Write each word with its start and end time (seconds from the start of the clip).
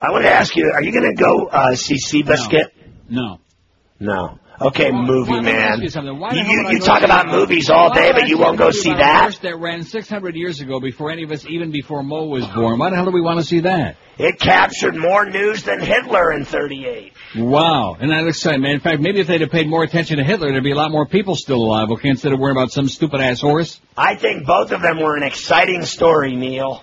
I 0.00 0.10
want 0.12 0.24
to 0.24 0.32
ask 0.32 0.56
you: 0.56 0.70
Are 0.72 0.82
you 0.82 0.92
going 0.92 1.14
to 1.14 1.22
go 1.22 1.46
uh, 1.46 1.74
see 1.74 1.96
Seabiscuit? 1.96 2.70
No. 3.08 3.40
No. 3.98 4.38
Okay, 4.62 4.90
movie 4.90 5.32
Let 5.32 5.44
me 5.44 5.52
ask 5.52 5.78
man. 5.78 5.82
you 5.82 5.88
something. 5.88 6.18
Why 6.18 6.34
the 6.34 6.40
You, 6.40 6.44
you, 6.44 6.70
you 6.72 6.78
talk 6.80 7.02
about 7.02 7.28
movies 7.28 7.70
all 7.70 7.94
day, 7.94 8.12
but 8.12 8.28
you 8.28 8.36
won't 8.36 8.58
go 8.58 8.70
see 8.70 8.92
that. 8.92 9.22
horse 9.22 9.38
that 9.38 9.58
ran 9.58 9.84
600 9.84 10.36
years 10.36 10.60
ago 10.60 10.80
before 10.80 11.10
any 11.10 11.22
of 11.22 11.32
us, 11.32 11.46
even 11.46 11.70
before 11.70 12.02
Mo 12.02 12.26
was 12.26 12.46
born. 12.46 12.78
Why 12.78 12.90
the 12.90 12.96
hell 12.96 13.06
do 13.06 13.10
we 13.10 13.22
want 13.22 13.40
to 13.40 13.46
see 13.46 13.60
that? 13.60 13.96
It 14.18 14.38
captured 14.38 14.96
more 14.96 15.24
news 15.24 15.62
than 15.62 15.80
Hitler 15.80 16.32
in 16.32 16.44
'38. 16.44 17.12
Wow, 17.36 17.96
and 17.98 18.10
that 18.10 18.26
exciting, 18.26 18.60
man. 18.60 18.72
In 18.72 18.80
fact, 18.80 19.00
maybe 19.00 19.20
if 19.20 19.28
they'd 19.28 19.40
have 19.40 19.50
paid 19.50 19.66
more 19.66 19.82
attention 19.82 20.18
to 20.18 20.24
Hitler, 20.24 20.50
there'd 20.50 20.62
be 20.62 20.72
a 20.72 20.76
lot 20.76 20.90
more 20.90 21.06
people 21.06 21.36
still 21.36 21.62
alive. 21.62 21.90
Okay, 21.92 22.10
instead 22.10 22.32
of 22.32 22.38
worrying 22.38 22.56
about 22.56 22.70
some 22.70 22.86
stupid 22.86 23.20
ass 23.20 23.40
horse. 23.40 23.80
I 23.96 24.16
think 24.16 24.46
both 24.46 24.72
of 24.72 24.82
them 24.82 25.00
were 25.00 25.16
an 25.16 25.22
exciting 25.22 25.86
story, 25.86 26.36
Neil. 26.36 26.82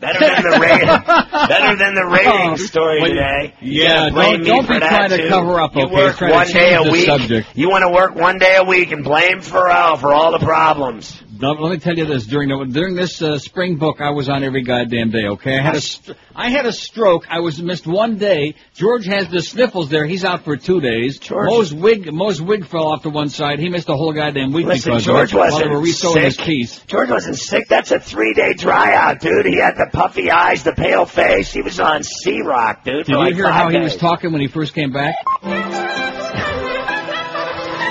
Better 0.00 0.20
than 0.20 0.42
the 0.44 0.58
rating. 0.60 0.86
better 1.48 1.76
than 1.76 1.94
the 1.94 2.06
rating 2.06 2.50
oh, 2.52 2.56
story 2.56 3.00
Well, 3.02 3.10
today. 3.10 3.54
You 3.60 3.82
yeah, 3.82 4.10
blame 4.10 4.32
don't- 4.32 4.40
me 4.42 4.46
don't 4.46 4.66
for 4.66 4.72
be 4.74 4.78
that, 4.78 4.88
trying 4.90 5.10
to 5.10 5.16
too. 5.18 5.28
cover 5.28 5.60
up, 5.60 5.74
You 5.74 5.86
okay? 5.86 5.94
work 5.94 6.20
one 6.20 6.46
day 6.52 6.74
a 6.74 6.82
week. 6.90 7.06
subject. 7.06 7.48
You 7.56 7.68
want 7.68 7.82
to 7.82 7.90
work 7.90 8.14
one 8.14 8.38
day 8.38 8.56
a 8.56 8.64
week 8.64 8.92
and 8.92 9.02
blame 9.02 9.38
Pharrell 9.40 9.94
uh, 9.94 9.96
for 9.96 10.12
all 10.14 10.30
the 10.38 10.44
problems. 10.44 11.20
Let 11.40 11.70
me 11.70 11.78
tell 11.78 11.96
you 11.96 12.04
this: 12.04 12.26
during 12.26 12.48
the, 12.48 12.64
during 12.64 12.94
this 12.94 13.22
uh, 13.22 13.38
spring 13.38 13.76
book, 13.76 14.00
I 14.00 14.10
was 14.10 14.28
on 14.28 14.42
every 14.42 14.62
goddamn 14.62 15.10
day. 15.10 15.26
Okay, 15.26 15.56
I 15.58 15.62
had 15.62 15.76
a 15.76 15.80
st- 15.80 16.16
I 16.34 16.50
had 16.50 16.66
a 16.66 16.72
stroke. 16.72 17.26
I 17.30 17.40
was 17.40 17.62
missed 17.62 17.86
one 17.86 18.16
day. 18.18 18.54
George 18.74 19.06
has 19.06 19.28
the 19.28 19.40
sniffles. 19.42 19.88
There, 19.88 20.04
he's 20.06 20.24
out 20.24 20.44
for 20.44 20.56
two 20.56 20.80
days. 20.80 21.18
George- 21.18 21.48
Mo's 21.48 21.72
wig 21.72 22.12
Mo's 22.12 22.42
wig 22.42 22.66
fell 22.66 22.88
off 22.88 23.02
to 23.02 23.10
one 23.10 23.28
side. 23.28 23.60
He 23.60 23.68
missed 23.68 23.88
a 23.88 23.94
whole 23.94 24.12
goddamn 24.12 24.52
week 24.52 24.66
Listen, 24.66 24.92
because 24.92 25.04
George 25.04 25.32
of 25.32 25.38
wasn't 25.38 25.64
they 25.64 25.70
were 25.70 25.80
resewing 25.80 26.22
his 26.24 26.34
sick. 26.36 26.44
piece. 26.44 26.80
George 26.86 27.10
wasn't 27.10 27.36
sick. 27.36 27.68
That's 27.68 27.92
a 27.92 28.00
three-day 28.00 28.54
dryout, 28.54 29.20
dude. 29.20 29.46
He 29.46 29.56
had 29.56 29.76
the 29.76 29.88
puffy 29.92 30.30
eyes, 30.30 30.64
the 30.64 30.72
pale 30.72 31.06
face. 31.06 31.52
He 31.52 31.62
was 31.62 31.78
on 31.78 32.02
Sea 32.02 32.42
Rock, 32.42 32.84
dude. 32.84 33.06
Did 33.06 33.12
you 33.12 33.18
like 33.18 33.34
hear 33.34 33.50
how 33.50 33.68
he 33.70 33.78
was 33.78 33.96
talking 33.96 34.32
when 34.32 34.40
he 34.40 34.48
first 34.48 34.74
came 34.74 34.92
back? 34.92 35.14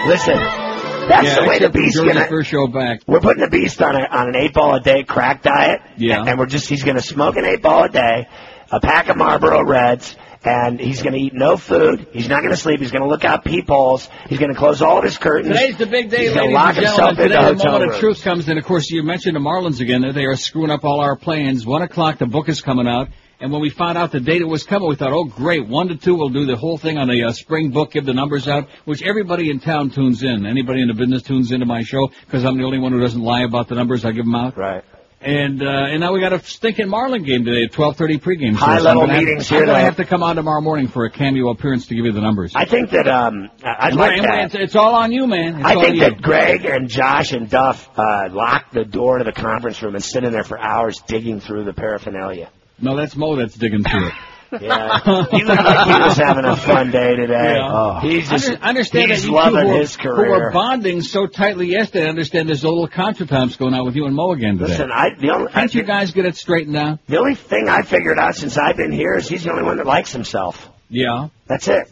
Listen, 0.07 0.37
that's 1.07 1.27
yeah, 1.27 1.35
the 1.35 1.41
way 1.41 1.59
the 1.59 1.65
except 1.67 1.73
from 1.73 1.81
beast's 1.83 1.97
George's 1.99 2.13
gonna. 2.13 2.27
first 2.27 2.49
show 2.49 2.67
back. 2.67 3.01
We're 3.07 3.19
putting 3.19 3.43
the 3.43 3.49
beast 3.49 3.81
on 3.81 3.95
a 3.95 4.05
on 4.05 4.29
an 4.29 4.35
eight 4.35 4.53
ball 4.53 4.75
a 4.75 4.79
day 4.79 5.03
crack 5.03 5.41
diet. 5.43 5.81
Yeah. 5.97 6.23
And 6.25 6.37
we're 6.39 6.45
just 6.45 6.67
he's 6.69 6.83
gonna 6.83 7.01
smoke 7.01 7.35
an 7.37 7.45
eight 7.45 7.61
ball 7.61 7.85
a 7.85 7.89
day, 7.89 8.27
a 8.71 8.79
pack 8.79 9.09
of 9.09 9.17
Marlboro 9.17 9.63
Reds, 9.63 10.15
and 10.43 10.79
he's 10.79 11.01
gonna 11.01 11.17
eat 11.17 11.33
no 11.33 11.57
food. 11.57 12.07
He's 12.11 12.27
not 12.29 12.43
gonna 12.43 12.55
sleep. 12.57 12.79
He's 12.79 12.91
gonna 12.91 13.07
look 13.07 13.25
out 13.25 13.43
peepholes. 13.45 14.09
He's 14.29 14.39
gonna 14.39 14.55
close 14.55 14.81
all 14.81 14.97
of 14.97 15.03
his 15.03 15.17
curtains. 15.17 15.55
Today's 15.55 15.77
the 15.77 15.85
big 15.87 16.09
day, 16.09 16.25
He's 16.25 16.29
gonna 16.29 16.41
ladies 16.43 16.55
lock 16.55 16.67
and 16.69 16.85
himself 16.85 16.97
gentlemen. 17.17 17.29
Today, 17.29 17.35
the 17.35 17.41
hotel 17.55 17.71
moment 17.73 17.91
of 17.93 17.99
truth 17.99 18.23
comes, 18.23 18.47
and 18.49 18.59
of 18.59 18.65
course, 18.65 18.89
you 18.89 19.03
mentioned 19.03 19.35
the 19.35 19.39
Marlins 19.39 19.79
again. 19.79 20.03
They 20.13 20.25
are 20.25 20.35
screwing 20.35 20.71
up 20.71 20.83
all 20.83 20.99
our 20.99 21.15
plans. 21.15 21.65
One 21.65 21.81
o'clock, 21.81 22.17
the 22.19 22.27
book 22.27 22.49
is 22.49 22.61
coming 22.61 22.87
out. 22.87 23.09
And 23.39 23.51
when 23.51 23.61
we 23.61 23.69
found 23.69 23.97
out 23.99 24.11
the 24.11 24.19
date 24.19 24.41
it 24.41 24.47
was 24.47 24.63
coming, 24.63 24.89
we 24.89 24.95
thought, 24.95 25.13
oh 25.13 25.25
great, 25.25 25.67
one 25.67 25.89
to 25.89 25.95
two, 25.95 26.15
we'll 26.15 26.29
do 26.29 26.45
the 26.45 26.55
whole 26.55 26.77
thing 26.79 26.97
on 26.97 27.07
the 27.07 27.23
uh, 27.23 27.31
spring 27.33 27.69
book, 27.69 27.91
give 27.91 28.05
the 28.05 28.13
numbers 28.13 28.47
out, 28.47 28.67
which 28.85 29.03
everybody 29.03 29.51
in 29.51 29.59
town 29.59 29.91
tunes 29.91 30.23
in. 30.23 30.45
Anybody 30.45 30.81
in 30.81 30.87
the 30.87 30.95
business 30.95 31.21
tunes 31.21 31.51
into 31.51 31.65
my 31.67 31.83
show 31.83 32.09
because 32.25 32.43
I'm 32.43 32.57
the 32.57 32.63
only 32.63 32.79
one 32.79 32.93
who 32.93 32.99
doesn't 32.99 33.21
lie 33.21 33.43
about 33.43 33.67
the 33.67 33.75
numbers. 33.75 34.05
I 34.05 34.11
give 34.11 34.25
them 34.25 34.33
out. 34.35 34.57
Right. 34.57 34.83
And 35.19 35.63
uh, 35.63 35.65
and 35.65 35.99
now 35.99 36.13
we 36.13 36.19
got 36.19 36.31
a 36.33 36.39
stinking 36.43 36.87
Marlin 36.89 37.23
game 37.23 37.43
today 37.43 37.63
at 37.63 37.71
12:30 37.71 38.21
pregame. 38.21 38.53
High 38.53 38.77
So 38.77 38.83
level 38.83 39.07
have- 39.07 39.19
meetings 39.19 39.51
I'm 39.51 39.57
here 39.57 39.65
gonna 39.65 39.79
have 39.81 39.97
to 39.97 40.05
come 40.05 40.21
on 40.21 40.35
tomorrow 40.35 40.61
morning 40.61 40.87
for 40.87 41.05
a 41.05 41.09
cameo 41.11 41.49
appearance 41.49 41.87
to 41.87 41.95
give 41.95 42.05
you 42.05 42.11
the 42.11 42.21
numbers. 42.21 42.53
I 42.55 42.65
think 42.65 42.91
that 42.91 43.07
um 43.07 43.49
I- 43.63 43.75
I'd 43.79 43.87
And 43.91 43.95
like 43.99 44.09
we're- 44.19 44.21
that. 44.27 44.45
It's, 44.45 44.55
it's 44.55 44.75
all 44.75 44.93
on 44.93 45.11
you, 45.11 45.25
man. 45.25 45.55
It's 45.59 45.65
I 45.65 45.73
think 45.75 45.99
that 46.01 46.21
Greg 46.21 46.65
and 46.65 46.87
Josh 46.87 47.31
and 47.33 47.49
Duff 47.49 47.89
uh, 47.97 48.29
locked 48.31 48.73
the 48.73 48.85
door 48.85 49.17
to 49.17 49.23
the 49.23 49.31
conference 49.31 49.81
room 49.81 49.95
and 49.95 50.03
sit 50.03 50.23
in 50.23 50.31
there 50.31 50.43
for 50.43 50.59
hours 50.59 50.99
digging 51.07 51.39
through 51.39 51.63
the 51.65 51.73
paraphernalia. 51.73 52.49
No, 52.79 52.95
that's 52.95 53.15
Mo 53.15 53.35
that's 53.35 53.55
digging 53.55 53.83
through 53.83 54.07
it. 54.07 54.13
Yeah, 54.61 55.25
he 55.29 55.43
looked 55.43 55.61
like 55.61 55.87
he 55.87 56.01
was 56.03 56.15
having 56.17 56.45
a 56.45 56.55
fun 56.55 56.89
day 56.89 57.17
today. 57.17 57.55
Yeah. 57.57 57.69
Oh, 57.69 57.99
he's 57.99 58.29
just 58.29 58.47
Under, 58.47 58.63
understand 58.63 59.11
he's 59.11 59.23
that 59.23 59.27
you 59.27 59.33
loving 59.35 59.59
two 59.59 59.67
who, 59.73 59.79
his 59.79 59.97
are, 59.97 60.01
who 60.03 60.09
career. 60.15 60.29
were 60.29 60.51
bonding 60.53 61.01
so 61.01 61.27
tightly 61.27 61.67
yesterday. 61.67 62.05
I 62.05 62.09
understand 62.09 62.47
there's 62.47 62.63
a 62.63 62.69
little 62.69 62.87
contretemps 62.87 63.57
going 63.57 63.73
on 63.73 63.83
with 63.85 63.97
you 63.97 64.05
and 64.05 64.15
Mo 64.15 64.31
again 64.31 64.57
today. 64.57 64.69
Listen, 64.71 64.89
I 64.89 65.09
the 65.19 65.31
only 65.31 65.51
Can't 65.51 65.75
you 65.75 65.83
guys 65.83 66.11
get 66.11 66.23
it 66.25 66.37
straightened 66.37 66.77
out? 66.77 66.99
the 67.07 67.17
only 67.17 67.35
thing 67.35 67.67
I 67.67 67.81
figured 67.81 68.17
out 68.17 68.35
since 68.35 68.57
I've 68.57 68.77
been 68.77 68.93
here 68.93 69.15
is 69.15 69.27
he's 69.27 69.43
the 69.43 69.51
only 69.51 69.63
one 69.63 69.77
that 69.79 69.85
likes 69.85 70.13
himself. 70.13 70.69
Yeah. 70.89 71.27
That's 71.47 71.67
it. 71.67 71.91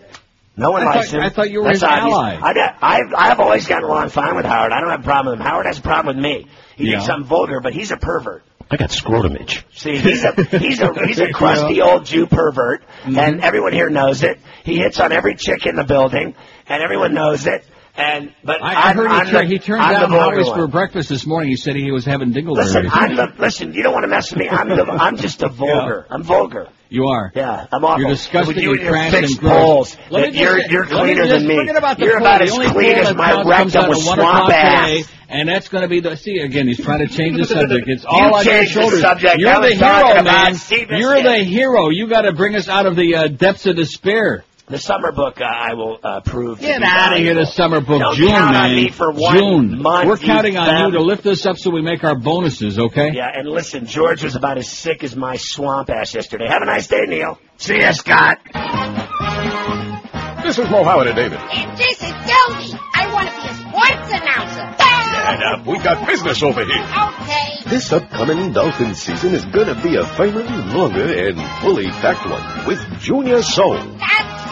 No 0.55 0.71
one 0.71 0.83
I 0.83 0.85
likes 0.95 1.11
thought- 1.11 1.17
him. 1.17 1.23
I 1.25 1.29
thought 1.31 1.51
you 1.51 1.59
were 1.59 1.65
That's 1.65 1.79
his 1.81 1.83
obvious. 1.83 2.13
ally. 2.15 2.39
I, 2.41 2.75
I've, 2.81 3.13
I've 3.17 3.39
always 3.41 3.67
gotten 3.67 3.83
along 3.83 4.11
fine 4.11 4.33
with 4.37 4.45
Howard. 4.45 4.71
I 4.71 4.79
don't 4.79 4.91
have 4.91 5.01
a 5.01 5.03
problem 5.03 5.33
with 5.37 5.41
him. 5.41 5.45
Howard 5.45 5.65
has 5.65 5.79
a 5.79 5.81
problem 5.81 6.15
with 6.15 6.23
me. 6.23 6.47
He 6.77 6.89
thinks 6.89 7.09
I'm 7.09 7.25
vulgar, 7.25 7.59
but 7.59 7.73
he's 7.73 7.91
a 7.91 7.97
pervert. 7.97 8.45
I 8.69 8.77
got 8.77 8.89
scrotum 8.91 9.35
itch. 9.37 9.63
See, 9.73 9.97
he's 9.97 10.23
a 10.23 10.33
he's 10.57 10.81
a 10.81 10.91
he's 11.05 11.19
a 11.19 11.29
crusty 11.33 11.81
old 11.81 12.05
Jew 12.05 12.25
pervert, 12.25 12.81
Mm-hmm. 13.03 13.19
and 13.19 13.41
everyone 13.43 13.71
here 13.73 13.89
knows 13.91 14.23
it. 14.23 14.39
He 14.63 14.77
hits 14.77 14.99
on 14.99 15.11
every 15.11 15.35
chick 15.35 15.67
in 15.67 15.75
the 15.75 15.83
building, 15.83 16.33
and 16.67 16.81
everyone 16.83 17.13
knows 17.13 17.45
it. 17.45 17.63
And 17.97 18.33
but 18.43 18.61
I, 18.61 18.89
I 18.89 18.93
heard 18.93 19.07
I'm 19.07 19.25
he, 19.25 19.31
the- 19.31 19.45
he 19.45 19.59
turned 19.59 19.81
I'm 19.81 19.93
the 19.93 20.07
down 20.17 20.33
Howie's 20.33 20.49
for 20.49 20.67
breakfast 20.67 21.07
this 21.09 21.25
morning. 21.25 21.49
He 21.49 21.55
said 21.55 21.75
he 21.77 21.91
was 21.91 22.03
having 22.03 22.33
dingleberries. 22.33 22.65
Listen, 22.75 22.89
I'm 22.91 23.15
the 23.15 23.33
listen. 23.39 23.73
You 23.73 23.83
don't 23.83 23.93
want 23.93 24.03
to 24.03 24.09
mess 24.09 24.31
with 24.31 24.39
me. 24.39 24.49
I'm 24.49 24.67
the 24.67 24.83
I'm 24.91 25.15
just 25.17 25.41
a 25.43 25.47
vulgar. 25.47 26.05
I'm 26.09 26.21
vulgar. 26.23 26.67
you 26.89 27.05
are. 27.07 27.31
Yeah, 27.33 27.67
I'm 27.71 27.85
awful. 27.85 28.01
You're 28.01 28.09
disgusting 28.11 28.55
With 28.55 28.63
you 28.63 28.71
and 28.73 28.81
your 28.81 29.11
fixed 29.11 29.31
and 29.33 29.39
gross. 29.39 29.95
poles. 29.95 29.97
Let 30.11 30.11
me 30.11 30.25
that 30.25 30.33
just 30.33 30.39
you're 30.71 30.71
you're 30.71 30.85
cleaner 30.87 31.25
than 31.27 31.47
me. 31.47 31.69
About 31.69 31.99
you're 31.99 32.17
about 32.17 32.39
The 32.39 32.43
as 32.45 32.51
only 32.51 32.67
clean 32.67 32.97
as 32.97 33.15
my 33.15 33.41
rectum 33.43 33.87
with 33.89 33.99
swamp 33.99 34.51
ass. 34.51 35.07
and 35.29 35.47
that's 35.47 35.69
going 35.69 35.83
to 35.83 35.87
be 35.87 36.01
the. 36.01 36.17
See 36.17 36.39
again, 36.39 36.67
he's 36.67 36.83
trying 36.83 36.99
to 36.99 37.07
change 37.07 37.37
the 37.37 37.45
subject. 37.55 37.87
It's 37.87 38.03
all 38.03 38.35
on 38.35 38.43
your 38.43 38.59
the 38.59 38.65
shoulders. 38.65 38.99
subject. 38.99 39.35
You're 39.37 39.61
the 39.61 39.73
hero, 39.73 40.21
man. 40.21 40.55
You're 40.99 41.23
the 41.23 41.43
hero. 41.45 41.89
You 41.91 42.09
got 42.09 42.23
to 42.23 42.33
bring 42.33 42.55
us 42.57 42.67
out 42.67 42.87
of 42.87 42.97
the 42.97 43.15
uh, 43.15 43.27
depths 43.29 43.65
of 43.67 43.77
despair. 43.77 44.43
The 44.67 44.79
summer 44.79 45.11
book 45.11 45.39
uh, 45.39 45.43
I 45.43 45.75
will 45.75 45.99
uh, 46.01 46.21
prove. 46.21 46.59
Get 46.59 46.79
be 46.79 46.85
out 46.87 47.13
of 47.13 47.19
here, 47.19 47.35
the 47.35 47.45
summer 47.45 47.81
book. 47.81 48.01
Don't 48.01 48.15
June, 48.15 48.29
count 48.29 48.53
man. 48.53 48.71
on 48.71 48.75
me 48.75 48.89
for 48.89 49.11
one 49.11 49.37
June. 49.37 49.81
month, 49.81 50.07
We're 50.07 50.17
counting 50.17 50.57
on 50.57 50.85
you 50.85 50.97
to 50.97 51.03
lift 51.03 51.23
us 51.27 51.45
up 51.45 51.57
so 51.57 51.69
we 51.69 51.83
make 51.83 52.03
our 52.03 52.15
bonuses, 52.17 52.79
okay? 52.79 53.11
Yeah, 53.13 53.29
and 53.31 53.47
listen, 53.47 53.85
George 53.85 54.23
was 54.23 54.35
about 54.35 54.57
as 54.57 54.67
sick 54.67 55.03
as 55.03 55.15
my 55.15 55.37
swamp 55.37 55.91
ass 55.91 56.15
yesterday. 56.15 56.47
Have 56.47 56.63
a 56.63 56.65
nice 56.65 56.87
day, 56.87 57.05
Neil. 57.07 57.37
See 57.57 57.79
ya, 57.79 57.91
Scott. 57.91 58.39
This 60.43 60.57
is 60.57 60.67
Mo 60.69 60.83
Howard 60.83 61.07
and 61.07 61.15
David. 61.15 61.37
And 61.39 61.77
this 61.77 62.01
is 62.01 62.11
Dodie. 62.11 62.79
I 62.95 63.09
want 63.13 63.29
to 63.29 63.35
be 63.35 63.47
a 63.47 63.53
sports 63.53 64.11
announcer. 64.13 64.84
And 65.25 65.41
uh, 65.43 65.63
we 65.65 65.79
got 65.79 66.05
business 66.07 66.43
over 66.43 66.63
here. 66.63 66.83
Okay. 66.85 67.69
This 67.69 67.91
upcoming 67.91 68.53
Dolphin 68.53 68.93
season 68.93 69.33
is 69.33 69.43
gonna 69.45 69.81
be 69.81 69.95
a 69.95 70.05
firmer, 70.05 70.43
longer, 70.43 71.27
and 71.27 71.41
fully 71.61 71.87
packed 71.89 72.29
one 72.29 72.67
with 72.67 72.79
Junior 72.99 73.41
Soul. 73.41 73.73
That's 73.73 74.01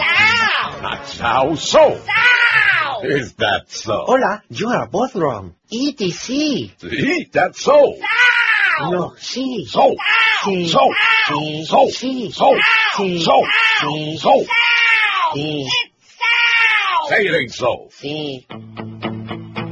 how. 0.02 0.80
That's 0.82 1.20
how 1.20 1.56
so. 1.56 2.02
How. 2.08 3.02
Is 3.04 3.34
that 3.34 3.66
so? 3.70 4.04
Hola, 4.08 4.42
you 4.50 4.68
are 4.70 4.88
both 4.88 5.16
wrong. 5.16 5.54
ETC. 5.72 6.80
See, 6.80 7.30
that's 7.32 7.62
so. 7.62 7.96
How. 8.02 8.90
No, 8.92 9.10
sí. 9.20 9.68
So. 9.68 9.96
Sí. 10.44 10.68
So. 10.70 10.80
Sí. 11.28 11.66
So. 11.66 11.88
Sí. 11.90 12.32
So. 12.32 12.56
Sí. 12.98 13.22
So. 13.22 13.44
Sí. 13.82 14.18
So. 14.18 14.30
How. 14.32 15.36
Sí. 15.36 15.66
It's 15.66 16.18
how. 16.20 17.08
Say 17.10 17.26
it 17.28 17.36
ain't 17.36 17.54
so. 17.54 17.90
Sí. 17.92 19.63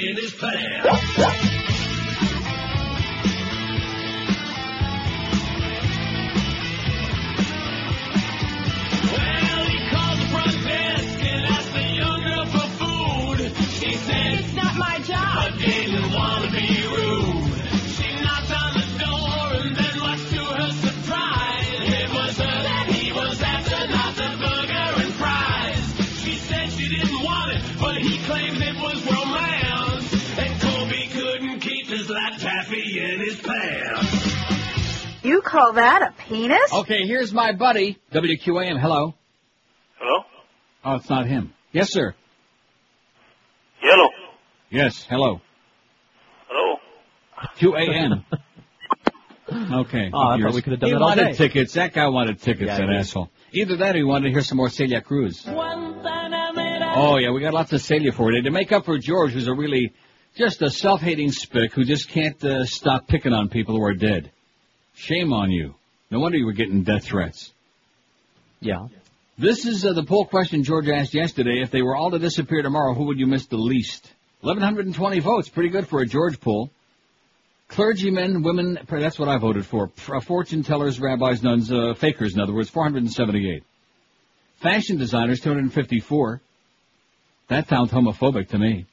In 0.00 0.16
his 0.16 0.34
pants. 0.34 1.39
Call 35.50 35.72
that 35.74 36.02
a 36.02 36.14
penis? 36.28 36.72
Okay, 36.72 37.06
here's 37.06 37.32
my 37.32 37.52
buddy, 37.52 37.98
WQAM. 38.12 38.78
Hello. 38.80 39.14
Hello? 39.98 40.24
Oh, 40.84 40.94
it's 40.96 41.10
not 41.10 41.26
him. 41.26 41.52
Yes, 41.72 41.92
sir. 41.92 42.14
Yellow. 43.82 44.08
Yes, 44.70 45.04
hello. 45.08 45.40
Hello? 46.48 46.76
QAM. 47.58 48.24
Okay. 49.52 50.10
Oh, 50.14 50.18
I 50.28 50.40
thought 50.40 50.54
we 50.54 50.62
could 50.62 50.74
have 50.74 50.80
done 50.80 50.90
he 50.90 50.94
that 50.94 51.02
all 51.02 51.08
wanted 51.08 51.24
day. 51.24 51.32
tickets. 51.32 51.72
That 51.74 51.92
guy 51.92 52.06
wanted 52.06 52.40
tickets, 52.40 52.68
Yeah, 52.68 52.76
that 52.76 52.82
he 52.86 52.92
did. 52.92 53.00
asshole. 53.00 53.30
Either 53.50 53.76
that 53.78 53.96
or 53.96 53.98
he 53.98 54.04
wanted 54.04 54.26
to 54.28 54.30
hear 54.30 54.42
some 54.42 54.58
more 54.58 54.68
Celia 54.70 55.00
Cruz. 55.00 55.42
Oh, 55.48 57.16
yeah, 57.18 57.32
we 57.32 57.40
got 57.40 57.52
lots 57.52 57.72
of 57.72 57.80
Celia 57.80 58.12
for 58.12 58.30
you. 58.30 58.42
To 58.42 58.50
make 58.52 58.70
up 58.70 58.84
for 58.84 58.96
George, 58.98 59.32
who's 59.32 59.48
a 59.48 59.52
really, 59.52 59.92
just 60.36 60.62
a 60.62 60.70
self-hating 60.70 61.32
spick 61.32 61.72
who 61.72 61.82
just 61.84 62.08
can't 62.10 62.40
uh, 62.44 62.64
stop 62.64 63.08
picking 63.08 63.32
on 63.32 63.48
people 63.48 63.74
who 63.76 63.82
are 63.82 63.92
dead. 63.94 64.30
Shame 65.00 65.32
on 65.32 65.50
you. 65.50 65.74
No 66.10 66.20
wonder 66.20 66.36
you 66.36 66.44
were 66.44 66.52
getting 66.52 66.82
death 66.82 67.04
threats. 67.04 67.52
Yeah. 68.60 68.88
This 69.38 69.64
is 69.64 69.86
uh, 69.86 69.94
the 69.94 70.02
poll 70.02 70.26
question 70.26 70.62
George 70.62 70.90
asked 70.90 71.14
yesterday. 71.14 71.62
If 71.62 71.70
they 71.70 71.80
were 71.80 71.96
all 71.96 72.10
to 72.10 72.18
disappear 72.18 72.60
tomorrow, 72.60 72.92
who 72.92 73.04
would 73.04 73.18
you 73.18 73.26
miss 73.26 73.46
the 73.46 73.56
least? 73.56 74.12
1,120 74.42 75.20
votes. 75.20 75.48
Pretty 75.48 75.70
good 75.70 75.88
for 75.88 76.00
a 76.00 76.06
George 76.06 76.38
poll. 76.38 76.70
Clergymen, 77.68 78.42
women, 78.42 78.78
that's 78.90 79.18
what 79.18 79.30
I 79.30 79.38
voted 79.38 79.64
for. 79.64 79.90
Uh, 80.06 80.20
Fortune 80.20 80.62
tellers, 80.62 81.00
rabbis, 81.00 81.42
nuns, 81.42 81.72
uh, 81.72 81.94
fakers, 81.94 82.34
in 82.34 82.40
other 82.40 82.52
words, 82.52 82.68
478. 82.68 83.62
Fashion 84.60 84.98
designers, 84.98 85.40
254. 85.40 86.42
That 87.48 87.68
sounds 87.68 87.90
homophobic 87.90 88.48
to 88.48 88.58
me. 88.58 88.84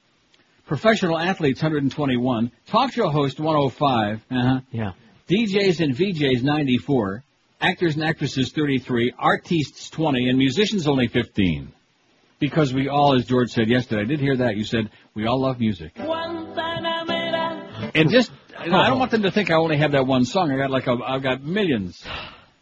Professional 0.68 1.20
athletes, 1.20 1.62
121. 1.62 2.52
Talk 2.68 2.94
show 2.94 3.10
host, 3.10 3.42
105. 3.42 4.22
Uh-huh. 4.32 4.62
Yeah. 4.72 4.92
DJs 5.30 5.82
and 5.82 5.96
VJs, 5.96 6.44
94. 6.44 7.24
Actors 7.60 7.96
and 7.96 8.04
actresses, 8.04 8.52
33. 8.52 9.14
Artists, 9.18 9.90
20. 9.90 10.30
And 10.30 10.38
musicians, 10.38 10.88
only 10.88 11.08
15. 11.08 11.74
Because 12.40 12.74
we 12.74 12.88
all, 12.88 13.16
as 13.16 13.26
George 13.26 13.50
said 13.50 13.68
yesterday, 13.68 14.02
I 14.02 14.06
did 14.06 14.20
hear 14.20 14.38
that. 14.38 14.56
You 14.58 14.64
said, 14.64 14.92
we 15.16 15.26
all 15.26 15.42
love 15.42 15.60
music. 15.60 15.94
And 17.96 18.10
just, 18.12 18.32
I 18.58 18.68
don't 18.68 19.00
want 19.00 19.10
them 19.12 19.24
to 19.24 19.32
think 19.32 19.50
I 19.50 19.56
only 19.56 19.78
have 19.78 19.94
that 19.94 20.06
one 20.06 20.24
song. 20.24 20.52
I 20.52 20.58
got 20.58 20.70
like 20.70 20.86
a, 20.88 20.96
I've 21.04 21.24
got 21.24 21.44
millions. 21.44 22.04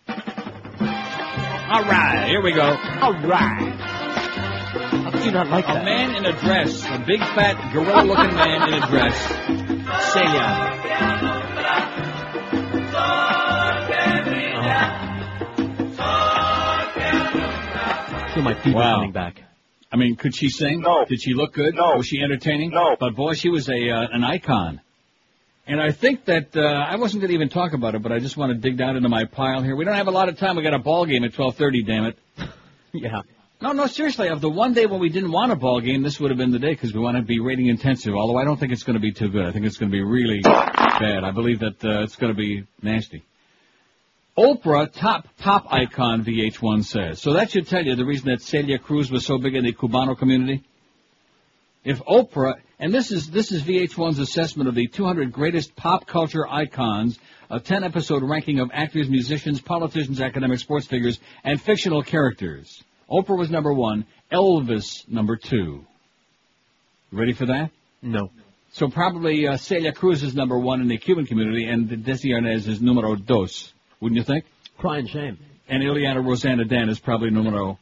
All 0.07 1.83
right, 1.83 2.27
here 2.29 2.41
we 2.41 2.53
go. 2.53 2.61
All 2.61 3.13
right. 3.13 3.73
How 3.75 5.11
could 5.11 5.23
you 5.25 5.31
not 5.31 5.47
like 5.47 5.65
A 5.65 5.73
that? 5.73 5.83
man 5.83 6.15
in 6.15 6.25
a 6.25 6.39
dress, 6.39 6.85
a 6.85 7.03
big 7.05 7.19
fat 7.19 7.73
gorilla-looking 7.73 8.33
man 8.35 8.69
in 8.69 8.81
a 8.81 8.87
dress. 8.87 9.17
Celia. 10.13 11.14
Feel 18.35 18.43
my 18.43 18.53
feet 18.53 18.75
Wow. 18.75 18.95
coming 18.97 19.13
back. 19.13 19.41
I 19.91 19.95
mean, 19.95 20.17
could 20.17 20.35
she 20.35 20.49
sing? 20.49 20.81
No. 20.81 21.05
Did 21.05 21.21
she 21.21 21.33
look 21.33 21.53
good? 21.53 21.73
No. 21.73 21.95
Was 21.95 22.05
she 22.07 22.21
entertaining? 22.21 22.69
No. 22.71 22.97
But 22.99 23.15
boy, 23.15 23.33
she 23.33 23.47
was 23.47 23.69
a 23.69 23.89
uh, 23.91 24.07
an 24.11 24.25
icon. 24.25 24.81
And 25.65 25.81
I 25.81 25.91
think 25.93 26.25
that 26.25 26.55
uh, 26.55 26.59
I 26.59 26.97
wasn't 26.97 27.21
going 27.21 27.29
to 27.29 27.33
even 27.33 27.47
talk 27.47 27.71
about 27.73 27.95
it, 27.95 28.03
but 28.03 28.11
I 28.11 28.19
just 28.19 28.35
want 28.35 28.51
to 28.51 28.57
dig 28.57 28.77
down 28.77 28.97
into 28.97 29.07
my 29.07 29.23
pile 29.23 29.63
here. 29.63 29.75
We 29.77 29.85
don't 29.85 29.95
have 29.95 30.07
a 30.09 30.11
lot 30.11 30.27
of 30.27 30.37
time. 30.37 30.57
We 30.57 30.63
got 30.63 30.73
a 30.73 30.79
ball 30.79 31.05
game 31.05 31.23
at 31.23 31.31
12:30. 31.31 31.85
Damn 31.87 32.05
it. 32.05 32.17
Yeah. 32.93 33.21
No, 33.61 33.71
no, 33.73 33.87
seriously. 33.87 34.29
Of 34.29 34.39
the 34.41 34.49
one 34.49 34.73
day 34.73 34.85
when 34.85 34.99
we 35.01 35.09
didn't 35.09 35.31
want 35.31 35.51
a 35.51 35.55
ball 35.55 35.79
game, 35.81 36.01
this 36.03 36.17
would 36.19 36.29
have 36.31 36.37
been 36.37 36.51
the 36.51 36.59
day 36.59 36.71
because 36.71 36.93
we 36.93 36.99
want 36.99 37.17
to 37.17 37.23
be 37.23 37.39
rating 37.41 37.67
intensive. 37.67 38.13
Although 38.15 38.37
I 38.37 38.43
don't 38.45 38.57
think 38.57 38.71
it's 38.71 38.83
going 38.83 38.93
to 38.95 39.01
be 39.01 39.11
too 39.11 39.27
good. 39.29 39.45
I 39.45 39.51
think 39.51 39.65
it's 39.65 39.75
going 39.77 39.91
to 39.91 39.95
be 39.95 40.03
really 40.03 40.39
bad. 40.41 41.23
I 41.25 41.31
believe 41.31 41.59
that 41.59 41.83
uh, 41.83 42.03
it's 42.03 42.15
going 42.15 42.33
to 42.33 42.37
be 42.37 42.65
nasty. 42.81 43.23
Oprah, 44.37 44.91
top 44.91 45.27
pop 45.37 45.71
icon, 45.71 46.25
VH1 46.25 46.83
says. 46.83 47.21
So 47.21 47.33
that 47.33 47.51
should 47.51 47.67
tell 47.67 47.85
you 47.85 47.95
the 47.95 48.05
reason 48.05 48.29
that 48.29 48.41
Celia 48.41 48.77
Cruz 48.77 49.09
was 49.09 49.25
so 49.25 49.37
big 49.37 49.55
in 49.55 49.63
the 49.63 49.73
Cubano 49.73 50.17
community. 50.17 50.63
If 51.85 51.99
Oprah, 51.99 52.55
and 52.77 52.93
this 52.93 53.11
is 53.11 53.29
this 53.29 53.53
is 53.53 53.61
VH1's 53.63 54.19
assessment 54.19 54.67
of 54.67 54.75
the 54.75 54.87
200 54.87 55.31
greatest 55.31 55.75
pop 55.75 56.05
culture 56.05 56.45
icons, 56.47 57.17
a 57.49 57.61
10 57.61 57.85
episode 57.85 58.23
ranking 58.23 58.59
of 58.59 58.71
actors, 58.73 59.07
musicians, 59.07 59.61
politicians, 59.61 60.19
academic 60.19 60.59
sports 60.59 60.85
figures, 60.85 61.19
and 61.43 61.61
fictional 61.61 62.03
characters. 62.03 62.83
Oprah 63.09 63.37
was 63.37 63.49
number 63.49 63.73
one, 63.73 64.05
Elvis 64.31 65.07
number 65.07 65.37
two. 65.37 65.85
Ready 67.11 67.33
for 67.33 67.45
that? 67.45 67.71
No. 68.01 68.31
So 68.73 68.89
probably 68.89 69.47
uh, 69.47 69.55
Celia 69.55 69.93
Cruz 69.93 70.23
is 70.23 70.35
number 70.35 70.59
one 70.59 70.81
in 70.81 70.89
the 70.89 70.97
Cuban 70.97 71.25
community, 71.25 71.65
and 71.67 71.87
Desi 71.87 72.31
Arnaz 72.31 72.67
is 72.67 72.81
numero 72.81 73.15
dos. 73.15 73.71
Wouldn't 74.05 74.17
you 74.17 74.23
think? 74.23 74.45
Crying 74.77 75.07
shame. 75.07 75.39
And 75.67 75.81
Ileana 75.81 76.23
Rosanna 76.23 76.63
Dan 76.63 76.89
is 76.89 76.99
probably 76.99 77.31
numero 77.31 77.79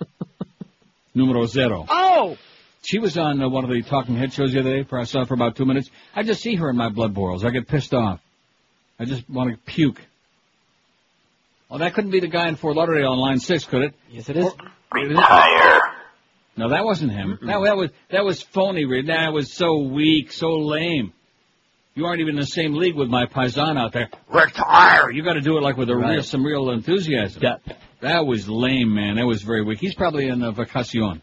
numero 1.14 1.44
zero. 1.44 1.84
Oh! 1.86 2.38
She 2.80 2.98
was 2.98 3.18
on 3.18 3.42
uh, 3.42 3.46
one 3.50 3.64
of 3.64 3.68
the 3.68 3.82
talking 3.82 4.16
head 4.16 4.32
shows 4.32 4.54
the 4.54 4.60
other 4.60 4.74
day. 4.74 4.84
For 4.84 4.98
I 4.98 5.04
saw 5.04 5.18
her 5.18 5.26
for 5.26 5.34
about 5.34 5.54
two 5.54 5.66
minutes. 5.66 5.90
I 6.14 6.22
just 6.22 6.40
see 6.40 6.54
her 6.54 6.70
and 6.70 6.78
my 6.78 6.88
blood 6.88 7.12
boils. 7.12 7.44
I 7.44 7.50
get 7.50 7.68
pissed 7.68 7.92
off. 7.92 8.20
I 8.98 9.04
just 9.04 9.28
want 9.28 9.50
to 9.50 9.58
puke. 9.70 10.00
Well, 11.68 11.80
that 11.80 11.92
couldn't 11.92 12.12
be 12.12 12.20
the 12.20 12.28
guy 12.28 12.48
in 12.48 12.56
Fort 12.56 12.74
Lauderdale 12.74 13.12
on 13.12 13.18
line 13.18 13.38
six, 13.38 13.66
could 13.66 13.82
it? 13.82 13.94
Yes, 14.10 14.30
it 14.30 14.38
is. 14.38 14.50
Retire. 14.94 15.80
No, 16.56 16.70
that 16.70 16.86
wasn't 16.86 17.12
him. 17.12 17.38
That, 17.42 17.60
that 17.64 17.76
was 17.76 17.90
that 18.08 18.24
was 18.24 18.40
phony. 18.40 18.86
Reed. 18.86 19.08
That 19.08 19.34
was 19.34 19.52
so 19.52 19.76
weak, 19.82 20.32
so 20.32 20.52
lame. 20.52 21.12
You 21.96 22.04
aren't 22.04 22.20
even 22.20 22.34
in 22.34 22.40
the 22.40 22.46
same 22.46 22.74
league 22.74 22.94
with 22.94 23.08
my 23.08 23.24
paisan 23.24 23.78
out 23.78 23.92
there. 23.92 24.10
Retire. 24.30 25.10
You 25.10 25.22
got 25.24 25.32
to 25.32 25.40
do 25.40 25.56
it 25.56 25.62
like 25.62 25.78
with 25.78 25.88
a 25.88 25.96
real, 25.96 26.08
Right. 26.08 26.22
some 26.24 26.44
real 26.44 26.70
enthusiasm. 26.70 27.42
Yeah. 27.42 27.56
That 28.00 28.26
was 28.26 28.46
lame, 28.48 28.94
man. 28.94 29.16
That 29.16 29.24
was 29.24 29.42
very 29.42 29.64
weak. 29.64 29.78
He's 29.80 29.94
probably 29.94 30.28
in 30.28 30.42
a 30.42 30.52
vacacion. 30.52 31.22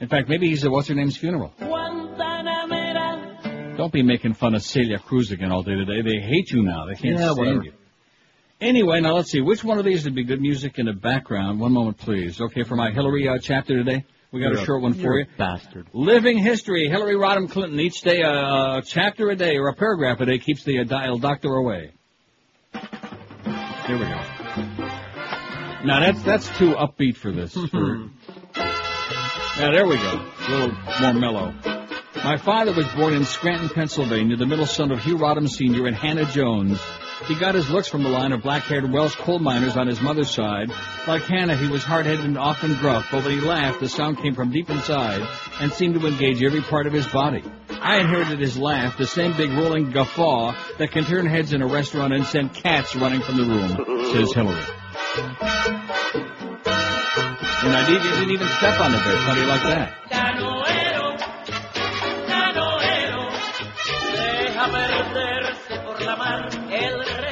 In 0.00 0.06
fact, 0.08 0.28
maybe 0.28 0.48
he's 0.48 0.64
at 0.64 0.70
what's 0.70 0.86
her 0.86 0.94
name's 0.94 1.16
funeral. 1.16 1.52
Guantanamera. 1.60 3.76
Don't 3.76 3.92
be 3.92 4.02
making 4.04 4.34
fun 4.34 4.54
of 4.54 4.62
Celia 4.62 5.00
Cruz 5.00 5.32
again 5.32 5.50
all 5.50 5.64
day 5.64 5.74
today. 5.74 6.00
They 6.02 6.20
hate 6.20 6.52
you 6.52 6.62
now. 6.62 6.86
They 6.86 6.94
can't 6.94 7.18
Yeah, 7.18 7.32
stand 7.32 7.38
whatever. 7.38 7.64
you. 7.64 7.72
Anyway, 8.60 9.00
now 9.00 9.16
let's 9.16 9.32
see. 9.32 9.40
Which 9.40 9.64
one 9.64 9.78
of 9.80 9.84
these 9.84 10.04
would 10.04 10.14
be 10.14 10.22
good 10.22 10.40
music 10.40 10.78
in 10.78 10.86
the 10.86 10.92
background? 10.92 11.58
One 11.58 11.72
moment, 11.72 11.98
please. 11.98 12.40
Okay, 12.40 12.62
for 12.62 12.76
my 12.76 12.92
Hillary 12.92 13.26
uh, 13.28 13.38
chapter 13.40 13.76
today, 13.76 14.04
we 14.30 14.40
got 14.40 14.52
You're 14.52 14.60
a 14.60 14.64
short 14.64 14.82
one 14.82 14.94
for 14.94 15.18
you. 15.18 15.26
bastard. 15.38 15.86
Living 15.92 16.38
history. 16.38 16.88
Hillary 16.88 17.14
Rodham 17.14 17.50
Clinton. 17.50 17.80
Each 17.80 18.00
day 18.02 18.20
a, 18.20 18.30
a 18.30 18.82
chapter 18.84 19.30
a 19.30 19.36
day 19.36 19.56
or 19.56 19.68
a 19.68 19.74
paragraph 19.74 20.20
a 20.20 20.26
day 20.26 20.38
keeps 20.38 20.64
the 20.64 20.80
uh, 20.80 20.84
dial 20.84 21.18
doctor 21.18 21.54
away. 21.54 21.92
Here 22.74 23.98
we 23.98 24.04
go. 24.04 24.20
Now 25.84 26.00
that's 26.00 26.22
that's 26.22 26.58
too 26.58 26.74
upbeat 26.74 27.16
for 27.16 27.32
this. 27.32 27.54
For, 27.70 28.10
now 29.58 29.72
there 29.72 29.86
we 29.86 29.96
go. 29.96 30.30
A 30.40 30.50
little 30.50 30.76
more 31.00 31.14
mellow. 31.14 31.54
My 32.16 32.36
father 32.36 32.72
was 32.72 32.86
born 32.88 33.14
in 33.14 33.24
Scranton, 33.24 33.68
Pennsylvania, 33.70 34.36
the 34.36 34.46
middle 34.46 34.66
son 34.66 34.90
of 34.90 35.02
Hugh 35.02 35.16
Rodham 35.16 35.48
Sr. 35.48 35.86
and 35.86 35.96
Hannah 35.96 36.26
Jones. 36.26 36.78
He 37.26 37.34
got 37.34 37.54
his 37.54 37.68
looks 37.68 37.88
from 37.88 38.02
the 38.04 38.08
line 38.08 38.32
of 38.32 38.42
black-haired 38.42 38.90
Welsh 38.90 39.16
coal 39.16 39.38
miners 39.38 39.76
on 39.76 39.86
his 39.86 40.00
mother's 40.00 40.30
side. 40.30 40.70
Like 41.06 41.22
Hannah, 41.22 41.56
he 41.56 41.66
was 41.66 41.84
hard-headed 41.84 42.24
and 42.24 42.38
often 42.38 42.74
gruff, 42.76 43.08
but 43.10 43.24
when 43.24 43.38
he 43.38 43.40
laughed, 43.40 43.80
the 43.80 43.88
sound 43.88 44.18
came 44.18 44.34
from 44.34 44.50
deep 44.50 44.70
inside 44.70 45.26
and 45.60 45.72
seemed 45.72 46.00
to 46.00 46.06
engage 46.06 46.42
every 46.42 46.62
part 46.62 46.86
of 46.86 46.92
his 46.92 47.06
body. 47.08 47.42
I 47.70 47.98
inherited 47.98 48.40
his 48.40 48.56
laugh, 48.56 48.96
the 48.96 49.06
same 49.06 49.36
big 49.36 49.50
rolling 49.50 49.90
guffaw 49.90 50.54
that 50.78 50.92
can 50.92 51.04
turn 51.04 51.26
heads 51.26 51.52
in 51.52 51.62
a 51.62 51.66
restaurant 51.66 52.12
and 52.12 52.24
send 52.24 52.54
cats 52.54 52.94
running 52.96 53.20
from 53.20 53.36
the 53.36 53.44
room, 53.44 53.76
says 54.12 54.32
Hillary. 54.32 54.64
And 57.60 57.76
I 57.76 57.86
didn't, 57.88 58.30
even 58.30 58.46
step 58.46 58.80
on 58.80 58.92
the 58.92 58.98
do 58.98 59.40
you 59.40 59.46
like 59.46 59.62
that? 59.62 60.57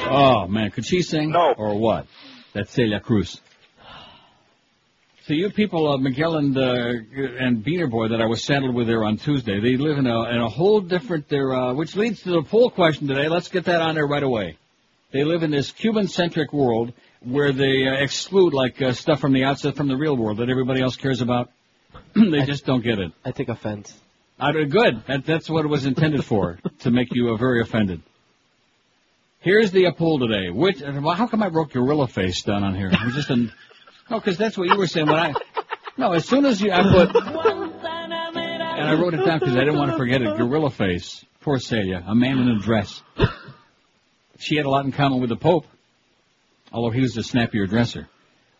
Oh 0.09 0.47
man, 0.47 0.71
could 0.71 0.85
she 0.85 1.01
sing? 1.01 1.31
No. 1.31 1.53
Or 1.57 1.77
what? 1.77 2.07
That's 2.53 2.71
Celia 2.71 2.99
Cruz. 2.99 3.41
So 5.27 5.33
you 5.33 5.49
people, 5.49 5.91
uh, 5.91 5.97
Miguel 5.97 6.37
and 6.37 6.57
uh, 6.57 6.61
and 6.61 7.63
Beaner 7.63 7.91
Boy 7.91 8.07
that 8.07 8.21
I 8.21 8.25
was 8.25 8.43
saddled 8.43 8.73
with 8.73 8.87
there 8.87 9.03
on 9.03 9.17
Tuesday, 9.17 9.59
they 9.59 9.75
live 9.75 9.97
in 9.97 10.07
a 10.07 10.29
in 10.29 10.37
a 10.37 10.47
whole 10.47 10.79
different 10.79 11.27
there, 11.27 11.53
uh, 11.53 11.73
which 11.73 11.97
leads 11.97 12.21
to 12.23 12.31
the 12.31 12.43
poll 12.43 12.69
question 12.69 13.07
today. 13.07 13.27
Let's 13.27 13.49
get 13.49 13.65
that 13.65 13.81
on 13.81 13.95
there 13.95 14.07
right 14.07 14.23
away. 14.23 14.57
They 15.11 15.25
live 15.25 15.43
in 15.43 15.51
this 15.51 15.71
Cuban-centric 15.71 16.53
world 16.53 16.93
where 17.21 17.51
they 17.51 17.87
uh, 17.87 17.95
exclude 17.95 18.53
like 18.53 18.81
uh, 18.81 18.93
stuff 18.93 19.19
from 19.19 19.33
the 19.33 19.43
outside 19.43 19.75
from 19.75 19.89
the 19.89 19.97
real 19.97 20.15
world 20.15 20.37
that 20.37 20.49
everybody 20.49 20.81
else 20.81 20.95
cares 20.95 21.21
about. 21.21 21.49
they 22.15 22.45
just 22.45 22.65
don't 22.65 22.83
get 22.83 22.99
it. 22.99 23.11
I 23.25 23.31
take 23.31 23.49
offense. 23.49 23.93
I, 24.39 24.51
good. 24.63 25.03
That, 25.07 25.25
that's 25.25 25.49
what 25.49 25.65
it 25.65 25.67
was 25.67 25.85
intended 25.85 26.23
for, 26.23 26.59
to 26.79 26.91
make 26.91 27.09
you 27.11 27.29
uh, 27.29 27.37
very 27.37 27.61
offended. 27.61 28.01
Here's 29.47 29.71
the 29.71 29.89
poll 29.93 30.19
today. 30.19 30.49
Which? 30.49 30.81
Well, 30.81 31.15
how 31.15 31.25
come 31.25 31.41
I 31.41 31.47
wrote 31.47 31.71
gorilla 31.71 32.09
face 32.09 32.43
down 32.43 32.65
on 32.65 32.75
here? 32.75 32.89
Was 32.89 33.15
just 33.15 33.29
an. 33.29 33.53
No, 34.09 34.19
because 34.19 34.37
that's 34.37 34.57
what 34.57 34.67
you 34.67 34.77
were 34.77 34.87
saying 34.87 35.07
when 35.07 35.15
I. 35.15 35.33
No, 35.97 36.11
as 36.11 36.27
soon 36.27 36.45
as 36.45 36.59
you, 36.59 36.69
I 36.69 36.83
put, 36.83 37.15
and 37.15 38.89
I 38.89 38.93
wrote 38.99 39.13
it 39.13 39.23
down 39.25 39.39
because 39.39 39.55
I 39.55 39.59
didn't 39.59 39.77
want 39.77 39.91
to 39.91 39.97
forget 39.97 40.21
it. 40.21 40.35
Gorilla 40.35 40.69
face. 40.69 41.23
Poor 41.39 41.59
Celia, 41.59 42.03
a 42.05 42.13
man 42.13 42.39
in 42.39 42.49
a 42.49 42.59
dress. 42.59 43.01
She 44.37 44.57
had 44.57 44.65
a 44.65 44.69
lot 44.69 44.83
in 44.83 44.91
common 44.91 45.21
with 45.21 45.29
the 45.29 45.37
Pope. 45.37 45.65
Although 46.73 46.91
he 46.91 46.99
was 46.99 47.15
a 47.15 47.23
snappier 47.23 47.67
dresser. 47.67 48.09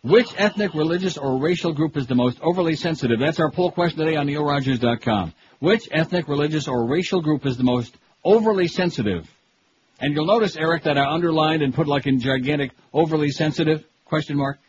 Which 0.04 0.30
ethnic, 0.38 0.74
religious, 0.74 1.18
or 1.18 1.38
racial 1.38 1.74
group 1.74 1.98
is 1.98 2.08
the 2.08 2.16
most 2.16 2.40
overly 2.42 2.78
sensitive? 2.78 3.20
That's 3.20 3.42
our 3.42 3.52
poll 3.52 3.72
question 3.72 4.00
today 4.00 4.16
on 4.16 4.28
NeilRogers.com. 4.28 5.34
Which 5.60 5.90
ethnic, 5.92 6.30
religious, 6.30 6.70
or 6.70 6.88
racial 6.88 7.22
group 7.22 7.46
is 7.46 7.58
the 7.58 7.66
most 7.66 7.94
overly 8.24 8.70
sensitive? 8.70 9.30
And 10.00 10.14
you'll 10.14 10.26
notice, 10.26 10.56
Eric, 10.56 10.84
that 10.84 10.98
I 10.98 11.10
underlined 11.12 11.62
and 11.64 11.74
put 11.74 11.88
like 11.88 12.06
in 12.06 12.20
gigantic 12.20 12.72
overly 12.94 13.32
sensitive 13.32 13.84
question 14.06 14.38
mark. 14.38 14.60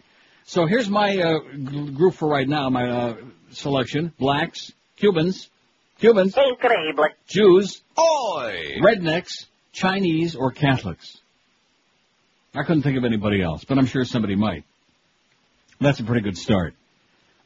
So 0.47 0.65
here's 0.67 0.89
my 0.89 1.19
uh, 1.19 1.41
g- 1.53 1.91
group 1.91 2.15
for 2.15 2.29
right 2.29 2.49
now, 2.49 2.71
my 2.71 2.89
uh, 2.89 3.17
selection. 3.51 4.13
Blacks, 4.19 4.73
Cubans, 4.97 5.51
Cubans, 6.01 6.35
Increíble. 6.35 7.09
Jews, 7.27 7.83
Oi! 7.99 8.79
rednecks, 8.81 9.45
Chinese, 9.73 10.35
or 10.35 10.51
Catholics. 10.51 11.19
I 12.55 12.63
couldn't 12.63 12.83
think 12.83 12.97
of 12.97 13.05
anybody 13.05 13.43
else, 13.43 13.65
but 13.65 13.77
I'm 13.77 13.87
sure 13.87 14.05
somebody 14.07 14.35
might. 14.35 14.65
That's 15.81 16.01
a 16.01 16.05
pretty 16.05 16.23
good 16.23 16.39
start. 16.39 16.75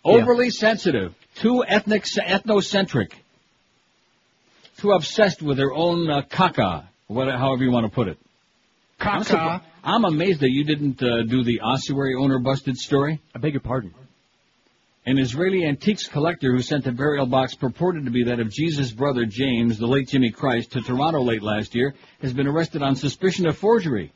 Overly 0.04 0.50
sensitive, 0.50 1.14
too 1.34 1.64
ethnic, 1.66 2.04
ethnocentric, 2.04 3.12
too 4.78 4.92
obsessed 4.92 5.42
with 5.42 5.56
their 5.56 5.72
own 5.72 6.08
uh, 6.08 6.22
caca, 6.22 6.84
what, 7.12 7.28
however 7.28 7.64
you 7.64 7.71
want 7.71 7.87
to 7.87 7.95
put 7.95 8.09
it. 8.09 8.19
I'm, 9.38 9.61
I'm 9.85 10.04
amazed 10.04 10.40
that 10.40 10.50
you 10.50 10.64
didn't 10.64 11.02
uh, 11.02 11.23
do 11.23 11.42
the 11.42 11.61
ossuary 11.61 12.14
owner 12.14 12.38
busted 12.38 12.76
story. 12.76 13.21
I 13.35 13.38
beg 13.38 13.52
your 13.52 13.61
pardon. 13.61 13.95
An 15.04 15.19
Israeli 15.19 15.66
antiques 15.66 16.07
collector 16.07 16.52
who 16.52 16.62
sent 16.62 16.87
a 16.87 16.92
burial 16.92 17.26
box 17.26 17.57
purported 17.57 18.04
to 18.04 18.12
be 18.12 18.23
that 18.25 18.38
of 18.38 18.50
Jesus' 18.50 18.92
brother 18.92 19.26
James, 19.26 19.78
the 19.78 19.87
late 19.87 20.09
Jimmy 20.09 20.31
Christ, 20.31 20.73
to 20.73 20.81
Toronto 20.81 21.23
late 21.23 21.42
last 21.42 21.75
year, 21.75 21.95
has 22.21 22.33
been 22.33 22.47
arrested 22.47 22.83
on 22.83 22.95
suspicion 22.95 23.49
of 23.49 23.59
forgery. 23.59 24.12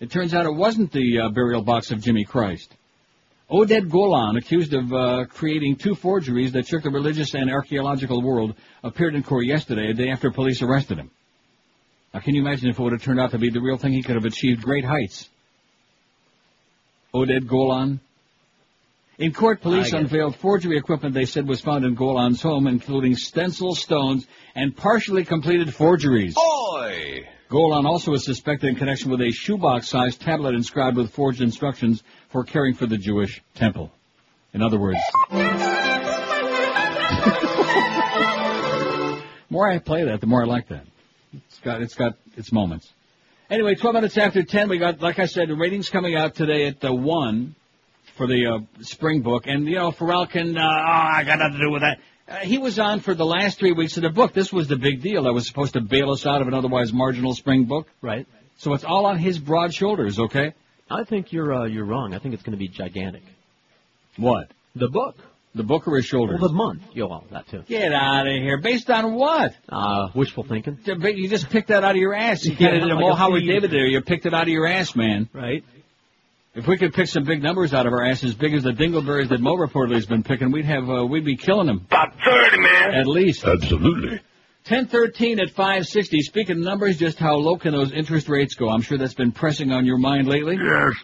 It 0.00 0.10
turns 0.10 0.32
out 0.32 0.46
it 0.46 0.54
wasn't 0.54 0.92
the 0.92 1.20
uh, 1.20 1.28
burial 1.28 1.60
box 1.60 1.90
of 1.90 2.00
Jimmy 2.00 2.24
Christ. 2.24 2.74
Oded 3.50 3.90
Golan, 3.90 4.36
accused 4.36 4.72
of 4.72 4.90
uh, 4.94 5.26
creating 5.26 5.76
two 5.76 5.94
forgeries 5.94 6.52
that 6.52 6.66
shook 6.66 6.82
the 6.82 6.90
religious 6.90 7.34
and 7.34 7.50
archaeological 7.50 8.22
world, 8.22 8.54
appeared 8.82 9.14
in 9.14 9.22
court 9.22 9.44
yesterday, 9.44 9.90
a 9.90 9.94
day 9.94 10.08
after 10.08 10.30
police 10.30 10.62
arrested 10.62 10.98
him. 10.98 11.10
Now, 12.14 12.20
can 12.20 12.36
you 12.36 12.42
imagine 12.42 12.70
if 12.70 12.78
it 12.78 12.82
would 12.82 12.92
have 12.92 13.02
turned 13.02 13.18
out 13.18 13.32
to 13.32 13.38
be 13.38 13.50
the 13.50 13.60
real 13.60 13.76
thing? 13.76 13.92
He 13.92 14.02
could 14.02 14.14
have 14.14 14.24
achieved 14.24 14.62
great 14.62 14.84
heights. 14.84 15.28
Oded 17.12 17.48
Golan. 17.48 17.98
In 19.18 19.32
court, 19.32 19.60
police 19.60 19.92
unveiled 19.92 20.36
forgery 20.36 20.76
equipment 20.76 21.14
they 21.14 21.24
said 21.24 21.48
was 21.48 21.60
found 21.60 21.84
in 21.84 21.96
Golan's 21.96 22.40
home, 22.40 22.68
including 22.68 23.16
stencil 23.16 23.74
stones 23.74 24.26
and 24.54 24.76
partially 24.76 25.24
completed 25.24 25.74
forgeries. 25.74 26.36
Oi! 26.38 27.28
Golan 27.48 27.84
also 27.84 28.12
is 28.12 28.24
suspected 28.24 28.68
in 28.70 28.76
connection 28.76 29.10
with 29.10 29.20
a 29.20 29.30
shoebox-sized 29.32 30.20
tablet 30.20 30.54
inscribed 30.54 30.96
with 30.96 31.10
forged 31.12 31.40
instructions 31.40 32.04
for 32.28 32.44
caring 32.44 32.74
for 32.74 32.86
the 32.86 32.96
Jewish 32.96 33.42
temple. 33.54 33.92
In 34.52 34.62
other 34.62 34.78
words, 34.78 34.98
more 39.50 39.68
I 39.68 39.78
play 39.78 40.04
that, 40.04 40.20
the 40.20 40.26
more 40.26 40.42
I 40.42 40.46
like 40.46 40.68
that. 40.68 40.86
It's 41.48 41.60
got 41.60 41.82
it's 41.82 41.94
got 41.94 42.14
its 42.36 42.52
moments. 42.52 42.92
Anyway, 43.50 43.74
12 43.74 43.94
minutes 43.94 44.16
after 44.16 44.42
10, 44.42 44.70
we 44.70 44.78
got, 44.78 45.02
like 45.02 45.18
I 45.18 45.26
said, 45.26 45.48
the 45.48 45.54
ratings 45.54 45.90
coming 45.90 46.16
out 46.16 46.34
today 46.34 46.66
at 46.66 46.80
the 46.80 46.94
1 46.94 47.54
for 48.16 48.26
the 48.26 48.46
uh, 48.46 48.82
spring 48.82 49.20
book. 49.20 49.46
And, 49.46 49.66
you 49.68 49.74
know, 49.74 49.92
Pharrell 49.92 50.28
can, 50.28 50.56
uh, 50.56 50.62
oh, 50.62 50.64
I 50.64 51.24
got 51.24 51.38
nothing 51.38 51.58
to 51.58 51.66
do 51.66 51.70
with 51.70 51.82
that. 51.82 51.98
Uh, 52.26 52.36
he 52.38 52.56
was 52.56 52.78
on 52.78 53.00
for 53.00 53.14
the 53.14 53.26
last 53.26 53.58
three 53.58 53.72
weeks 53.72 53.98
of 53.98 54.02
the 54.02 54.08
book. 54.08 54.32
This 54.32 54.50
was 54.50 54.66
the 54.66 54.76
big 54.76 55.02
deal 55.02 55.24
that 55.24 55.32
was 55.34 55.46
supposed 55.46 55.74
to 55.74 55.82
bail 55.82 56.10
us 56.10 56.24
out 56.24 56.40
of 56.40 56.48
an 56.48 56.54
otherwise 56.54 56.90
marginal 56.92 57.34
spring 57.34 57.64
book. 57.66 57.86
Right. 58.00 58.26
So 58.56 58.72
it's 58.72 58.84
all 58.84 59.04
on 59.04 59.18
his 59.18 59.38
broad 59.38 59.74
shoulders, 59.74 60.18
okay? 60.18 60.54
I 60.90 61.04
think 61.04 61.32
you're 61.32 61.52
uh, 61.52 61.64
you're 61.66 61.84
wrong. 61.84 62.14
I 62.14 62.18
think 62.18 62.34
it's 62.34 62.42
going 62.42 62.52
to 62.52 62.58
be 62.58 62.68
gigantic. 62.68 63.22
What? 64.16 64.50
The 64.74 64.88
book. 64.88 65.16
The 65.56 65.62
book 65.62 65.86
or 65.86 65.94
his 65.96 66.04
shoulders? 66.06 66.40
Well, 66.40 66.48
the 66.48 66.54
month. 66.54 66.82
Yo, 66.94 67.06
well, 67.06 67.24
that 67.30 67.46
too. 67.48 67.62
Get 67.68 67.92
out 67.92 68.26
of 68.26 68.32
here. 68.32 68.58
Based 68.60 68.90
on 68.90 69.14
what? 69.14 69.54
Uh, 69.68 70.08
wishful 70.14 70.42
thinking. 70.42 70.78
You 70.84 71.28
just 71.28 71.48
picked 71.48 71.68
that 71.68 71.84
out 71.84 71.92
of 71.92 71.96
your 71.96 72.12
ass. 72.14 72.44
You 72.44 72.52
Yeah, 72.58 72.70
kind 72.70 72.76
of 72.76 72.82
did 72.82 72.90
a 72.90 72.94
like 72.96 73.04
Mo 73.04 73.10
a 73.12 73.14
Howard 73.14 73.42
thief. 73.42 73.50
David 73.50 73.70
there. 73.70 73.86
You 73.86 74.00
picked 74.00 74.26
it 74.26 74.34
out 74.34 74.42
of 74.42 74.48
your 74.48 74.66
ass, 74.66 74.96
man. 74.96 75.28
Right. 75.32 75.64
If 76.56 76.66
we 76.66 76.76
could 76.76 76.92
pick 76.92 77.06
some 77.08 77.22
big 77.24 77.42
numbers 77.42 77.72
out 77.72 77.86
of 77.86 77.92
our 77.92 78.04
ass 78.04 78.22
as 78.24 78.34
big 78.34 78.52
as 78.54 78.62
the 78.64 78.70
dingleberries 78.72 79.28
that 79.28 79.40
Mo 79.40 79.56
reportedly 79.56 79.94
has 79.94 80.06
been 80.06 80.22
picking, 80.24 80.50
we'd 80.50 80.64
have 80.64 80.88
uh, 80.90 81.04
we'd 81.06 81.24
be 81.24 81.36
killing 81.36 81.66
them 81.66 81.82
About 81.86 82.14
30, 82.24 82.58
man. 82.60 82.94
at 82.94 83.06
least. 83.06 83.44
Absolutely. 83.44 84.20
1013 84.68 85.40
at 85.40 85.50
560. 85.50 86.20
Speaking 86.22 86.56
of 86.58 86.62
numbers, 86.64 86.96
just 86.96 87.18
how 87.18 87.34
low 87.34 87.56
can 87.58 87.72
those 87.72 87.92
interest 87.92 88.28
rates 88.28 88.54
go? 88.54 88.70
I'm 88.70 88.82
sure 88.82 88.96
that's 88.98 89.14
been 89.14 89.30
pressing 89.32 89.72
on 89.72 89.84
your 89.84 89.98
mind 89.98 90.26
lately. 90.26 90.56
Yes. 90.56 90.94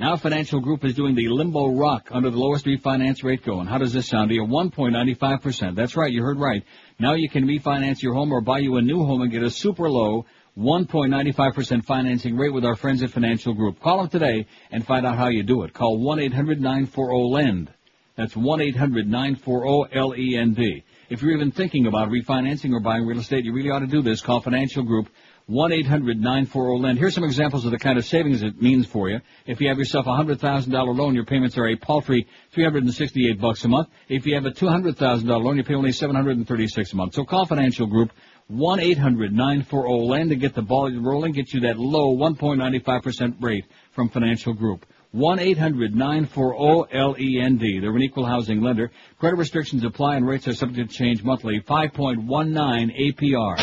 Now 0.00 0.16
Financial 0.16 0.58
Group 0.60 0.84
is 0.86 0.94
doing 0.94 1.14
the 1.14 1.28
limbo 1.28 1.74
rock 1.74 2.08
under 2.10 2.30
the 2.30 2.38
lowest 2.38 2.64
refinance 2.64 3.22
rate 3.22 3.44
going. 3.44 3.66
How 3.66 3.76
does 3.76 3.92
this 3.92 4.08
sound 4.08 4.30
to 4.30 4.34
you? 4.34 4.46
1.95%. 4.46 5.76
That's 5.76 5.94
right, 5.94 6.10
you 6.10 6.22
heard 6.22 6.38
right. 6.38 6.64
Now 6.98 7.12
you 7.12 7.28
can 7.28 7.44
refinance 7.44 8.00
your 8.00 8.14
home 8.14 8.32
or 8.32 8.40
buy 8.40 8.60
you 8.60 8.78
a 8.78 8.80
new 8.80 9.04
home 9.04 9.20
and 9.20 9.30
get 9.30 9.42
a 9.42 9.50
super 9.50 9.90
low 9.90 10.24
1.95% 10.56 11.84
financing 11.84 12.38
rate 12.38 12.54
with 12.54 12.64
our 12.64 12.76
friends 12.76 13.02
at 13.02 13.10
Financial 13.10 13.52
Group. 13.52 13.78
Call 13.80 13.98
them 13.98 14.08
today 14.08 14.46
and 14.70 14.86
find 14.86 15.04
out 15.04 15.18
how 15.18 15.28
you 15.28 15.42
do 15.42 15.64
it. 15.64 15.74
Call 15.74 15.98
1-800-940-LEND. 15.98 17.70
That's 18.16 18.32
1-800-940-L-E-N-D. 18.32 20.84
If 21.10 21.20
you're 21.20 21.32
even 21.32 21.50
thinking 21.50 21.86
about 21.86 22.08
refinancing 22.08 22.72
or 22.72 22.80
buying 22.80 23.04
real 23.04 23.18
estate, 23.18 23.44
you 23.44 23.52
really 23.52 23.68
ought 23.68 23.80
to 23.80 23.86
do 23.86 24.00
this. 24.00 24.22
Call 24.22 24.40
Financial 24.40 24.82
Group 24.82 25.10
1-800-940-LEND. 25.50 26.98
Here's 26.98 27.14
some 27.14 27.24
examples 27.24 27.64
of 27.64 27.72
the 27.72 27.78
kind 27.78 27.98
of 27.98 28.04
savings 28.04 28.42
it 28.42 28.62
means 28.62 28.86
for 28.86 29.08
you. 29.08 29.20
If 29.46 29.60
you 29.60 29.68
have 29.68 29.78
yourself 29.78 30.06
a 30.06 30.10
$100,000 30.10 30.96
loan, 30.96 31.14
your 31.14 31.24
payments 31.24 31.58
are 31.58 31.66
a 31.66 31.76
paltry 31.76 32.28
368 32.52 33.40
bucks 33.40 33.64
a 33.64 33.68
month. 33.68 33.88
If 34.08 34.26
you 34.26 34.34
have 34.34 34.46
a 34.46 34.52
$200,000 34.52 35.28
loan, 35.28 35.56
you 35.56 35.64
pay 35.64 35.74
only 35.74 35.92
736 35.92 36.92
a 36.92 36.96
month. 36.96 37.14
So 37.14 37.24
call 37.24 37.46
Financial 37.46 37.86
Group 37.86 38.12
1-800-940-LEND 38.52 40.30
to 40.30 40.36
get 40.36 40.54
the 40.54 40.62
ball 40.62 40.90
rolling, 40.92 41.32
get 41.32 41.52
you 41.52 41.60
that 41.60 41.78
low 41.78 42.16
1.95% 42.16 43.42
rate 43.42 43.64
from 43.92 44.08
Financial 44.08 44.52
Group. 44.52 44.86
1-800-940-LEND. 45.14 47.82
They're 47.82 47.96
an 47.96 48.02
equal 48.02 48.26
housing 48.26 48.60
lender. 48.60 48.90
Credit 49.18 49.36
restrictions 49.36 49.82
apply 49.84 50.16
and 50.16 50.28
rates 50.28 50.46
are 50.46 50.54
subject 50.54 50.90
to 50.90 50.96
change 50.96 51.24
monthly. 51.24 51.60
5.19 51.60 53.16
APR. 53.18 53.58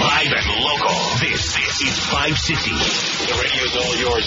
Live 0.00 0.32
and 0.36 0.46
local. 0.62 1.11
This, 1.22 1.54
this 1.54 1.80
is 1.82 1.98
560. 2.06 2.70
The 2.72 3.34
radio's 3.40 3.76
all 3.76 3.96
yours. 3.96 4.26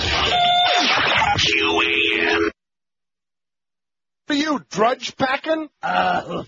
QAM. 1.38 2.50
Are 4.30 4.36
you 4.36 4.62
drudge 4.70 5.18
packing? 5.18 5.68
Uh, 5.84 6.44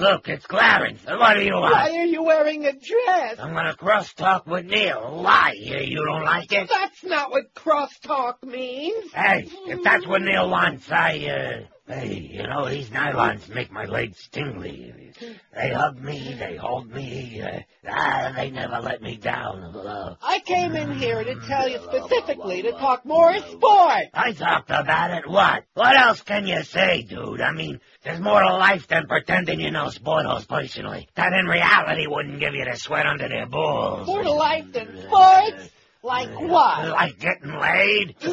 look, 0.00 0.28
it's 0.28 0.44
Clarence. 0.46 1.04
What 1.06 1.34
do 1.34 1.42
you 1.44 1.54
want? 1.54 1.72
Why 1.72 1.90
are 1.90 2.04
you 2.04 2.24
wearing 2.24 2.66
a 2.66 2.72
dress? 2.72 3.38
I'm 3.38 3.54
gonna 3.54 3.76
cross 3.76 4.12
talk 4.14 4.48
with 4.48 4.66
Neil. 4.66 5.22
Why? 5.22 5.52
You, 5.56 5.78
you 5.78 6.04
don't 6.04 6.24
like 6.24 6.50
it? 6.50 6.68
That's 6.68 7.04
not 7.04 7.30
what 7.30 7.54
crosstalk 7.54 8.42
means. 8.42 9.12
Hey, 9.14 9.48
if 9.66 9.84
that's 9.84 10.04
what 10.04 10.22
Neil 10.22 10.50
wants, 10.50 10.90
I, 10.90 11.26
uh, 11.26 11.60
hey, 11.88 12.30
you 12.32 12.42
know, 12.42 12.68
these 12.68 12.88
nylons 12.88 13.48
make 13.48 13.70
my 13.70 13.84
legs 13.84 14.28
tingly. 14.32 15.12
They 15.54 15.70
hug 15.70 16.00
me, 16.00 16.34
they 16.38 16.56
hold 16.56 16.90
me, 16.90 17.40
uh, 17.40 17.60
ah, 17.88 18.32
they 18.36 18.50
never 18.50 18.80
let 18.80 19.00
me 19.00 19.16
down. 19.16 19.62
Uh, 19.62 20.16
I 20.20 20.40
came 20.40 20.74
in 20.74 20.98
here 20.98 21.22
to 21.22 21.34
tell 21.46 21.68
you 21.68 21.78
specifically 21.78 22.62
to 22.62 22.72
talk 22.72 23.04
more 23.06 23.36
sport. 23.38 24.04
I 24.12 24.32
talked 24.32 24.70
about 24.70 25.12
it. 25.12 25.28
What? 25.28 25.64
What 25.74 25.96
else 25.96 26.20
can 26.22 26.46
you 26.46 26.62
say, 26.64 27.02
dude? 27.02 27.40
I 27.40 27.52
mean, 27.52 27.80
there's 28.04 28.20
more 28.20 28.42
to 28.42 28.56
life 28.56 28.88
than 28.88 29.06
pretending 29.06 29.60
you 29.60 29.70
know 29.70 29.86
sportos 29.86 30.46
personally. 30.48 31.08
That 31.14 31.32
in 31.32 31.46
reality 31.46 32.06
wouldn't 32.06 32.40
give 32.40 32.54
you 32.54 32.64
the 32.64 32.76
sweat 32.76 33.06
under 33.06 33.28
their 33.28 33.46
balls. 33.46 34.06
More 34.06 34.22
to 34.22 34.32
life 34.32 34.72
than 34.72 35.02
sports? 35.02 35.70
Like 36.06 36.30
what? 36.40 36.88
Like 36.88 37.18
getting 37.18 37.52
laid? 37.58 38.14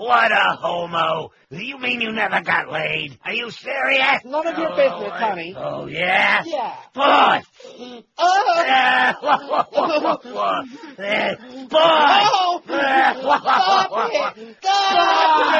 What 0.00 0.32
a 0.32 0.56
homo. 0.56 1.30
You 1.50 1.76
mean 1.78 2.00
you 2.00 2.10
never 2.12 2.40
got 2.40 2.70
laid? 2.72 3.18
Are 3.24 3.32
you 3.34 3.50
serious? 3.50 4.24
None 4.24 4.46
of 4.46 4.56
your 4.58 4.72
Oh, 4.72 4.76
business, 4.76 5.12
I- 5.12 5.18
honey. 5.28 5.54
Oh, 5.56 5.86
yeah? 5.86 6.42
Yeah. 6.46 6.74
Boss! 6.94 7.44
Oh. 8.18 8.54
Boss! 11.70 12.26
Oh, 12.32 12.62
stop 12.66 14.10
it! 14.12 14.56
Stop 14.60 15.50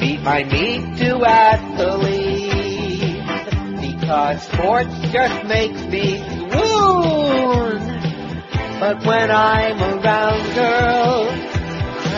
Beat 0.00 0.20
my 0.22 0.42
meat 0.44 0.96
to 0.98 1.24
athlete 1.24 2.13
because 4.14 4.42
sports 4.44 4.94
just 5.10 5.44
makes 5.46 5.82
me 5.86 6.18
swoon. 6.18 7.78
But 8.78 9.04
when 9.04 9.30
I'm 9.30 9.82
around 9.82 10.54
girls, 10.54 11.34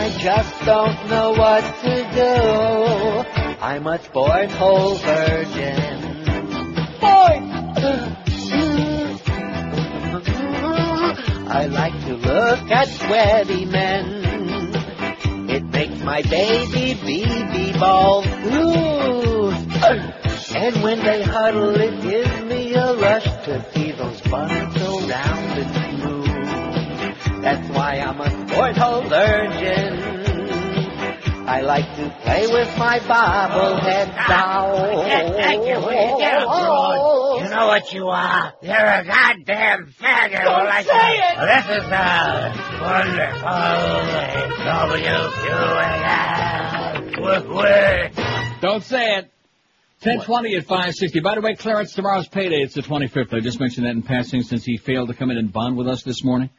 I 0.03 0.15
just 0.19 0.65
don't 0.65 1.09
know 1.09 1.31
what 1.31 1.63
to 1.81 1.95
do. 2.13 3.63
I'm 3.63 3.87
a 3.87 3.97
sport 4.03 4.51
hole 4.51 4.93
virgin. 4.93 6.03
I 11.49 11.65
like 11.65 11.99
to 12.05 12.13
look 12.13 12.71
at 12.71 12.87
sweaty 12.89 13.65
men. 13.65 15.49
It 15.49 15.63
makes 15.63 15.99
my 16.03 16.21
baby 16.21 16.93
BB 16.93 17.79
balls 17.79 18.27
blue. 18.43 20.16
And 20.59 20.81
when 20.81 20.99
they 20.99 21.21
huddle, 21.21 21.75
it 21.75 22.01
gives 22.01 22.43
me 22.45 22.73
a 22.73 22.95
rush 22.95 23.23
to 23.45 23.63
see 23.73 23.91
those 23.91 24.19
buns 24.21 24.75
so 24.81 24.99
round 25.07 25.59
and 25.59 26.01
smooth. 26.01 27.43
That's 27.43 27.69
why 27.69 27.99
I'm 27.99 28.19
a 28.19 28.29
sport 28.49 28.75
hole 28.75 29.03
virgin. 29.03 30.25
I 31.47 31.61
like 31.61 31.95
to 31.97 32.09
play 32.23 32.47
with 32.47 32.75
my 32.77 32.97
bobblehead 32.99 34.27
doll. 34.27 35.03
Thank 35.37 35.61
you. 35.67 35.79
Get 36.19 36.41
up, 36.41 36.47
Ron. 36.49 37.43
You 37.43 37.49
know 37.51 37.67
what 37.67 37.93
you 37.93 38.07
are? 38.07 38.53
You're 38.63 38.75
a 38.75 39.05
goddamn 39.05 39.93
faggot. 40.01 40.43
Don't 40.43 40.65
like 40.65 40.87
say 40.87 41.17
it. 41.19 41.37
Well, 41.37 41.47
this 41.53 41.65
is 41.77 41.85
a 41.91 42.51
wonderful 42.81 43.61
WQAM. 47.21 48.61
Don't 48.61 48.83
say 48.83 49.17
it. 49.17 49.31
1020 50.01 50.55
at 50.57 50.63
560. 50.65 51.19
By 51.21 51.33
the 51.35 51.41
way, 51.41 51.55
Clarence, 51.55 51.93
tomorrow's 51.93 52.27
payday. 52.27 52.57
It's 52.57 52.75
the 52.75 52.83
25th. 52.83 53.33
I 53.33 53.39
just 53.39 53.59
mentioned 53.59 53.87
that 53.87 53.91
in 53.95 54.03
passing 54.03 54.43
since 54.43 54.63
he 54.63 54.77
failed 54.77 55.07
to 55.07 55.15
come 55.15 55.31
in 55.31 55.37
and 55.37 55.51
bond 55.51 55.75
with 55.75 55.87
us 55.87 56.03
this 56.03 56.23
morning. 56.23 56.51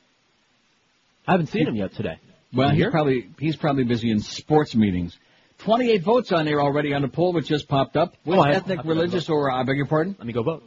I 1.27 1.33
haven't 1.33 1.47
seen 1.47 1.69
him 1.69 1.77
yet 1.77 1.93
today. 1.95 2.19
Well, 2.53 2.71
he's 2.71 2.87
probably 2.91 3.29
he's 3.39 3.55
probably 3.55 3.85
busy 3.85 4.11
in 4.11 4.19
sports 4.21 4.75
meetings. 4.75 5.17
28 5.59 6.03
votes 6.03 6.33
on 6.33 6.47
there 6.47 6.61
already 6.61 6.93
on 6.95 7.03
the 7.03 7.09
poll, 7.09 7.33
which 7.33 7.47
just 7.47 7.69
popped 7.69 7.97
up. 7.97 8.15
Which 8.25 8.39
Oh, 8.39 8.43
ethnic, 8.43 8.81
I 8.81 8.83
religious, 8.89 9.29
or 9.29 9.51
I 9.53 9.63
beg 9.63 9.77
your 9.77 9.87
pardon, 9.87 10.17
Let 10.19 10.27
me 10.27 10.33
go 10.33 10.43
vote. 10.43 10.63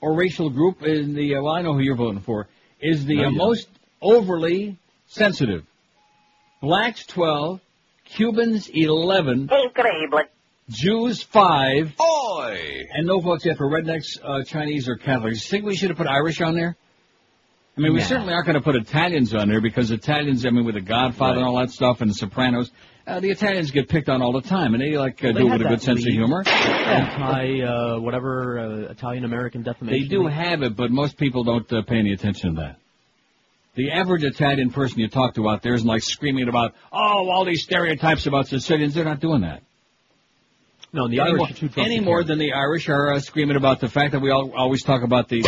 or 0.00 0.14
racial 0.14 0.48
group 0.48 0.82
in 0.82 1.14
the? 1.14 1.36
Uh, 1.36 1.42
well, 1.42 1.52
I 1.54 1.60
know 1.62 1.74
who 1.74 1.80
you're 1.80 1.96
voting 1.96 2.20
for. 2.20 2.48
Is 2.80 3.04
the 3.04 3.16
No, 3.16 3.26
uh, 3.26 3.30
most 3.32 3.68
overly 4.00 4.78
sensitive? 5.08 5.64
Blacks 6.62 7.04
12, 7.06 7.60
Cubans 8.04 8.68
11, 8.72 9.48
Jews 10.70 11.22
5, 11.22 11.94
Oi! 12.00 12.86
and 12.94 13.06
no 13.06 13.20
votes 13.20 13.44
yet 13.44 13.56
for 13.58 13.68
rednecks, 13.68 14.18
uh, 14.22 14.42
Chinese, 14.44 14.88
or 14.88 14.96
Catholics. 14.96 15.46
Think 15.48 15.64
we 15.64 15.76
should 15.76 15.90
have 15.90 15.98
put 15.98 16.06
Irish 16.06 16.40
on 16.40 16.54
there? 16.54 16.76
I 17.76 17.80
mean, 17.80 17.94
we 17.94 18.00
Nah. 18.00 18.04
certainly 18.06 18.32
aren't 18.34 18.46
going 18.46 18.54
to 18.54 18.60
put 18.62 18.76
Italians 18.76 19.34
on 19.34 19.48
there 19.48 19.60
because 19.60 19.90
Italians, 19.90 20.44
I 20.46 20.50
mean, 20.50 20.64
with 20.64 20.74
the 20.74 20.80
Godfather 20.82 21.38
and 21.38 21.46
all 21.46 21.56
that 21.58 21.70
stuff 21.70 22.00
and 22.00 22.10
the 22.10 22.14
Sopranos, 22.14 22.70
uh, 23.06 23.18
the 23.18 23.30
Italians 23.30 23.70
get 23.72 23.88
picked 23.88 24.08
on 24.08 24.22
all 24.22 24.32
the 24.32 24.42
time, 24.42 24.74
and 24.74 24.82
they 24.82 24.96
like 24.96 25.24
uh, 25.24 25.28
Well, 25.28 25.34
they 25.34 25.40
do 25.40 25.46
it 25.48 25.52
with 25.52 25.60
a 25.62 25.64
good 25.64 25.80
that 25.80 25.82
sense 25.82 26.00
of 26.06 26.12
humor. 26.12 26.44
Anti, 26.46 27.62
uh, 27.62 27.98
whatever, 27.98 28.58
uh, 28.58 28.92
Italian 28.92 29.24
American 29.24 29.62
defamation. 29.62 30.00
They 30.02 30.06
do 30.08 30.24
League. 30.24 30.32
have 30.34 30.62
it, 30.62 30.76
but 30.76 30.90
most 30.92 31.16
people 31.16 31.42
don't 31.42 31.70
uh, 31.72 31.82
pay 31.82 31.96
any 31.96 32.12
attention 32.12 32.54
to 32.54 32.60
that. 32.60 32.76
The 33.74 33.90
average 33.90 34.22
Italian 34.22 34.70
person 34.70 35.00
you 35.00 35.08
talk 35.08 35.34
to 35.34 35.48
out 35.48 35.62
there 35.62 35.74
isn't 35.74 35.88
like 35.88 36.02
screaming 36.02 36.48
about, 36.48 36.74
oh, 36.92 37.28
all 37.30 37.44
these 37.46 37.62
stereotypes 37.64 38.26
about 38.26 38.46
Sicilians. 38.46 38.94
They're 38.94 39.04
not 39.04 39.18
doing 39.20 39.40
that. 39.40 39.62
No, 40.94 41.08
the 41.08 41.20
any 41.20 41.30
Irish 41.30 41.38
more, 41.38 41.46
are 41.48 41.52
too 41.52 41.68
drunk 41.68 41.86
any 41.86 41.98
to 41.98 42.04
more 42.04 42.18
care. 42.18 42.28
than 42.28 42.38
the 42.38 42.52
Irish 42.52 42.88
are 42.90 43.14
uh, 43.14 43.20
screaming 43.20 43.56
about 43.56 43.80
the 43.80 43.88
fact 43.88 44.12
that 44.12 44.20
we 44.20 44.30
all, 44.30 44.52
always 44.54 44.82
talk 44.82 45.02
about 45.02 45.28
the 45.28 45.42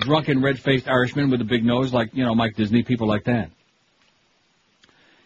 drunken, 0.00 0.40
red-faced 0.40 0.88
Irishman 0.88 1.30
with 1.30 1.42
a 1.42 1.44
big 1.44 1.64
nose, 1.64 1.92
like 1.92 2.14
you 2.14 2.24
know 2.24 2.34
Mike 2.34 2.56
Disney, 2.56 2.82
people 2.82 3.06
like 3.06 3.24
that. 3.24 3.50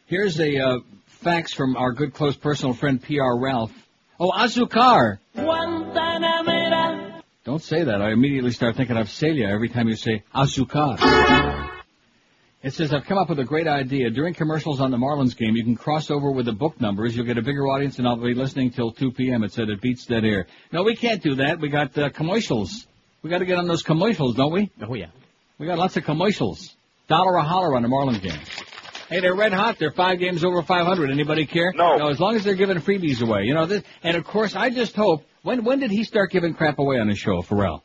Here's 0.06 0.40
a 0.40 0.58
uh, 0.58 0.78
fax 1.06 1.54
from 1.54 1.76
our 1.76 1.92
good 1.92 2.14
close 2.14 2.36
personal 2.36 2.74
friend 2.74 3.00
P.R. 3.00 3.38
Ralph. 3.38 3.72
Oh, 4.18 4.30
Azúcar. 4.30 5.18
Don't 7.44 7.62
say 7.62 7.84
that. 7.84 8.02
I 8.02 8.10
immediately 8.10 8.50
start 8.52 8.74
thinking 8.76 8.96
of 8.96 9.08
Celia 9.10 9.48
every 9.48 9.68
time 9.68 9.88
you 9.88 9.96
say 9.96 10.24
Azúcar. 10.34 11.63
It 12.64 12.72
says, 12.72 12.94
I've 12.94 13.04
come 13.04 13.18
up 13.18 13.28
with 13.28 13.38
a 13.40 13.44
great 13.44 13.68
idea. 13.68 14.08
During 14.08 14.32
commercials 14.32 14.80
on 14.80 14.90
the 14.90 14.96
Marlins 14.96 15.36
game, 15.36 15.54
you 15.54 15.62
can 15.62 15.76
cross 15.76 16.10
over 16.10 16.30
with 16.30 16.46
the 16.46 16.52
book 16.52 16.80
numbers. 16.80 17.14
You'll 17.14 17.26
get 17.26 17.36
a 17.36 17.42
bigger 17.42 17.66
audience, 17.66 17.98
and 17.98 18.08
I'll 18.08 18.16
be 18.16 18.32
listening 18.32 18.70
till 18.70 18.90
2 18.90 19.12
p.m. 19.12 19.44
It 19.44 19.52
said 19.52 19.68
it 19.68 19.82
beats 19.82 20.06
dead 20.06 20.24
air. 20.24 20.46
No, 20.72 20.82
we 20.82 20.96
can't 20.96 21.22
do 21.22 21.34
that. 21.34 21.60
We 21.60 21.68
got 21.68 21.96
uh, 21.98 22.08
commercials. 22.08 22.86
We 23.20 23.28
got 23.28 23.40
to 23.40 23.44
get 23.44 23.58
on 23.58 23.68
those 23.68 23.82
commercials, 23.82 24.34
don't 24.34 24.50
we? 24.50 24.70
Oh, 24.80 24.94
yeah. 24.94 25.08
We 25.58 25.66
got 25.66 25.76
lots 25.76 25.98
of 25.98 26.04
commercials. 26.04 26.74
Dollar 27.06 27.36
a 27.36 27.42
holler 27.42 27.76
on 27.76 27.82
the 27.82 27.88
Marlins 27.88 28.22
game. 28.22 28.40
Hey, 29.10 29.20
they're 29.20 29.34
red 29.34 29.52
hot. 29.52 29.78
They're 29.78 29.92
five 29.92 30.18
games 30.18 30.42
over 30.42 30.62
500. 30.62 31.10
Anybody 31.10 31.44
care? 31.44 31.70
No. 31.76 31.98
No, 31.98 32.08
as 32.08 32.18
long 32.18 32.34
as 32.34 32.44
they're 32.44 32.54
giving 32.54 32.78
freebies 32.78 33.20
away. 33.20 33.42
You 33.42 33.52
know, 33.52 33.66
this, 33.66 33.82
and 34.02 34.16
of 34.16 34.24
course, 34.24 34.56
I 34.56 34.70
just 34.70 34.96
hope. 34.96 35.22
When 35.42 35.64
when 35.64 35.80
did 35.80 35.90
he 35.90 36.02
start 36.04 36.30
giving 36.30 36.54
crap 36.54 36.78
away 36.78 36.98
on 36.98 37.08
his 37.08 37.18
show, 37.18 37.42
Pharrell? 37.42 37.82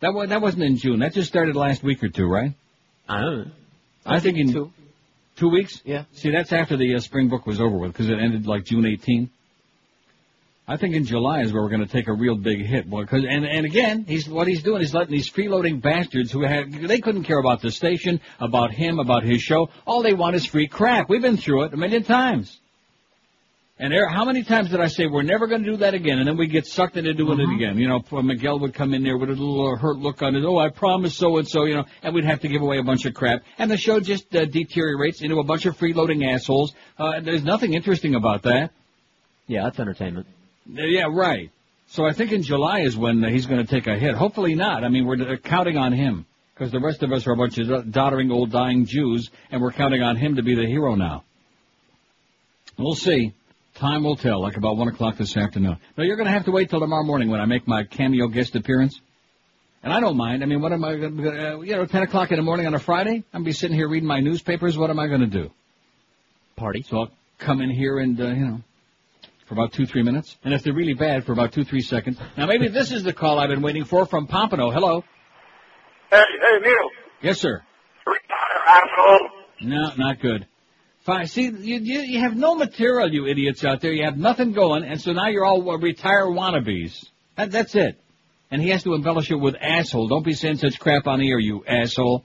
That 0.00 0.12
was 0.12 0.28
that 0.28 0.42
wasn't 0.42 0.64
in 0.64 0.76
June. 0.76 0.98
That 0.98 1.14
just 1.14 1.28
started 1.28 1.56
last 1.56 1.82
week 1.82 2.02
or 2.04 2.10
two, 2.10 2.26
right? 2.26 2.52
I 3.08 3.20
don't 3.22 3.38
know. 3.38 3.50
I, 4.04 4.20
think 4.20 4.38
in 4.38 4.52
two. 4.52 4.72
Two 5.36 5.48
weeks? 5.48 5.80
Yeah. 5.84 6.04
See, 6.12 6.30
that's 6.30 6.52
after 6.52 6.76
the 6.76 6.94
uh, 6.94 7.00
spring 7.00 7.28
book 7.28 7.46
was 7.46 7.60
over 7.60 7.76
with 7.76 7.92
because 7.92 8.08
it 8.08 8.18
ended 8.18 8.46
like 8.46 8.64
June 8.64 8.86
18. 8.86 9.30
I 10.68 10.76
think 10.76 10.94
in 10.94 11.04
July 11.04 11.40
is 11.40 11.52
where 11.52 11.62
we're 11.62 11.68
going 11.68 11.84
to 11.84 11.92
take 11.92 12.06
a 12.06 12.12
real 12.12 12.36
big 12.36 12.64
hit. 12.64 12.88
Because 12.88 13.24
and 13.28 13.44
and 13.44 13.66
again, 13.66 14.04
he's 14.06 14.28
what 14.28 14.46
he's 14.46 14.62
doing 14.62 14.82
is 14.82 14.94
letting 14.94 15.12
these 15.12 15.30
freeloading 15.30 15.82
bastards 15.82 16.30
who 16.30 16.42
had 16.42 16.72
they 16.72 17.00
couldn't 17.00 17.24
care 17.24 17.38
about 17.38 17.60
the 17.60 17.72
station, 17.72 18.20
about 18.38 18.72
him, 18.72 19.00
about 19.00 19.24
his 19.24 19.42
show. 19.42 19.70
All 19.84 20.02
they 20.02 20.14
want 20.14 20.36
is 20.36 20.46
free 20.46 20.68
crap. 20.68 21.08
We've 21.08 21.22
been 21.22 21.38
through 21.38 21.64
it 21.64 21.74
a 21.74 21.76
million 21.76 22.04
times. 22.04 22.60
And 23.82 23.90
there, 23.90 24.06
how 24.10 24.26
many 24.26 24.42
times 24.42 24.68
did 24.68 24.78
I 24.78 24.88
say 24.88 25.06
we're 25.06 25.22
never 25.22 25.46
going 25.46 25.64
to 25.64 25.70
do 25.70 25.76
that 25.78 25.94
again? 25.94 26.18
And 26.18 26.28
then 26.28 26.36
we 26.36 26.48
get 26.48 26.66
sucked 26.66 26.98
into 26.98 27.14
doing 27.14 27.40
it 27.40 27.48
again. 27.54 27.78
You 27.78 27.88
know, 27.88 28.02
Miguel 28.22 28.58
would 28.58 28.74
come 28.74 28.92
in 28.92 29.02
there 29.02 29.16
with 29.16 29.30
a 29.30 29.32
little 29.32 29.72
uh, 29.72 29.76
hurt 29.76 29.96
look 29.96 30.20
on 30.20 30.34
his, 30.34 30.44
oh, 30.44 30.58
I 30.58 30.68
promised 30.68 31.16
so 31.16 31.38
and 31.38 31.48
so, 31.48 31.64
you 31.64 31.76
know, 31.76 31.84
and 32.02 32.14
we'd 32.14 32.26
have 32.26 32.40
to 32.40 32.48
give 32.48 32.60
away 32.60 32.76
a 32.76 32.82
bunch 32.82 33.06
of 33.06 33.14
crap. 33.14 33.42
And 33.56 33.70
the 33.70 33.78
show 33.78 33.98
just 33.98 34.36
uh, 34.36 34.44
deteriorates 34.44 35.22
into 35.22 35.38
a 35.38 35.44
bunch 35.44 35.64
of 35.64 35.78
freeloading 35.78 36.30
assholes. 36.30 36.74
Uh, 36.98 37.20
there's 37.20 37.42
nothing 37.42 37.72
interesting 37.72 38.14
about 38.16 38.42
that. 38.42 38.70
Yeah, 39.46 39.62
that's 39.62 39.80
entertainment. 39.80 40.26
Uh, 40.68 40.82
Yeah, 40.82 41.06
right. 41.10 41.50
So 41.88 42.04
I 42.04 42.12
think 42.12 42.32
in 42.32 42.42
July 42.42 42.80
is 42.80 42.98
when 42.98 43.24
uh, 43.24 43.30
he's 43.30 43.46
going 43.46 43.64
to 43.64 43.70
take 43.70 43.86
a 43.86 43.98
hit. 43.98 44.14
Hopefully 44.14 44.54
not. 44.54 44.84
I 44.84 44.90
mean, 44.90 45.06
we're 45.06 45.38
counting 45.38 45.78
on 45.78 45.92
him 45.92 46.26
because 46.52 46.70
the 46.70 46.80
rest 46.80 47.02
of 47.02 47.12
us 47.12 47.26
are 47.26 47.32
a 47.32 47.36
bunch 47.36 47.56
of 47.56 47.90
doddering 47.90 48.30
old 48.30 48.50
dying 48.50 48.84
Jews, 48.84 49.30
and 49.50 49.62
we're 49.62 49.72
counting 49.72 50.02
on 50.02 50.16
him 50.16 50.36
to 50.36 50.42
be 50.42 50.54
the 50.54 50.66
hero 50.66 50.96
now. 50.96 51.24
We'll 52.76 52.94
see. 52.94 53.32
Time 53.74 54.04
will 54.04 54.16
tell, 54.16 54.42
like 54.42 54.56
about 54.56 54.76
one 54.76 54.88
o'clock 54.88 55.16
this 55.16 55.36
afternoon. 55.36 55.78
No, 55.96 56.04
you're 56.04 56.16
going 56.16 56.26
to 56.26 56.32
have 56.32 56.44
to 56.44 56.50
wait 56.50 56.70
till 56.70 56.80
tomorrow 56.80 57.04
morning 57.04 57.30
when 57.30 57.40
I 57.40 57.46
make 57.46 57.66
my 57.66 57.84
cameo 57.84 58.26
guest 58.28 58.56
appearance. 58.56 59.00
And 59.82 59.92
I 59.92 60.00
don't 60.00 60.16
mind. 60.16 60.42
I 60.42 60.46
mean, 60.46 60.60
what 60.60 60.72
am 60.72 60.84
I 60.84 60.96
going 60.96 61.16
to, 61.16 61.54
uh, 61.54 61.60
you 61.60 61.74
know, 61.74 61.86
10 61.86 62.02
o'clock 62.02 62.30
in 62.30 62.36
the 62.36 62.42
morning 62.42 62.66
on 62.66 62.74
a 62.74 62.78
Friday? 62.78 63.24
I'm 63.32 63.42
going 63.42 63.44
to 63.44 63.48
be 63.48 63.52
sitting 63.52 63.76
here 63.76 63.88
reading 63.88 64.08
my 64.08 64.20
newspapers. 64.20 64.76
What 64.76 64.90
am 64.90 64.98
I 64.98 65.06
going 65.06 65.20
to 65.20 65.26
do? 65.26 65.50
Party. 66.56 66.82
So 66.82 66.98
I'll 66.98 67.10
come 67.38 67.62
in 67.62 67.70
here 67.70 67.98
and, 67.98 68.20
uh, 68.20 68.26
you 68.26 68.46
know, 68.46 68.60
for 69.46 69.54
about 69.54 69.72
two, 69.72 69.86
three 69.86 70.02
minutes. 70.02 70.36
And 70.44 70.52
if 70.52 70.62
they're 70.62 70.74
really 70.74 70.94
bad, 70.94 71.24
for 71.24 71.32
about 71.32 71.52
two, 71.52 71.64
three 71.64 71.80
seconds. 71.80 72.18
Now, 72.36 72.46
maybe 72.46 72.68
this 72.68 72.92
is 72.92 73.02
the 73.02 73.14
call 73.14 73.38
I've 73.38 73.48
been 73.48 73.62
waiting 73.62 73.84
for 73.84 74.04
from 74.04 74.26
Pompano. 74.26 74.70
Hello. 74.70 75.02
Hey, 76.10 76.22
hey, 76.40 76.58
Neil. 76.62 76.90
Yes, 77.22 77.40
sir. 77.40 77.62
Asshole. 78.68 79.28
No, 79.62 79.92
not 79.96 80.20
good. 80.20 80.46
Fine. 81.10 81.26
See, 81.26 81.42
you, 81.42 81.78
you 81.80 82.00
you 82.02 82.20
have 82.20 82.36
no 82.36 82.54
material, 82.54 83.12
you 83.12 83.26
idiots 83.26 83.64
out 83.64 83.80
there. 83.80 83.92
You 83.92 84.04
have 84.04 84.16
nothing 84.16 84.52
going, 84.52 84.84
and 84.84 85.00
so 85.00 85.10
now 85.10 85.26
you're 85.26 85.44
all 85.44 85.68
uh, 85.68 85.76
retired 85.76 86.28
wannabes. 86.28 87.04
That, 87.36 87.50
that's 87.50 87.74
it. 87.74 88.00
And 88.52 88.62
he 88.62 88.68
has 88.68 88.84
to 88.84 88.94
embellish 88.94 89.28
it 89.28 89.34
with 89.34 89.56
asshole. 89.60 90.06
Don't 90.06 90.24
be 90.24 90.34
saying 90.34 90.58
such 90.58 90.78
crap 90.78 91.08
on 91.08 91.18
the 91.18 91.28
air, 91.28 91.40
you 91.40 91.64
asshole. 91.66 92.22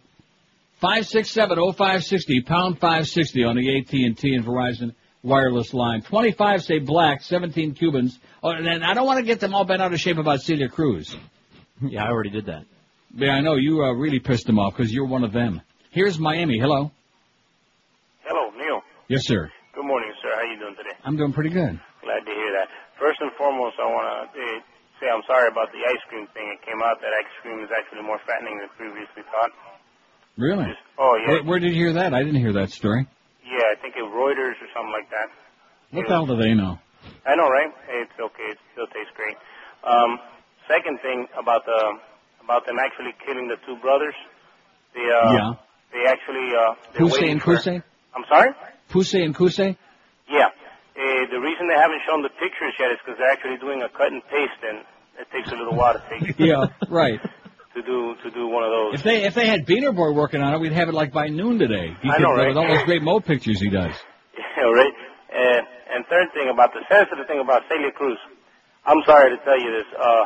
Five 0.82 1.08
six 1.08 1.32
seven 1.32 1.58
oh 1.58 1.72
five 1.72 2.04
sixty 2.04 2.42
pound 2.42 2.78
five 2.80 3.08
sixty 3.08 3.44
on 3.44 3.56
the 3.56 3.76
AT 3.76 3.92
and 3.92 4.16
T 4.16 4.36
and 4.36 4.46
Verizon 4.46 4.94
wireless 5.24 5.74
line. 5.74 6.04
Twenty 6.04 6.32
five 6.32 6.62
say 6.64 6.78
black, 6.78 7.24
seventeen 7.24 7.74
Cubans. 7.74 8.20
Oh, 8.44 8.52
and 8.52 8.86
I 8.86 8.94
don't 8.94 9.08
want 9.08 9.18
to 9.18 9.26
get 9.26 9.40
them 9.40 9.56
all 9.56 9.66
bent 9.66 9.82
out 9.82 9.94
of 9.94 10.00
shape 10.00 10.20
about 10.20 10.42
Celia 10.42 10.70
Cruz. 10.70 11.16
Yeah, 11.82 12.06
I 12.06 12.08
already 12.08 12.30
did 12.30 12.46
that. 12.46 12.64
Yeah, 13.16 13.32
I 13.32 13.42
know 13.42 13.56
you 13.56 13.84
uh, 13.84 13.92
really 13.92 14.20
pissed 14.20 14.46
them 14.46 14.60
off 14.60 14.78
because 14.78 14.94
you're 14.94 15.08
one 15.08 15.26
of 15.26 15.34
them. 15.34 15.60
Here's 15.92 16.18
Miami. 16.18 16.58
Hello. 16.58 16.92
Yes, 19.08 19.22
sir. 19.30 19.52
Good 19.78 19.86
morning, 19.86 20.10
sir. 20.22 20.34
How 20.34 20.42
are 20.42 20.50
you 20.50 20.58
doing 20.58 20.74
today? 20.74 20.98
I'm 21.06 21.14
doing 21.14 21.30
pretty 21.34 21.54
good. 21.54 21.78
Glad 22.02 22.22
to 22.26 22.34
hear 22.34 22.52
that. 22.58 22.68
First 22.98 23.22
and 23.22 23.30
foremost, 23.38 23.78
I 23.78 23.86
want 23.86 24.34
to 24.34 24.42
uh, 24.42 24.58
say 24.98 25.06
I'm 25.14 25.22
sorry 25.30 25.46
about 25.52 25.70
the 25.70 25.82
ice 25.86 26.02
cream 26.10 26.26
thing. 26.34 26.48
It 26.58 26.66
came 26.66 26.82
out 26.82 26.98
that 27.06 27.14
ice 27.14 27.30
cream 27.46 27.62
is 27.62 27.70
actually 27.70 28.02
more 28.02 28.18
fattening 28.26 28.58
than 28.58 28.70
previously 28.74 29.22
thought. 29.30 29.54
Really? 30.42 30.74
Oh, 30.98 31.14
yeah. 31.22 31.38
Where, 31.38 31.44
where 31.44 31.60
did 31.62 31.78
you 31.78 31.86
hear 31.86 31.94
that? 32.02 32.18
I 32.18 32.26
didn't 32.26 32.42
hear 32.42 32.54
that 32.58 32.72
story. 32.74 33.06
Yeah, 33.46 33.68
I 33.70 33.78
think 33.78 33.94
it 33.94 34.02
Reuters 34.10 34.58
or 34.58 34.70
something 34.74 34.96
like 34.96 35.10
that. 35.14 35.30
What 35.94 36.10
the 36.10 36.14
hell 36.14 36.26
do 36.26 36.36
they 36.42 36.58
know? 36.58 36.82
I 37.30 37.38
know, 37.38 37.46
right? 37.46 37.70
It's 38.02 38.18
okay. 38.18 38.58
It 38.58 38.60
still 38.74 38.90
tastes 38.90 39.14
great. 39.14 39.38
Um, 39.86 40.18
second 40.66 40.98
thing 41.06 41.30
about 41.38 41.62
the 41.70 42.02
about 42.42 42.66
them 42.66 42.78
actually 42.82 43.14
killing 43.22 43.48
the 43.48 43.62
two 43.70 43.78
brothers. 43.86 44.18
They 44.98 45.06
uh, 45.06 45.30
yeah. 45.30 45.50
they 45.94 46.10
actually 46.10 46.50
uh, 46.58 46.74
they're 46.94 47.06
Pusey 47.06 47.14
waiting 47.14 47.32
and 47.38 47.42
for- 47.42 47.56
Kusei? 47.56 47.84
I'm 48.16 48.26
sorry. 48.28 48.50
Pusey 48.92 49.24
and 49.24 49.36
Kusei? 49.36 49.76
Yeah, 50.30 50.48
Uh, 50.96 51.26
the 51.32 51.40
reason 51.40 51.68
they 51.68 51.76
haven't 51.76 52.02
shown 52.08 52.22
the 52.22 52.30
pictures 52.30 52.74
yet 52.80 52.92
is 52.92 52.98
because 53.04 53.18
they're 53.20 53.32
actually 53.32 53.58
doing 53.58 53.82
a 53.84 53.90
cut 53.90 54.12
and 54.12 54.22
paste, 54.32 54.62
and 54.64 54.80
it 55.20 55.28
takes 55.32 55.52
a 55.52 55.56
little 55.56 55.76
while 55.76 55.94
to 55.94 56.04
take 56.10 56.40
Yeah, 56.40 56.68
right. 56.90 57.20
to 57.76 57.82
do 57.84 58.16
to 58.24 58.32
do 58.32 58.48
one 58.48 58.64
of 58.64 58.72
those. 58.72 58.96
If 59.00 59.04
they 59.04 59.24
if 59.26 59.34
they 59.36 59.48
had 59.48 59.66
Beaner 59.68 59.92
Boy 59.94 60.14
working 60.14 60.42
on 60.42 60.54
it, 60.54 60.60
we'd 60.60 60.72
have 60.72 60.88
it 60.88 60.94
like 60.96 61.12
by 61.12 61.28
noon 61.28 61.60
today. 61.60 61.92
He 62.02 62.10
I 62.10 62.16
could, 62.16 62.24
know, 62.24 62.32
right? 62.34 62.48
With 62.48 62.58
all 62.58 62.68
those 62.68 62.84
great 62.86 63.04
mo 63.04 63.20
pictures 63.20 63.60
he 63.60 63.70
does. 63.70 63.94
Yeah, 64.58 64.64
right. 64.72 64.96
And 65.36 65.68
and 65.92 66.06
third 66.08 66.32
thing 66.34 66.48
about 66.52 66.72
the 66.72 66.80
sensitive 66.88 67.28
thing 67.28 67.40
about 67.44 67.64
Celia 67.68 67.92
Cruz, 67.92 68.18
I'm 68.86 69.04
sorry 69.06 69.36
to 69.36 69.44
tell 69.44 69.60
you 69.60 69.72
this. 69.72 69.88
Uh, 70.00 70.26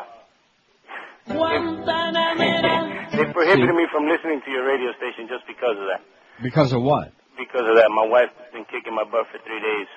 they 3.18 3.26
prohibited 3.34 3.76
me 3.76 3.86
from 3.92 4.06
listening 4.08 4.42
to 4.46 4.52
your 4.52 4.66
radio 4.66 4.92
station 4.98 5.28
just 5.28 5.46
because 5.48 5.78
of 5.78 5.86
that. 5.90 6.02
Because 6.42 6.72
of 6.74 6.82
what? 6.82 7.12
Because 7.40 7.64
of 7.64 7.76
that, 7.80 7.88
my 7.96 8.06
wife's 8.06 8.36
been 8.52 8.66
kicking 8.66 8.94
my 8.94 9.06
butt 9.06 9.26
for 9.32 9.40
three 9.48 9.62
days. 9.64 9.88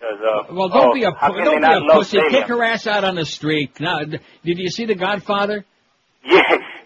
uh, 0.00 0.54
Well, 0.54 0.70
don't 0.70 0.90
oh, 0.90 0.94
be 0.94 1.04
a 1.04 1.12
how 1.12 1.28
pu- 1.28 1.34
can 1.34 1.44
don't 1.44 1.60
be 1.60 1.92
a 1.92 1.94
pussy. 1.94 2.16
Celia? 2.16 2.30
Kick 2.40 2.48
her 2.48 2.64
ass 2.64 2.86
out 2.86 3.04
on 3.04 3.16
the 3.16 3.26
street. 3.26 3.78
Now, 3.80 3.98
did 4.00 4.22
you 4.42 4.70
see 4.70 4.86
The 4.86 4.94
Godfather? 4.94 5.64
Yeah, 6.22 6.42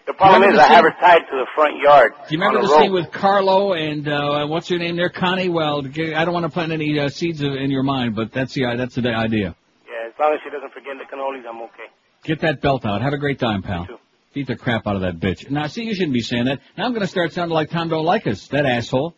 the 0.07 0.13
problem 0.13 0.43
Remember 0.43 0.61
is 0.61 0.65
the 0.65 0.71
I 0.71 0.75
have 0.75 0.83
her 0.85 0.95
tied 0.97 1.19
to 1.29 1.35
the 1.35 1.45
front 1.55 1.77
yard. 1.83 2.13
Do 2.29 2.35
you 2.35 2.41
remember 2.41 2.65
the 2.65 2.73
a 2.73 2.77
scene 2.77 2.93
with 2.93 3.11
Carlo 3.11 3.73
and 3.73 4.07
uh, 4.07 4.47
what's 4.47 4.69
her 4.69 4.77
name 4.77 4.95
there, 4.95 5.09
Connie? 5.09 5.49
Well, 5.49 5.85
I 5.85 6.23
don't 6.23 6.33
want 6.33 6.45
to 6.45 6.49
plant 6.49 6.71
any 6.71 6.97
uh, 6.97 7.09
seeds 7.09 7.41
in 7.41 7.69
your 7.69 7.83
mind, 7.83 8.15
but 8.15 8.31
that's 8.31 8.53
the 8.53 8.63
uh, 8.63 8.75
that's 8.77 8.95
the 8.95 9.09
idea. 9.09 9.53
Yeah, 9.85 10.07
as 10.07 10.13
long 10.17 10.33
as 10.33 10.39
she 10.41 10.49
doesn't 10.49 10.71
forget 10.71 10.93
the 10.97 11.03
cannolis, 11.13 11.43
I'm 11.45 11.61
okay. 11.63 11.91
Get 12.23 12.39
that 12.41 12.61
belt 12.61 12.85
out. 12.85 13.01
Have 13.01 13.11
a 13.11 13.17
great 13.17 13.39
time, 13.39 13.61
pal. 13.61 13.87
Beat 14.33 14.47
the 14.47 14.55
crap 14.55 14.87
out 14.87 14.95
of 14.95 15.01
that 15.01 15.19
bitch. 15.19 15.49
Now, 15.51 15.67
see, 15.67 15.83
you 15.83 15.93
shouldn't 15.95 16.13
be 16.13 16.21
saying 16.21 16.45
that. 16.45 16.59
Now 16.77 16.85
I'm 16.85 16.91
going 16.91 17.01
to 17.01 17.07
start 17.07 17.33
sounding 17.33 17.53
like 17.53 17.69
Tom 17.71 17.89
Leykis. 17.89 18.47
That 18.49 18.65
asshole. 18.65 19.15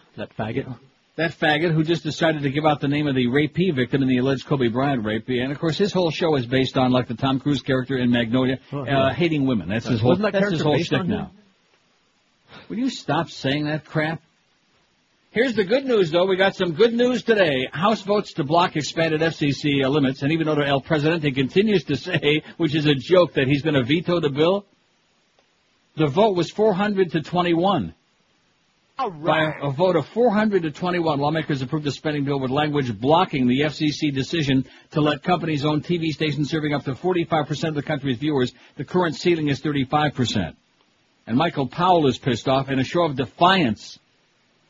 that 0.16 0.36
faggot. 0.36 0.78
That 1.16 1.32
faggot 1.32 1.74
who 1.74 1.84
just 1.84 2.02
decided 2.02 2.42
to 2.42 2.50
give 2.50 2.64
out 2.64 2.80
the 2.80 2.88
name 2.88 3.06
of 3.06 3.14
the 3.14 3.26
rapee 3.26 3.70
victim 3.70 4.02
in 4.02 4.08
the 4.08 4.16
alleged 4.18 4.46
Kobe 4.46 4.68
Bryant 4.68 5.04
rape. 5.04 5.28
And 5.28 5.52
of 5.52 5.58
course, 5.58 5.76
his 5.76 5.92
whole 5.92 6.10
show 6.10 6.34
is 6.36 6.46
based 6.46 6.78
on 6.78 6.90
like 6.90 7.06
the 7.06 7.14
Tom 7.14 7.38
Cruise 7.38 7.60
character 7.60 7.98
in 7.98 8.10
Magnolia, 8.10 8.58
Oh, 8.72 8.80
uh, 8.86 9.12
hating 9.12 9.46
women. 9.46 9.68
That's 9.68 9.86
his 9.86 10.00
whole. 10.00 10.16
That 10.16 10.32
that's 10.32 10.50
his 10.50 10.62
whole 10.62 10.78
shtick 10.78 11.06
now. 11.06 11.32
Will 12.68 12.78
you 12.78 12.88
stop 12.88 13.28
saying 13.28 13.66
that 13.66 13.84
crap? 13.84 14.22
Here's 15.32 15.54
the 15.54 15.64
good 15.64 15.86
news, 15.86 16.10
though. 16.10 16.26
We 16.26 16.36
got 16.36 16.54
some 16.56 16.72
good 16.72 16.92
news 16.92 17.22
today. 17.22 17.66
House 17.72 18.02
votes 18.02 18.34
to 18.34 18.44
block 18.44 18.76
expanded 18.76 19.22
FCC 19.22 19.82
uh, 19.82 19.88
limits, 19.88 20.22
and 20.22 20.30
even 20.30 20.46
though 20.46 20.60
El 20.60 20.82
Presidente 20.82 21.30
continues 21.32 21.84
to 21.84 21.96
say, 22.08 22.42
which 22.58 22.74
is 22.74 22.84
a 22.84 22.94
joke, 22.94 23.34
that 23.34 23.48
he's 23.48 23.62
going 23.62 23.74
to 23.74 23.82
veto 23.82 24.20
the 24.20 24.28
bill, 24.28 24.66
the 25.96 26.06
vote 26.06 26.36
was 26.36 26.50
400 26.50 27.12
to 27.12 27.22
21. 27.22 27.94
By 28.98 29.54
a 29.60 29.70
vote 29.70 29.96
of 29.96 30.06
400 30.08 30.62
to 30.62 30.70
21, 30.70 31.18
lawmakers 31.18 31.62
approved 31.62 31.86
a 31.86 31.90
spending 31.90 32.24
bill 32.24 32.38
with 32.38 32.50
language 32.50 32.96
blocking 33.00 33.48
the 33.48 33.62
FCC 33.62 34.14
decision 34.14 34.66
to 34.90 35.00
let 35.00 35.22
companies 35.22 35.64
own 35.64 35.80
TV 35.80 36.10
stations 36.10 36.50
serving 36.50 36.74
up 36.74 36.84
to 36.84 36.92
45% 36.92 37.68
of 37.68 37.74
the 37.74 37.82
country's 37.82 38.18
viewers. 38.18 38.52
The 38.76 38.84
current 38.84 39.16
ceiling 39.16 39.48
is 39.48 39.60
35%. 39.60 40.54
And 41.26 41.36
Michael 41.36 41.66
Powell 41.66 42.06
is 42.06 42.18
pissed 42.18 42.48
off 42.48 42.68
in 42.68 42.78
a 42.78 42.84
show 42.84 43.02
of 43.04 43.16
defiance. 43.16 43.98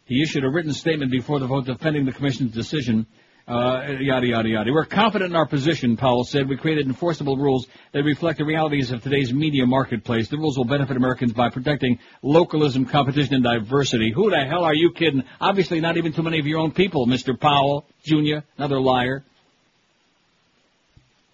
He 0.06 0.22
issued 0.22 0.44
a 0.44 0.50
written 0.50 0.72
statement 0.72 1.10
before 1.10 1.40
the 1.40 1.46
vote 1.46 1.66
defending 1.66 2.04
the 2.06 2.12
commission's 2.12 2.52
decision. 2.52 3.06
Uh, 3.46 3.96
yada, 3.98 4.26
yada, 4.26 4.48
yada. 4.48 4.72
We're 4.72 4.84
confident 4.84 5.32
in 5.32 5.36
our 5.36 5.46
position, 5.46 5.96
Powell 5.96 6.24
said. 6.24 6.48
We 6.48 6.56
created 6.56 6.86
enforceable 6.86 7.36
rules 7.36 7.66
that 7.92 8.04
reflect 8.04 8.38
the 8.38 8.44
realities 8.44 8.92
of 8.92 9.02
today's 9.02 9.34
media 9.34 9.66
marketplace. 9.66 10.28
The 10.28 10.38
rules 10.38 10.56
will 10.56 10.64
benefit 10.64 10.96
Americans 10.96 11.32
by 11.32 11.50
protecting 11.50 11.98
localism, 12.22 12.86
competition, 12.86 13.34
and 13.34 13.44
diversity. 13.44 14.12
Who 14.14 14.30
the 14.30 14.44
hell 14.44 14.64
are 14.64 14.74
you 14.74 14.92
kidding? 14.92 15.24
Obviously 15.40 15.80
not 15.80 15.96
even 15.96 16.12
too 16.12 16.22
many 16.22 16.38
of 16.38 16.46
your 16.46 16.60
own 16.60 16.70
people, 16.70 17.06
Mr. 17.06 17.38
Powell, 17.38 17.84
Jr., 18.04 18.46
another 18.58 18.80
liar. 18.80 19.24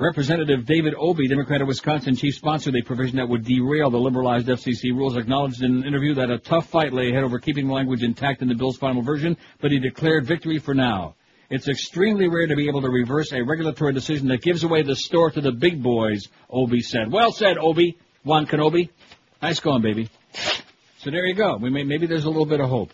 Representative 0.01 0.65
David 0.65 0.95
Obey, 0.97 1.27
Democrat 1.27 1.61
of 1.61 1.69
Wisconsin, 1.69 2.17
chief 2.17 2.37
sponsored 2.37 2.77
a 2.77 2.83
provision 2.83 3.17
that 3.17 3.29
would 3.29 3.45
derail 3.45 3.91
the 3.91 3.99
liberalized 3.99 4.47
FCC 4.47 4.95
rules, 4.95 5.17
acknowledged 5.17 5.61
in 5.63 5.79
an 5.79 5.85
interview 5.85 6.15
that 6.15 6.31
a 6.31 6.39
tough 6.39 6.69
fight 6.69 6.93
lay 6.93 7.11
ahead 7.11 7.25
over 7.25 7.39
keeping 7.39 7.67
the 7.67 7.73
language 7.75 8.03
intact 8.03 8.41
in 8.41 8.49
the 8.49 8.55
bill's 8.55 8.79
final 8.79 9.03
version, 9.03 9.37
but 9.61 9.73
he 9.73 9.79
declared 9.79 10.25
victory 10.25 10.59
for 10.59 10.73
now. 10.73 11.17
It's 11.51 11.69
extremely 11.69 12.29
rare 12.29 12.47
to 12.47 12.57
be 12.57 12.69
able 12.69 12.83
to 12.83 12.91
reverse 12.91 13.33
a 13.33 13.43
regulatory 13.43 13.95
decision 13.95 14.29
that 14.29 14.43
gives 14.43 14.65
away 14.65 14.83
the 14.83 14.97
store 14.97 15.31
to 15.31 15.41
the 15.41 15.53
big 15.53 15.83
boys, 15.83 16.29
Obey 16.51 16.81
said. 16.81 17.11
Well 17.11 17.33
said, 17.33 17.57
Obey. 17.59 17.97
Juan 18.25 18.47
Kenobi. 18.47 18.91
Nice 19.41 19.61
going, 19.61 19.81
baby. 19.81 20.11
So 20.99 21.11
there 21.11 21.25
you 21.25 21.35
go. 21.35 21.57
We 21.57 21.71
may, 21.71 21.85
maybe 21.85 22.07
there's 22.07 22.25
a 22.25 22.29
little 22.29 22.45
bit 22.45 22.61
of 22.61 22.69
hope. 22.69 22.91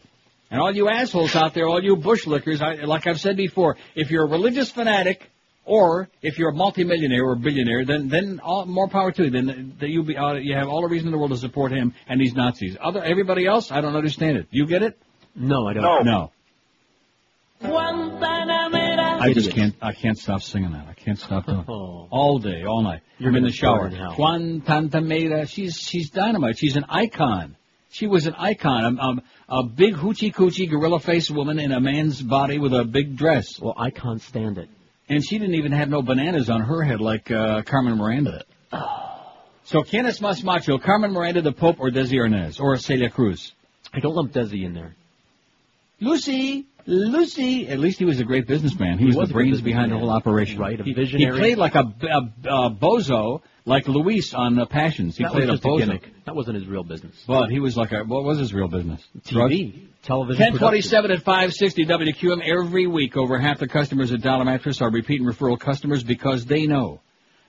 And 0.50 0.60
all 0.60 0.70
you 0.70 0.88
assholes 0.88 1.34
out 1.34 1.54
there, 1.54 1.66
all 1.66 1.82
you 1.82 1.96
bush 1.96 2.26
lickers, 2.26 2.62
I, 2.62 2.74
like 2.84 3.06
I've 3.06 3.18
said 3.18 3.36
before, 3.36 3.76
if 3.96 4.10
you're 4.10 4.24
a 4.24 4.28
religious 4.28 4.70
fanatic, 4.70 5.28
or 5.64 6.08
if 6.22 6.38
you're 6.38 6.50
a 6.50 6.54
multimillionaire 6.54 7.24
or 7.24 7.32
a 7.32 7.36
billionaire, 7.36 7.84
then 7.84 8.08
then 8.08 8.40
all, 8.40 8.66
more 8.66 8.86
power 8.86 9.10
to 9.12 9.24
you. 9.24 9.30
Then 9.30 9.74
that 9.80 9.88
you 9.88 10.02
be 10.02 10.16
uh, 10.16 10.34
you 10.34 10.54
have 10.54 10.68
all 10.68 10.82
the 10.82 10.88
reason 10.88 11.08
in 11.08 11.12
the 11.12 11.18
world 11.18 11.30
to 11.30 11.38
support 11.38 11.72
him 11.72 11.94
and 12.06 12.20
these 12.20 12.34
Nazis. 12.34 12.76
Other 12.80 13.02
everybody 13.02 13.46
else, 13.46 13.72
I 13.72 13.80
don't 13.80 13.96
understand 13.96 14.36
it. 14.36 14.46
You 14.50 14.66
get 14.66 14.82
it? 14.82 14.98
No, 15.34 15.66
I 15.66 15.72
don't. 15.72 16.04
No. 16.04 16.32
I 19.24 19.32
just 19.32 19.50
can't. 19.52 19.74
I 19.80 19.92
can't 19.92 20.18
stop 20.18 20.42
singing 20.42 20.72
that. 20.72 20.86
I 20.86 20.94
can't 20.94 21.18
stop 21.18 21.46
doing 21.46 21.60
it. 21.60 21.68
all 21.68 22.38
day, 22.38 22.64
all 22.64 22.82
night. 22.82 23.00
You're 23.18 23.30
I'm 23.30 23.36
in 23.36 23.44
the 23.44 23.52
shower. 23.52 23.88
burn 23.88 23.92
in 23.92 23.98
hell. 23.98 24.14
She's 25.46 25.76
she's 25.76 26.10
dynamite. 26.10 26.58
She's 26.58 26.76
an 26.76 26.84
icon. 26.88 27.56
She 27.90 28.06
was 28.06 28.26
an 28.26 28.34
icon. 28.36 28.98
A, 28.98 29.54
a, 29.54 29.60
a 29.60 29.62
big 29.62 29.94
hoochie 29.94 30.34
coochie 30.34 30.68
gorilla 30.68 31.00
face 31.00 31.30
woman 31.30 31.58
in 31.58 31.72
a 31.72 31.80
man's 31.80 32.20
body 32.20 32.58
with 32.58 32.74
a 32.74 32.84
big 32.84 33.16
dress. 33.16 33.58
Well, 33.60 33.74
I 33.76 33.90
can't 33.90 34.20
stand 34.20 34.58
it. 34.58 34.68
And 35.08 35.24
she 35.24 35.38
didn't 35.38 35.54
even 35.54 35.72
have 35.72 35.88
no 35.88 36.02
bananas 36.02 36.50
on 36.50 36.60
her 36.62 36.82
head 36.82 37.00
like 37.00 37.30
uh, 37.30 37.62
Carmen 37.62 37.96
Miranda. 37.96 38.44
So 39.66 39.82
Quién 39.82 40.04
es 40.04 40.20
más 40.20 40.44
macho, 40.44 40.76
Carmen 40.76 41.12
Miranda, 41.12 41.40
the 41.40 41.50
Pope, 41.50 41.76
or 41.80 41.88
Desi 41.88 42.18
Arnaz, 42.18 42.60
or 42.60 42.76
Celia 42.76 43.08
Cruz. 43.08 43.54
I 43.94 44.00
don't 44.00 44.14
lump 44.14 44.30
Desi 44.32 44.62
in 44.62 44.74
there. 44.74 44.94
Lucy, 46.00 46.66
Lucy. 46.86 47.68
At 47.68 47.78
least 47.78 47.98
he 47.98 48.04
was 48.04 48.20
a 48.20 48.24
great 48.24 48.46
businessman. 48.46 48.98
He, 48.98 49.04
He 49.04 49.06
was, 49.06 49.16
was 49.16 49.28
the 49.28 49.34
brains 49.34 49.60
behind 49.60 49.92
the 49.92 49.98
whole 49.98 50.10
operation. 50.10 50.58
Right, 50.58 50.80
a 50.80 50.84
he, 50.84 50.92
visionary. 50.92 51.34
He 51.34 51.40
played 51.40 51.58
like 51.58 51.74
a, 51.74 51.80
a, 52.02 52.48
a 52.48 52.70
bozo, 52.70 53.42
like 53.64 53.88
Luis 53.88 54.34
on 54.34 54.58
uh, 54.58 54.66
Passions. 54.66 55.16
He 55.16 55.24
that 55.24 55.32
played 55.32 55.48
a 55.48 55.54
a 55.54 55.58
bozo. 55.58 55.78
gimmick. 55.78 56.10
That 56.26 56.34
wasn't 56.34 56.56
his 56.56 56.66
real 56.66 56.84
business. 56.84 57.14
But 57.26 57.50
he 57.50 57.60
was 57.60 57.76
like 57.76 57.92
a. 57.92 58.04
What 58.04 58.24
was 58.24 58.38
his 58.38 58.52
real 58.52 58.68
business? 58.68 59.02
Drugs? 59.26 59.54
TV, 59.54 59.88
television. 60.02 60.40
1027 60.40 61.10
at 61.10 61.18
560 61.18 61.86
WQAM 61.86 62.40
every 62.46 62.86
week. 62.86 63.16
Over 63.16 63.38
half 63.38 63.58
the 63.58 63.68
customers 63.68 64.12
at 64.12 64.20
Dial-A-Mattress 64.20 64.80
are 64.80 64.90
repeat 64.90 65.20
and 65.20 65.28
referral 65.28 65.58
customers 65.58 66.04
because 66.04 66.44
they 66.44 66.66
know 66.66 67.00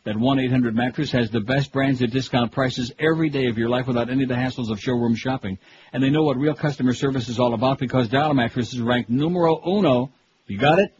that 0.05 0.15
1-800-Mattress 0.15 1.11
has 1.11 1.31
the 1.31 1.41
best 1.41 1.71
brands 1.71 2.01
at 2.01 2.11
discount 2.11 2.51
prices 2.51 2.91
every 2.99 3.29
day 3.29 3.47
of 3.47 3.57
your 3.57 3.69
life 3.69 3.87
without 3.87 4.09
any 4.09 4.23
of 4.23 4.29
the 4.29 4.35
hassles 4.35 4.71
of 4.71 4.79
showroom 4.79 5.15
shopping. 5.15 5.57
And 5.91 6.01
they 6.01 6.11
know 6.11 6.23
what 6.23 6.37
real 6.37 6.53
customer 6.53 6.93
service 6.93 7.27
is 7.27 7.39
all 7.39 7.53
about 7.53 7.79
because 7.79 8.07
Dial-A-Mattress 8.09 8.73
is 8.73 8.81
ranked 8.81 9.09
numero 9.09 9.59
uno. 9.67 10.11
You 10.47 10.59
got 10.59 10.79
it? 10.79 10.93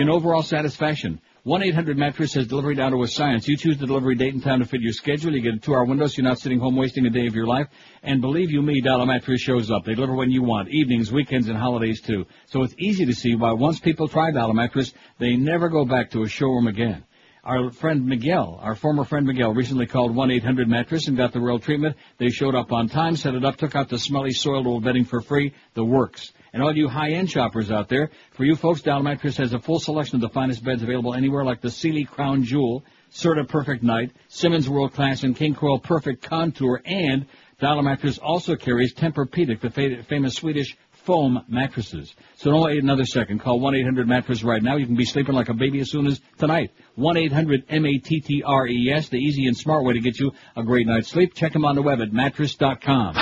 In 0.00 0.08
overall 0.08 0.42
satisfaction. 0.42 1.20
1-800-Mattress 1.44 2.34
has 2.34 2.46
delivery 2.46 2.74
down 2.74 2.92
to 2.92 3.02
a 3.02 3.08
science. 3.08 3.46
You 3.46 3.56
choose 3.56 3.76
the 3.78 3.86
delivery 3.86 4.14
date 4.14 4.32
and 4.32 4.42
time 4.42 4.60
to 4.60 4.64
fit 4.64 4.80
your 4.80 4.92
schedule. 4.92 5.34
You 5.34 5.42
get 5.42 5.54
a 5.54 5.58
two-hour 5.58 5.84
window 5.84 6.06
so 6.06 6.14
you're 6.22 6.28
not 6.28 6.38
sitting 6.38 6.58
home 6.58 6.76
wasting 6.76 7.04
a 7.04 7.10
day 7.10 7.26
of 7.26 7.34
your 7.34 7.46
life. 7.46 7.66
And 8.02 8.20
believe 8.22 8.50
you 8.50 8.62
me, 8.62 8.80
Dial-A-Mattress 8.80 9.42
shows 9.42 9.70
up. 9.70 9.84
They 9.84 9.94
deliver 9.94 10.14
when 10.14 10.30
you 10.30 10.42
want. 10.42 10.70
Evenings, 10.70 11.12
weekends, 11.12 11.48
and 11.48 11.58
holidays 11.58 12.00
too. 12.00 12.24
So 12.46 12.62
it's 12.62 12.74
easy 12.78 13.04
to 13.06 13.12
see 13.12 13.34
why 13.34 13.52
once 13.52 13.78
people 13.78 14.08
try 14.08 14.30
Dial-A-Mattress, 14.30 14.94
they 15.18 15.36
never 15.36 15.68
go 15.68 15.84
back 15.84 16.12
to 16.12 16.22
a 16.22 16.28
showroom 16.28 16.68
again. 16.68 17.04
Our 17.44 17.70
friend 17.70 18.06
Miguel, 18.06 18.58
our 18.62 18.74
former 18.74 19.04
friend 19.04 19.26
Miguel, 19.26 19.52
recently 19.52 19.86
called 19.86 20.14
1-800-Mattress 20.14 21.08
and 21.08 21.16
got 21.16 21.34
the 21.34 21.42
real 21.42 21.58
treatment. 21.58 21.94
They 22.16 22.30
showed 22.30 22.54
up 22.54 22.72
on 22.72 22.88
time, 22.88 23.16
set 23.16 23.34
it 23.34 23.44
up, 23.44 23.56
took 23.56 23.76
out 23.76 23.90
the 23.90 23.98
smelly 23.98 24.32
soiled 24.32 24.66
old 24.66 24.82
bedding 24.82 25.04
for 25.04 25.20
free. 25.20 25.52
The 25.74 25.84
works. 25.84 26.32
And 26.54 26.62
all 26.62 26.74
you 26.74 26.88
high-end 26.88 27.30
shoppers 27.30 27.70
out 27.70 27.90
there, 27.90 28.10
for 28.32 28.44
you 28.44 28.56
folks, 28.56 28.80
Dial-A-Mattress 28.80 29.36
has 29.36 29.52
a 29.52 29.58
full 29.58 29.78
selection 29.78 30.16
of 30.16 30.22
the 30.22 30.30
finest 30.30 30.64
beds 30.64 30.82
available 30.82 31.12
anywhere, 31.12 31.44
like 31.44 31.60
the 31.60 31.70
Sealy 31.70 32.04
Crown 32.04 32.44
Jewel, 32.44 32.82
Serta 33.12 33.46
Perfect 33.46 33.82
Night, 33.82 34.12
Simmons 34.28 34.66
World 34.66 34.94
Class, 34.94 35.22
and 35.22 35.36
King 35.36 35.54
Coil 35.54 35.78
Perfect 35.78 36.22
Contour. 36.22 36.80
And 36.86 37.26
Dial-A-Mattress 37.60 38.18
also 38.18 38.56
carries 38.56 38.94
Tempur-Pedic, 38.94 39.60
the 39.60 39.68
fa- 39.68 40.02
famous 40.04 40.36
Swedish 40.36 40.78
foam 41.04 41.44
mattresses. 41.48 42.14
So 42.36 42.50
don't 42.50 42.62
wait 42.62 42.82
another 42.82 43.04
second. 43.04 43.40
Call 43.40 43.60
1-800-Mattress 43.60 44.42
right 44.42 44.62
now. 44.62 44.76
You 44.76 44.86
can 44.86 44.96
be 44.96 45.04
sleeping 45.04 45.34
like 45.34 45.48
a 45.48 45.54
baby 45.54 45.80
as 45.80 45.90
soon 45.90 46.06
as 46.06 46.20
tonight. 46.38 46.72
1-800-M-A-T-T-R-E-S, 46.98 49.08
the 49.08 49.18
easy 49.18 49.46
and 49.46 49.56
smart 49.56 49.84
way 49.84 49.94
to 49.94 50.00
get 50.00 50.18
you 50.18 50.32
a 50.56 50.62
great 50.62 50.86
night's 50.86 51.08
sleep. 51.08 51.34
Check 51.34 51.52
them 51.52 51.64
on 51.64 51.76
the 51.76 51.82
web 51.82 52.00
at 52.00 52.12
mattress.com. 52.12 53.14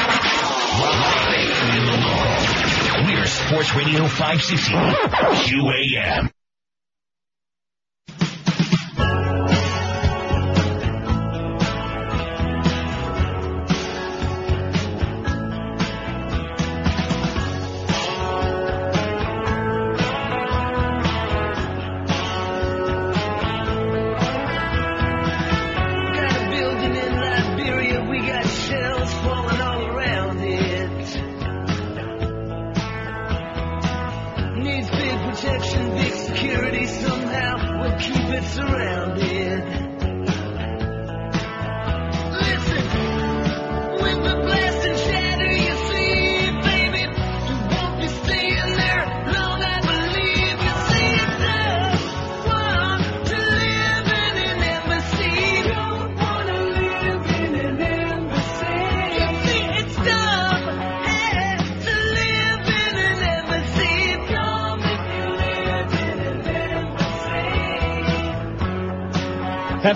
We're 3.04 3.26
Sports 3.26 3.74
Radio 3.74 4.06
560 4.06 4.72
QAM. 4.72 6.30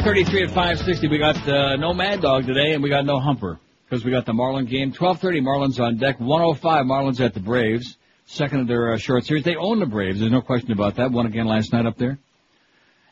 10:33 0.07 0.45
at 0.45 0.55
5:60. 0.55 1.11
We 1.11 1.19
got 1.19 1.49
uh, 1.49 1.75
no 1.75 1.93
Mad 1.93 2.21
Dog 2.21 2.47
today, 2.47 2.75
and 2.75 2.81
we 2.83 2.89
got 2.89 3.05
no 3.05 3.19
Humper 3.19 3.59
because 3.91 4.05
we 4.05 4.13
got 4.13 4.25
the 4.25 4.33
Marlin 4.33 4.65
game. 4.65 4.93
12:30 4.93 5.41
Marlins 5.43 5.81
on 5.81 5.97
deck. 5.97 6.21
105 6.21 6.85
Marlins 6.87 7.19
at 7.21 7.35
the 7.35 7.41
Braves. 7.41 7.97
Second 8.27 8.61
of 8.61 8.69
their 8.69 8.93
uh, 8.93 8.99
short 8.99 9.25
series. 9.25 9.43
They 9.43 9.57
own 9.57 9.81
the 9.81 9.87
Braves. 9.87 10.21
There's 10.21 10.31
no 10.31 10.43
question 10.43 10.71
about 10.71 10.95
that. 10.95 11.11
Won 11.11 11.27
again 11.27 11.47
last 11.47 11.73
night 11.73 11.87
up 11.87 11.97
there. 11.99 12.19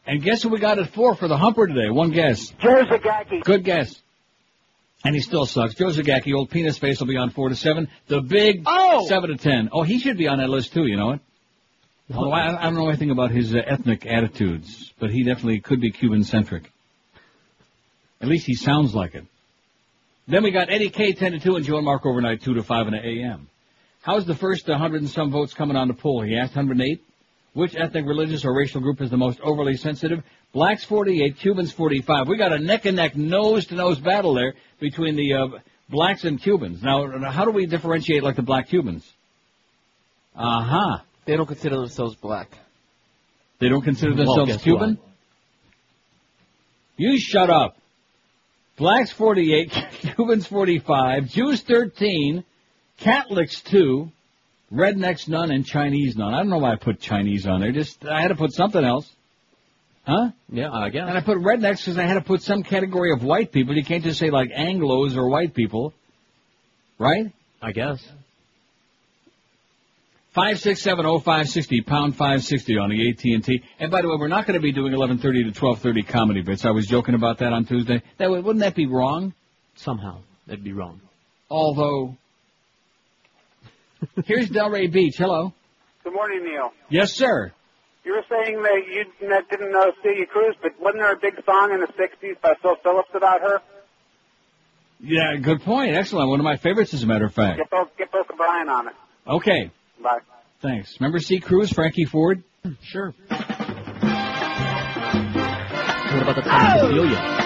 And 0.06 0.22
guess 0.22 0.44
who 0.44 0.50
we 0.50 0.60
got 0.60 0.78
at 0.78 0.94
four 0.94 1.16
for 1.16 1.26
the 1.26 1.36
Humper 1.36 1.66
today? 1.66 1.90
One 1.90 2.12
guess. 2.12 2.50
Joe 2.60 2.84
Zagacki. 2.84 3.42
Good 3.42 3.64
guess. 3.64 3.92
And 5.04 5.16
he 5.16 5.20
still 5.20 5.46
sucks. 5.46 5.74
Joe 5.74 5.86
Zagacki, 5.86 6.32
old 6.32 6.48
penis 6.50 6.78
face, 6.78 7.00
will 7.00 7.08
be 7.08 7.16
on 7.16 7.30
four 7.30 7.48
to 7.48 7.56
seven. 7.56 7.88
The 8.06 8.20
big 8.20 8.62
Oh! 8.66 9.04
seven 9.08 9.30
to 9.30 9.36
ten. 9.36 9.68
Oh, 9.72 9.82
he 9.82 9.98
should 9.98 10.16
be 10.16 10.28
on 10.28 10.38
that 10.38 10.48
list 10.48 10.72
too. 10.72 10.86
You 10.86 10.96
know 10.96 11.10
it. 11.10 11.20
Although 12.14 12.30
I, 12.30 12.56
I 12.56 12.62
don't 12.62 12.74
know 12.76 12.88
anything 12.88 13.10
about 13.10 13.32
his 13.32 13.52
uh, 13.52 13.58
ethnic 13.66 14.06
attitudes, 14.06 14.92
but 15.00 15.10
he 15.10 15.24
definitely 15.24 15.58
could 15.58 15.80
be 15.80 15.90
Cuban 15.90 16.22
centric. 16.22 16.70
At 18.24 18.30
least 18.30 18.46
he 18.46 18.54
sounds 18.54 18.94
like 18.94 19.14
it. 19.14 19.26
Then 20.26 20.44
we 20.44 20.50
got 20.50 20.70
Eddie 20.70 20.88
K 20.88 21.12
ten 21.12 21.32
to 21.32 21.38
two 21.38 21.56
and 21.56 21.64
Joe 21.66 21.76
and 21.76 21.84
Mark 21.84 22.06
overnight 22.06 22.40
two 22.40 22.54
to 22.54 22.62
five 22.62 22.86
in 22.86 22.94
the 22.94 23.06
a.m. 23.06 23.48
How's 24.00 24.24
the 24.24 24.34
first 24.34 24.66
uh, 24.70 24.78
hundred 24.78 25.02
and 25.02 25.10
some 25.10 25.30
votes 25.30 25.52
coming 25.52 25.76
on 25.76 25.88
the 25.88 25.94
poll? 25.94 26.22
He 26.22 26.34
asked 26.34 26.56
108. 26.56 27.04
Which 27.52 27.76
ethnic, 27.76 28.06
religious, 28.06 28.46
or 28.46 28.56
racial 28.56 28.80
group 28.80 29.02
is 29.02 29.10
the 29.10 29.18
most 29.18 29.40
overly 29.40 29.76
sensitive? 29.76 30.24
Blacks 30.54 30.84
48, 30.84 31.36
Cubans 31.36 31.70
45. 31.70 32.26
We 32.26 32.38
got 32.38 32.54
a 32.54 32.58
neck 32.58 32.86
and 32.86 32.96
neck, 32.96 33.14
nose 33.14 33.66
to 33.66 33.74
nose 33.74 34.00
battle 34.00 34.32
there 34.32 34.54
between 34.80 35.16
the 35.16 35.34
uh, 35.34 35.46
blacks 35.90 36.24
and 36.24 36.40
Cubans. 36.40 36.82
Now, 36.82 37.30
how 37.30 37.44
do 37.44 37.50
we 37.50 37.66
differentiate 37.66 38.22
like 38.22 38.36
the 38.36 38.42
black 38.42 38.70
Cubans? 38.70 39.06
Uh 40.34 40.62
huh. 40.62 40.98
They 41.26 41.36
don't 41.36 41.46
consider 41.46 41.76
themselves 41.76 42.16
black. 42.16 42.56
They 43.58 43.68
don't 43.68 43.82
consider 43.82 44.14
themselves 44.14 44.52
guess 44.52 44.62
Cuban? 44.62 44.98
You 46.96 47.18
shut 47.18 47.50
up. 47.50 47.76
Blacks 48.76 49.12
48, 49.12 49.70
Cubans 50.16 50.46
45, 50.46 51.28
Jews 51.28 51.62
13, 51.62 52.44
Catholics 52.98 53.60
2, 53.62 54.10
Rednecks 54.72 55.28
none, 55.28 55.52
and 55.52 55.64
Chinese 55.64 56.16
none. 56.16 56.34
I 56.34 56.38
don't 56.38 56.48
know 56.48 56.58
why 56.58 56.72
I 56.72 56.76
put 56.76 57.00
Chinese 57.00 57.46
on 57.46 57.60
there. 57.60 57.70
Just, 57.70 58.04
I 58.04 58.20
had 58.20 58.28
to 58.28 58.34
put 58.34 58.52
something 58.52 58.84
else. 58.84 59.08
Huh? 60.04 60.30
Yeah, 60.50 60.72
I 60.72 60.90
guess. 60.90 61.04
And 61.06 61.16
I 61.16 61.20
put 61.20 61.38
rednecks 61.38 61.78
because 61.78 61.96
I 61.96 62.02
had 62.02 62.14
to 62.14 62.20
put 62.20 62.42
some 62.42 62.62
category 62.62 63.12
of 63.12 63.22
white 63.22 63.52
people. 63.52 63.76
You 63.76 63.84
can't 63.84 64.02
just 64.02 64.18
say 64.18 64.30
like 64.30 64.50
Anglos 64.50 65.16
or 65.16 65.28
white 65.28 65.54
people. 65.54 65.94
Right? 66.98 67.32
I 67.62 67.72
guess. 67.72 68.04
Five 70.34 70.58
six 70.58 70.82
seven 70.82 71.06
oh 71.06 71.20
five 71.20 71.48
sixty 71.48 71.80
pound 71.80 72.16
five 72.16 72.42
sixty 72.42 72.76
on 72.76 72.90
the 72.90 73.08
AT 73.08 73.22
and 73.24 73.44
T. 73.44 73.62
And 73.78 73.90
by 73.92 74.02
the 74.02 74.08
way, 74.08 74.16
we're 74.18 74.26
not 74.28 74.46
going 74.46 74.54
to 74.58 74.60
be 74.62 74.72
doing 74.72 74.92
eleven 74.92 75.18
thirty 75.18 75.44
to 75.44 75.52
twelve 75.52 75.78
thirty 75.80 76.02
comedy 76.02 76.42
bits. 76.42 76.64
I 76.64 76.70
was 76.70 76.86
joking 76.88 77.14
about 77.14 77.38
that 77.38 77.52
on 77.52 77.64
Tuesday. 77.66 78.02
That 78.18 78.30
would- 78.30 78.44
wouldn't 78.44 78.64
that 78.64 78.74
be 78.74 78.86
wrong? 78.86 79.32
Somehow. 79.76 80.18
That'd 80.48 80.64
be 80.64 80.72
wrong. 80.72 81.00
Although, 81.48 82.16
here's 84.24 84.50
Delray 84.50 84.90
Beach. 84.90 85.14
Hello. 85.16 85.52
Good 86.02 86.12
morning, 86.12 86.44
Neil. 86.44 86.72
Yes, 86.88 87.12
sir. 87.12 87.52
You 88.04 88.12
were 88.12 88.24
saying 88.28 88.60
that 88.60 88.82
you 88.92 89.04
didn't 89.50 89.72
know 89.72 89.92
Celia 90.02 90.26
Cruz, 90.26 90.54
but 90.60 90.72
wasn't 90.80 91.00
there 91.02 91.12
a 91.12 91.16
big 91.16 91.34
song 91.46 91.72
in 91.72 91.80
the 91.80 91.86
'60s 91.86 92.40
by 92.42 92.54
Phil 92.60 92.74
Phillips 92.82 93.08
about 93.14 93.40
her? 93.40 93.60
Yeah, 95.00 95.36
good 95.36 95.62
point. 95.62 95.94
Excellent. 95.94 96.28
One 96.28 96.40
of 96.40 96.44
my 96.44 96.56
favorites, 96.56 96.92
as 96.92 97.02
a 97.04 97.06
matter 97.06 97.24
of 97.24 97.32
fact. 97.34 97.58
Get 97.58 97.70
Bo, 97.70 97.88
get 97.96 98.10
Bo 98.10 98.22
O'Brien 98.30 98.68
on 98.68 98.88
it. 98.88 98.94
Okay. 99.28 99.70
Bye. 100.04 100.20
Thanks. 100.60 101.00
Remember 101.00 101.18
C. 101.18 101.40
Cruz, 101.40 101.72
Frankie 101.72 102.04
Ford? 102.04 102.44
Sure. 102.82 103.14
What 103.26 103.40
about 106.22 106.36
the 106.36 106.42
song 106.44 106.78
Cecilia? 106.78 107.18
Oh! 107.18 107.40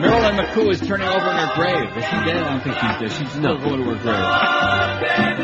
Marilyn 0.00 0.36
McCoo 0.36 0.70
is 0.72 0.80
turning 0.80 1.06
over 1.06 1.30
in 1.30 1.36
her 1.36 1.54
grave. 1.54 1.96
Is 1.96 2.04
she 2.04 2.10
dead? 2.10 2.42
I 2.42 2.50
don't 2.50 2.62
think 2.62 2.74
she's 2.76 2.96
dead. 2.98 3.12
She's 3.12 3.30
still 3.30 3.58
going 3.58 3.78
to 3.78 3.94
her 3.94 4.02
grave. 4.02 5.34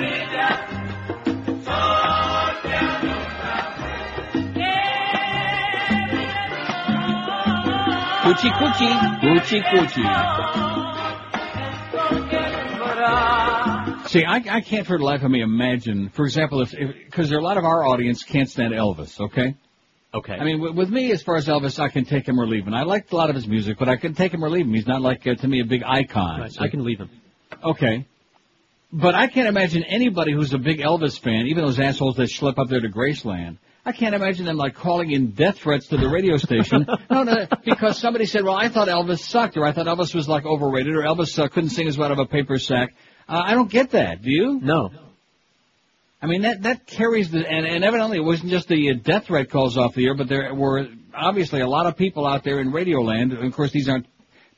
Coochie 8.23 8.53
coochie, 8.53 8.95
coochie 9.21 9.63
coochie. 9.63 10.70
See, 14.11 14.25
I, 14.25 14.39
I 14.39 14.61
can't 14.61 14.89
for 14.89 14.99
the 14.99 15.05
life 15.05 15.23
of 15.23 15.31
me 15.31 15.41
imagine, 15.41 16.09
for 16.09 16.25
example, 16.25 16.63
if, 16.63 16.73
because 16.73 17.29
there 17.29 17.39
are 17.39 17.41
a 17.41 17.45
lot 17.45 17.59
of 17.59 17.65
our 17.65 17.87
audience 17.87 18.25
can't 18.25 18.49
stand 18.49 18.75
Elvis, 18.75 19.21
okay? 19.21 19.55
Okay. 20.13 20.33
I 20.33 20.43
mean, 20.43 20.61
with, 20.61 20.75
with 20.75 20.91
me, 20.91 21.13
as 21.13 21.23
far 21.23 21.37
as 21.37 21.47
Elvis, 21.47 21.79
I 21.79 21.91
can 21.91 22.05
take 22.05 22.27
him 22.27 22.41
or 22.41 22.49
leave 22.49 22.67
him. 22.67 22.75
I 22.75 22.83
liked 22.83 23.13
a 23.13 23.17
lot 23.17 23.31
of 23.31 23.37
his 23.37 23.47
music, 23.47 23.79
but 23.79 23.89
I 23.89 23.95
can 23.95 24.15
take 24.17 24.35
him 24.35 24.45
or 24.45 24.51
leave 24.51 24.67
him. 24.67 24.75
He's 24.75 24.89
not 24.89 25.01
like, 25.01 25.25
uh, 25.29 25.37
to 25.37 25.47
me, 25.47 25.61
a 25.61 25.65
big 25.65 25.85
icon. 25.87 26.41
Right, 26.41 26.51
So- 26.51 26.61
I 26.61 26.67
can 26.67 26.83
leave 26.83 26.99
him. 26.99 27.09
Okay. 27.63 28.05
But 28.93 29.15
I 29.15 29.29
can't 29.29 29.47
imagine 29.47 29.85
anybody 29.85 30.33
who's 30.33 30.53
a 30.55 30.59
big 30.59 30.81
Elvis 30.81 31.17
fan, 31.17 31.47
even 31.47 31.65
those 31.65 31.79
assholes 31.79 32.17
that 32.17 32.31
schlep 32.31 32.59
up 32.59 32.69
there 32.69 32.81
to 32.81 32.89
Graceland, 32.89 33.59
I 33.87 33.93
can't 33.93 34.17
imagine 34.17 34.45
them 34.45 34.57
like 34.57 34.75
calling 34.75 35.13
in 35.13 35.31
death 35.31 35.59
threats 35.59 35.87
to 35.89 35.97
the 35.97 36.09
radio 36.09 36.37
station. 36.37 36.85
no, 37.11 37.23
no, 37.23 37.47
because 37.65 37.99
somebody 38.01 38.27
said, 38.27 38.43
well, 38.43 38.57
I 38.57 38.69
thought 38.69 38.89
Elvis 38.89 39.21
sucked, 39.21 39.57
or 39.57 39.65
I 39.65 39.71
thought 39.71 39.87
Elvis 39.87 40.17
was 40.17 40.29
like 40.29 40.45
overrated, 40.45 40.97
or 40.97 41.03
Elvis 41.03 41.39
uh, 41.39 41.47
couldn't 41.47 41.71
sing 41.71 41.87
as 41.87 41.97
well 41.97 42.07
out 42.07 42.13
of 42.13 42.19
a 42.19 42.27
paper 42.27 42.59
sack. 42.59 42.93
Uh, 43.31 43.45
I 43.47 43.55
don't 43.55 43.71
get 43.71 43.91
that. 43.91 44.23
Do 44.23 44.31
you? 44.31 44.59
No. 44.61 44.91
I 46.21 46.27
mean, 46.27 46.43
that, 46.43 46.63
that 46.65 46.87
carries 46.87 47.31
the, 47.31 47.49
and, 47.49 47.65
and 47.65 47.85
evidently 47.85 48.19
it 48.19 48.25
wasn't 48.25 48.51
just 48.51 48.67
the 48.67 48.91
uh, 48.91 48.95
death 48.95 49.27
threat 49.27 49.49
calls 49.51 49.79
off 49.79 49.95
the 49.95 50.05
air, 50.05 50.15
but 50.15 50.29
there 50.29 50.53
were 50.53 50.89
obviously 51.15 51.61
a 51.61 51.69
lot 51.69 51.87
of 51.87 51.97
people 51.97 52.27
out 52.27 52.43
there 52.43 52.59
in 52.59 52.73
radio 52.73 53.01
land. 53.01 53.33
Of 53.33 53.53
course, 53.55 53.71
these 53.71 53.89
aren't 53.89 54.07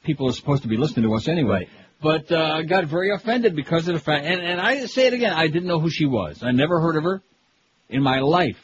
people 0.03 0.27
who 0.27 0.31
are 0.31 0.35
supposed 0.35 0.63
to 0.63 0.69
be 0.69 0.79
listening 0.79 1.09
to 1.09 1.15
us 1.15 1.29
anyway. 1.29 1.69
But, 2.03 2.33
uh, 2.33 2.63
got 2.63 2.87
very 2.87 3.11
offended 3.15 3.55
because 3.55 3.87
of 3.87 3.95
the 3.95 4.01
fact, 4.01 4.25
and, 4.25 4.41
and 4.41 4.61
I 4.61 4.87
say 4.87 5.07
it 5.07 5.13
again, 5.13 5.35
I 5.35 5.47
didn't 5.47 5.69
know 5.69 5.79
who 5.79 5.91
she 5.91 6.07
was. 6.07 6.43
I 6.43 6.51
never 6.51 6.81
heard 6.81 6.97
of 6.97 7.05
her 7.05 7.23
in 7.91 8.03
my 8.03 8.21
life. 8.21 8.59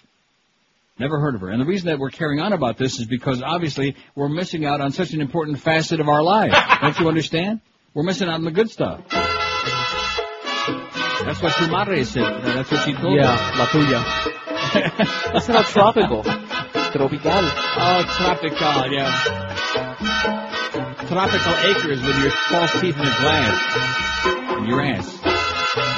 Never 0.98 1.20
heard 1.20 1.36
of 1.36 1.42
her. 1.42 1.50
And 1.50 1.60
the 1.60 1.66
reason 1.66 1.86
that 1.88 1.98
we're 1.98 2.10
carrying 2.10 2.40
on 2.40 2.52
about 2.52 2.78
this 2.78 2.98
is 2.98 3.06
because 3.06 3.42
obviously 3.42 3.94
we're 4.16 4.28
missing 4.30 4.64
out 4.64 4.80
on 4.80 4.90
such 4.90 5.12
an 5.12 5.20
important 5.20 5.60
facet 5.60 6.00
of 6.00 6.08
our 6.08 6.22
lives. 6.22 6.56
Don't 6.80 6.98
you 6.98 7.08
understand? 7.08 7.60
We're 7.94 8.02
missing 8.02 8.26
out 8.26 8.34
on 8.34 8.44
the 8.44 8.50
good 8.50 8.70
stuff. 8.70 9.04
That's 11.28 11.42
what 11.42 11.60
your 11.60 11.68
madre 11.70 12.04
said. 12.04 12.22
That's 12.42 12.70
what 12.70 12.84
she 12.84 12.94
told 12.94 13.14
Yeah, 13.14 13.30
us. 13.30 13.58
la 13.58 13.66
tuya. 13.66 15.32
That's 15.32 15.48
not 15.48 15.66
tropical. 15.66 16.22
Tropical. 16.22 17.20
Oh, 17.32 18.02
tropical, 18.16 18.92
yeah. 18.92 19.12
Tropical 21.06 21.54
acres 21.70 22.02
with 22.02 22.18
your 22.18 22.30
false 22.30 22.72
teeth 22.80 22.96
in 22.96 23.02
a 23.02 23.16
glass. 23.20 24.56
In 24.58 24.64
your 24.66 24.82
ass. 24.82 25.18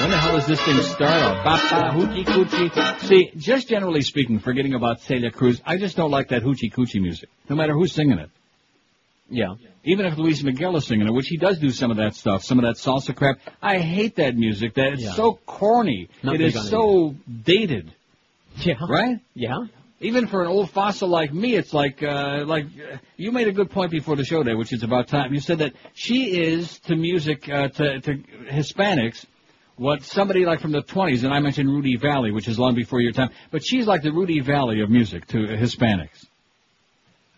When 0.01 0.11
the 0.11 0.17
hell 0.17 0.33
does 0.37 0.47
this 0.49 0.61
thing 0.63 0.79
start 0.83 1.23
off? 1.23 1.45
Ba-ba, 1.45 1.93
hoochie 1.97 2.25
coochie. 2.25 3.01
See, 3.03 3.31
just 3.37 3.69
generally 3.69 4.03
speaking, 4.03 4.41
forgetting 4.41 4.75
about 4.75 5.01
Celia 5.01 5.31
Cruz, 5.31 5.61
I 5.65 5.77
just 5.79 5.97
don't 5.97 6.11
like 6.11 6.29
that 6.31 6.43
hoochie 6.43 6.73
coochie 6.73 7.01
music. 7.01 7.29
No 7.49 7.55
matter 7.55 7.73
who's 7.73 7.93
singing 7.93 8.19
it. 8.19 8.31
Yeah. 9.31 9.55
Even 9.85 10.05
if 10.05 10.19
Luis 10.19 10.43
Miguel 10.43 10.77
is 10.77 10.87
singing 10.87 11.07
it, 11.07 11.13
which 11.13 11.29
he 11.29 11.37
does 11.39 11.59
do 11.59 11.71
some 11.71 11.91
of 11.91 11.97
that 11.97 12.15
stuff, 12.15 12.43
some 12.43 12.59
of 12.59 12.65
that 12.65 12.77
salsa 12.77 13.15
crap. 13.15 13.39
I 13.63 13.79
hate 13.79 14.17
that 14.17 14.37
music. 14.37 14.75
That 14.75 14.93
it's 14.95 15.03
Yeah. 15.03 15.13
so 15.13 15.39
corny. 15.47 16.09
Not 16.23 16.35
it 16.35 16.41
is 16.43 16.57
on 16.57 16.67
it 16.67 16.69
so 16.69 17.15
dated. 17.45 17.93
Yeah. 18.57 18.75
Right? 18.89 19.21
Yeah. 19.35 19.67
Even 20.01 20.27
for 20.27 20.43
an 20.43 20.49
old 20.49 20.71
fossil 20.71 21.09
like 21.09 21.33
me, 21.33 21.55
it's 21.55 21.73
like, 21.73 22.03
uh, 22.03 22.45
like, 22.47 22.65
uh, 22.67 22.97
you 23.17 23.33
made 23.33 23.49
a 23.49 23.53
good 23.53 23.71
point 23.71 23.91
before 23.91 24.17
the 24.17 24.25
show 24.25 24.43
day, 24.43 24.55
which 24.55 24.73
is 24.73 24.83
about 24.83 25.09
time. 25.09 25.33
You 25.33 25.41
said 25.41 25.59
that 25.59 25.75
she 25.95 26.41
is 26.43 26.79
to 26.81 26.97
music, 26.97 27.49
uh, 27.49 27.69
to, 27.69 28.01
to 28.01 28.15
Hispanics, 28.51 29.27
what 29.77 30.03
somebody 30.03 30.45
like 30.45 30.61
from 30.61 30.73
the 30.73 30.83
20s, 30.83 31.23
and 31.25 31.33
I 31.33 31.41
mentioned 31.41 31.69
Rudy 31.71 31.97
Vallee, 31.97 32.33
which 32.33 32.49
is 32.49 32.59
long 32.59 32.75
before 32.75 33.01
your 33.01 33.13
time, 33.13 33.31
but 33.51 33.63
she's 33.65 33.87
like 33.87 34.03
the 34.03 34.13
Rudy 34.13 34.41
Vallee 34.41 34.81
of 34.83 34.91
music 34.91 35.27
to 35.29 35.39
Hispanics. 35.39 36.27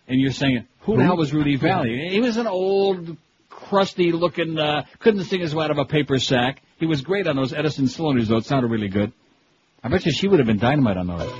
And 0.07 0.19
you're 0.19 0.31
saying, 0.31 0.65
who 0.83 0.97
the 0.97 1.03
hell 1.03 1.17
was 1.17 1.33
Rudy 1.33 1.55
Vallee? 1.55 2.09
He 2.09 2.19
was 2.19 2.37
an 2.37 2.47
old, 2.47 3.17
crusty 3.49 4.11
looking, 4.11 4.57
uh, 4.59 4.85
couldn't 4.99 5.23
sing 5.25 5.41
his 5.41 5.55
way 5.55 5.65
out 5.65 5.71
of 5.71 5.77
a 5.77 5.85
paper 5.85 6.19
sack. 6.19 6.61
He 6.77 6.85
was 6.85 7.01
great 7.01 7.27
on 7.27 7.35
those 7.35 7.53
Edison 7.53 7.87
cylinders, 7.87 8.27
though. 8.27 8.37
It 8.37 8.45
sounded 8.45 8.69
really 8.69 8.89
good. 8.89 9.13
I 9.83 9.89
bet 9.89 10.05
you 10.05 10.11
she 10.11 10.27
would 10.27 10.39
have 10.39 10.47
been 10.47 10.59
dynamite 10.59 10.97
on 10.97 11.07
those. 11.07 11.31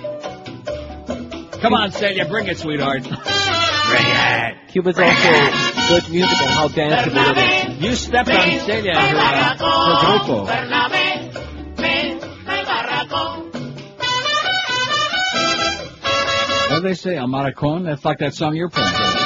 Come 1.62 1.74
on, 1.74 1.92
Celia, 1.92 2.26
bring 2.28 2.48
it, 2.48 2.58
sweetheart. 2.58 3.04
Bring 3.04 3.16
it. 3.22 4.58
Cuba's 4.70 4.98
also 4.98 5.30
good 5.88 6.10
music 6.10 6.42
and 6.42 6.50
how 6.50 6.68
danceable 6.68 7.38
it 7.38 7.38
is. 7.70 7.84
You 7.84 7.96
stepped 7.96 8.30
on 8.30 8.60
Celia 8.60 8.94
and 8.96 9.18
her, 9.18 9.24
uh, 9.24 9.58
her 9.58 10.18
grupo. 10.20 10.48
What 16.70 16.82
did 16.82 16.90
they 16.90 16.96
say? 16.96 17.18
A 17.18 17.22
maracon? 17.22 17.86
That's 17.86 18.04
like 18.04 18.18
that 18.18 18.34
song 18.34 18.56
you're 18.56 18.70
playing. 18.70 19.23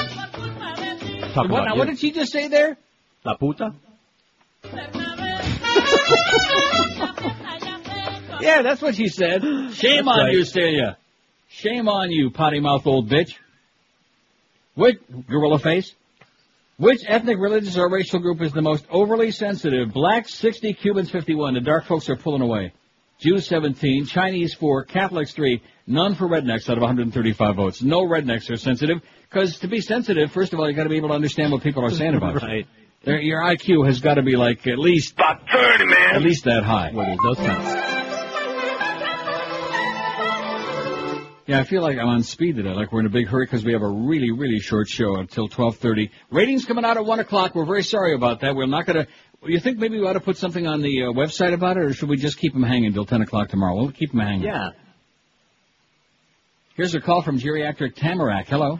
Talk 1.38 1.50
What, 1.52 1.60
about 1.60 1.66
now, 1.68 1.74
you. 1.74 1.80
what 1.80 1.88
did 1.88 2.00
she 2.00 2.12
just 2.12 2.32
say 2.32 2.48
there? 2.48 2.78
La 3.24 3.36
puta? 3.36 3.74
Yeah, 8.40 8.62
that's 8.62 8.82
what 8.84 8.96
she 8.96 9.08
said. 9.08 9.42
Shame 9.42 10.06
That's 10.06 10.08
on 10.08 10.20
right. 10.20 10.32
you, 10.34 10.46
Celia. 10.46 10.98
Shame 11.50 11.90
on 11.90 12.12
you, 12.12 12.30
potty 12.30 12.60
mouth 12.60 12.86
old 12.86 13.10
bitch. 13.10 13.32
Which, 14.76 14.98
gorilla 15.28 15.58
face? 15.58 15.94
Which 16.78 17.02
ethnic, 17.08 17.38
religious, 17.40 17.78
or 17.78 17.90
racial 17.90 18.20
group 18.20 18.40
is 18.44 18.54
the 18.54 18.62
most 18.62 18.86
overly 18.92 19.32
sensitive? 19.32 19.92
Blacks 19.92 20.36
60, 20.36 20.74
Cubans 20.76 21.10
51. 21.10 21.56
The 21.56 21.62
dark 21.62 21.86
folks 21.86 22.10
are 22.10 22.16
pulling 22.16 22.44
away. 22.44 22.74
Jews 23.20 23.48
17, 23.48 24.06
Chinese 24.06 24.54
4, 24.54 24.86
Catholics 24.86 25.34
3, 25.34 25.60
none 25.88 26.14
for 26.16 26.28
rednecks 26.28 26.70
out 26.70 26.78
of 26.78 26.82
135 26.82 27.56
votes. 27.56 27.82
No 27.82 28.02
rednecks 28.02 28.52
are 28.52 28.58
sensitive, 28.58 29.02
because 29.30 29.58
to 29.60 29.68
be 29.68 29.82
sensitive, 29.82 30.32
first 30.32 30.54
of 30.54 30.60
all, 30.60 30.70
you 30.70 30.76
gotta 30.76 30.90
be 30.90 30.98
able 30.98 31.10
to 31.10 31.16
understand 31.16 31.52
what 31.52 31.64
people 31.64 31.84
are 31.84 31.90
saying 31.92 32.14
about 32.16 32.42
you. 32.42 32.48
right. 32.48 32.68
Their- 33.04 33.22
Your 33.22 33.42
IQ 33.42 33.86
has 33.88 34.00
gotta 34.02 34.22
be 34.22 34.36
like 34.36 34.68
at 34.68 34.78
least, 34.78 35.14
About 35.14 35.42
30, 35.52 35.86
man. 35.86 36.16
at 36.16 36.22
least 36.22 36.44
that 36.46 36.64
high. 36.64 36.92
Well, 36.94 37.16
there's 37.24 37.40
no. 37.40 37.84
Yeah, 41.48 41.62
I 41.62 41.64
feel 41.64 41.82
like 41.82 41.98
I'm 41.98 42.10
on 42.10 42.24
speed 42.24 42.58
today, 42.58 42.74
like 42.74 42.92
we're 42.92 43.00
in 43.00 43.06
a 43.06 43.10
big 43.10 43.28
hurry 43.28 43.46
because 43.46 43.64
we 43.64 43.72
have 43.72 43.82
a 43.82 43.88
really, 43.88 44.32
really 44.32 44.60
short 44.60 44.90
show 44.90 45.16
until 45.16 45.48
12.30. 45.48 46.10
Ratings 46.30 46.66
coming 46.66 46.84
out 46.84 46.98
at 46.98 47.06
1 47.06 47.20
o'clock. 47.22 47.56
We're 47.56 47.64
very 47.66 47.84
sorry 47.84 48.14
about 48.16 48.42
that. 48.42 48.54
We're 48.54 48.66
not 48.66 48.86
going 48.86 49.06
to... 49.06 49.08
You 49.50 49.62
think 49.62 49.78
maybe 49.78 49.98
we 49.98 50.06
ought 50.06 50.14
to 50.14 50.20
put 50.20 50.36
something 50.36 50.68
on 50.68 50.82
the 50.82 51.04
uh, 51.04 51.06
website 51.14 51.54
about 51.54 51.78
it, 51.78 51.84
or 51.84 51.94
should 51.94 52.10
we 52.10 52.18
just 52.18 52.38
keep 52.38 52.52
them 52.52 52.64
hanging 52.64 52.92
till 52.92 53.06
10 53.06 53.22
o'clock 53.22 53.48
tomorrow? 53.48 53.76
We'll 53.78 53.92
keep 53.94 54.12
them 54.12 54.20
hanging. 54.20 54.42
Yeah. 54.44 54.72
Here's 56.78 56.94
a 56.94 57.02
call 57.02 57.24
from 57.24 57.40
geriatric 57.40 57.96
Tamarack. 57.96 58.48
Hello. 58.48 58.80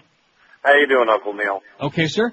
How 0.64 0.74
you 0.76 0.88
doing, 0.88 1.10
Uncle 1.10 1.34
Neil? 1.34 1.62
Okay, 1.82 2.08
sir? 2.08 2.32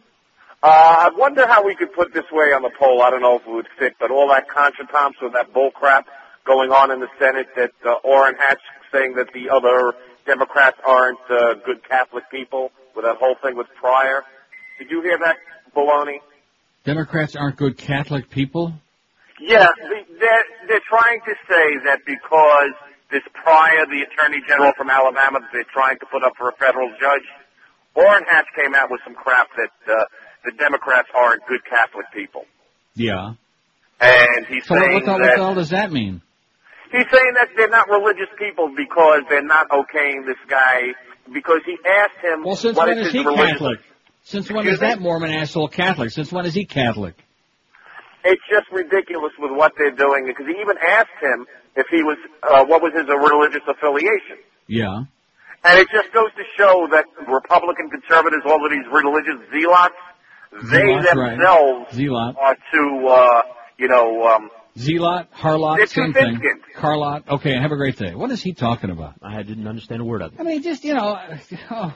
Uh, 0.63 0.67
I 0.67 1.11
wonder 1.17 1.47
how 1.47 1.65
we 1.65 1.75
could 1.75 1.91
put 1.95 2.13
this 2.13 2.25
way 2.31 2.53
on 2.53 2.61
the 2.61 2.71
poll. 2.79 3.01
I 3.01 3.09
don't 3.09 3.23
know 3.23 3.37
if 3.37 3.47
it 3.47 3.51
would 3.51 3.69
fit, 3.79 3.95
but 3.99 4.11
all 4.11 4.29
that 4.29 4.47
Contra 4.49 4.87
Thompson, 4.87 5.31
that 5.33 5.55
bull 5.55 5.71
crap 5.71 6.07
going 6.47 6.71
on 6.71 6.91
in 6.91 7.01
the 7.01 7.09
Senate, 7.19 7.47
that 7.57 7.73
uh, 7.87 7.95
Orrin 8.05 8.35
Hatch 8.39 8.61
saying 8.93 9.15
that 9.15 9.29
the 9.33 9.49
other 9.49 9.95
Democrats 10.27 10.77
aren't 10.87 11.19
uh, 11.31 11.55
good 11.65 11.83
Catholic 11.89 12.31
people, 12.31 12.71
with 12.95 13.07
that 13.07 13.17
whole 13.17 13.35
thing 13.43 13.57
with 13.57 13.67
Pryor. 13.81 14.23
Did 14.79 14.91
you 14.91 15.01
hear 15.01 15.19
that 15.19 15.37
baloney? 15.75 16.19
Democrats 16.85 17.37
aren't 17.37 17.57
good 17.57 17.79
Catholic 17.79 18.29
people? 18.29 18.75
Yeah, 19.41 19.67
the- 19.77 20.05
they're, 20.21 20.45
they're 20.69 20.87
trying 20.89 21.21
to 21.21 21.35
say 21.49 21.85
that 21.87 22.01
because 22.07 22.73
this 23.15 23.23
Pryor, 23.33 23.87
the 23.87 24.03
Attorney 24.03 24.43
General 24.51 24.73
from 24.77 24.91
Alabama, 24.91 25.39
that 25.39 25.51
they're 25.55 25.71
trying 25.73 25.99
to 26.03 26.07
put 26.11 26.25
up 26.27 26.35
for 26.37 26.49
a 26.51 26.57
federal 26.59 26.91
judge. 26.99 27.23
Orrin 27.95 28.25
Hatch 28.29 28.47
came 28.59 28.75
out 28.75 28.91
with 28.91 29.01
some 29.07 29.15
crap 29.15 29.47
that 29.55 29.71
uh, 29.87 30.05
the 30.45 30.51
Democrats 30.59 31.07
aren't 31.15 31.47
good 31.47 31.63
Catholic 31.65 32.07
people. 32.13 32.43
Yeah. 32.97 33.35
And 34.01 34.47
he's 34.51 34.67
So 34.67 34.75
saying 34.75 34.93
what, 34.95 35.07
what 35.07 35.19
that 35.23 35.31
the 35.31 35.43
hell 35.43 35.55
does 35.55 35.71
that 35.71 35.93
mean? 35.93 36.21
he's 36.91 37.07
saying 37.11 37.33
that 37.39 37.49
they're 37.57 37.71
not 37.71 37.89
religious 37.89 38.29
people 38.39 38.75
because 38.77 39.23
they're 39.31 39.47
not 39.47 39.69
okaying 39.71 40.27
this 40.27 40.39
guy 40.51 40.91
because 41.33 41.61
he 41.65 41.77
asked 41.87 42.19
him 42.23 42.43
Well, 42.45 42.57
since 42.57 42.77
what 42.77 42.89
when 42.89 42.99
is 42.99 43.13
he 43.13 43.21
religious 43.25 43.53
Catholic? 43.53 43.79
Since 44.25 44.49
when 44.51 44.59
Excuse 44.67 44.75
is 44.75 44.81
that 44.81 45.01
Mormon 45.01 45.31
asshole 45.31 45.69
Catholic? 45.69 46.11
Since 46.11 46.33
when 46.33 46.47
is 46.47 46.55
he 46.55 46.65
Catholic? 46.65 47.15
It's 48.25 48.43
just 48.51 48.67
ridiculous 48.73 49.33
with 49.39 49.53
what 49.53 49.73
they're 49.79 49.95
doing 49.95 50.25
because 50.27 50.47
he 50.47 50.53
even 50.61 50.77
asked 50.79 51.19
him 51.21 51.47
if 51.77 51.87
he 51.91 52.03
was 52.03 52.19
uh, 52.43 52.65
what 52.65 52.83
was 52.83 52.93
his 52.95 53.07
religious 53.09 53.63
affiliation. 53.69 54.39
Yeah. 54.67 55.05
And 55.67 55.79
it 55.79 55.89
just 55.93 56.13
goes 56.13 56.31
to 56.37 56.43
show 56.59 56.87
that 56.93 57.07
Republican 57.27 57.89
conservatives, 57.91 58.43
all 58.45 58.65
of 58.65 58.71
these 58.71 58.85
religious 58.93 59.41
zealots, 59.51 59.95
they 60.71 60.79
Zealots, 60.79 61.15
right. 61.17 61.31
themselves 61.37 61.93
Zealot. 61.95 62.37
are 62.39 62.57
too, 62.73 63.09
uh, 63.09 63.43
you 63.79 63.89
know, 63.89 64.27
um, 64.27 64.51
Zealot, 64.77 65.29
Harlot, 65.33 65.79
They're 65.79 65.87
same 65.87 66.13
too 66.13 66.21
thing. 66.21 66.25
thin-skinned. 66.41 66.61
Carlot. 66.77 67.23
Okay, 67.29 67.55
have 67.59 67.73
a 67.73 67.77
great 67.77 67.97
day. 67.97 68.15
What 68.15 68.31
is 68.31 68.43
he 68.43 68.53
talking 68.53 68.91
about? 68.91 69.15
I 69.23 69.43
didn't 69.43 69.67
understand 69.67 70.03
a 70.03 70.05
word 70.05 70.21
of 70.21 70.35
it. 70.35 70.41
I 70.41 70.43
mean, 70.43 70.63
just, 70.63 70.85
you 70.85 70.95
know, 70.95 71.17
oh, 71.71 71.95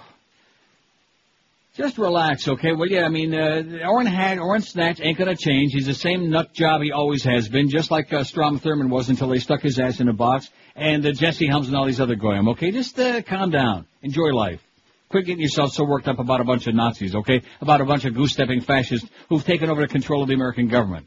just 1.79 1.97
relax, 1.97 2.49
okay? 2.49 2.73
Well, 2.73 2.89
yeah, 2.89 3.05
I 3.05 3.09
mean, 3.09 3.33
uh, 3.33 3.87
Orrin 3.87 4.09
Hag, 4.09 4.41
Orrin 4.41 4.63
Snatch 4.63 5.01
ain't 5.01 5.17
gonna 5.17 5.37
change. 5.37 5.73
He's 5.73 5.87
the 5.87 5.95
same 5.95 6.29
nut 6.29 6.53
job 6.53 6.83
he 6.83 6.91
always 6.91 7.23
has 7.23 7.49
been, 7.49 7.71
just 7.71 7.93
like 7.93 8.13
uh, 8.13 8.25
Strom 8.25 8.59
Thurmond 8.59 8.91
was 8.91 9.09
until 9.09 9.29
they 9.29 9.39
stuck 9.39 9.63
his 9.63 9.79
ass 9.79 10.01
in 10.01 10.09
a 10.09 10.13
box, 10.13 10.51
and 10.75 11.07
uh, 11.07 11.13
Jesse 11.13 11.47
Helms 11.47 11.69
and 11.69 11.77
all 11.77 11.87
these 11.87 12.01
other 12.01 12.17
goyim, 12.17 12.49
okay? 12.49 12.73
Just 12.73 12.99
uh, 12.99 13.23
calm 13.23 13.51
down. 13.51 13.87
Enjoy 14.03 14.31
life. 14.31 14.61
Quit 15.09 15.27
getting 15.27 15.41
yourself 15.41 15.71
so 15.71 15.85
worked 15.85 16.09
up 16.09 16.19
about 16.19 16.41
a 16.41 16.45
bunch 16.45 16.67
of 16.67 16.75
Nazis, 16.75 17.15
okay? 17.15 17.43
About 17.61 17.81
a 17.81 17.85
bunch 17.85 18.05
of 18.05 18.13
goose-stepping 18.13 18.63
fascists 18.63 19.09
who've 19.29 19.45
taken 19.45 19.71
over 19.71 19.81
the 19.81 19.89
control 19.89 20.23
of 20.23 20.29
the 20.29 20.35
American 20.35 20.67
government. 20.67 21.07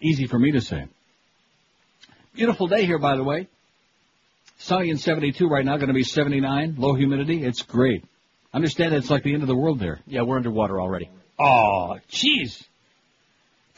Easy 0.00 0.28
for 0.28 0.38
me 0.38 0.52
to 0.52 0.60
say. 0.60 0.86
Beautiful 2.32 2.68
day 2.68 2.86
here, 2.86 3.00
by 3.00 3.16
the 3.16 3.24
way. 3.24 3.48
Sunny 4.58 4.90
and 4.90 5.00
72 5.00 5.48
right 5.48 5.64
now, 5.64 5.76
going 5.78 5.88
to 5.88 5.94
be 5.94 6.04
79. 6.04 6.76
Low 6.78 6.94
humidity. 6.94 7.42
It's 7.42 7.62
great. 7.62 8.04
Understand 8.52 8.92
that 8.92 8.98
it's 8.98 9.10
like 9.10 9.22
the 9.22 9.34
end 9.34 9.42
of 9.42 9.48
the 9.48 9.56
world 9.56 9.78
there. 9.78 10.00
Yeah, 10.06 10.22
we're 10.22 10.36
underwater 10.36 10.80
already. 10.80 11.10
Oh, 11.38 11.98
jeez. 12.10 12.64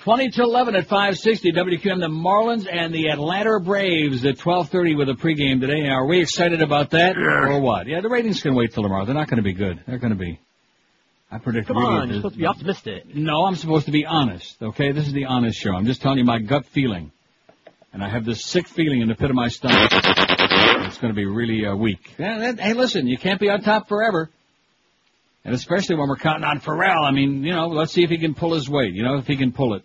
20 0.03 0.31
to 0.31 0.43
11 0.43 0.77
at 0.77 0.85
560 0.85 1.53
WQAM, 1.53 2.01
the 2.01 2.09
Marlins 2.09 2.67
and 2.73 2.95
the 2.95 3.09
Atlanta 3.09 3.61
Braves 3.61 4.25
at 4.25 4.39
1230 4.39 4.95
with 4.95 5.09
a 5.11 5.13
pregame 5.13 5.61
today. 5.61 5.89
Are 5.89 6.07
we 6.07 6.21
excited 6.23 6.63
about 6.63 6.91
that 6.91 7.19
or 7.19 7.61
what? 7.61 7.87
Yeah, 7.87 8.01
the 8.01 8.09
ratings 8.09 8.41
can 8.41 8.55
wait 8.55 8.73
till 8.73 8.83
tomorrow. 8.83 9.05
They're 9.05 9.15
not 9.15 9.29
going 9.29 9.37
to 9.39 9.43
be 9.43 9.53
good. 9.53 9.83
They're 9.87 9.99
going 9.99 10.13
to 10.15 10.19
be. 10.19 10.41
I 11.31 11.39
predict. 11.39 11.67
Come 11.69 11.77
really 11.77 11.95
on, 11.97 12.09
you're 12.09 12.17
supposed 12.17 12.35
to 12.35 12.41
be 12.41 12.47
optimistic. 12.47 13.15
no, 13.15 13.45
I'm 13.45 13.57
supposed 13.57 13.87
to 13.87 13.93
be 13.93 14.07
honest, 14.07 14.61
okay? 14.63 14.93
This 14.93 15.07
is 15.07 15.13
the 15.13 15.27
honest 15.27 15.61
show. 15.61 15.73
I'm 15.75 15.85
just 15.87 16.01
telling 16.01 16.19
you 16.19 16.25
my 16.25 16.39
gut 16.39 16.65
feeling. 16.67 17.13
And 17.93 18.03
I 18.03 18.09
have 18.09 18.25
this 18.25 18.43
sick 18.45 18.69
feeling 18.69 19.01
in 19.03 19.09
the 19.09 19.15
pit 19.17 19.29
of 19.31 19.37
my 19.37 19.49
stomach. 19.49 19.91
It's 19.93 20.99
going 20.99 21.13
to 21.13 21.17
be 21.17 21.27
really 21.27 21.67
uh, 21.67 21.75
weak. 21.77 22.15
Yeah, 22.19 22.39
that- 22.39 22.61
hey, 22.61 22.73
listen, 22.73 23.07
you 23.07 23.19
can't 23.19 23.39
be 23.41 23.51
on 23.51 23.61
top 23.63 23.87
forever. 23.89 24.31
And 25.45 25.55
especially 25.55 25.97
when 25.97 26.09
we're 26.09 26.17
counting 26.17 26.45
on 26.45 26.61
Pharrell. 26.61 27.03
I 27.03 27.13
mean, 27.13 27.43
you 27.43 27.53
know, 27.53 27.69
let's 27.69 27.93
see 27.93 28.03
if 28.03 28.11
he 28.11 28.19
can 28.19 28.35
pull 28.35 28.55
his 28.55 28.69
weight, 28.69 28.93
you 28.95 29.03
know, 29.03 29.17
if 29.17 29.27
he 29.27 29.37
can 29.37 29.53
pull 29.53 29.75
it. 29.75 29.83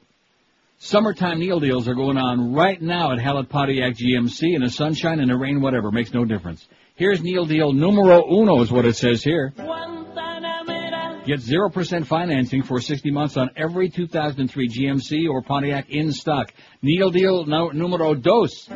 Summertime 0.78 1.40
Neil 1.40 1.60
deals 1.60 1.88
are 1.88 1.96
going 1.96 2.18
on 2.18 2.54
right 2.54 2.82
now 2.82 3.14
at 3.14 3.20
Hallett 3.20 3.48
Pontiac 3.48 3.96
GMC 3.96 4.56
in 4.56 4.62
the 4.62 4.70
sunshine 4.70 5.22
and 5.22 5.32
the 5.32 5.38
rain, 5.38 5.62
whatever, 5.62 5.90
makes 5.92 6.14
no 6.14 6.26
difference. 6.26 6.68
Here's 6.96 7.22
Neil 7.22 7.46
Deal 7.46 7.72
numero 7.72 8.24
uno 8.30 8.62
is 8.62 8.72
what 8.72 8.86
it 8.86 8.96
says 8.96 9.24
here. 9.24 9.54
Get 11.26 11.40
0% 11.40 12.06
financing 12.06 12.62
for 12.62 12.80
60 12.80 13.10
months 13.10 13.36
on 13.36 13.50
every 13.56 13.90
2003 13.90 14.70
GMC 14.70 15.28
or 15.30 15.42
Pontiac 15.42 15.90
in 15.90 16.12
stock. 16.12 16.54
Neil 16.82 17.10
Deal 17.10 17.46
numero 17.46 18.14
dos. 18.14 18.70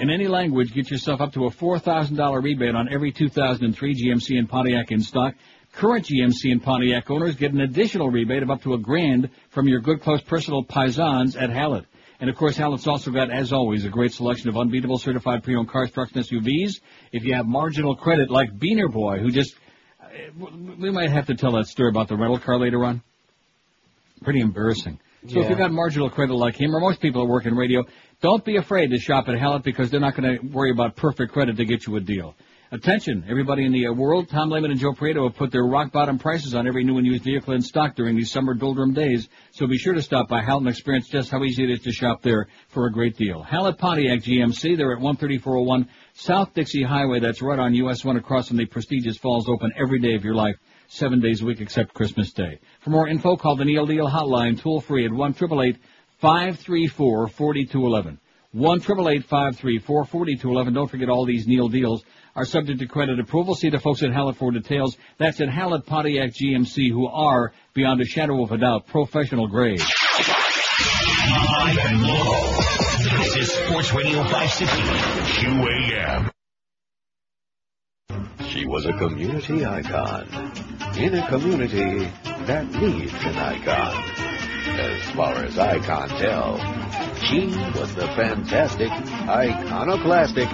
In 0.00 0.10
any 0.10 0.28
language, 0.28 0.74
get 0.74 0.90
yourself 0.90 1.22
up 1.22 1.32
to 1.32 1.46
a 1.46 1.50
$4,000 1.50 2.42
rebate 2.42 2.74
on 2.74 2.92
every 2.92 3.12
2003 3.12 3.94
GMC 3.94 4.38
and 4.38 4.46
Pontiac 4.46 4.92
in 4.92 5.00
stock. 5.00 5.34
Current 5.72 6.04
GMC 6.04 6.52
and 6.52 6.62
Pontiac 6.62 7.10
owners 7.10 7.34
get 7.36 7.54
an 7.54 7.62
additional 7.62 8.10
rebate 8.10 8.42
of 8.42 8.50
up 8.50 8.62
to 8.64 8.74
a 8.74 8.78
grand 8.78 9.30
from 9.48 9.66
your 9.68 9.80
good 9.80 10.02
close 10.02 10.20
personal 10.20 10.62
paisans 10.62 11.40
at 11.40 11.48
Hallett. 11.48 11.86
And 12.20 12.28
of 12.28 12.36
course, 12.36 12.58
Hallett's 12.58 12.86
also 12.86 13.10
got, 13.10 13.30
as 13.30 13.54
always, 13.54 13.86
a 13.86 13.88
great 13.88 14.12
selection 14.12 14.50
of 14.50 14.58
unbeatable 14.58 14.98
certified 14.98 15.42
pre-owned 15.42 15.70
cars, 15.70 15.90
trucks, 15.90 16.12
and 16.14 16.24
SUVs. 16.24 16.80
If 17.12 17.24
you 17.24 17.34
have 17.34 17.46
marginal 17.46 17.96
credit 17.96 18.30
like 18.30 18.52
Beaner 18.52 18.92
Boy, 18.92 19.18
who 19.18 19.30
just, 19.30 19.54
uh, 20.02 20.08
we 20.78 20.90
might 20.90 21.10
have 21.10 21.26
to 21.28 21.34
tell 21.34 21.52
that 21.52 21.68
story 21.68 21.88
about 21.88 22.08
the 22.08 22.16
rental 22.16 22.38
car 22.38 22.58
later 22.58 22.84
on. 22.84 23.02
Pretty 24.22 24.40
embarrassing. 24.40 24.98
So 25.28 25.40
if 25.40 25.48
you've 25.48 25.58
got 25.58 25.72
marginal 25.72 26.08
credit 26.08 26.34
like 26.34 26.56
him, 26.56 26.74
or 26.74 26.80
most 26.80 27.00
people 27.00 27.22
that 27.22 27.30
work 27.30 27.46
in 27.46 27.56
radio, 27.56 27.84
don't 28.20 28.44
be 28.44 28.56
afraid 28.56 28.90
to 28.90 28.98
shop 28.98 29.28
at 29.28 29.38
Hallett 29.38 29.62
because 29.62 29.90
they're 29.90 30.00
not 30.00 30.16
going 30.16 30.38
to 30.38 30.46
worry 30.46 30.70
about 30.70 30.96
perfect 30.96 31.32
credit 31.32 31.56
to 31.56 31.64
get 31.64 31.86
you 31.86 31.96
a 31.96 32.00
deal. 32.00 32.34
Attention, 32.72 33.24
everybody 33.28 33.64
in 33.64 33.70
the 33.70 33.86
uh, 33.86 33.92
world, 33.92 34.28
Tom 34.28 34.50
Lehman 34.50 34.72
and 34.72 34.80
Joe 34.80 34.92
Prieto 34.92 35.28
have 35.28 35.36
put 35.36 35.52
their 35.52 35.62
rock 35.62 35.92
bottom 35.92 36.18
prices 36.18 36.52
on 36.52 36.66
every 36.66 36.82
new 36.82 36.98
and 36.98 37.06
used 37.06 37.22
vehicle 37.22 37.54
in 37.54 37.62
stock 37.62 37.94
during 37.94 38.16
these 38.16 38.32
summer 38.32 38.54
doldrum 38.54 38.92
days, 38.92 39.28
so 39.52 39.68
be 39.68 39.78
sure 39.78 39.94
to 39.94 40.02
stop 40.02 40.28
by 40.28 40.42
Hallett 40.42 40.62
and 40.62 40.68
experience 40.70 41.08
just 41.08 41.30
how 41.30 41.44
easy 41.44 41.62
it 41.62 41.70
is 41.70 41.80
to 41.82 41.92
shop 41.92 42.22
there 42.22 42.48
for 42.68 42.86
a 42.86 42.92
great 42.92 43.16
deal. 43.16 43.40
Hallett 43.40 43.78
Pontiac 43.78 44.18
GMC, 44.18 44.76
they're 44.76 44.94
at 44.94 44.98
13401 44.98 45.88
South 46.14 46.54
Dixie 46.54 46.82
Highway, 46.82 47.20
that's 47.20 47.40
right 47.40 47.58
on 47.58 47.72
US 47.74 48.04
1 48.04 48.16
across 48.16 48.48
from 48.48 48.56
the 48.56 48.66
prestigious 48.66 49.16
Falls 49.16 49.48
Open 49.48 49.70
every 49.80 50.00
day 50.00 50.14
of 50.14 50.24
your 50.24 50.34
life, 50.34 50.56
seven 50.88 51.20
days 51.20 51.42
a 51.42 51.44
week 51.44 51.60
except 51.60 51.94
Christmas 51.94 52.32
Day. 52.32 52.58
For 52.80 52.90
more 52.90 53.06
info, 53.06 53.36
call 53.36 53.54
the 53.54 53.64
Neil 53.64 53.86
Deal 53.86 54.10
hotline 54.10 54.60
toll 54.60 54.80
free 54.80 55.04
at 55.04 55.12
1 55.12 55.34
534 56.18 57.28
4211. 57.28 58.18
1 58.52 58.80
534 58.80 60.04
4211. 60.06 60.74
Don't 60.74 60.90
forget 60.90 61.08
all 61.08 61.26
these 61.26 61.46
Neil 61.46 61.68
deals 61.68 62.02
are 62.34 62.44
subject 62.44 62.80
to 62.80 62.86
credit 62.86 63.18
approval. 63.20 63.54
See 63.54 63.70
the 63.70 63.78
folks 63.78 64.02
at 64.02 64.12
Hallett 64.12 64.36
for 64.36 64.50
details. 64.50 64.96
That's 65.18 65.40
at 65.40 65.48
Hallett 65.48 65.86
Pontiac 65.86 66.30
GMC 66.32 66.90
who 66.90 67.06
are, 67.06 67.52
beyond 67.74 68.00
a 68.00 68.04
shadow 68.04 68.42
of 68.42 68.52
a 68.52 68.58
doubt, 68.58 68.86
professional 68.86 69.48
grade. 69.48 69.80
Live 71.30 71.78
and 71.78 72.02
local. 72.02 72.62
This 73.18 73.36
is 73.36 73.52
Sports 73.52 73.92
Radio 73.92 74.22
560 74.24 74.76
QAM. 75.40 76.30
She 78.48 78.66
was 78.66 78.86
a 78.86 78.92
community 78.92 79.64
icon 79.64 80.52
in 80.96 81.14
a 81.14 81.28
community 81.28 82.10
that 82.46 82.66
needs 82.72 83.12
an 83.12 83.36
icon. 83.36 84.25
As 84.78 85.10
far 85.16 85.34
as 85.44 85.58
I 85.58 85.78
can 85.78 86.08
tell, 86.20 86.58
She 87.28 87.46
was 87.78 87.94
the 87.94 88.06
fantastic, 88.14 88.90
iconoclastic 88.90 90.48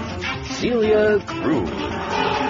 Celia 0.47 1.19
Cruz. 1.27 2.42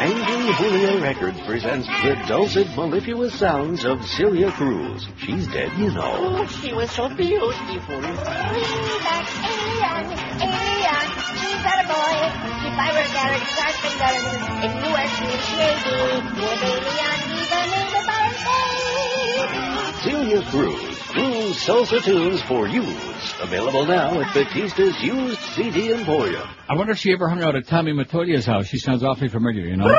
Angry 0.00 0.54
Julia 0.56 1.02
Records 1.02 1.38
presents 1.42 1.86
the 1.86 2.14
dulcet, 2.26 2.68
mellifluous 2.74 3.34
sounds 3.34 3.84
of 3.84 4.02
Celia 4.06 4.50
Cruz. 4.50 5.06
She's 5.18 5.46
dead, 5.48 5.76
you 5.76 5.92
know. 5.92 6.40
Oh, 6.40 6.46
she 6.46 6.72
was 6.72 6.90
so 6.90 7.10
beautiful. 7.14 8.00
Bring 8.00 8.16
back 8.16 9.28
Alien, 9.44 10.08
Alien. 10.40 11.06
She's 11.36 11.60
got 11.60 11.84
a 11.84 11.86
boy. 11.86 12.16
If 12.64 12.76
I 12.80 12.88
were 12.96 13.08
Garrett 13.12 13.44
Carpenter 13.52 14.16
and 14.64 14.72
you 14.80 14.88
were 14.88 15.08
Slim 15.20 15.36
Shady, 15.52 16.00
would 16.40 16.64
Alien 16.64 17.20
be 17.28 17.44
the 17.44 17.60
name 17.68 17.92
of 18.00 18.08
our 18.08 18.32
baby? 18.40 19.68
Celia 20.00 20.40
Cruz, 20.48 20.96
Cruz 21.12 21.56
Salsa 21.60 22.00
Tunes 22.02 22.40
for 22.40 22.66
Use. 22.66 23.34
Available 23.38 23.84
now 23.84 24.18
at 24.18 24.32
Batista's 24.32 24.96
used 25.02 25.39
CD 25.60 25.92
Emporium. 25.92 26.48
I 26.70 26.74
wonder 26.74 26.92
if 26.92 26.98
she 26.98 27.12
ever 27.12 27.28
hung 27.28 27.42
out 27.42 27.54
at 27.54 27.66
Tommy 27.66 27.92
Mottola's 27.92 28.46
house. 28.46 28.66
She 28.66 28.78
sounds 28.78 29.04
awfully 29.04 29.28
familiar, 29.28 29.66
you 29.66 29.76
know? 29.76 29.94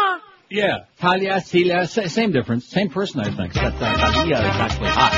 yeah. 0.50 0.86
Thalia, 0.96 1.40
Celia, 1.40 1.86
same 1.86 2.32
difference. 2.32 2.66
Same 2.66 2.88
person, 2.88 3.20
I 3.20 3.30
think. 3.30 3.54
Except 3.54 3.76
uh, 3.80 4.12
Thalia 4.12 4.38
is 4.38 4.56
actually 4.56 4.88
hot. 4.88 5.12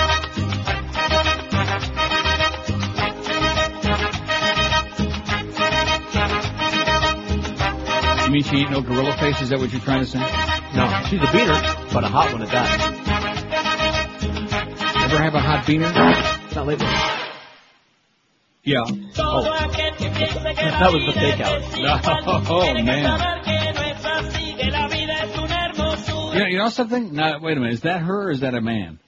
You 8.27 8.33
mean 8.33 8.43
she 8.43 8.57
ain't 8.57 8.71
no 8.71 8.83
gorilla 8.83 9.17
face? 9.17 9.41
Is 9.41 9.49
that 9.49 9.59
what 9.59 9.73
you're 9.73 9.81
trying 9.81 10.01
to 10.01 10.07
say? 10.07 10.19
No, 10.19 11.03
she's 11.09 11.23
a 11.23 11.33
beater, 11.33 11.59
but 11.95 12.05
a 12.05 12.09
hot 12.09 12.31
one 12.31 12.43
at 12.43 12.51
that. 12.51 12.81
Ever 15.05 15.19
have 15.23 15.35
a 15.35 15.41
hot 15.41 15.65
beaner? 15.65 15.91
Not 16.55 16.67
lately. 16.67 17.18
Yeah. 18.69 18.83
Oh. 19.19 19.43
that 19.43 20.91
was 20.93 21.03
the 21.07 21.13
fake 21.19 21.41
out. 21.41 21.63
Oh, 22.51 22.75
man. 22.75 22.85
You 26.35 26.39
know, 26.41 26.47
you 26.47 26.59
know 26.59 26.69
something? 26.69 27.15
Now, 27.15 27.39
wait 27.41 27.57
a 27.57 27.61
minute. 27.61 27.73
Is 27.75 27.81
that 27.83 28.03
her 28.03 28.25
or 28.29 28.31
is 28.31 28.41
that 28.41 28.55
a 28.55 28.61
man? 28.61 28.99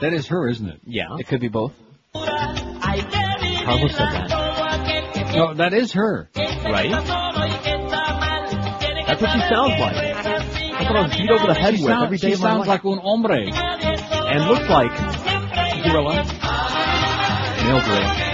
That 0.00 0.12
is 0.12 0.28
her, 0.28 0.48
isn't 0.48 0.68
it? 0.68 0.80
Yeah. 0.86 1.16
It 1.18 1.26
could 1.26 1.40
be 1.40 1.48
both. 1.48 1.72
Carlos 2.14 2.36
said 3.96 4.06
that. 4.12 5.32
No, 5.34 5.54
that 5.54 5.74
is 5.74 5.92
her. 5.92 6.28
Right? 6.36 6.90
That's 9.06 9.20
what 9.20 9.30
she 9.32 9.40
sounds 9.40 9.80
like. 9.80 9.94
That's 9.96 10.88
what 10.88 10.96
I 10.96 11.02
was 11.02 11.16
beat 11.16 11.30
over 11.30 11.46
the 11.48 11.54
head 11.54 11.74
She, 11.76 11.82
with 11.82 11.90
sound- 11.92 12.04
every 12.04 12.18
day 12.18 12.30
she 12.30 12.36
sounds 12.36 12.60
life. 12.68 12.68
like 12.68 12.84
un 12.84 12.98
hombre. 12.98 13.36
And 13.50 14.44
looks 14.46 14.68
like 14.68 14.92
gorilla. 15.84 16.24
Male 17.64 17.80
gorilla. 17.84 18.29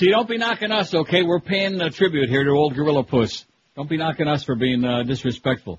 See, 0.00 0.08
don't 0.08 0.26
be 0.26 0.38
knocking 0.38 0.72
us, 0.72 0.94
okay? 0.94 1.22
We're 1.22 1.40
paying 1.40 1.78
a 1.78 1.90
tribute 1.90 2.30
here 2.30 2.42
to 2.42 2.52
old 2.52 2.74
Gorilla 2.74 3.04
Puss. 3.04 3.44
Don't 3.76 3.86
be 3.86 3.98
knocking 3.98 4.28
us 4.28 4.42
for 4.42 4.54
being 4.54 4.82
uh, 4.82 5.02
disrespectful. 5.02 5.78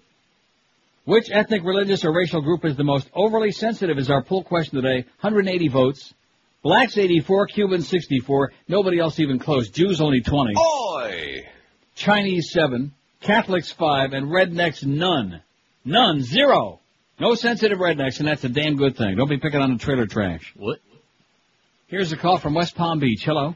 Which 1.06 1.32
ethnic, 1.32 1.64
religious, 1.64 2.06
or 2.06 2.14
racial 2.14 2.40
group 2.44 2.64
is 2.64 2.78
the 2.78 2.84
most 2.84 3.10
overly 3.16 3.52
sensitive 3.52 3.98
is 3.98 4.12
our 4.12 4.22
poll 4.22 4.44
question 4.44 4.76
today. 4.76 5.08
180 5.22 5.70
votes. 5.70 6.14
Blacks 6.62 7.00
84, 7.00 7.48
Cubans 7.48 7.88
64, 7.88 8.52
nobody 8.68 9.00
else 9.00 9.20
even 9.20 9.40
close. 9.40 9.72
Jews 9.72 10.00
only 10.00 10.22
20. 10.22 10.54
Oi! 10.56 11.48
Chinese 11.96 12.52
7, 12.52 12.94
Catholics 13.22 13.72
5, 13.72 14.14
and 14.14 14.28
rednecks 14.28 14.86
none. 14.86 15.42
None, 15.84 16.22
zero. 16.22 16.80
No 17.20 17.34
sensitive 17.34 17.80
rednecks, 17.80 18.20
and 18.20 18.28
that's 18.28 18.44
a 18.44 18.50
damn 18.50 18.78
good 18.78 18.96
thing. 18.96 19.16
Don't 19.16 19.28
be 19.28 19.40
picking 19.40 19.62
on 19.62 19.72
the 19.72 19.80
trailer 19.80 20.06
trash. 20.06 20.54
What? 20.56 20.78
Here's 21.88 22.12
a 22.12 22.18
call 22.18 22.38
from 22.38 22.54
West 22.54 22.76
Palm 22.76 23.00
Beach. 23.00 23.24
Hello. 23.26 23.56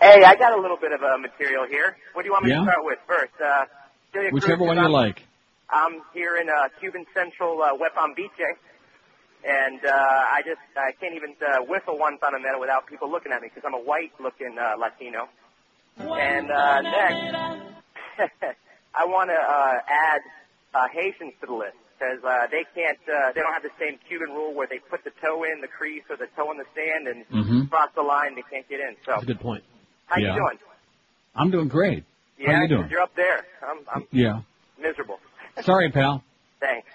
Hey, 0.00 0.22
I 0.24 0.34
got 0.36 0.56
a 0.56 0.60
little 0.60 0.76
bit 0.76 0.92
of 0.92 1.02
uh, 1.02 1.18
material 1.18 1.66
here. 1.68 1.96
What 2.12 2.22
do 2.22 2.26
you 2.28 2.32
want 2.32 2.44
me 2.44 2.50
Yeah? 2.50 2.58
to 2.58 2.70
start 2.70 2.84
with 2.84 2.98
first? 3.06 3.34
Uh, 3.42 3.64
Celia 4.12 4.30
Whichever 4.30 4.56
Cruz, 4.62 4.68
one 4.68 4.76
you 4.76 4.82
I'm- 4.82 4.92
like. 4.92 5.24
I'm 5.70 6.00
here 6.14 6.38
in 6.40 6.48
uh, 6.48 6.68
Cuban 6.80 7.04
Central, 7.12 7.60
uh, 7.60 7.76
Palm 7.94 8.14
Beach, 8.16 8.32
eh? 8.40 8.54
and 9.44 9.84
uh, 9.84 9.90
I 10.32 10.40
just 10.46 10.62
I 10.76 10.92
can't 10.98 11.14
even 11.14 11.36
uh, 11.44 11.60
whistle 11.68 11.98
one 11.98 12.16
fundamental 12.18 12.58
without 12.58 12.86
people 12.86 13.10
looking 13.10 13.32
at 13.32 13.42
me 13.42 13.48
because 13.52 13.64
I'm 13.68 13.74
a 13.74 13.84
white-looking 13.84 14.56
uh, 14.58 14.78
Latino. 14.80 15.28
And 15.98 16.50
uh, 16.50 16.80
next, 16.80 17.36
I 18.96 19.04
want 19.04 19.28
to 19.28 19.36
uh, 19.36 19.76
add 19.86 20.20
uh, 20.72 20.88
Haitians 20.88 21.34
to 21.42 21.46
the 21.46 21.52
list 21.52 21.76
because 22.00 22.24
uh, 22.24 22.46
they 22.50 22.64
can't, 22.74 22.96
uh, 23.04 23.32
they 23.36 23.42
don't 23.42 23.52
have 23.52 23.62
the 23.62 23.74
same 23.78 23.98
Cuban 24.08 24.30
rule 24.32 24.54
where 24.54 24.66
they 24.66 24.78
put 24.78 25.04
the 25.04 25.12
toe 25.20 25.44
in 25.44 25.60
the 25.60 25.68
crease 25.68 26.04
or 26.08 26.16
the 26.16 26.28
toe 26.34 26.50
in 26.50 26.56
the 26.56 26.64
sand 26.72 27.08
and 27.12 27.28
Mhm. 27.28 27.68
cross 27.68 27.90
the 27.94 28.00
line. 28.02 28.36
They 28.36 28.46
can't 28.48 28.66
get 28.70 28.80
in. 28.80 28.96
So, 29.04 29.12
That's 29.20 29.24
a 29.24 29.26
good 29.36 29.40
point. 29.40 29.64
How 30.08 30.20
Yeah. 30.20 30.34
you 30.34 30.40
doing? 30.40 30.58
I'm 31.34 31.50
doing 31.50 31.68
great. 31.68 32.04
Yeah, 32.38 32.52
How 32.56 32.62
you 32.62 32.68
doing? 32.68 32.88
you're 32.90 33.00
up 33.02 33.14
there. 33.14 33.44
I'm, 33.62 33.78
I'm 33.94 34.04
Yeah. 34.10 34.40
miserable. 34.80 35.18
Sorry, 35.62 35.90
pal. 35.90 36.22
Thanks. 36.60 36.88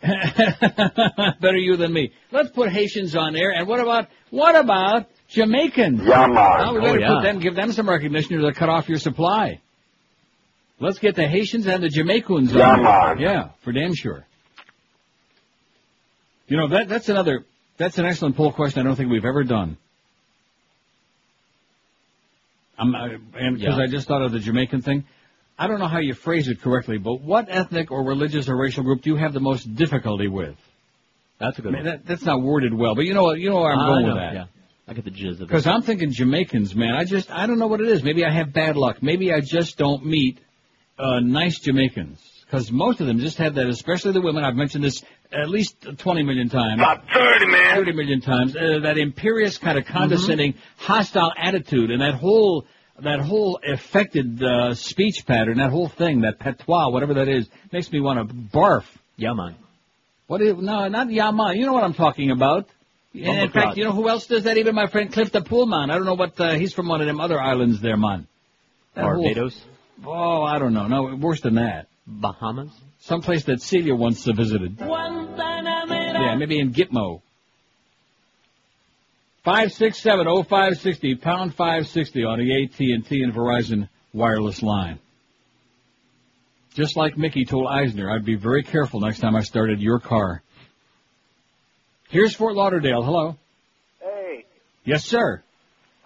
Better 1.40 1.56
you 1.56 1.76
than 1.76 1.92
me. 1.92 2.12
Let's 2.30 2.50
put 2.50 2.70
Haitians 2.70 3.16
on 3.16 3.32
there. 3.32 3.50
And 3.50 3.66
what 3.66 3.80
about 3.80 4.08
what 4.30 4.54
about 4.54 5.06
Jamaicans? 5.28 6.02
Yeah, 6.04 6.26
man. 6.26 6.34
Well, 6.34 6.72
we 6.74 6.78
Oh, 6.78 6.82
better 6.82 7.00
yeah. 7.00 7.14
put 7.14 7.22
them, 7.22 7.38
give 7.40 7.54
them 7.54 7.72
some 7.72 7.88
recognition 7.88 8.36
or 8.36 8.42
they'll 8.42 8.52
cut 8.52 8.68
off 8.68 8.88
your 8.88 8.98
supply. 8.98 9.60
Let's 10.80 10.98
get 11.00 11.16
the 11.16 11.26
Haitians 11.26 11.66
and 11.66 11.82
the 11.82 11.88
Jamaicans 11.88 12.52
Yeah, 12.52 12.70
on. 12.70 12.82
man. 12.84 13.18
Yeah, 13.18 13.48
for 13.62 13.72
damn 13.72 13.94
sure. 13.94 14.24
You 16.46 16.56
know 16.56 16.68
that 16.68 16.88
that's 16.88 17.08
another 17.08 17.44
that's 17.76 17.98
an 17.98 18.06
excellent 18.06 18.36
poll 18.36 18.52
question. 18.52 18.80
I 18.80 18.84
don't 18.84 18.96
think 18.96 19.10
we've 19.10 19.24
ever 19.24 19.44
done. 19.44 19.76
I'm 22.78 22.94
and 22.94 23.58
because 23.58 23.76
Yeah. 23.76 23.82
I 23.82 23.86
just 23.86 24.06
thought 24.08 24.22
of 24.22 24.32
the 24.32 24.38
Jamaican 24.38 24.82
thing. 24.82 25.04
I 25.58 25.66
don't 25.66 25.80
know 25.80 25.88
how 25.88 25.98
you 25.98 26.14
phrase 26.14 26.46
it 26.48 26.60
correctly, 26.62 26.98
but 26.98 27.20
what 27.20 27.46
ethnic 27.50 27.90
or 27.90 28.04
religious 28.04 28.48
or 28.48 28.56
racial 28.56 28.84
group 28.84 29.02
do 29.02 29.10
you 29.10 29.16
have 29.16 29.32
the 29.32 29.40
most 29.40 29.74
difficulty 29.74 30.28
with? 30.28 30.54
That's 31.40 31.58
a 31.58 31.62
good 31.62 31.74
I 31.74 31.78
mean, 31.78 31.86
one. 31.86 31.96
that, 31.96 32.06
that's 32.06 32.24
not 32.24 32.40
worded 32.42 32.72
well, 32.72 32.94
but 32.94 33.04
you 33.04 33.14
know 33.14 33.24
what? 33.24 33.38
You 33.40 33.50
know 33.50 33.60
where 33.60 33.72
I'm 33.72 33.80
I 33.80 33.86
going 33.86 34.06
know, 34.06 34.14
with 34.14 34.22
that. 34.22 34.34
Yeah. 34.34 34.44
I 34.86 34.94
get 34.94 35.04
the 35.04 35.10
jizz 35.10 35.34
of 35.34 35.40
it. 35.42 35.48
Because 35.48 35.66
I'm 35.66 35.82
thinking 35.82 36.10
Jamaicans, 36.12 36.74
man. 36.74 36.94
I 36.94 37.04
just 37.04 37.30
I 37.30 37.46
don't 37.46 37.58
know 37.58 37.66
what 37.66 37.80
it 37.80 37.88
is. 37.88 38.02
Maybe 38.02 38.24
I 38.24 38.30
have 38.30 38.52
bad 38.52 38.76
luck. 38.76 39.02
Maybe 39.02 39.32
I 39.32 39.40
just 39.40 39.76
don't 39.76 40.06
meet 40.06 40.38
uh, 40.98 41.20
nice 41.20 41.58
Jamaicans. 41.60 42.18
Because 42.48 42.72
most 42.72 43.00
of 43.02 43.06
them 43.06 43.18
just 43.18 43.36
have 43.38 43.56
that, 43.56 43.66
especially 43.66 44.12
the 44.12 44.22
women. 44.22 44.42
I've 44.42 44.56
mentioned 44.56 44.82
this 44.82 45.04
at 45.30 45.50
least 45.50 45.86
20 45.98 46.22
million 46.22 46.48
times. 46.48 46.80
About 46.80 47.04
30, 47.12 47.46
man. 47.46 47.76
30 47.76 47.92
million 47.92 48.20
times. 48.22 48.56
Uh, 48.56 48.78
that 48.84 48.96
imperious 48.96 49.58
kind 49.58 49.76
of 49.76 49.84
condescending, 49.84 50.54
hostile 50.78 51.30
attitude, 51.36 51.90
and 51.90 52.00
that 52.00 52.14
whole 52.14 52.64
that 53.00 53.20
whole 53.20 53.60
affected 53.64 54.42
uh, 54.42 54.74
speech 54.74 55.24
pattern, 55.26 55.58
that 55.58 55.70
whole 55.70 55.88
thing, 55.88 56.22
that 56.22 56.38
patois, 56.40 56.88
whatever 56.88 57.14
that 57.14 57.28
is, 57.28 57.48
makes 57.70 57.92
me 57.92 58.00
want 58.00 58.28
to 58.28 58.34
barf. 58.34 58.84
Yeah, 59.16 59.34
man. 59.34 59.54
What 60.26 60.42
is, 60.42 60.56
no, 60.56 60.88
not 60.88 61.10
Yama. 61.10 61.52
You 61.54 61.66
know 61.66 61.74
what 61.74 61.84
I'm 61.84 61.94
talking 61.94 62.30
about. 62.30 62.66
And 63.14 63.24
in 63.24 63.50
fact, 63.50 63.52
Cloud. 63.52 63.76
you 63.76 63.84
know 63.84 63.92
who 63.92 64.08
else 64.08 64.26
does 64.26 64.44
that? 64.44 64.56
Even 64.56 64.74
my 64.74 64.86
friend 64.86 65.12
Cliff 65.12 65.30
the 65.30 65.40
Poolman. 65.42 65.90
I 65.90 65.94
don't 65.94 66.06
know 66.06 66.14
what, 66.14 66.40
uh, 66.40 66.54
he's 66.54 66.72
from 66.72 66.88
one 66.88 67.00
of 67.00 67.06
them 67.06 67.20
other 67.20 67.40
islands 67.40 67.80
there, 67.80 67.96
man. 67.96 68.26
That 68.94 69.04
whole- 69.04 69.22
Barbados. 69.22 69.60
oh, 70.04 70.42
I 70.42 70.58
don't 70.58 70.74
know. 70.74 70.86
No, 70.88 71.14
worse 71.16 71.40
than 71.40 71.54
that. 71.54 71.86
Bahamas. 72.08 72.70
Someplace 73.00 73.44
that 73.44 73.60
Celia 73.60 73.94
once 73.94 74.24
visited. 74.24 74.76
Yeah, 74.80 76.34
maybe 76.36 76.58
in 76.58 76.72
Gitmo. 76.72 77.20
5670560, 79.46 81.20
pound 81.20 81.54
560 81.54 82.24
on 82.24 82.38
the 82.38 82.64
AT&T 82.64 83.22
and 83.22 83.34
Verizon 83.34 83.88
wireless 84.12 84.62
line. 84.62 84.98
Just 86.74 86.96
like 86.96 87.16
Mickey 87.16 87.44
told 87.44 87.66
Eisner, 87.66 88.10
I'd 88.10 88.24
be 88.24 88.36
very 88.36 88.62
careful 88.62 89.00
next 89.00 89.20
time 89.20 89.36
I 89.36 89.42
started 89.42 89.80
your 89.80 90.00
car. 90.00 90.42
Here's 92.08 92.34
Fort 92.34 92.54
Lauderdale. 92.54 93.02
Hello. 93.02 93.36
Hey, 94.00 94.44
Yes, 94.84 95.04
sir. 95.04 95.42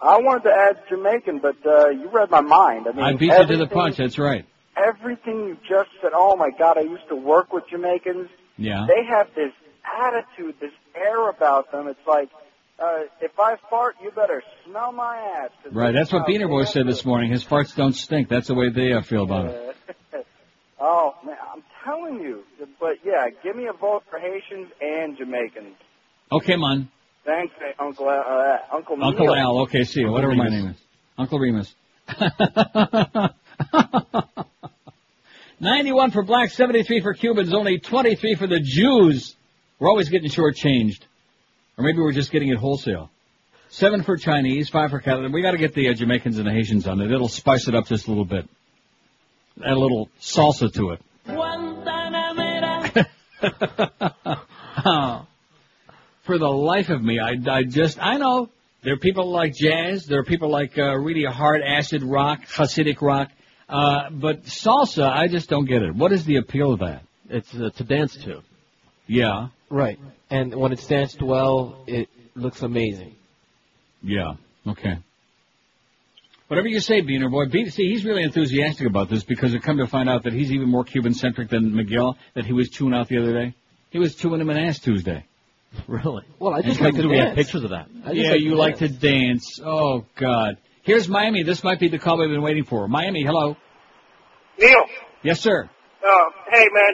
I 0.01 0.17
wanted 0.17 0.43
to 0.43 0.53
add 0.53 0.83
Jamaican, 0.89 1.39
but 1.39 1.55
uh, 1.65 1.89
you 1.89 2.09
read 2.09 2.29
my 2.29 2.41
mind. 2.41 2.87
I 2.87 2.91
mean, 2.91 3.05
I 3.05 3.13
beat 3.13 3.31
you 3.31 3.47
to 3.47 3.57
the 3.57 3.67
punch. 3.67 3.97
That's 3.97 4.17
right. 4.17 4.45
Everything 4.75 5.47
you 5.47 5.57
just 5.67 5.89
said. 6.01 6.11
Oh 6.13 6.35
my 6.35 6.49
God! 6.57 6.77
I 6.77 6.81
used 6.81 7.07
to 7.09 7.15
work 7.15 7.53
with 7.53 7.63
Jamaicans. 7.69 8.29
Yeah. 8.57 8.85
They 8.87 9.05
have 9.09 9.27
this 9.35 9.51
attitude, 10.01 10.55
this 10.59 10.71
air 10.95 11.29
about 11.29 11.71
them. 11.71 11.87
It's 11.87 12.07
like, 12.07 12.29
uh, 12.79 13.01
if 13.21 13.39
I 13.39 13.55
fart, 13.69 13.95
you 14.01 14.11
better 14.11 14.41
smell 14.65 14.91
my 14.91 15.17
ass. 15.17 15.51
Right. 15.71 15.93
That's 15.93 16.11
what 16.11 16.27
Beaner 16.27 16.47
Boy 16.47 16.63
said 16.65 16.87
this 16.87 17.05
morning. 17.05 17.31
His 17.31 17.43
farts 17.43 17.75
don't 17.75 17.93
stink. 17.93 18.29
That's 18.29 18.47
the 18.47 18.55
way 18.55 18.69
they 18.69 18.93
uh, 18.93 19.01
feel 19.01 19.23
about 19.23 19.45
it. 19.45 19.75
Uh, 20.13 20.17
oh 20.79 21.15
man, 21.25 21.37
I'm 21.53 21.63
telling 21.83 22.21
you. 22.21 22.43
But 22.79 22.97
yeah, 23.03 23.27
give 23.43 23.55
me 23.55 23.67
a 23.67 23.73
vote 23.73 24.03
for 24.09 24.19
Haitians 24.19 24.71
and 24.81 25.17
Jamaicans. 25.17 25.75
Okay, 26.31 26.55
man. 26.55 26.89
Thanks, 27.25 27.53
uh, 27.61 27.83
Uncle 27.83 28.09
Al. 28.09 28.19
Uh, 28.19 28.75
Uncle 28.75 29.03
Uncle 29.03 29.35
Al, 29.35 29.59
okay, 29.61 29.83
see, 29.83 30.01
Uncle 30.01 30.13
whatever 30.13 30.35
my 30.35 30.49
name 30.49 30.67
is. 30.69 30.77
Uncle 31.17 31.39
Remus. 31.39 31.73
91 35.59 36.11
for 36.11 36.23
blacks, 36.23 36.55
73 36.55 37.01
for 37.01 37.13
Cubans, 37.13 37.53
only 37.53 37.79
23 37.79 38.35
for 38.35 38.47
the 38.47 38.59
Jews. 38.59 39.35
We're 39.79 39.89
always 39.89 40.09
getting 40.09 40.29
shortchanged. 40.29 41.01
Or 41.77 41.83
maybe 41.83 41.99
we're 41.99 42.11
just 42.11 42.31
getting 42.31 42.49
it 42.49 42.57
wholesale. 42.57 43.09
Seven 43.69 44.03
for 44.03 44.17
Chinese, 44.17 44.69
five 44.69 44.91
for 44.91 44.99
Catalan. 44.99 45.31
We 45.31 45.41
gotta 45.41 45.57
get 45.57 45.73
the 45.73 45.89
uh, 45.89 45.93
Jamaicans 45.93 46.37
and 46.37 46.47
the 46.47 46.51
Haitians 46.51 46.87
on 46.87 47.01
it. 47.01 47.11
It'll 47.11 47.27
spice 47.27 47.67
it 47.67 47.73
up 47.73 47.87
just 47.87 48.07
a 48.07 48.09
little 48.09 48.25
bit. 48.25 48.47
Add 49.65 49.71
a 49.71 49.79
little 49.79 50.09
salsa 50.19 50.71
to 50.73 50.91
it. 50.91 51.01
Oh. 54.85 55.25
For 56.23 56.37
the 56.37 56.47
life 56.47 56.89
of 56.89 57.03
me, 57.03 57.19
I, 57.19 57.33
I 57.51 57.63
just, 57.63 58.01
I 58.01 58.17
know 58.17 58.49
there 58.83 58.93
are 58.93 58.97
people 58.97 59.29
like 59.31 59.53
jazz, 59.55 60.05
there 60.05 60.19
are 60.19 60.23
people 60.23 60.49
like 60.49 60.77
uh, 60.77 60.95
really 60.97 61.25
hard 61.25 61.61
acid 61.61 62.03
rock, 62.03 62.45
Hasidic 62.45 63.01
rock, 63.01 63.29
uh, 63.73 64.09
but 64.11 64.43
salsa, 64.43 65.09
I 65.09 65.27
just 65.27 65.49
don't 65.49 65.65
get 65.65 65.81
it. 65.81 65.95
What 65.95 66.11
is 66.11 66.23
the 66.25 66.37
appeal 66.37 66.73
of 66.73 66.79
that? 66.79 67.01
It's 67.29 67.53
uh, 67.55 67.69
to 67.77 67.83
dance 67.83 68.15
to. 68.25 68.41
Yeah, 69.07 69.47
Right. 69.69 69.99
And 70.29 70.53
when 70.55 70.71
it's 70.71 70.85
danced 70.87 71.21
well, 71.21 71.83
it 71.87 72.07
looks 72.35 72.61
amazing. 72.61 73.15
yeah, 74.03 74.33
okay. 74.67 74.97
Whatever 76.47 76.67
you 76.67 76.79
say, 76.79 77.01
Beaner 77.01 77.31
boy. 77.31 77.45
Be- 77.47 77.69
see, 77.69 77.89
he's 77.89 78.05
really 78.05 78.23
enthusiastic 78.23 78.85
about 78.87 79.09
this 79.09 79.23
because 79.23 79.53
it 79.53 79.63
come 79.63 79.77
to 79.77 79.87
find 79.87 80.09
out 80.09 80.23
that 80.23 80.33
he's 80.33 80.51
even 80.51 80.69
more 80.69 80.83
Cuban 80.83 81.13
centric 81.13 81.49
than 81.49 81.75
Miguel 81.75 82.17
that 82.35 82.45
he 82.45 82.53
was 82.53 82.69
chewing 82.69 82.93
out 82.93 83.07
the 83.07 83.17
other 83.17 83.33
day. 83.33 83.55
He 83.89 83.97
was 83.99 84.15
chewing 84.15 84.39
him 84.41 84.49
an 84.49 84.57
ass 84.57 84.79
Tuesday. 84.79 85.25
Really? 85.87 86.21
Well, 86.37 86.53
I 86.53 86.61
just 86.61 86.79
like 86.79 86.91
to 86.93 86.97
because 86.97 87.09
we 87.09 87.17
have 87.17 87.33
pictures 87.33 87.63
of 87.63 87.71
that. 87.71 87.87
I 88.05 88.11
Yeah, 88.11 88.31
like 88.31 88.41
you 88.41 88.51
to 88.51 88.55
like 88.55 88.77
dance. 88.77 88.91
to 88.93 88.99
dance. 88.99 89.59
Oh 89.65 90.05
God. 90.15 90.57
Here's 90.83 91.07
Miami. 91.09 91.41
This 91.41 91.63
might 91.63 91.79
be 91.79 91.87
the 91.87 91.97
call 91.97 92.19
we've 92.19 92.29
been 92.29 92.43
waiting 92.43 92.63
for. 92.63 92.87
Miami, 92.87 93.23
hello. 93.23 93.57
Neil. 94.59 94.85
Yes, 95.23 95.39
sir. 95.41 95.69
Uh, 96.03 96.25
hey, 96.51 96.67
man. 96.73 96.93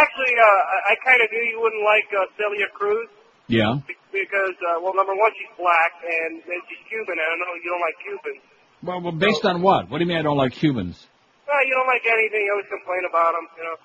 Actually, 0.00 0.34
uh, 0.38 0.90
I- 0.92 0.96
kind 1.04 1.20
of 1.22 1.28
knew 1.30 1.42
you 1.50 1.60
wouldn't 1.60 1.84
like 1.84 2.06
uh, 2.16 2.24
Celia 2.36 2.66
Cruz 2.74 3.08
Yeah. 3.48 3.74
because, 4.12 4.56
uh, 4.68 4.80
well, 4.82 4.94
number 4.94 5.14
one, 5.14 5.30
she's 5.38 5.50
black, 5.58 5.92
and 6.02 6.42
then 6.46 6.58
she's 6.68 6.78
Cuban, 6.88 7.16
and 7.18 7.20
I 7.20 7.34
know 7.36 7.50
you 7.62 7.70
don't 7.70 7.80
like 7.80 7.98
Cubans. 8.04 8.42
Well, 8.82 9.00
well, 9.00 9.12
based 9.12 9.44
on 9.44 9.62
what? 9.62 9.88
What 9.90 9.98
do 9.98 10.04
you 10.04 10.08
mean 10.08 10.18
I 10.18 10.22
don't 10.22 10.36
like 10.36 10.52
Cubans? 10.52 11.06
Well, 11.46 11.64
you 11.66 11.74
don't 11.74 11.86
like 11.86 12.02
anything. 12.06 12.42
You 12.46 12.52
always 12.52 12.66
complain 12.70 13.02
about 13.08 13.32
them, 13.34 13.46
you 13.56 13.64
know. 13.64 13.76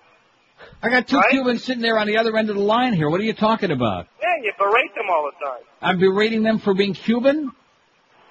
I 0.82 0.90
got 0.90 1.08
two 1.08 1.18
Right? 1.18 1.30
Cubans 1.30 1.64
sitting 1.64 1.82
there 1.84 2.00
on 2.00 2.08
the 2.08 2.18
other 2.18 2.36
end 2.36 2.50
of 2.50 2.56
the 2.56 2.62
line 2.64 2.94
here. 2.94 3.10
What 3.10 3.22
are 3.22 3.24
you 3.26 3.34
talking 3.34 3.70
about? 3.72 4.08
Yeah, 4.22 4.34
and 4.36 4.44
you 4.44 4.52
berate 4.58 4.94
them 4.96 5.06
all 5.10 5.30
the 5.30 5.46
time. 5.46 5.62
I'm 5.82 6.00
berating 6.00 6.42
them 6.42 6.58
for 6.60 6.74
being 6.74 6.94
Cuban? 6.94 7.52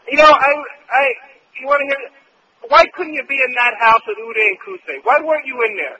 You 0.09 0.17
know, 0.19 0.31
I, 0.31 0.51
I, 0.91 1.03
you 1.61 1.67
want 1.67 1.81
to 1.81 1.87
hear? 1.87 2.11
Why 2.69 2.85
couldn't 2.95 3.15
you 3.15 3.23
be 3.29 3.35
in 3.35 3.55
that 3.55 3.75
house 3.79 4.03
with 4.07 4.17
Uday 4.19 4.49
and 4.49 4.59
Qusay? 4.59 5.05
Why 5.05 5.21
weren't 5.25 5.47
you 5.47 5.63
in 5.69 5.77
there? 5.77 5.99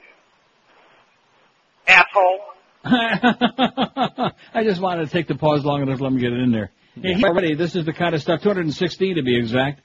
Asshole. 1.89 2.41
I 4.55 4.65
just 4.65 4.81
wanted 4.81 5.07
to 5.07 5.13
take 5.13 5.29
the 5.29 5.35
pause 5.35 5.65
long 5.65 5.83
enough 5.83 5.99
to 5.99 6.05
let 6.05 6.13
me 6.13 6.21
get 6.21 6.33
it 6.33 6.41
in 6.41 6.53
there. 6.53 6.71
Hey, 7.01 7.23
already, 7.25 7.55
this 7.55 7.77
is 7.77 7.85
the 7.85 7.93
kind 7.93 8.15
of 8.15 8.23
stuff, 8.23 8.43
216 8.43 9.17
to 9.17 9.23
be 9.23 9.37
exact. 9.37 9.83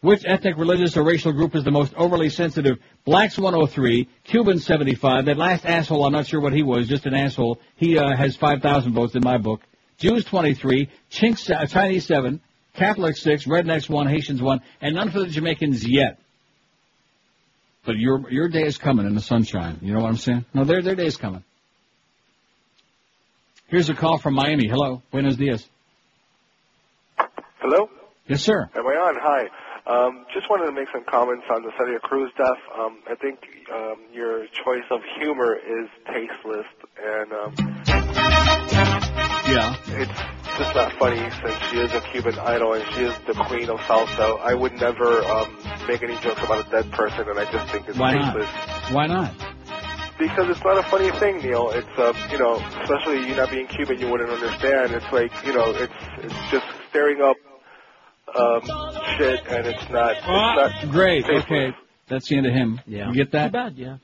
Which 0.00 0.24
ethnic, 0.24 0.56
religious, 0.56 0.96
or 0.96 1.02
racial 1.02 1.32
group 1.32 1.54
is 1.54 1.62
the 1.62 1.70
most 1.70 1.92
overly 1.94 2.30
sensitive? 2.30 2.78
Blacks 3.04 3.38
103, 3.38 4.08
Cubans 4.24 4.64
75. 4.64 5.26
That 5.26 5.36
last 5.36 5.66
asshole, 5.66 6.06
I'm 6.06 6.12
not 6.12 6.26
sure 6.26 6.40
what 6.40 6.54
he 6.54 6.62
was, 6.62 6.88
just 6.88 7.04
an 7.04 7.14
asshole. 7.14 7.60
He 7.76 7.98
uh, 7.98 8.16
has 8.16 8.34
5,000 8.36 8.94
votes 8.94 9.14
in 9.14 9.22
my 9.22 9.36
book. 9.36 9.60
Jews 9.98 10.24
23, 10.24 10.88
Chinks, 11.10 11.50
uh, 11.50 11.66
Chinese 11.66 12.06
7, 12.06 12.40
Catholics 12.74 13.22
6, 13.22 13.46
Rednecks 13.46 13.88
1, 13.88 14.06
Haitians 14.06 14.40
1, 14.40 14.60
and 14.80 14.94
none 14.94 15.10
for 15.10 15.20
the 15.20 15.26
Jamaicans 15.26 15.86
yet. 15.86 16.18
But 17.84 17.96
your 17.96 18.30
your 18.30 18.48
day 18.48 18.62
is 18.62 18.76
coming 18.76 19.06
in 19.06 19.14
the 19.14 19.22
sunshine. 19.22 19.78
You 19.80 19.94
know 19.94 20.00
what 20.00 20.10
I'm 20.10 20.16
saying? 20.16 20.44
No, 20.52 20.64
their 20.64 20.82
their 20.82 20.94
day 20.94 21.06
is 21.06 21.16
coming. 21.16 21.42
Here's 23.68 23.88
a 23.88 23.94
call 23.94 24.18
from 24.18 24.34
Miami. 24.34 24.68
Hello. 24.68 25.02
Buenos 25.10 25.36
dias. 25.36 25.66
Hello? 27.60 27.88
Yes, 28.26 28.42
sir. 28.42 28.68
Am 28.74 28.86
I 28.86 28.90
on? 28.90 29.16
Hi. 29.20 29.48
Um, 29.86 30.26
just 30.34 30.50
wanted 30.50 30.66
to 30.66 30.72
make 30.72 30.88
some 30.92 31.04
comments 31.08 31.46
on 31.50 31.62
the 31.62 31.72
Celia 31.78 31.98
Cruz 32.00 32.30
death. 32.36 32.58
Um, 32.78 32.98
I 33.08 33.14
think 33.14 33.38
um, 33.72 33.96
your 34.12 34.46
choice 34.64 34.84
of 34.90 35.00
humor 35.18 35.56
is 35.56 35.88
tasteless, 36.06 36.66
and 37.02 37.32
um, 37.32 37.54
Yeah. 39.50 39.74
it's 40.00 40.18
just 40.58 40.74
not 40.74 40.92
funny 40.98 41.18
since 41.42 41.58
she 41.70 41.76
is 41.78 41.92
a 41.92 42.00
Cuban 42.12 42.38
idol 42.38 42.74
and 42.74 42.84
she 42.94 43.00
is 43.02 43.14
the 43.26 43.34
queen 43.44 43.68
of 43.70 43.78
salsa. 43.80 44.40
I 44.40 44.54
would 44.54 44.72
never 44.74 45.22
um, 45.24 45.56
make 45.88 46.02
any 46.02 46.14
jokes 46.20 46.40
about 46.44 46.66
a 46.66 46.70
dead 46.70 46.90
person, 46.92 47.28
and 47.28 47.38
I 47.38 47.50
just 47.50 47.70
think 47.72 47.88
it's 47.88 47.98
Why 47.98 48.12
not? 48.14 48.34
tasteless. 48.34 48.92
Why 48.94 49.06
not? 49.06 49.32
Because 50.18 50.50
it's 50.50 50.62
not 50.62 50.76
a 50.78 50.88
funny 50.90 51.10
thing, 51.18 51.38
Neil. 51.42 51.70
It's 51.70 51.98
um, 51.98 52.14
you 52.30 52.38
know, 52.38 52.56
especially 52.82 53.26
you 53.26 53.34
not 53.36 53.50
being 53.50 53.66
Cuban, 53.68 53.98
you 53.98 54.10
wouldn't 54.10 54.28
understand. 54.30 54.92
It's 54.92 55.10
like 55.12 55.32
you 55.46 55.54
know, 55.54 55.70
it's 55.72 55.92
it's 56.18 56.50
just 56.52 56.66
staring 56.90 57.22
up 57.22 57.36
um, 58.36 58.60
shit, 59.16 59.40
and 59.48 59.66
it's 59.66 59.90
not. 59.90 60.10
It's 60.12 60.20
Ah, 60.26 60.54
not 60.82 60.92
great. 60.92 61.24
tasteless. 61.24 61.44
Okay. 61.44 61.72
That's 62.08 62.28
the 62.28 62.36
end 62.36 62.46
of 62.46 62.52
him. 62.52 62.80
Yeah. 62.86 63.08
You 63.08 63.14
get 63.14 63.32
that? 63.32 63.46
Too 63.46 63.52
bad, 63.52 63.74
yeah. 63.76 63.96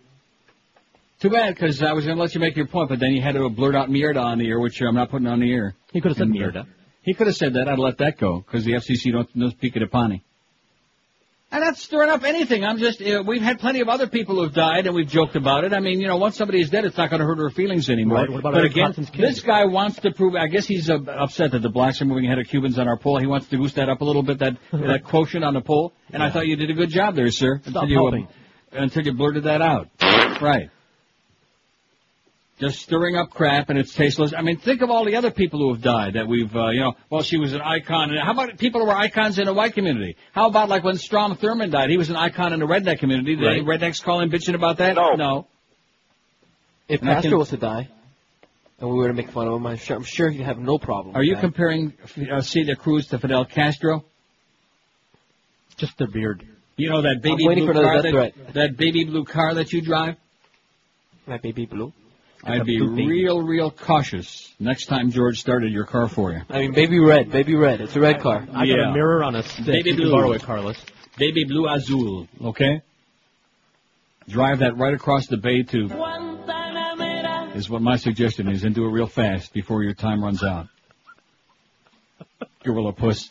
Too 1.20 1.30
bad, 1.30 1.54
because 1.54 1.82
I 1.82 1.92
was 1.92 2.04
going 2.04 2.16
to 2.16 2.22
let 2.22 2.34
you 2.34 2.40
make 2.40 2.56
your 2.56 2.66
point, 2.66 2.90
but 2.90 3.00
then 3.00 3.12
you 3.12 3.22
had 3.22 3.34
to 3.36 3.48
blurt 3.48 3.74
out 3.74 3.88
Mierda 3.88 4.22
on 4.22 4.38
the 4.38 4.48
air, 4.48 4.60
which 4.60 4.80
I'm 4.82 4.94
not 4.94 5.10
putting 5.10 5.26
on 5.26 5.40
the 5.40 5.50
air. 5.50 5.74
He 5.92 6.00
could 6.00 6.10
have 6.10 6.18
said 6.18 6.28
uh, 6.28 6.30
Mierda. 6.30 6.66
He 7.02 7.14
could 7.14 7.26
have 7.26 7.36
said 7.36 7.54
that. 7.54 7.68
I'd 7.68 7.78
let 7.78 7.98
that 7.98 8.18
go, 8.18 8.40
because 8.40 8.64
the 8.64 8.72
FCC 8.72 9.12
don't, 9.12 9.38
don't 9.38 9.50
speak 9.52 9.76
it 9.76 9.82
upon 9.82 10.12
him. 10.12 10.20
I'm 11.50 11.60
not 11.60 11.76
stirring 11.76 12.10
up 12.10 12.24
anything. 12.24 12.64
I'm 12.64 12.76
just, 12.78 13.00
uh, 13.00 13.22
we've 13.24 13.40
had 13.40 13.60
plenty 13.60 13.80
of 13.80 13.88
other 13.88 14.08
people 14.08 14.42
who've 14.42 14.52
died, 14.52 14.86
and 14.86 14.94
we've 14.94 15.08
joked 15.08 15.36
about 15.36 15.64
it. 15.64 15.72
I 15.72 15.78
mean, 15.78 16.00
you 16.00 16.08
know, 16.08 16.16
once 16.16 16.36
somebody 16.36 16.60
is 16.60 16.70
dead, 16.70 16.84
it's 16.84 16.96
not 16.96 17.08
going 17.08 17.20
to 17.20 17.26
hurt 17.26 17.38
her 17.38 17.50
feelings 17.50 17.88
anymore. 17.88 18.18
Right, 18.18 18.30
what 18.30 18.40
about 18.40 18.54
but 18.54 18.58
Eric 18.62 18.72
again, 18.72 19.08
this 19.16 19.40
guy 19.40 19.64
wants 19.64 20.00
to 20.00 20.10
prove, 20.10 20.34
I 20.34 20.48
guess 20.48 20.66
he's 20.66 20.90
uh, 20.90 20.98
upset 21.06 21.52
that 21.52 21.62
the 21.62 21.70
blacks 21.70 22.02
are 22.02 22.04
moving 22.04 22.26
ahead 22.26 22.40
of 22.40 22.48
Cubans 22.48 22.78
on 22.80 22.88
our 22.88 22.98
poll. 22.98 23.20
He 23.20 23.26
wants 23.26 23.46
to 23.48 23.56
goose 23.56 23.74
that 23.74 23.88
up 23.88 24.00
a 24.00 24.04
little 24.04 24.24
bit, 24.24 24.40
that, 24.40 24.56
that 24.72 25.04
quotient 25.04 25.44
on 25.44 25.54
the 25.54 25.60
poll. 25.60 25.94
And 26.12 26.22
I 26.22 26.30
thought 26.30 26.48
you 26.48 26.56
did 26.56 26.68
a 26.68 26.74
good 26.74 26.90
job 26.90 27.14
there, 27.14 27.30
sir. 27.30 27.60
Stop 27.60 27.84
until 27.84 27.88
you, 27.88 27.96
helping. 27.96 28.28
until 28.72 29.04
you 29.06 29.12
blurted 29.12 29.44
that 29.44 29.62
out. 29.62 29.88
Right. 30.42 30.68
Just 32.58 32.80
stirring 32.80 33.16
up 33.16 33.28
crap 33.28 33.68
and 33.68 33.78
it's 33.78 33.92
tasteless. 33.94 34.32
I 34.34 34.40
mean, 34.40 34.56
think 34.56 34.80
of 34.80 34.88
all 34.88 35.04
the 35.04 35.16
other 35.16 35.30
people 35.30 35.60
who 35.60 35.74
have 35.74 35.82
died 35.82 36.14
that 36.14 36.26
we've, 36.26 36.54
uh, 36.56 36.68
you 36.70 36.80
know, 36.80 36.94
well, 37.10 37.22
she 37.22 37.36
was 37.36 37.52
an 37.52 37.60
icon. 37.60 38.10
And 38.10 38.18
how 38.18 38.32
about 38.32 38.56
people 38.56 38.80
who 38.80 38.86
were 38.86 38.94
icons 38.94 39.38
in 39.38 39.44
the 39.44 39.52
white 39.52 39.74
community? 39.74 40.16
How 40.32 40.48
about 40.48 40.70
like 40.70 40.82
when 40.82 40.96
Strom 40.96 41.36
Thurmond 41.36 41.72
died? 41.72 41.90
He 41.90 41.98
was 41.98 42.08
an 42.08 42.16
icon 42.16 42.54
in 42.54 42.60
the 42.60 42.66
redneck 42.66 42.98
community. 42.98 43.36
Did 43.36 43.46
any 43.46 43.60
rednecks 43.62 44.02
call 44.02 44.20
him 44.20 44.30
bitching 44.30 44.54
about 44.54 44.78
that? 44.78 44.94
No. 44.94 45.14
No. 45.16 45.46
If 46.88 47.02
And 47.02 47.10
I 47.10 47.14
Castro 47.14 47.30
can- 47.32 47.38
was 47.40 47.48
to 47.50 47.56
die, 47.58 47.88
and 48.80 48.88
we 48.88 48.96
were 48.96 49.08
to 49.08 49.12
make 49.14 49.28
fun 49.30 49.48
of 49.48 49.52
him, 49.54 49.66
I'm 49.66 49.76
sure, 49.76 49.96
I'm 49.96 50.04
sure 50.04 50.30
he'd 50.30 50.42
have 50.42 50.58
no 50.58 50.78
problem. 50.78 51.14
Are 51.14 51.18
with 51.18 51.28
you 51.28 51.34
that. 51.34 51.40
comparing 51.42 51.92
uh, 52.32 52.40
Celia 52.40 52.76
Cruz 52.76 53.08
to 53.08 53.18
Fidel 53.18 53.44
Castro? 53.44 54.02
Just 55.76 55.98
the 55.98 56.06
beard. 56.06 56.42
You 56.78 56.88
know 56.88 57.02
that 57.02 57.20
baby 57.22 57.44
blue 57.44 57.70
car 57.72 58.00
that, 58.02 58.32
that 58.54 58.76
baby 58.78 59.04
blue 59.04 59.24
car 59.26 59.52
that 59.54 59.72
you 59.74 59.82
drive? 59.82 60.16
My 61.26 61.36
baby 61.38 61.66
blue? 61.66 61.92
I'd 62.46 62.64
be 62.64 62.78
blue 62.78 62.90
baby. 62.96 63.08
real, 63.08 63.42
real 63.42 63.70
cautious 63.70 64.54
next 64.60 64.86
time 64.86 65.10
George 65.10 65.40
started 65.40 65.72
your 65.72 65.84
car 65.84 66.08
for 66.08 66.32
you. 66.32 66.40
I 66.48 66.60
mean, 66.60 66.72
baby 66.72 67.00
red, 67.00 67.30
baby 67.30 67.54
red. 67.54 67.80
It's 67.80 67.96
a 67.96 68.00
red 68.00 68.20
car. 68.20 68.46
I 68.52 68.66
got 68.66 68.78
a 68.78 68.92
mirror 68.92 69.24
on 69.24 69.34
a 69.34 69.42
stick. 69.42 69.66
Baby 69.66 69.90
You 69.90 69.96
blue. 69.96 70.10
borrow 70.12 70.32
it, 70.32 70.42
Carlos. 70.42 70.76
Baby 71.18 71.44
blue 71.44 71.68
azul, 71.68 72.28
okay? 72.44 72.82
Drive 74.28 74.60
that 74.60 74.76
right 74.76 74.94
across 74.94 75.26
the 75.26 75.36
bay 75.36 75.62
to 75.64 75.88
is 77.54 77.70
what 77.70 77.80
my 77.80 77.96
suggestion 77.96 78.48
is, 78.48 78.64
and 78.64 78.74
do 78.74 78.84
it 78.84 78.90
real 78.90 79.06
fast 79.06 79.52
before 79.52 79.82
your 79.82 79.94
time 79.94 80.22
runs 80.22 80.44
out. 80.44 80.66
Gorilla 82.62 82.92
puss. 82.92 83.30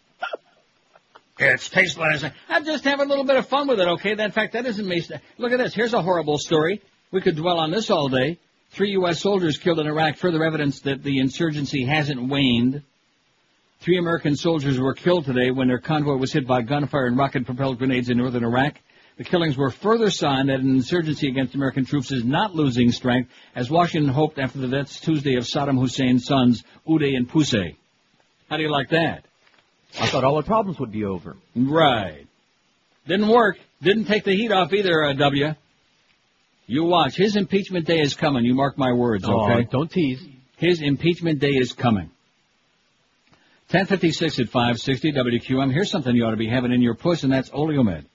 It's 1.37 1.69
tasteless. 1.69 2.23
I'm 2.49 2.65
just 2.65 2.83
having 2.85 3.05
a 3.05 3.09
little 3.09 3.25
bit 3.25 3.35
of 3.35 3.47
fun 3.47 3.67
with 3.67 3.79
it, 3.79 3.87
okay? 3.87 4.11
In 4.11 4.31
fact, 4.31 4.53
that 4.53 4.65
isn't 4.65 4.87
me. 4.87 5.05
Look 5.37 5.51
at 5.51 5.57
this. 5.59 5.75
Here's 5.75 5.93
a 5.93 6.01
horrible 6.01 6.37
story. 6.37 6.81
We 7.11 7.21
could 7.21 7.35
dwell 7.35 7.59
on 7.59 7.71
this 7.71 7.91
all 7.91 8.07
day. 8.09 8.39
Three 8.75 8.91
U.S. 8.91 9.21
soldiers 9.21 9.57
killed 9.57 9.79
in 9.79 9.87
Iraq. 9.87 10.17
Further 10.17 10.43
evidence 10.43 10.81
that 10.81 11.01
the 11.01 11.19
insurgency 11.19 11.85
hasn't 11.85 12.21
waned. 12.21 12.83
Three 13.79 13.97
American 13.97 14.35
soldiers 14.35 14.77
were 14.77 14.93
killed 14.93 15.23
today 15.23 15.49
when 15.49 15.69
their 15.69 15.79
convoy 15.79 16.17
was 16.17 16.33
hit 16.33 16.45
by 16.45 16.61
gunfire 16.61 17.05
and 17.05 17.17
rocket-propelled 17.17 17.77
grenades 17.77 18.09
in 18.09 18.17
northern 18.17 18.43
Iraq. 18.43 18.75
The 19.15 19.23
killings 19.23 19.55
were 19.55 19.71
further 19.71 20.09
sign 20.09 20.47
that 20.47 20.59
an 20.59 20.71
insurgency 20.71 21.29
against 21.29 21.55
American 21.55 21.85
troops 21.85 22.11
is 22.11 22.25
not 22.25 22.53
losing 22.53 22.91
strength, 22.91 23.31
as 23.55 23.69
Washington 23.69 24.11
hoped 24.11 24.39
after 24.39 24.59
the 24.59 24.67
deaths 24.67 24.99
Tuesday 24.99 25.35
of 25.35 25.45
Saddam 25.45 25.79
Hussein's 25.79 26.25
sons, 26.25 26.65
Uday 26.85 27.15
and 27.15 27.29
Pusey. 27.29 27.77
How 28.49 28.57
do 28.57 28.63
you 28.63 28.71
like 28.71 28.89
that? 28.89 29.23
I 30.01 30.07
thought 30.07 30.25
all 30.25 30.35
the 30.35 30.43
problems 30.43 30.81
would 30.81 30.91
be 30.91 31.05
over. 31.05 31.37
Right. 31.55 32.27
Didn't 33.07 33.29
work. 33.29 33.57
Didn't 33.81 34.05
take 34.05 34.25
the 34.25 34.35
heat 34.35 34.51
off 34.51 34.73
either, 34.73 35.05
uh, 35.05 35.13
W. 35.13 35.55
You 36.67 36.83
watch. 36.85 37.15
His 37.15 37.35
impeachment 37.35 37.85
day 37.85 37.99
is 37.99 38.15
coming. 38.15 38.43
You 38.43 38.55
mark 38.55 38.77
my 38.77 38.91
words, 38.91 39.23
Oh, 39.27 39.51
okay? 39.51 39.67
don't 39.69 39.89
tease. 39.91 40.25
His 40.57 40.81
impeachment 40.81 41.39
day 41.39 41.51
is 41.51 41.73
coming. 41.73 42.09
1056 43.71 44.39
at 44.39 44.49
560 44.49 45.11
WQAM. 45.13 45.71
Here's 45.71 45.89
something 45.89 46.15
you 46.15 46.23
ought 46.25 46.31
to 46.31 46.37
be 46.37 46.47
having 46.47 46.71
in 46.71 46.81
your 46.81 46.95
puss, 46.95 47.23
and 47.23 47.33
that's 47.33 47.49
Oleomed. 47.49 48.05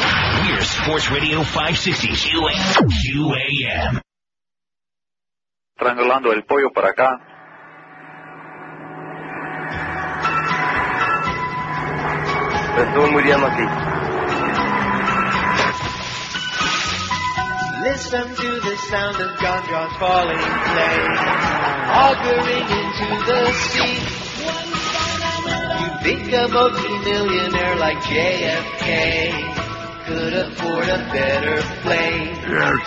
We're 0.52 0.60
Sports 0.60 1.10
Radio 1.10 1.42
560 1.44 2.08
QAM. 2.08 2.90
QAM. 2.90 4.02
Triangulando 5.78 6.30
el 6.32 6.44
pollo 6.44 6.70
para 6.74 6.90
acá. 6.90 7.18
Estuvo 12.76 13.10
muy 13.12 13.22
bien 13.22 13.42
aquí. 13.42 13.62
Listen 17.92 18.24
to 18.24 18.50
the 18.60 18.76
sound 18.88 19.20
of 19.20 19.38
John 19.38 19.62
falling 20.00 20.38
flame, 20.38 21.12
auguring 21.92 22.68
into 22.80 23.08
the 23.28 23.52
sea. 23.68 24.00
You 25.76 25.88
think 26.00 26.32
a 26.32 26.48
multi-millionaire 26.48 27.76
like 27.76 27.98
JFK 27.98 28.86
could 30.06 30.32
afford 30.32 30.88
a 30.88 30.98
better 31.12 31.60
plane. 31.82 32.34
Yes. 32.48 32.80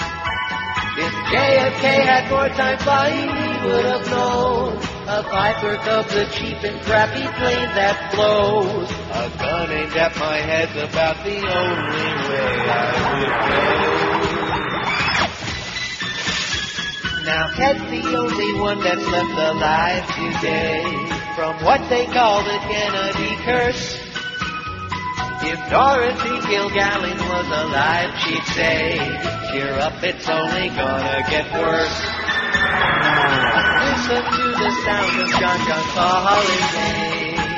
If 0.98 1.14
JFK 1.30 1.86
had 2.10 2.32
more 2.32 2.50
time 2.50 2.80
flying, 2.80 3.30
he 3.30 3.68
would 3.68 3.86
have 3.86 4.10
known 4.10 4.78
a 5.08 5.22
Piper 5.22 5.76
Cub, 5.86 6.08
the 6.08 6.26
cheap 6.34 6.64
and 6.64 6.82
crappy 6.82 7.28
plane 7.38 7.70
that 7.78 8.12
blows. 8.12 8.90
A 8.90 9.30
gun 9.38 9.70
aimed 9.70 9.98
at 9.98 10.18
my 10.18 10.38
head's 10.38 10.76
about 10.76 11.24
the 11.24 11.38
only 11.38 12.10
way 12.28 12.70
I 12.72 12.90
would 13.20 14.00
go. 14.00 14.05
Now 17.26 17.48
Ted's 17.56 17.82
the 17.90 18.16
only 18.16 18.54
one 18.60 18.84
that's 18.84 19.02
left 19.02 19.32
alive 19.32 20.06
today 20.14 20.84
from 21.36 21.56
what 21.66 21.90
they 21.90 22.06
call 22.06 22.44
the 22.44 22.60
Kennedy 22.70 23.36
curse. 23.44 23.98
If 25.42 25.60
Dorothy 25.72 26.38
Kilgallen 26.46 27.18
was 27.18 27.48
alive, 27.48 28.14
she'd 28.22 28.44
say, 28.54 28.98
cheer 29.52 29.74
up, 29.74 30.04
it's 30.04 30.30
only 30.30 30.70
gonna 30.70 31.26
get 31.28 31.52
worse. 31.52 32.00
Listen 33.90 34.24
to 34.24 34.46
the 34.62 34.72
sound 34.86 35.22
of 35.22 35.30
John 35.40 35.60
John's 35.68 35.92
falling 35.96 37.15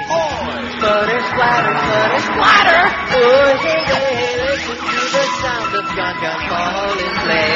day. 0.08 0.68
Sputter, 0.78 1.20
splatter, 1.20 1.74
sputter, 1.84 2.20
splatter. 2.28 2.84
Oh, 3.18 3.58
hey, 3.62 3.82
hey, 3.88 4.38
listen 4.47 4.78
to 4.78 4.99
the 5.12 5.24
sound 5.41 5.76
of 5.76 5.86
John 5.95 6.16
John's 6.22 6.45
falling 6.49 7.16
play. 7.26 7.51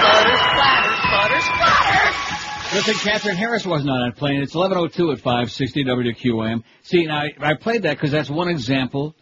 Sputter, 0.00 0.36
splatter, 0.36 0.94
sputter, 1.04 1.40
splatter. 1.40 2.34
Listen, 2.74 2.94
Katherine 2.94 3.36
Harris 3.36 3.64
wasn't 3.64 3.90
on 3.90 4.08
that 4.08 4.16
plane. 4.16 4.42
It's 4.42 4.54
11:02 4.54 5.12
at 5.12 5.18
560 5.20 5.84
WQAM. 5.84 6.62
See, 6.82 7.06
now 7.06 7.18
I, 7.18 7.30
I 7.40 7.54
played 7.54 7.82
that 7.82 7.96
because 7.96 8.10
that's 8.10 8.30
one 8.30 8.48
example 8.48 9.14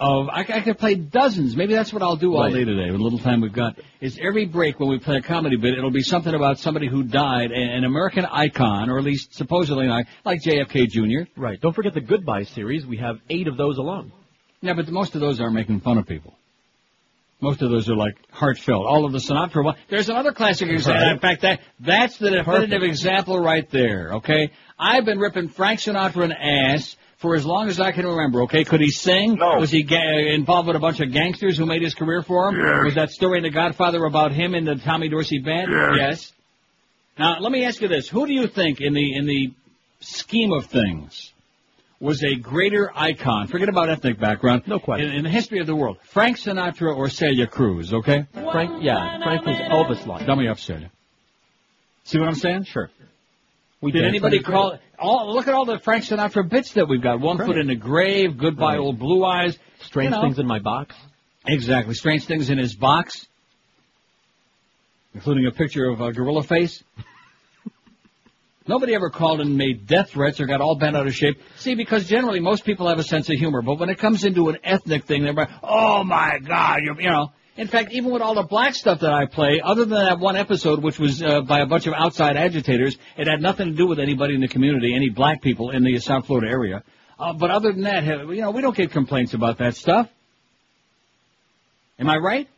of 0.00 0.28
I, 0.28 0.40
I 0.40 0.60
could 0.60 0.78
play 0.78 0.96
dozens. 0.96 1.56
Maybe 1.56 1.74
that's 1.74 1.92
what 1.92 2.02
I'll 2.02 2.16
do 2.16 2.34
all 2.36 2.50
day 2.50 2.64
today 2.64 2.90
with 2.90 2.98
the 2.98 3.04
little 3.04 3.18
time 3.18 3.40
we've 3.40 3.52
got. 3.52 3.78
Is 4.00 4.18
every 4.20 4.44
break 4.46 4.80
when 4.80 4.88
we 4.88 4.98
play 4.98 5.16
a 5.16 5.22
comedy 5.22 5.56
bit, 5.56 5.78
it'll 5.78 5.90
be 5.90 6.02
something 6.02 6.34
about 6.34 6.58
somebody 6.58 6.88
who 6.88 7.04
died, 7.04 7.52
an 7.52 7.84
American 7.84 8.24
icon, 8.24 8.90
or 8.90 8.98
at 8.98 9.04
least 9.04 9.34
supposedly 9.34 9.86
an 9.86 9.92
icon, 9.92 10.12
like 10.24 10.40
JFK 10.42 10.88
Jr. 10.88 11.30
Right. 11.40 11.60
Don't 11.60 11.74
forget 11.74 11.94
the 11.94 12.00
Goodbye 12.00 12.42
series. 12.42 12.84
We 12.84 12.96
have 12.98 13.18
eight 13.30 13.46
of 13.46 13.56
those 13.56 13.78
alone. 13.78 14.12
Yeah, 14.60 14.74
but 14.74 14.88
most 14.88 15.14
of 15.14 15.20
those 15.20 15.40
are 15.40 15.50
making 15.50 15.80
fun 15.80 15.98
of 15.98 16.06
people. 16.06 16.34
Most 17.40 17.62
of 17.62 17.70
those 17.70 17.88
are 17.90 17.96
like 17.96 18.16
heartfelt. 18.30 18.86
All 18.86 19.04
of 19.04 19.12
the 19.12 19.18
Sinatra 19.18 19.62
one. 19.62 19.76
There's 19.90 20.08
another 20.08 20.32
classic 20.32 20.70
example. 20.70 21.10
In 21.10 21.18
fact, 21.18 21.42
that 21.42 21.60
that's 21.78 22.16
the 22.16 22.30
definitive 22.30 22.70
Perfect. 22.70 22.84
example 22.84 23.38
right 23.38 23.68
there. 23.70 24.14
Okay, 24.14 24.50
I've 24.78 25.04
been 25.04 25.18
ripping 25.18 25.48
Frank 25.48 25.80
Sinatra 25.80 26.24
an 26.24 26.32
ass 26.32 26.96
for 27.24 27.34
as 27.34 27.46
long 27.46 27.70
as 27.70 27.80
I 27.80 27.90
can 27.90 28.04
remember. 28.06 28.42
Okay, 28.42 28.64
could 28.64 28.82
he 28.82 28.90
sing? 28.90 29.36
No. 29.36 29.56
Was 29.56 29.70
he 29.70 29.82
ga- 29.82 30.34
involved 30.34 30.66
with 30.66 30.76
a 30.76 30.78
bunch 30.78 31.00
of 31.00 31.10
gangsters 31.10 31.56
who 31.56 31.64
made 31.64 31.80
his 31.80 31.94
career 31.94 32.20
for 32.20 32.50
him? 32.50 32.56
Yes. 32.60 32.84
Was 32.84 32.94
that 32.96 33.10
story 33.12 33.38
in 33.38 33.44
The 33.44 33.50
Godfather 33.50 34.04
about 34.04 34.32
him 34.32 34.54
and 34.54 34.66
the 34.66 34.74
Tommy 34.74 35.08
Dorsey 35.08 35.38
band? 35.38 35.70
Yes. 35.96 36.34
Now 37.18 37.38
let 37.40 37.50
me 37.50 37.64
ask 37.64 37.80
you 37.80 37.88
this: 37.88 38.10
Who 38.10 38.26
do 38.26 38.34
you 38.34 38.46
think 38.46 38.82
in 38.82 38.92
the 38.92 39.16
in 39.16 39.24
the 39.26 39.54
scheme 40.00 40.52
of 40.52 40.66
things? 40.66 41.30
was 41.98 42.22
a 42.22 42.34
greater 42.34 42.90
icon. 42.94 43.46
Forget 43.46 43.70
about 43.70 43.88
ethnic 43.88 44.20
background. 44.20 44.64
No 44.66 44.78
question. 44.78 45.08
In, 45.08 45.16
in 45.18 45.22
the 45.24 45.30
history 45.30 45.60
of 45.60 45.66
the 45.66 45.74
world, 45.74 45.96
Frank 46.02 46.36
Sinatra 46.36 46.94
or 46.94 47.08
Celia 47.08 47.46
Cruz. 47.46 47.94
Okay. 47.94 48.26
Frank, 48.34 48.82
yeah, 48.82 49.22
Frank 49.24 49.46
was 49.46 49.56
Elvis-like. 49.56 50.26
Dummy 50.26 50.48
up, 50.48 50.58
Celia. 50.58 50.90
See 52.02 52.18
what 52.18 52.28
I'm 52.28 52.34
saying? 52.34 52.64
Sure. 52.64 52.90
Did 53.92 54.00
did. 54.00 54.08
anybody 54.08 54.40
call? 54.40 54.78
All, 54.98 55.32
look 55.34 55.48
at 55.48 55.54
all 55.54 55.64
the 55.64 55.78
Frank 55.78 56.04
Sinatra 56.04 56.48
bits 56.48 56.72
that 56.74 56.88
we've 56.88 57.02
got. 57.02 57.20
One 57.20 57.36
foot 57.38 57.58
in 57.58 57.66
the 57.66 57.74
grave. 57.74 58.36
Goodbye, 58.38 58.74
Right. 58.74 58.78
old 58.78 58.98
blue 58.98 59.24
eyes. 59.24 59.58
Strange 59.80 60.10
You 60.10 60.16
know. 60.16 60.22
things 60.22 60.38
in 60.38 60.46
my 60.46 60.58
box. 60.60 60.94
Exactly. 61.46 61.94
Strange 61.94 62.24
things 62.24 62.48
in 62.48 62.58
his 62.58 62.74
box, 62.74 63.26
including 65.14 65.46
a 65.46 65.50
picture 65.50 65.86
of 65.86 66.00
a 66.00 66.12
gorilla 66.12 66.42
face. 66.42 66.82
Nobody 68.66 68.94
ever 68.94 69.10
called 69.10 69.40
and 69.42 69.58
made 69.58 69.86
death 69.86 70.10
threats 70.10 70.40
or 70.40 70.46
got 70.46 70.62
all 70.62 70.76
bent 70.76 70.96
out 70.96 71.06
of 71.06 71.14
shape. 71.14 71.38
See, 71.56 71.74
because 71.74 72.08
generally 72.08 72.40
most 72.40 72.64
people 72.64 72.88
have 72.88 72.98
a 72.98 73.02
sense 73.02 73.28
of 73.28 73.36
humor, 73.36 73.60
but 73.60 73.78
when 73.78 73.90
it 73.90 73.98
comes 73.98 74.24
into 74.24 74.48
an 74.48 74.56
ethnic 74.64 75.04
thing, 75.04 75.22
they're 75.22 75.34
like, 75.34 75.50
"Oh 75.62 76.02
my 76.02 76.38
God," 76.38 76.78
you 76.82 76.94
know. 77.10 77.30
In 77.56 77.68
fact, 77.68 77.92
even 77.92 78.10
with 78.10 78.20
all 78.20 78.34
the 78.34 78.42
black 78.42 78.74
stuff 78.74 79.00
that 79.00 79.12
I 79.12 79.26
play, 79.26 79.60
other 79.62 79.84
than 79.84 79.98
that 79.98 80.18
one 80.18 80.36
episode, 80.36 80.82
which 80.82 80.98
was 80.98 81.22
uh, 81.22 81.42
by 81.42 81.60
a 81.60 81.66
bunch 81.66 81.86
of 81.86 81.94
outside 81.94 82.36
agitators, 82.36 82.96
it 83.16 83.28
had 83.28 83.40
nothing 83.40 83.68
to 83.68 83.74
do 83.76 83.86
with 83.86 84.00
anybody 84.00 84.34
in 84.34 84.40
the 84.40 84.48
community, 84.48 84.94
any 84.94 85.08
black 85.08 85.40
people 85.40 85.70
in 85.70 85.84
the 85.84 85.98
South 86.00 86.26
Florida 86.26 86.50
area. 86.50 86.82
Uh, 87.16 87.32
but 87.32 87.52
other 87.52 87.72
than 87.72 87.82
that, 87.82 88.04
you 88.04 88.40
know, 88.40 88.50
we 88.50 88.60
don't 88.60 88.76
get 88.76 88.90
complaints 88.90 89.34
about 89.34 89.58
that 89.58 89.76
stuff. 89.76 90.08
Am 91.98 92.10
I 92.10 92.16
right? 92.16 92.48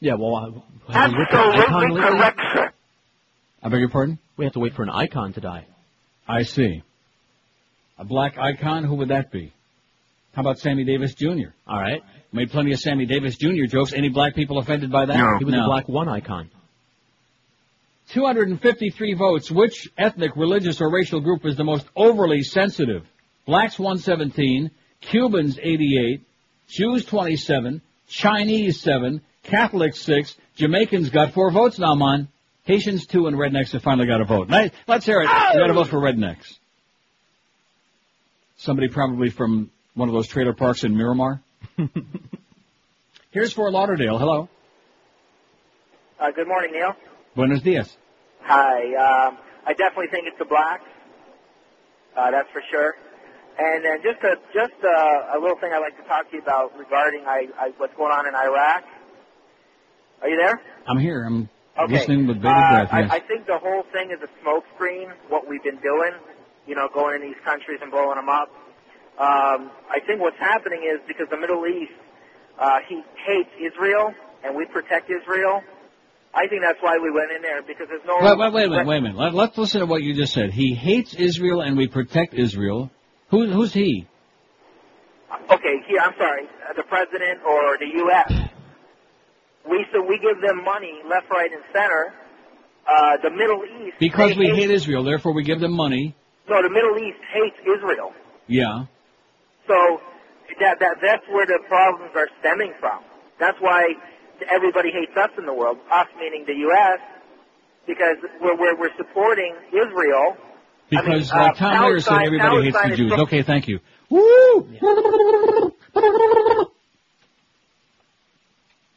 Yeah, 0.00 0.14
well, 0.14 0.36
uh, 0.88 0.92
have 0.92 1.12
we 1.12 1.18
wait 1.18 1.28
for 1.30 1.36
an 1.36 1.60
icon 1.60 1.90
lately? 1.90 2.20
sir. 2.54 2.72
I 3.62 3.68
beg 3.68 3.80
your 3.80 3.88
pardon? 3.90 4.18
We 4.38 4.44
have 4.46 4.54
to 4.54 4.60
wait 4.60 4.74
for 4.74 4.82
an 4.82 4.90
icon 4.90 5.34
to 5.34 5.40
die. 5.40 5.66
I 6.26 6.44
see. 6.44 6.82
A 7.98 8.04
black 8.04 8.38
icon, 8.38 8.84
who 8.84 8.94
would 8.96 9.08
that 9.08 9.30
be? 9.30 9.52
How 10.32 10.40
about 10.42 10.58
Sammy 10.58 10.84
Davis 10.84 11.14
Jr.? 11.14 11.50
All 11.66 11.78
right. 11.78 12.02
Made 12.32 12.50
plenty 12.50 12.72
of 12.72 12.80
Sammy 12.80 13.06
Davis 13.06 13.36
Jr. 13.36 13.64
jokes. 13.68 13.92
Any 13.92 14.08
black 14.08 14.34
people 14.34 14.58
offended 14.58 14.90
by 14.90 15.06
that? 15.06 15.38
He 15.38 15.44
was 15.44 15.54
a 15.54 15.64
black 15.64 15.88
one 15.88 16.08
icon. 16.08 16.50
253 18.10 19.14
votes. 19.14 19.50
Which 19.50 19.88
ethnic, 19.96 20.36
religious, 20.36 20.80
or 20.80 20.90
racial 20.90 21.20
group 21.20 21.44
is 21.46 21.56
the 21.56 21.64
most 21.64 21.86
overly 21.96 22.42
sensitive? 22.42 23.04
Blacks 23.46 23.78
117, 23.78 24.70
Cubans 25.00 25.58
88, 25.62 26.20
Jews 26.68 27.04
27, 27.04 27.80
Chinese 28.08 28.80
7, 28.80 29.20
Catholics 29.44 30.00
6, 30.02 30.34
Jamaicans 30.56 31.10
got 31.10 31.32
4 31.32 31.50
votes 31.52 31.78
now, 31.78 31.94
man. 31.94 32.28
Haitians 32.64 33.06
2 33.06 33.28
and 33.28 33.36
rednecks 33.36 33.70
have 33.70 33.82
finally 33.82 34.08
got 34.08 34.20
a 34.20 34.24
vote. 34.24 34.50
Let's 34.88 35.06
hear 35.06 35.20
it. 35.20 35.28
We 35.28 35.60
got 35.60 35.70
a 35.70 35.74
vote 35.74 35.86
for 35.88 36.00
rednecks. 36.00 36.58
Somebody 38.56 38.88
probably 38.88 39.30
from 39.30 39.70
one 39.94 40.08
of 40.08 40.14
those 40.14 40.26
trailer 40.26 40.52
parks 40.52 40.82
in 40.82 40.96
Miramar. 40.96 41.40
Here's 43.30 43.52
Fort 43.52 43.72
Lauderdale. 43.72 44.18
Hello. 44.18 44.48
Uh, 46.18 46.30
good 46.34 46.48
morning, 46.48 46.72
Neil. 46.72 46.94
Buenos 47.34 47.62
dias. 47.62 47.96
Hi. 48.42 48.94
Um, 49.28 49.38
I 49.66 49.72
definitely 49.74 50.08
think 50.10 50.26
it's 50.26 50.38
the 50.38 50.44
blacks. 50.46 50.84
Uh, 52.16 52.30
that's 52.30 52.48
for 52.52 52.62
sure. 52.70 52.94
And 53.58 53.84
then 53.84 53.98
just 54.02 54.22
a 54.24 54.36
just 54.52 54.76
a, 54.84 55.36
a 55.36 55.38
little 55.40 55.56
thing 55.56 55.72
I'd 55.72 55.80
like 55.80 55.96
to 55.96 56.04
talk 56.08 56.30
to 56.30 56.36
you 56.36 56.42
about 56.42 56.76
regarding 56.78 57.24
I, 57.26 57.48
I, 57.58 57.72
what's 57.78 57.94
going 57.96 58.12
on 58.12 58.26
in 58.26 58.34
Iraq. 58.34 58.84
Are 60.22 60.28
you 60.28 60.36
there? 60.36 60.60
I'm 60.86 60.98
here. 60.98 61.24
I'm 61.24 61.48
Okay. 61.78 61.92
listening 61.92 62.26
with 62.26 62.40
bated 62.40 62.56
Uh, 62.56 62.70
breath. 62.72 62.88
Yes. 62.92 63.10
I, 63.12 63.16
I 63.16 63.20
think 63.20 63.46
the 63.46 63.58
whole 63.58 63.82
thing 63.92 64.10
is 64.10 64.18
a 64.24 64.28
smokescreen. 64.40 65.12
What 65.28 65.46
we've 65.48 65.62
been 65.62 65.76
doing, 65.80 66.12
you 66.66 66.74
know, 66.74 66.88
going 66.92 67.20
in 67.20 67.28
these 67.28 67.36
countries 67.44 67.80
and 67.82 67.90
blowing 67.90 68.16
them 68.16 68.28
up. 68.30 68.48
Um, 69.18 69.70
I 69.88 70.00
think 70.06 70.20
what's 70.20 70.38
happening 70.38 70.82
is 70.84 71.00
because 71.08 71.26
the 71.30 71.38
Middle 71.38 71.66
East, 71.66 71.92
uh, 72.58 72.78
he 72.86 73.02
hates 73.26 73.48
Israel, 73.58 74.12
and 74.44 74.54
we 74.54 74.66
protect 74.66 75.10
Israel. 75.10 75.62
I 76.34 76.46
think 76.48 76.60
that's 76.62 76.78
why 76.82 76.98
we 77.02 77.10
went 77.10 77.32
in 77.32 77.40
there 77.40 77.62
because 77.62 77.88
there's 77.88 78.04
no. 78.06 78.18
Wait, 78.20 78.38
wait, 78.38 78.52
wait 78.52 78.66
a 78.66 78.68
minute, 78.68 78.86
wait 78.86 78.98
a 78.98 79.00
minute. 79.00 79.16
Let, 79.16 79.32
let's 79.32 79.56
listen 79.56 79.80
to 79.80 79.86
what 79.86 80.02
you 80.02 80.14
just 80.14 80.34
said. 80.34 80.50
He 80.50 80.74
hates 80.74 81.14
Israel 81.14 81.62
and 81.62 81.78
we 81.78 81.88
protect 81.88 82.34
Israel. 82.34 82.90
Who, 83.30 83.50
who's 83.50 83.72
he? 83.72 84.06
Okay, 85.50 85.76
here 85.88 86.00
I'm 86.00 86.12
sorry, 86.18 86.44
uh, 86.68 86.74
the 86.76 86.82
president 86.84 87.40
or 87.42 87.78
the 87.78 87.86
U.S. 88.04 88.32
We 89.68 89.86
so 89.92 90.02
we 90.02 90.18
give 90.18 90.40
them 90.42 90.62
money 90.62 91.00
left, 91.08 91.30
right, 91.30 91.50
and 91.50 91.62
center. 91.72 92.12
Uh, 92.86 93.16
the 93.22 93.30
Middle 93.30 93.64
East 93.64 93.96
Because 93.98 94.36
we 94.36 94.46
hate 94.48 94.70
Israel, 94.70 95.02
therefore 95.02 95.34
we 95.34 95.42
give 95.42 95.58
them 95.58 95.72
money. 95.72 96.14
No, 96.48 96.62
the 96.62 96.70
Middle 96.70 96.96
East 96.98 97.18
hates 97.32 97.56
Israel. 97.66 98.12
Yeah. 98.46 98.84
So 99.66 100.00
that 100.60 100.78
that 100.80 100.96
that's 101.02 101.26
where 101.28 101.46
the 101.46 101.58
problems 101.68 102.12
are 102.14 102.28
stemming 102.40 102.72
from. 102.80 103.00
That's 103.38 103.58
why 103.60 103.94
everybody 104.50 104.90
hates 104.92 105.16
us 105.16 105.30
in 105.38 105.44
the 105.46 105.52
world. 105.54 105.78
Us 105.92 106.06
meaning 106.18 106.44
the 106.46 106.54
U.S. 106.70 106.98
Because 107.86 108.16
we're 108.40 108.56
we're, 108.56 108.76
we're 108.78 108.96
supporting 108.96 109.54
Israel. 109.68 110.36
Because, 110.88 111.06
I 111.06 111.08
mean, 111.10 111.22
uh, 111.32 111.36
like 111.48 111.56
Tom 111.56 111.74
Lehrer 111.74 112.00
said, 112.02 112.10
Palestine- 112.10 112.26
everybody 112.26 112.62
hates 112.70 112.78
the 112.82 112.96
Jews. 112.96 113.12
so- 113.16 113.22
Okay, 113.22 113.42
thank 113.42 113.66
you. 113.68 113.80
Woo! 114.08 114.68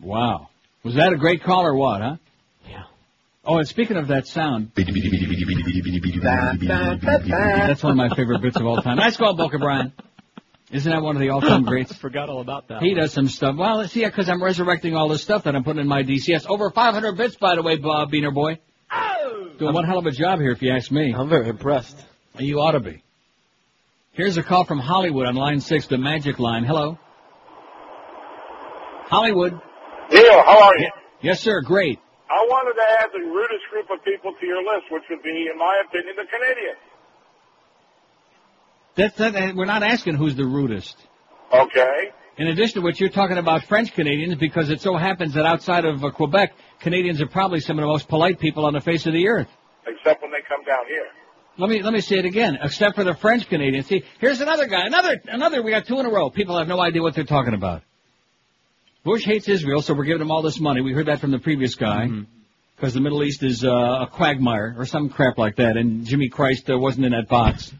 Wow. 0.02 0.50
Was 0.84 0.96
that 0.96 1.12
a 1.14 1.18
great 1.18 1.44
call 1.44 1.66
or 1.66 1.76
what, 1.76 2.02
huh? 2.02 2.16
Yeah. 2.70 2.84
Oh, 3.44 3.58
and 3.58 3.68
speaking 3.68 3.98
of 3.98 4.08
that 4.10 4.28
sound, 4.28 4.72
that's 4.76 4.88
one 7.84 7.92
of 7.92 7.98
my 7.98 8.10
favorite 8.16 8.42
bits 8.42 8.56
of 8.58 8.66
all 8.66 8.82
time. 8.82 8.96
Nice 8.98 9.18
call, 9.18 9.34
Boca 9.36 9.58
Brian. 9.60 9.92
Isn't 10.72 10.92
that 10.92 11.02
one 11.02 11.16
of 11.16 11.22
the 11.22 11.30
all-time 11.30 11.64
greats? 11.66 11.96
Forgot 11.96 12.30
all 12.30 12.42
about 12.42 12.68
that. 12.68 12.82
He 12.82 12.90
one. 12.90 13.00
does 13.02 13.14
some 13.14 13.28
stuff. 13.28 13.56
Well, 13.58 13.88
see, 13.88 14.06
because 14.06 14.30
I'm 14.30 14.42
resurrecting 14.44 14.96
all 14.96 15.08
this 15.10 15.24
stuff 15.24 15.44
that 15.46 15.56
I'm 15.56 15.64
putting 15.64 15.82
in 15.82 15.88
my 15.88 16.04
DCS. 16.04 16.46
Over 16.48 16.70
500 16.70 17.18
bits, 17.18 17.36
by 17.36 17.56
the 17.56 17.64
way, 17.64 17.78
Bob 17.78 18.12
Beaner 18.12 18.34
boy. 18.34 18.60
Oh! 18.92 19.50
Doing 19.58 19.74
one 19.74 19.86
hell 19.86 19.98
of 19.98 20.06
a 20.06 20.12
job 20.12 20.40
here, 20.40 20.52
if 20.52 20.62
you 20.62 20.72
ask 20.72 20.92
me. 20.92 21.14
I'm 21.14 21.30
very 21.30 21.50
impressed. 21.50 21.98
You 22.38 22.60
ought 22.60 22.72
to 22.72 22.80
be. 22.80 23.04
Here's 24.14 24.38
a 24.38 24.44
call 24.44 24.66
from 24.66 24.80
Hollywood 24.80 25.26
on 25.28 25.36
line 25.36 25.60
six, 25.60 25.88
the 25.88 25.98
magic 25.98 26.40
line. 26.40 26.64
Hello. 26.66 26.98
Hollywood. 29.08 29.54
Neil, 30.12 30.44
how 30.44 30.64
are 30.64 30.78
you? 30.78 30.90
Yes, 31.22 31.42
sir. 31.42 31.62
Great. 31.62 32.00
I 32.30 32.46
wanted 32.46 32.78
to 32.78 32.86
add 33.02 33.10
the 33.12 33.26
rudest 33.26 33.66
group 33.72 33.90
of 33.90 34.04
people 34.06 34.34
to 34.40 34.46
your 34.46 34.62
list, 34.62 34.86
which 34.92 35.04
would 35.10 35.24
be, 35.24 35.50
in 35.52 35.58
my 35.58 35.82
opinion, 35.88 36.16
the 36.16 36.26
Canadians. 36.30 36.78
That's 38.96 39.18
that. 39.18 39.56
We're 39.56 39.66
not 39.66 39.84
asking 39.84 40.16
who's 40.16 40.36
the 40.36 40.46
rudest. 40.46 40.96
Okay. 41.54 42.12
In 42.38 42.48
addition 42.48 42.76
to 42.76 42.82
which, 42.82 43.00
you're 43.02 43.10
talking 43.10 43.38
about 43.38 43.66
French 43.66 43.94
Canadians 43.94 44.36
because 44.36 44.70
it 44.70 44.82
so 44.82 44.96
happens 44.96 45.34
that 45.34 45.46
outside 45.46 45.84
of 45.84 46.04
uh, 46.04 46.12
Quebec, 46.12 46.54
Canadians 46.80 47.22
are 47.22 47.28
probably 47.28 47.60
some 47.60 47.78
of 47.78 47.84
the 47.84 47.88
most 47.88 48.08
polite 48.08 48.40
people 48.40 48.66
on 48.66 48.74
the 48.74 48.80
face 48.80 49.06
of 49.06 49.14
the 49.14 49.28
earth. 49.28 49.50
Except 49.86 50.22
when 50.22 50.32
they 50.32 50.42
come 50.48 50.64
down 50.64 50.86
here. 50.88 51.08
Let 51.58 51.70
me 51.70 51.82
let 51.82 51.92
me 51.92 52.00
say 52.00 52.18
it 52.18 52.26
again. 52.26 52.58
Except 52.62 52.96
for 52.96 53.04
the 53.04 53.14
French 53.16 53.50
Canadians. 53.50 53.88
See, 53.88 54.04
here's 54.20 54.40
another 54.40 54.68
guy. 54.68 54.86
Another 54.86 55.22
another. 55.28 55.62
We 55.62 55.72
got 55.72 55.86
two 55.86 56.00
in 56.00 56.06
a 56.06 56.10
row. 56.10 56.30
People 56.30 56.58
have 56.58 56.70
no 56.70 56.80
idea 56.80 57.02
what 57.02 57.16
they're 57.16 57.26
talking 57.26 57.54
about. 57.54 57.82
Bush 59.04 59.26
hates 59.26 59.50
Israel, 59.50 59.82
so 59.82 59.94
we're 59.94 60.06
giving 60.06 60.22
him 60.22 60.32
all 60.32 60.42
this 60.42 60.60
money. 60.60 60.82
We 60.82 60.94
heard 60.94 61.08
that 61.08 61.20
from 61.20 61.32
the 61.32 61.40
previous 61.40 61.76
guy. 61.76 62.08
Because 62.76 62.94
the 62.94 63.02
Middle 63.02 63.24
East 63.24 63.44
is 63.44 63.66
uh, 63.66 63.70
a 63.70 64.08
quagmire 64.08 64.76
or 64.78 64.86
some 64.86 65.10
crap 65.10 65.38
like 65.38 65.58
that, 65.58 65.76
and 65.76 66.06
Jimmy 66.06 66.30
Christ 66.30 66.70
uh, 66.70 66.80
wasn't 66.80 67.06
in 67.06 67.12
that 67.12 67.28
box. 67.28 67.74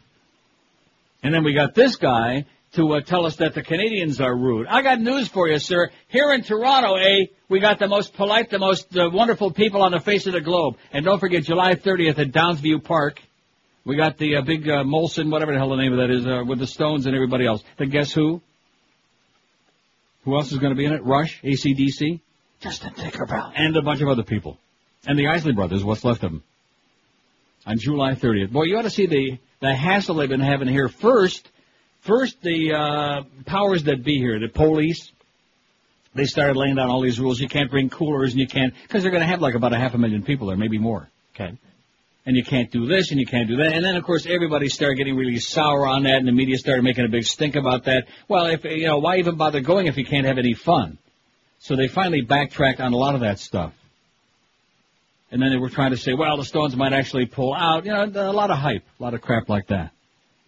And 1.22 1.34
then 1.34 1.44
we 1.44 1.52
got 1.52 1.74
this 1.74 1.96
guy 1.96 2.46
to 2.72 2.94
uh, 2.94 3.00
tell 3.00 3.26
us 3.26 3.36
that 3.36 3.54
the 3.54 3.62
Canadians 3.62 4.20
are 4.20 4.34
rude. 4.34 4.66
I 4.68 4.82
got 4.82 5.00
news 5.00 5.28
for 5.28 5.48
you, 5.48 5.58
sir. 5.58 5.90
Here 6.08 6.32
in 6.32 6.42
Toronto, 6.42 6.94
eh, 6.96 7.26
we 7.48 7.58
got 7.58 7.78
the 7.78 7.88
most 7.88 8.14
polite, 8.14 8.50
the 8.50 8.58
most 8.58 8.96
uh, 8.96 9.10
wonderful 9.12 9.50
people 9.50 9.82
on 9.82 9.90
the 9.90 10.00
face 10.00 10.26
of 10.26 10.34
the 10.34 10.40
globe. 10.40 10.76
And 10.92 11.04
don't 11.04 11.18
forget, 11.18 11.42
July 11.42 11.74
30th 11.74 12.18
at 12.18 12.28
Downsview 12.28 12.84
Park, 12.84 13.20
we 13.84 13.96
got 13.96 14.18
the 14.18 14.36
uh, 14.36 14.42
big 14.42 14.68
uh, 14.68 14.84
Molson, 14.84 15.30
whatever 15.30 15.52
the 15.52 15.58
hell 15.58 15.70
the 15.70 15.76
name 15.76 15.92
of 15.92 15.98
that 15.98 16.10
is, 16.10 16.26
uh, 16.26 16.44
with 16.46 16.58
the 16.60 16.66
Stones 16.66 17.06
and 17.06 17.14
everybody 17.14 17.46
else. 17.46 17.62
Then 17.76 17.90
guess 17.90 18.12
who? 18.12 18.40
Who 20.24 20.36
else 20.36 20.52
is 20.52 20.58
going 20.58 20.70
to 20.70 20.76
be 20.76 20.84
in 20.84 20.92
it? 20.92 21.02
Rush, 21.02 21.40
ACDC, 21.42 22.20
Justin 22.60 22.92
Tinkerbell, 22.92 23.52
and 23.56 23.76
a 23.76 23.82
bunch 23.82 24.00
of 24.00 24.08
other 24.08 24.22
people. 24.22 24.58
And 25.06 25.18
the 25.18 25.28
Isley 25.28 25.52
Brothers, 25.52 25.82
what's 25.82 26.04
left 26.04 26.22
of 26.22 26.32
them. 26.32 26.42
On 27.66 27.78
July 27.78 28.12
30th. 28.12 28.50
Boy, 28.50 28.64
you 28.64 28.78
ought 28.78 28.82
to 28.82 28.90
see 28.90 29.06
the, 29.06 29.38
the 29.60 29.74
hassle 29.74 30.16
they've 30.16 30.28
been 30.28 30.40
having 30.40 30.68
here. 30.68 30.88
First, 30.88 31.48
first 32.00 32.40
the 32.42 32.72
uh, 32.72 33.22
powers 33.44 33.84
that 33.84 34.02
be 34.02 34.18
here, 34.18 34.38
the 34.38 34.48
police, 34.48 35.12
they 36.14 36.24
started 36.24 36.56
laying 36.56 36.76
down 36.76 36.88
all 36.88 37.02
these 37.02 37.20
rules. 37.20 37.38
You 37.38 37.48
can't 37.48 37.70
bring 37.70 37.90
coolers 37.90 38.32
and 38.32 38.40
you 38.40 38.46
can't, 38.46 38.74
because 38.82 39.02
they're 39.02 39.12
going 39.12 39.22
to 39.22 39.28
have 39.28 39.40
like 39.40 39.54
about 39.54 39.72
a 39.72 39.78
half 39.78 39.94
a 39.94 39.98
million 39.98 40.22
people 40.22 40.48
there, 40.48 40.56
maybe 40.56 40.78
more. 40.78 41.08
Okay. 41.34 41.56
And 42.26 42.36
you 42.36 42.44
can't 42.44 42.70
do 42.70 42.86
this 42.86 43.10
and 43.10 43.20
you 43.20 43.26
can't 43.26 43.48
do 43.48 43.56
that. 43.56 43.72
And 43.72 43.84
then 43.84 43.96
of 43.96 44.04
course 44.04 44.26
everybody 44.26 44.68
started 44.68 44.96
getting 44.96 45.16
really 45.16 45.38
sour 45.38 45.86
on 45.86 46.04
that 46.04 46.16
and 46.16 46.26
the 46.26 46.32
media 46.32 46.58
started 46.58 46.82
making 46.82 47.04
a 47.04 47.08
big 47.08 47.24
stink 47.24 47.56
about 47.56 47.84
that. 47.84 48.08
Well, 48.28 48.46
if, 48.46 48.64
you 48.64 48.86
know, 48.86 48.98
why 48.98 49.18
even 49.18 49.36
bother 49.36 49.60
going 49.60 49.86
if 49.86 49.96
you 49.96 50.04
can't 50.04 50.26
have 50.26 50.38
any 50.38 50.54
fun? 50.54 50.98
So 51.58 51.76
they 51.76 51.88
finally 51.88 52.22
backtracked 52.22 52.80
on 52.80 52.92
a 52.92 52.96
lot 52.96 53.14
of 53.14 53.20
that 53.20 53.38
stuff. 53.38 53.74
And 55.30 55.40
then 55.40 55.50
they 55.50 55.58
were 55.58 55.70
trying 55.70 55.92
to 55.92 55.96
say, 55.96 56.12
well, 56.12 56.36
the 56.36 56.44
Stones 56.44 56.74
might 56.74 56.92
actually 56.92 57.26
pull 57.26 57.54
out. 57.54 57.86
You 57.86 57.92
know, 57.92 58.04
a 58.04 58.32
lot 58.32 58.50
of 58.50 58.58
hype, 58.58 58.82
a 58.98 59.02
lot 59.02 59.14
of 59.14 59.20
crap 59.20 59.48
like 59.48 59.68
that. 59.68 59.92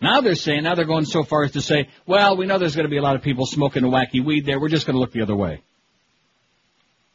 Now 0.00 0.20
they're 0.20 0.34
saying, 0.34 0.64
now 0.64 0.74
they're 0.74 0.84
going 0.84 1.04
so 1.04 1.22
far 1.22 1.44
as 1.44 1.52
to 1.52 1.60
say, 1.60 1.88
well, 2.06 2.36
we 2.36 2.46
know 2.46 2.58
there's 2.58 2.74
going 2.74 2.86
to 2.86 2.90
be 2.90 2.96
a 2.96 3.02
lot 3.02 3.14
of 3.14 3.22
people 3.22 3.46
smoking 3.46 3.82
the 3.82 3.88
wacky 3.88 4.24
weed 4.24 4.44
there. 4.44 4.58
We're 4.58 4.68
just 4.68 4.84
going 4.84 4.94
to 4.94 5.00
look 5.00 5.12
the 5.12 5.22
other 5.22 5.36
way. 5.36 5.62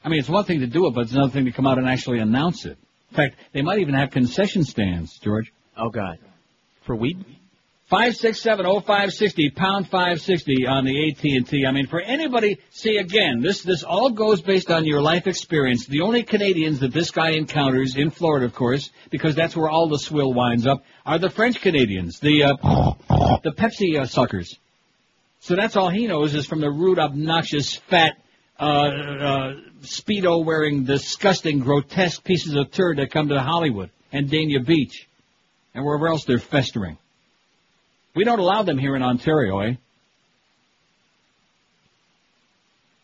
I 0.03 0.09
mean, 0.09 0.19
it's 0.19 0.29
one 0.29 0.45
thing 0.45 0.61
to 0.61 0.67
do 0.67 0.87
it, 0.87 0.93
but 0.93 1.01
it's 1.01 1.11
another 1.11 1.31
thing 1.31 1.45
to 1.45 1.51
come 1.51 1.67
out 1.67 1.77
and 1.77 1.87
actually 1.87 2.19
announce 2.19 2.65
it. 2.65 2.77
In 3.11 3.17
fact, 3.17 3.35
they 3.51 3.61
might 3.61 3.79
even 3.79 3.93
have 3.93 4.11
concession 4.11 4.63
stands, 4.63 5.17
George. 5.19 5.51
Oh 5.75 5.89
God. 5.89 6.19
For 6.85 6.95
weed? 6.95 7.25
Five 7.89 8.17
six 8.17 8.41
seven 8.41 8.65
oh 8.65 8.81
five 8.81 9.13
sixty 9.13 9.49
pound 9.49 9.87
five 9.87 10.19
sixty 10.19 10.67
on 10.67 10.83
the 10.83 11.09
AT 11.09 11.23
and 11.23 11.47
T. 11.47 11.65
I 11.65 11.71
mean, 11.71 11.87
for 11.87 12.01
anybody, 12.01 12.59
see 12.69 12.97
again, 12.97 13.39
this 13.41 13.63
this 13.63 13.81
all 13.81 14.09
goes 14.09 14.41
based 14.41 14.69
on 14.69 14.83
your 14.83 15.01
life 15.01 15.25
experience. 15.25 15.85
The 15.85 16.01
only 16.01 16.23
Canadians 16.23 16.79
that 16.81 16.91
this 16.91 17.11
guy 17.11 17.31
encounters 17.31 17.95
in 17.95 18.09
Florida, 18.09 18.45
of 18.45 18.53
course, 18.53 18.89
because 19.09 19.35
that's 19.35 19.55
where 19.55 19.69
all 19.69 19.87
the 19.87 19.99
swill 19.99 20.33
winds 20.33 20.67
up, 20.67 20.83
are 21.05 21.17
the 21.17 21.29
French 21.29 21.61
Canadians, 21.61 22.19
the 22.19 22.43
uh, 22.43 23.37
the 23.43 23.51
Pepsi 23.51 23.97
uh, 23.97 24.05
suckers. 24.05 24.53
So 25.39 25.55
that's 25.55 25.77
all 25.77 25.89
he 25.89 26.07
knows 26.07 26.35
is 26.35 26.45
from 26.45 26.59
the 26.59 26.69
rude, 26.69 26.99
obnoxious, 26.99 27.73
fat, 27.73 28.17
uh, 28.59 28.63
uh, 28.63 29.53
speedo 29.79 30.43
wearing, 30.43 30.83
disgusting, 30.83 31.59
grotesque 31.59 32.21
pieces 32.25 32.53
of 32.53 32.69
turd 32.69 32.97
that 32.97 33.11
come 33.11 33.29
to 33.29 33.39
Hollywood 33.39 33.91
and 34.11 34.29
Dania 34.29 34.65
Beach 34.65 35.07
and 35.73 35.85
wherever 35.85 36.09
else 36.09 36.25
they're 36.25 36.37
festering. 36.37 36.97
We 38.17 38.23
don't 38.23 38.39
allow 38.39 38.63
them 38.63 38.79
here 38.79 38.95
in 38.95 39.03
Ontario, 39.03 39.59
eh? 39.59 39.75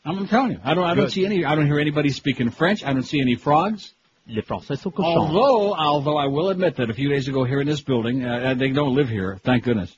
I'm 0.04 0.28
telling 0.28 0.54
you, 0.54 0.60
I 0.64 0.74
don't, 0.74 0.84
I 0.84 0.96
don't 0.96 1.06
Good. 1.06 1.12
see 1.12 1.24
any, 1.24 1.46
I 1.46 1.54
don't 1.54 1.68
hear 1.68 1.80
anybody 1.80 2.10
speaking 2.10 2.50
French. 2.50 2.84
I 2.84 2.94
don't 2.94 3.04
see 3.04 3.22
any 3.22 3.36
frogs. 3.36 3.94
Les 4.28 4.42
Français 4.42 4.76
sont 4.80 4.92
cochons. 4.92 5.36
Although, 5.36 5.76
although 5.76 6.18
I 6.18 6.26
will 6.26 6.50
admit 6.50 6.78
that 6.78 6.90
a 6.90 6.96
few 6.96 7.10
days 7.10 7.28
ago 7.28 7.44
here 7.44 7.62
in 7.62 7.68
this 7.68 7.80
building, 7.80 8.26
uh, 8.26 8.56
they 8.56 8.72
don't 8.72 8.96
live 8.96 9.08
here, 9.08 9.40
thank 9.44 9.66
goodness. 9.66 9.96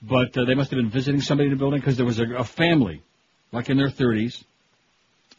But 0.00 0.36
uh, 0.38 0.46
they 0.46 0.54
must 0.54 0.70
have 0.70 0.78
been 0.78 0.90
visiting 0.90 1.20
somebody 1.20 1.48
in 1.48 1.54
the 1.54 1.58
building 1.58 1.80
because 1.80 1.98
there 1.98 2.06
was 2.06 2.18
a, 2.18 2.26
a 2.34 2.44
family, 2.44 3.02
like 3.52 3.68
in 3.68 3.76
their 3.76 3.90
30s, 3.90 4.42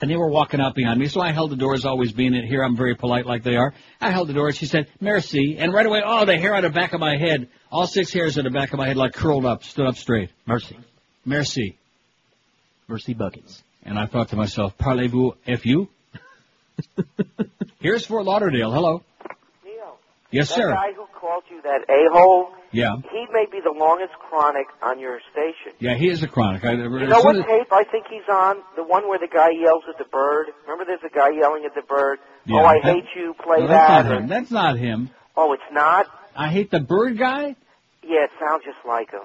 and 0.04 0.12
they 0.12 0.18
were 0.18 0.28
walking 0.28 0.60
out 0.60 0.76
behind 0.76 1.00
me. 1.00 1.08
So 1.08 1.22
I 1.22 1.32
held 1.32 1.50
the 1.50 1.56
doors, 1.56 1.86
always 1.86 2.12
being 2.12 2.34
in 2.34 2.46
here. 2.46 2.62
I'm 2.62 2.76
very 2.76 2.94
polite 2.94 3.26
like 3.26 3.42
they 3.42 3.56
are. 3.56 3.74
I 4.02 4.12
held 4.12 4.28
the 4.28 4.34
door 4.34 4.48
and 4.48 4.56
she 4.56 4.66
said, 4.66 4.88
merci. 5.00 5.56
And 5.58 5.74
right 5.74 5.86
away, 5.86 6.02
oh, 6.06 6.26
the 6.26 6.38
hair 6.38 6.54
on 6.56 6.64
the 6.64 6.70
back 6.70 6.92
of 6.92 7.00
my 7.00 7.16
head, 7.16 7.48
all 7.72 7.88
six 7.88 8.12
hairs 8.12 8.38
on 8.38 8.44
the 8.44 8.50
back 8.50 8.74
of 8.74 8.80
my 8.80 8.88
head 8.90 8.98
like 8.98 9.14
curled 9.14 9.46
up, 9.46 9.64
stood 9.64 9.88
up 9.88 9.96
straight. 9.96 10.30
Mercy. 10.46 10.78
Merci. 11.24 11.78
Mercy 12.90 13.14
buckets. 13.14 13.64
And 13.84 13.98
I 13.98 14.06
thought 14.06 14.28
to 14.32 14.36
myself, 14.36 14.78
parlez-vous 14.78 15.36
FU? 15.62 15.88
Here's 17.80 18.06
Fort 18.06 18.26
Lauderdale. 18.26 18.74
Hello. 18.74 19.04
Yes, 20.34 20.50
that 20.50 20.56
sir. 20.56 20.72
guy 20.74 20.92
who 20.94 21.06
called 21.14 21.44
you 21.50 21.62
that 21.62 21.86
a-hole, 21.88 22.50
Yeah. 22.72 22.96
he 23.12 23.26
may 23.32 23.46
be 23.52 23.60
the 23.64 23.72
longest 23.72 24.14
chronic 24.30 24.66
on 24.82 25.00
your 25.00 25.20
station. 25.32 25.74
Yeah, 25.80 25.94
he 25.96 26.10
is 26.10 26.24
a 26.24 26.28
chronic. 26.28 26.66
I, 26.66 26.72
You 26.74 26.90
know 27.08 27.22
what 27.22 27.36
tape 27.46 27.72
I 27.72 27.84
think 27.86 28.08
he's 28.10 28.28
on? 28.28 28.58
The 28.76 28.84
one 28.84 29.08
where 29.08 29.20
the 29.20 29.28
guy 29.32 29.52
yells 29.52 29.84
at 29.88 29.98
the 30.00 30.06
bird. 30.10 30.48
Remember, 30.64 30.86
there's 30.86 31.06
a 31.06 31.14
guy 31.16 31.30
yelling 31.30 31.66
at 31.66 31.76
the 31.76 31.84
bird. 31.88 32.18
Yeah, 32.46 32.62
oh, 32.62 32.66
I 32.66 32.80
that- 32.82 32.96
hate 32.96 33.06
you. 33.16 33.36
Play 33.44 33.60
No, 33.60 33.68
that. 33.68 33.78
that's 33.78 34.06
not 34.08 34.18
him. 34.18 34.28
That's 34.28 34.52
not 34.52 34.78
him. 34.78 35.10
oh, 35.38 35.54
it's 35.54 35.72
not. 35.72 36.08
I 36.36 36.50
hate 36.50 36.72
the 36.72 36.80
bird 36.80 37.18
guy. 37.18 37.56
Yeah, 38.02 38.26
it 38.26 38.32
sounds 38.40 38.64
just 38.66 38.84
like 38.88 39.12
him. 39.12 39.22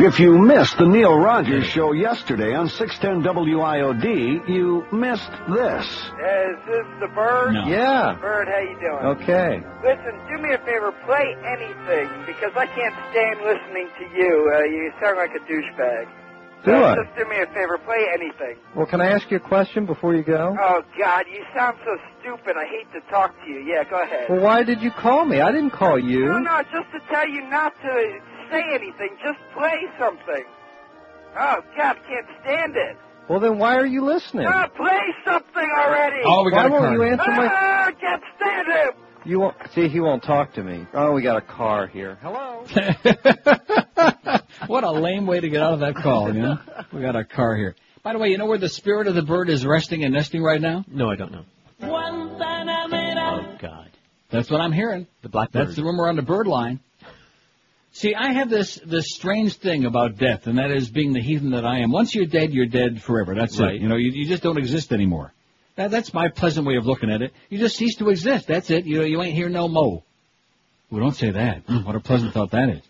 If 0.00 0.20
you 0.20 0.38
missed 0.38 0.78
the 0.78 0.86
Neil 0.86 1.18
Rogers 1.18 1.66
show 1.66 1.90
yesterday 1.90 2.54
on 2.54 2.68
610 2.68 3.18
WIOD, 3.34 4.48
you 4.48 4.86
missed 4.92 5.32
this. 5.50 5.86
Is 5.90 6.56
this 6.70 6.86
the 7.00 7.08
bird? 7.16 7.54
No. 7.54 7.66
Yeah. 7.66 8.14
Bird, 8.20 8.46
how 8.46 8.60
you 8.62 8.78
doing? 8.78 9.18
Okay. 9.18 9.60
Listen, 9.82 10.14
do 10.30 10.40
me 10.40 10.54
a 10.54 10.58
favor, 10.58 10.94
play 11.04 11.34
anything 11.42 12.06
because 12.26 12.52
I 12.54 12.66
can't 12.66 12.94
stand 13.10 13.40
listening 13.42 13.88
to 13.98 14.04
you. 14.16 14.52
Uh, 14.54 14.62
you 14.70 14.92
sound 15.02 15.16
like 15.18 15.34
a 15.34 15.42
douchebag. 15.50 16.06
Do 16.64 16.70
so 16.70 16.84
I? 16.84 16.94
Just 16.94 17.16
do 17.18 17.24
me 17.28 17.40
a 17.42 17.46
favor, 17.46 17.78
play 17.78 18.06
anything. 18.14 18.56
Well, 18.76 18.86
can 18.86 19.00
I 19.00 19.10
ask 19.10 19.28
you 19.32 19.38
a 19.38 19.40
question 19.40 19.84
before 19.84 20.14
you 20.14 20.22
go? 20.22 20.56
Oh 20.60 20.82
God, 20.96 21.26
you 21.26 21.42
sound 21.56 21.76
so 21.84 21.96
stupid. 22.20 22.54
I 22.56 22.66
hate 22.70 22.86
to 22.92 23.00
talk 23.10 23.34
to 23.44 23.50
you. 23.50 23.60
Yeah, 23.66 23.82
go 23.82 24.00
ahead. 24.00 24.30
Well, 24.30 24.42
why 24.42 24.62
did 24.62 24.80
you 24.80 24.92
call 24.92 25.24
me? 25.24 25.40
I 25.40 25.50
didn't 25.50 25.70
call 25.70 25.98
you. 25.98 26.26
No, 26.26 26.38
no, 26.38 26.62
just 26.70 26.90
to 26.92 27.00
tell 27.10 27.28
you 27.28 27.42
not 27.50 27.74
to 27.82 28.20
say 28.50 28.62
anything. 28.74 29.16
Just 29.22 29.38
play 29.54 29.76
something. 29.98 30.44
Oh 31.36 31.60
God, 31.76 31.96
can't 32.06 32.26
stand 32.42 32.76
it. 32.76 32.96
Well, 33.28 33.40
then 33.40 33.58
why 33.58 33.76
are 33.76 33.86
you 33.86 34.04
listening? 34.04 34.46
Ah, 34.48 34.68
play 34.74 35.00
something 35.24 35.68
already. 35.78 36.22
Oh, 36.24 36.44
we 36.44 36.50
got 36.50 36.62
Why 36.62 36.66
a 36.66 36.70
won't 36.70 36.84
car. 36.84 36.94
you 36.94 37.02
answer 37.02 37.30
my- 37.30 37.46
Ah, 37.52 37.90
can't 38.00 38.22
stand 38.36 38.68
it. 38.68 38.94
You 39.24 39.40
won't 39.40 39.56
see. 39.74 39.88
He 39.88 40.00
won't 40.00 40.22
talk 40.22 40.54
to 40.54 40.62
me. 40.62 40.86
Oh, 40.94 41.12
we 41.12 41.20
got 41.22 41.36
a 41.36 41.42
car 41.42 41.86
here. 41.86 42.16
Hello. 42.22 42.64
what 44.66 44.84
a 44.84 44.90
lame 44.90 45.26
way 45.26 45.40
to 45.40 45.48
get 45.50 45.60
out 45.62 45.74
of 45.74 45.80
that 45.80 45.96
call, 45.96 46.32
you 46.34 46.40
know? 46.40 46.58
We 46.92 47.02
got 47.02 47.16
a 47.16 47.24
car 47.24 47.54
here. 47.56 47.74
By 48.02 48.14
the 48.14 48.18
way, 48.18 48.28
you 48.28 48.38
know 48.38 48.46
where 48.46 48.56
the 48.58 48.68
spirit 48.70 49.06
of 49.06 49.14
the 49.14 49.22
bird 49.22 49.50
is 49.50 49.66
resting 49.66 50.04
and 50.04 50.14
nesting 50.14 50.42
right 50.42 50.60
now? 50.60 50.84
No, 50.88 51.10
I 51.10 51.16
don't 51.16 51.32
know. 51.32 51.44
Oh, 51.82 53.56
God. 53.60 53.90
That's 54.30 54.50
what 54.50 54.60
I'm 54.60 54.72
hearing. 54.72 55.06
The 55.22 55.28
blackbird. 55.28 55.66
That's 55.66 55.76
the 55.76 55.82
rumor 55.84 56.08
on 56.08 56.16
the 56.16 56.22
bird 56.22 56.46
line. 56.46 56.80
See, 57.98 58.14
I 58.14 58.32
have 58.34 58.48
this 58.48 58.76
this 58.86 59.06
strange 59.08 59.56
thing 59.56 59.84
about 59.84 60.18
death, 60.18 60.46
and 60.46 60.58
that 60.58 60.70
is 60.70 60.88
being 60.88 61.12
the 61.12 61.20
heathen 61.20 61.50
that 61.50 61.64
I 61.66 61.80
am. 61.80 61.90
Once 61.90 62.14
you're 62.14 62.26
dead, 62.26 62.52
you're 62.52 62.66
dead 62.66 63.02
forever. 63.02 63.34
That's 63.34 63.58
Right. 63.58 63.74
it. 63.74 63.80
You 63.82 63.88
know, 63.88 63.96
you, 63.96 64.12
you 64.12 64.24
just 64.28 64.40
don't 64.44 64.56
exist 64.56 64.92
anymore. 64.92 65.32
That, 65.74 65.90
that's 65.90 66.14
my 66.14 66.28
pleasant 66.28 66.64
way 66.64 66.76
of 66.76 66.86
looking 66.86 67.10
at 67.10 67.22
it. 67.22 67.32
You 67.50 67.58
just 67.58 67.76
cease 67.76 67.96
to 67.96 68.08
exist. 68.10 68.46
That's 68.46 68.70
it. 68.70 68.84
You 68.86 69.02
you 69.02 69.20
ain't 69.20 69.34
here 69.34 69.48
no 69.48 69.66
mo. 69.66 70.04
Well, 70.92 71.00
don't 71.00 71.16
say 71.16 71.32
that. 71.32 71.62
What 71.68 71.96
a 71.96 72.00
pleasant 72.00 72.34
thought 72.34 72.52
that 72.52 72.68
is. 72.68 72.82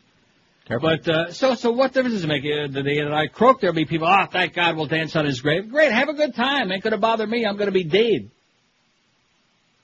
But 0.68 1.08
uh, 1.08 1.32
so 1.32 1.54
so 1.54 1.70
what 1.70 1.94
difference 1.94 2.16
does 2.16 2.24
it 2.24 2.28
make? 2.28 2.44
Uh, 2.44 2.70
the 2.70 2.82
day 2.82 3.02
that 3.02 3.10
I 3.14 3.28
croak, 3.28 3.62
there'll 3.62 3.74
be 3.74 3.86
people. 3.86 4.06
Oh, 4.06 4.26
thank 4.30 4.52
God, 4.52 4.76
we'll 4.76 4.84
dance 4.86 5.16
on 5.16 5.24
his 5.24 5.40
grave. 5.40 5.70
Great, 5.70 5.90
have 5.90 6.10
a 6.10 6.12
good 6.12 6.34
time. 6.34 6.70
Ain't 6.70 6.82
gonna 6.84 6.98
bother 6.98 7.26
me. 7.26 7.46
I'm 7.46 7.56
gonna 7.56 7.72
be 7.72 7.84
dead. 7.84 8.30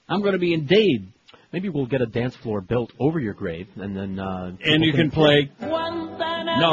I'm 0.07 0.21
gonna 0.21 0.37
be 0.39 0.53
in 0.53 0.67
dead. 0.67 1.14
Maybe 1.55 1.69
we'll 1.69 1.87
get 1.87 2.01
a 2.01 2.07
dance 2.07 2.35
floor 2.35 2.61
built 2.61 2.93
over 2.99 3.21
your 3.21 3.33
grave, 3.33 3.69
and 3.77 3.97
then 3.97 4.19
uh, 4.19 4.57
And 4.65 4.83
you 4.85 4.93
can 4.93 5.13
play. 5.13 5.53
No, 5.61 5.69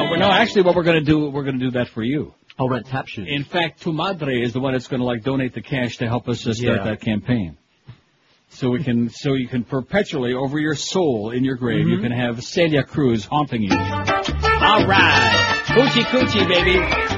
we're- 0.09 0.17
no. 0.17 0.31
Actually, 0.31 0.63
what 0.63 0.75
we're 0.75 0.81
gonna 0.81 1.01
do, 1.01 1.29
we're 1.29 1.43
gonna 1.43 1.59
do 1.59 1.69
that 1.71 1.89
for 1.89 2.01
you. 2.01 2.33
I'll 2.57 2.67
rent 2.67 2.87
tap 2.87 3.07
shoes. 3.07 3.27
In 3.29 3.43
fact, 3.43 3.83
Tu 3.83 3.93
Madre 3.93 4.41
is 4.41 4.53
the 4.53 4.59
one 4.59 4.73
that's 4.73 4.87
going 4.87 4.99
to 5.01 5.05
like 5.05 5.21
donate 5.23 5.53
the 5.53 5.61
cash 5.61 5.97
to 5.97 6.07
help 6.07 6.27
us 6.27 6.47
uh, 6.47 6.53
start 6.55 6.79
Yeah. 6.79 6.83
that 6.85 7.01
campaign. 7.01 7.57
So 8.49 8.71
we 8.71 8.83
can, 8.83 9.09
so 9.09 9.35
you 9.35 9.47
can 9.47 9.63
perpetually 9.63 10.33
over 10.33 10.59
your 10.59 10.75
soul 10.75 11.29
in 11.29 11.43
your 11.43 11.55
grave, 11.57 11.87
you 11.87 11.97
Mhm. 11.97 12.01
can 12.01 12.11
have 12.11 12.43
Celia 12.43 12.83
Cruz 12.83 13.23
haunting 13.23 13.61
you. 13.61 13.71
All 13.71 14.85
right, 14.87 15.61
coochie 15.67 16.03
coochie, 16.05 16.47
baby. 16.47 17.10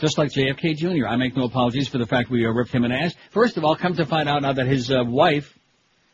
Just 0.00 0.18
like 0.18 0.30
JFK 0.30 0.76
Jr., 0.76 1.06
I 1.06 1.16
make 1.16 1.36
no 1.36 1.44
apologies 1.44 1.88
for 1.88 1.98
the 1.98 2.06
fact 2.06 2.30
we 2.30 2.44
uh, 2.46 2.50
ripped 2.50 2.70
him 2.72 2.84
an 2.84 2.92
ass. 2.92 3.14
First 3.30 3.56
of 3.56 3.64
all, 3.64 3.74
come 3.76 3.94
to 3.94 4.04
find 4.04 4.28
out 4.28 4.42
now 4.42 4.52
that 4.52 4.66
his 4.66 4.90
uh, 4.90 5.02
wife, 5.04 5.58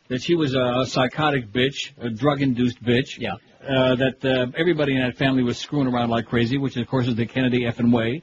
that 0.07 0.21
she 0.21 0.35
was 0.35 0.55
a 0.55 0.85
psychotic 0.87 1.51
bitch, 1.51 1.91
a 1.99 2.09
drug-induced 2.09 2.81
bitch. 2.81 3.17
Yeah. 3.19 3.33
Uh, 3.61 3.95
that 3.95 4.23
uh, 4.25 4.51
everybody 4.57 4.95
in 4.95 5.01
that 5.01 5.17
family 5.17 5.43
was 5.43 5.57
screwing 5.57 5.87
around 5.87 6.09
like 6.09 6.25
crazy, 6.27 6.57
which 6.57 6.75
of 6.77 6.87
course 6.87 7.07
is 7.07 7.15
the 7.15 7.25
Kennedy 7.25 7.61
effing 7.61 7.91
way. 7.93 8.21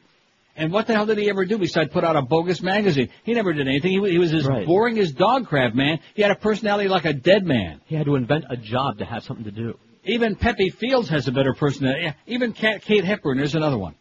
And 0.56 0.72
what 0.72 0.86
the 0.86 0.94
hell 0.94 1.06
did 1.06 1.16
he 1.18 1.30
ever 1.30 1.44
do 1.46 1.56
besides 1.58 1.90
put 1.92 2.04
out 2.04 2.16
a 2.16 2.22
bogus 2.22 2.60
magazine? 2.62 3.08
He 3.24 3.32
never 3.34 3.52
did 3.52 3.66
anything. 3.68 3.90
He, 3.92 4.10
he 4.10 4.18
was 4.18 4.34
as 4.34 4.46
Right. 4.46 4.66
boring 4.66 4.98
as 4.98 5.12
dog 5.12 5.46
crap, 5.46 5.74
man. 5.74 6.00
He 6.14 6.22
had 6.22 6.30
a 6.30 6.34
personality 6.36 6.88
like 6.88 7.04
a 7.06 7.12
dead 7.14 7.44
man. 7.46 7.80
He 7.86 7.94
had 7.96 8.06
to 8.06 8.16
invent 8.16 8.44
a 8.50 8.56
job 8.56 8.98
to 8.98 9.04
have 9.04 9.24
something 9.24 9.44
to 9.44 9.50
do. 9.50 9.78
Even 10.04 10.34
Pepe 10.36 10.70
Fields 10.70 11.08
has 11.10 11.28
a 11.28 11.32
better 11.32 11.54
personality. 11.54 12.12
Even 12.26 12.52
Kat, 12.52 12.82
Kate 12.82 13.04
Hepburn, 13.04 13.36
there's 13.38 13.54
another 13.54 13.78
one. 13.78 13.94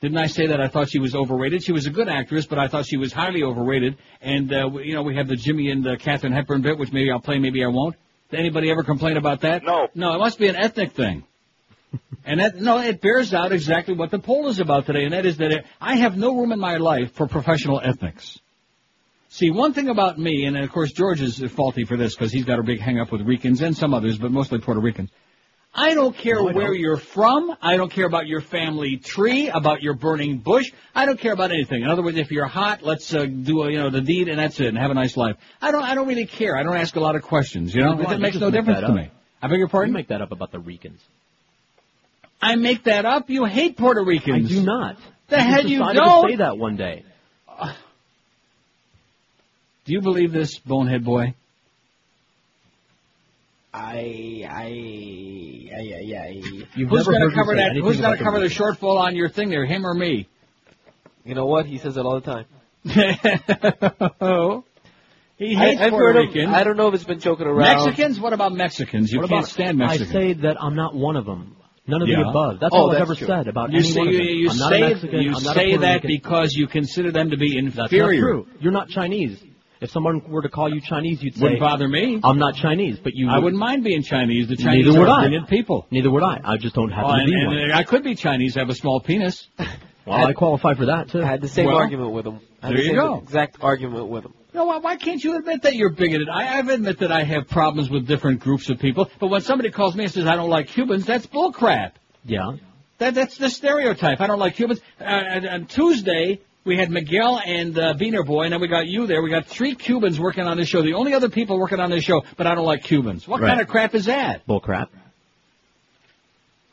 Didn't 0.00 0.18
I 0.18 0.26
say 0.26 0.46
that 0.46 0.60
I 0.60 0.68
thought 0.68 0.90
she 0.90 1.00
was 1.00 1.14
overrated? 1.14 1.64
She 1.64 1.72
was 1.72 1.86
a 1.86 1.90
good 1.90 2.08
actress, 2.08 2.46
but 2.46 2.58
I 2.58 2.68
thought 2.68 2.86
she 2.86 2.96
was 2.96 3.12
highly 3.12 3.42
overrated. 3.42 3.96
And, 4.20 4.52
uh, 4.52 4.70
you 4.78 4.94
know, 4.94 5.02
we 5.02 5.16
have 5.16 5.26
the 5.26 5.34
Jimmy 5.34 5.70
and 5.70 5.86
uh, 5.86 5.96
Katharine 5.96 6.32
Hepburn 6.32 6.62
bit, 6.62 6.78
which 6.78 6.92
maybe 6.92 7.10
I'll 7.10 7.20
play, 7.20 7.38
maybe 7.38 7.64
I 7.64 7.68
won't. 7.68 7.96
Did 8.30 8.38
anybody 8.38 8.70
ever 8.70 8.84
complain 8.84 9.16
about 9.16 9.40
that? 9.40 9.64
No. 9.64 9.88
No, 9.94 10.14
it 10.14 10.18
must 10.18 10.38
be 10.38 10.46
an 10.48 10.56
ethnic 10.56 10.92
thing. 10.92 11.24
and 12.24 12.38
that, 12.38 12.56
no, 12.56 12.78
it 12.78 13.00
bears 13.00 13.34
out 13.34 13.50
exactly 13.52 13.94
what 13.94 14.10
the 14.10 14.18
poll 14.20 14.48
is 14.48 14.60
about 14.60 14.86
today, 14.86 15.04
and 15.04 15.14
that 15.14 15.26
is 15.26 15.38
that 15.38 15.50
it, 15.50 15.64
I 15.80 15.96
have 15.96 16.16
no 16.16 16.36
room 16.36 16.52
in 16.52 16.60
my 16.60 16.76
life 16.76 17.12
for 17.14 17.26
professional 17.26 17.80
ethnics. 17.80 18.38
See, 19.30 19.50
one 19.50 19.72
thing 19.72 19.88
about 19.88 20.18
me, 20.18 20.44
and 20.44 20.56
of 20.56 20.70
course 20.70 20.92
George 20.92 21.20
is 21.20 21.42
faulty 21.52 21.84
for 21.84 21.96
this 21.96 22.14
because 22.14 22.32
he's 22.32 22.44
got 22.44 22.58
a 22.58 22.62
big 22.62 22.80
hang 22.80 22.98
up 22.98 23.10
with 23.10 23.22
Ricans 23.22 23.62
and 23.62 23.76
some 23.76 23.92
others, 23.92 24.16
but 24.16 24.30
mostly 24.30 24.58
Puerto 24.58 24.80
Ricans. 24.80 25.10
I 25.74 25.94
don't 25.94 26.16
care 26.16 26.36
No, 26.36 26.48
I 26.48 26.52
where 26.52 26.66
don't. 26.68 26.78
you're 26.80 26.96
from. 26.96 27.54
I 27.62 27.76
don't 27.76 27.90
care 27.92 28.06
about 28.06 28.26
your 28.26 28.40
family 28.40 28.96
tree, 28.96 29.48
about 29.48 29.82
your 29.82 29.94
burning 29.94 30.38
bush. 30.38 30.72
I 30.94 31.06
don't 31.06 31.20
care 31.20 31.32
about 31.32 31.52
anything. 31.52 31.82
In 31.82 31.88
other 31.88 32.02
words, 32.02 32.16
if 32.18 32.30
you're 32.32 32.46
hot, 32.46 32.82
let's 32.82 33.14
uh, 33.14 33.26
do 33.26 33.62
a, 33.62 33.70
you 33.70 33.78
know 33.78 33.90
the 33.90 34.00
deed 34.00 34.28
and 34.28 34.38
that's 34.38 34.58
it, 34.60 34.66
and 34.66 34.78
have 34.78 34.90
a 34.90 34.94
nice 34.94 35.16
life. 35.16 35.36
I 35.60 35.70
don't. 35.70 35.82
I 35.84 35.94
don't 35.94 36.08
really 36.08 36.26
care. 36.26 36.56
I 36.56 36.62
don't 36.62 36.76
ask 36.76 36.96
a 36.96 37.00
lot 37.00 37.14
of 37.16 37.22
questions. 37.22 37.74
You 37.74 37.82
know, 37.82 37.94
Why? 37.94 38.14
it 38.14 38.18
makes 38.20 38.36
no 38.36 38.50
make 38.50 38.54
difference 38.60 38.80
to 38.80 38.92
me. 38.92 39.10
I 39.40 39.46
beg 39.48 39.58
your 39.58 39.68
pardon. 39.68 39.90
You 39.92 39.98
make 39.98 40.08
that 40.08 40.20
up 40.22 40.32
about 40.32 40.50
the 40.52 40.58
Ricans. 40.58 41.00
I 42.40 42.56
make 42.56 42.84
that 42.84 43.04
up. 43.04 43.28
You 43.30 43.44
hate 43.44 43.76
Puerto 43.76 44.02
Ricans. 44.02 44.46
I 44.50 44.54
do 44.54 44.62
not. 44.62 44.96
The 45.28 45.36
You 45.36 45.42
hell 45.42 45.66
you 45.66 45.78
don't. 45.78 46.24
To 46.26 46.30
say 46.32 46.36
that 46.36 46.56
one 46.58 46.76
day. 46.76 47.04
Do 49.84 49.92
you 49.92 50.00
believe 50.02 50.32
this, 50.32 50.58
bonehead 50.58 51.04
boy? 51.04 51.34
I, 53.72 54.44
I, 54.48 55.70
I, 55.74 55.78
I, 55.78 56.18
I. 56.18 56.42
You've 56.74 56.88
who's 56.88 57.06
gonna 57.06 57.30
cover 57.34 57.54
that? 57.56 57.76
Who's 57.80 58.00
gonna 58.00 58.16
cover 58.16 58.40
the 58.40 58.46
shortfall 58.46 58.98
on 58.98 59.14
your 59.14 59.28
thing 59.28 59.50
there? 59.50 59.66
Him 59.66 59.86
or 59.86 59.94
me? 59.94 60.28
You 61.24 61.34
know 61.34 61.46
what? 61.46 61.66
He 61.66 61.78
says 61.78 61.96
it 61.96 62.04
all 62.06 62.20
the 62.20 62.44
time. 64.02 64.14
oh. 64.20 64.64
He 65.40 65.54
I, 65.54 65.66
hates 65.66 65.80
I've 65.82 65.90
Puerto 65.90 66.04
heard 66.04 66.16
him- 66.16 66.34
Ricans. 66.34 66.52
I 66.52 66.64
don't 66.64 66.76
know 66.76 66.88
if 66.88 66.94
it's 66.94 67.04
been 67.04 67.20
joking 67.20 67.46
around. 67.46 67.84
Mexicans? 67.86 68.18
What 68.18 68.32
about 68.32 68.52
Mexicans? 68.54 69.12
You 69.12 69.20
What 69.20 69.28
can't 69.28 69.42
about- 69.44 69.48
stand 69.52 69.78
Mexicans. 69.78 70.10
I 70.10 70.12
say 70.12 70.32
that 70.32 70.56
I'm 70.60 70.74
not 70.74 70.96
one 70.96 71.14
of 71.14 71.26
them. 71.26 71.54
None 71.86 72.02
of 72.02 72.08
Yeah. 72.08 72.24
the 72.24 72.28
above. 72.30 72.58
That's 72.58 72.74
Oh, 72.74 72.78
all 72.78 72.90
I've 72.90 73.02
ever 73.02 73.14
true. 73.14 73.28
said 73.28 73.46
about 73.46 73.70
You 73.70 73.78
any 73.78 73.88
say, 73.88 73.98
one 74.00 74.08
of 74.08 74.14
you, 74.14 74.18
them. 74.18 74.26
you 74.34 74.50
I'm 74.50 74.56
not 74.58 74.72
a 74.72 74.74
say, 74.74 74.80
Mexican. 74.80 75.22
you 75.22 75.28
I'm 75.36 75.42
not 75.44 75.54
say 75.54 75.66
Puerto 75.68 75.80
that 75.82 76.02
because 76.02 76.52
you 76.54 76.66
consider 76.66 77.12
them 77.12 77.30
to 77.30 77.36
be 77.36 77.56
inferior. 77.56 77.76
That's 77.86 77.92
not 77.92 78.08
true. 78.10 78.46
You're 78.58 78.72
not 78.72 78.88
Chinese. 78.88 79.40
If 79.80 79.90
someone 79.90 80.22
were 80.28 80.42
to 80.42 80.48
call 80.48 80.72
you 80.72 80.80
Chinese, 80.80 81.22
you'd 81.22 81.36
say, 81.36 81.42
Wouldn't 81.42 81.60
bother 81.60 81.86
me. 81.88 82.20
I'm 82.24 82.38
not 82.38 82.56
Chinese, 82.56 82.98
but 82.98 83.12
you 83.14 83.28
I 83.28 83.38
wouldn't 83.38 83.60
mind 83.60 83.84
being 83.84 84.02
Chinese. 84.02 84.48
The 84.48 84.56
Chinese 84.56 84.86
Neither 84.86 84.98
are 84.98 85.00
would 85.02 85.08
I. 85.08 85.20
brilliant 85.22 85.48
people. 85.48 85.86
Neither 85.90 86.10
would 86.10 86.22
I. 86.22 86.40
I 86.44 86.56
just 86.56 86.74
don't 86.74 86.90
happen 86.90 87.10
Oh, 87.10 87.14
to 87.14 87.20
and, 87.20 87.26
be 87.28 87.34
and 87.34 87.46
one. 87.46 87.72
I 87.72 87.84
could 87.84 88.02
be 88.02 88.14
Chinese, 88.14 88.56
I 88.56 88.60
have 88.60 88.70
a 88.70 88.74
small 88.74 89.00
penis. 89.00 89.48
Well, 90.06 90.26
I 90.26 90.32
qualify 90.32 90.72
for 90.72 90.86
that 90.86 91.10
too. 91.10 91.20
I 91.22 91.26
had 91.26 91.42
the 91.42 91.48
same 91.48 91.66
Well, 91.66 91.76
argument 91.76 92.12
with 92.12 92.26
him. 92.26 92.40
I 92.62 92.68
had 92.68 92.70
there 92.70 92.78
the 92.78 92.82
you 92.84 92.88
same 92.92 92.96
go. 92.96 93.18
Exact 93.18 93.58
argument 93.60 94.06
with 94.08 94.24
him. 94.24 94.32
No, 94.54 94.64
why, 94.64 94.78
why 94.78 94.96
can't 94.96 95.22
you 95.22 95.36
admit 95.36 95.60
that 95.64 95.74
you're 95.76 95.90
bigoted? 95.90 96.30
I, 96.30 96.56
I've 96.58 96.68
admit 96.68 97.00
that 97.00 97.12
I 97.12 97.24
have 97.24 97.46
problems 97.48 97.90
with 97.90 98.06
different 98.06 98.40
groups 98.40 98.70
of 98.70 98.78
people, 98.78 99.10
but 99.20 99.26
when 99.26 99.42
somebody 99.42 99.70
calls 99.70 99.94
me 99.94 100.04
and 100.04 100.12
says 100.14 100.26
I 100.26 100.34
don't 100.36 100.48
like 100.48 100.68
Cubans, 100.68 101.04
that's 101.04 101.26
bullcrap. 101.26 101.92
Yeah. 102.24 102.52
That 102.96 103.14
that's 103.16 103.36
the 103.36 103.50
stereotype. 103.50 104.22
I 104.22 104.26
don't 104.26 104.38
like 104.38 104.54
Cubans. 104.56 104.80
Uh, 104.98 105.04
and, 105.04 105.46
on 105.46 105.66
Tuesday 105.66 106.40
we 106.68 106.76
had 106.76 106.90
Miguel 106.90 107.40
and 107.44 107.76
uh, 107.78 107.94
Beaner 107.94 108.24
Boy, 108.24 108.44
and 108.44 108.52
then 108.52 108.60
we 108.60 108.68
got 108.68 108.86
you 108.86 109.06
there. 109.06 109.22
We 109.22 109.30
got 109.30 109.46
three 109.46 109.74
Cubans 109.74 110.20
working 110.20 110.44
on 110.44 110.56
this 110.56 110.68
show. 110.68 110.82
The 110.82 110.94
only 110.94 111.14
other 111.14 111.28
people 111.30 111.58
working 111.58 111.80
on 111.80 111.90
this 111.90 112.04
show, 112.04 112.22
but 112.36 112.46
I 112.46 112.54
don't 112.54 112.66
like 112.66 112.84
Cubans. 112.84 113.26
What 113.26 113.40
Right. 113.40 113.48
kind 113.48 113.60
of 113.60 113.66
crap 113.68 113.94
is 113.94 114.04
that? 114.04 114.46
Bull 114.46 114.60
crap. 114.60 114.90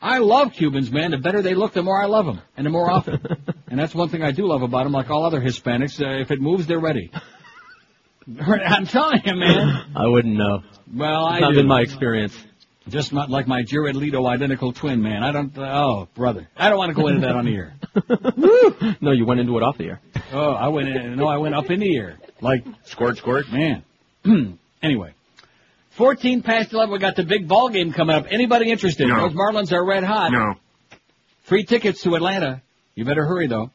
I 0.00 0.18
love 0.18 0.52
Cubans, 0.52 0.92
man. 0.92 1.10
The 1.10 1.16
better 1.18 1.40
they 1.42 1.54
look, 1.54 1.72
the 1.72 1.82
more 1.82 2.00
I 2.00 2.06
love 2.06 2.26
them, 2.26 2.40
and 2.56 2.64
the 2.66 2.70
more 2.70 2.90
often. 2.90 3.18
and 3.68 3.78
that's 3.80 3.94
one 3.94 4.08
thing 4.10 4.22
I 4.22 4.30
do 4.30 4.46
love 4.46 4.62
about 4.62 4.84
them. 4.84 4.92
Like 4.92 5.10
all 5.10 5.24
other 5.24 5.40
Hispanics, 5.40 6.00
uh, 6.00 6.20
if 6.20 6.30
it 6.30 6.40
moves, 6.40 6.66
they're 6.66 6.78
ready. 6.78 7.10
I'm 8.40 8.86
telling 8.86 9.20
you, 9.24 9.34
man. 9.34 9.92
I 9.96 10.06
wouldn't 10.06 10.36
know. 10.36 10.62
Well, 10.94 11.24
I 11.24 11.40
Not 11.40 11.50
do. 11.52 11.56
been 11.56 11.66
my 11.68 11.80
experience. 11.80 12.36
Just 12.88 13.12
not 13.12 13.30
like 13.30 13.48
my 13.48 13.62
Jared 13.64 13.96
Leto 13.96 14.24
identical 14.26 14.72
twin, 14.72 15.02
man. 15.02 15.24
I 15.24 15.32
don't. 15.32 15.52
oh, 15.58 16.08
brother, 16.14 16.48
I 16.56 16.68
don't 16.68 16.78
want 16.78 16.94
to 16.94 17.00
go 17.00 17.08
into 17.08 17.20
that 17.22 17.34
on 17.34 17.44
the 17.44 17.54
air. 17.54 17.74
no, 19.00 19.10
you 19.10 19.26
went 19.26 19.40
into 19.40 19.56
it 19.56 19.62
off 19.64 19.76
the 19.76 19.86
air. 19.86 20.00
Oh, 20.32 20.52
I 20.52 20.68
went 20.68 20.88
in. 20.88 21.16
No, 21.16 21.26
I 21.26 21.38
went 21.38 21.54
up 21.56 21.68
in 21.70 21.80
the 21.80 21.96
air. 21.96 22.18
Like 22.40 22.64
Squirt, 22.84 23.16
squirt. 23.16 23.46
man. 23.50 23.82
anyway, 24.82 25.14
fourteen 25.90 26.42
past 26.42 26.72
eleven. 26.72 26.92
We 26.92 26.98
got 27.00 27.16
the 27.16 27.24
big 27.24 27.48
ball 27.48 27.70
game 27.70 27.92
coming 27.92 28.14
up. 28.14 28.26
Anybody 28.30 28.70
interested? 28.70 29.08
No. 29.08 29.28
Those 29.28 29.36
Marlins 29.36 29.72
are 29.72 29.84
red 29.84 30.04
hot. 30.04 30.30
No. 30.30 30.54
Free 31.44 31.64
tickets 31.64 32.02
to 32.02 32.14
Atlanta. 32.14 32.62
You 32.94 33.04
better 33.04 33.24
hurry 33.26 33.48
though. 33.48 33.70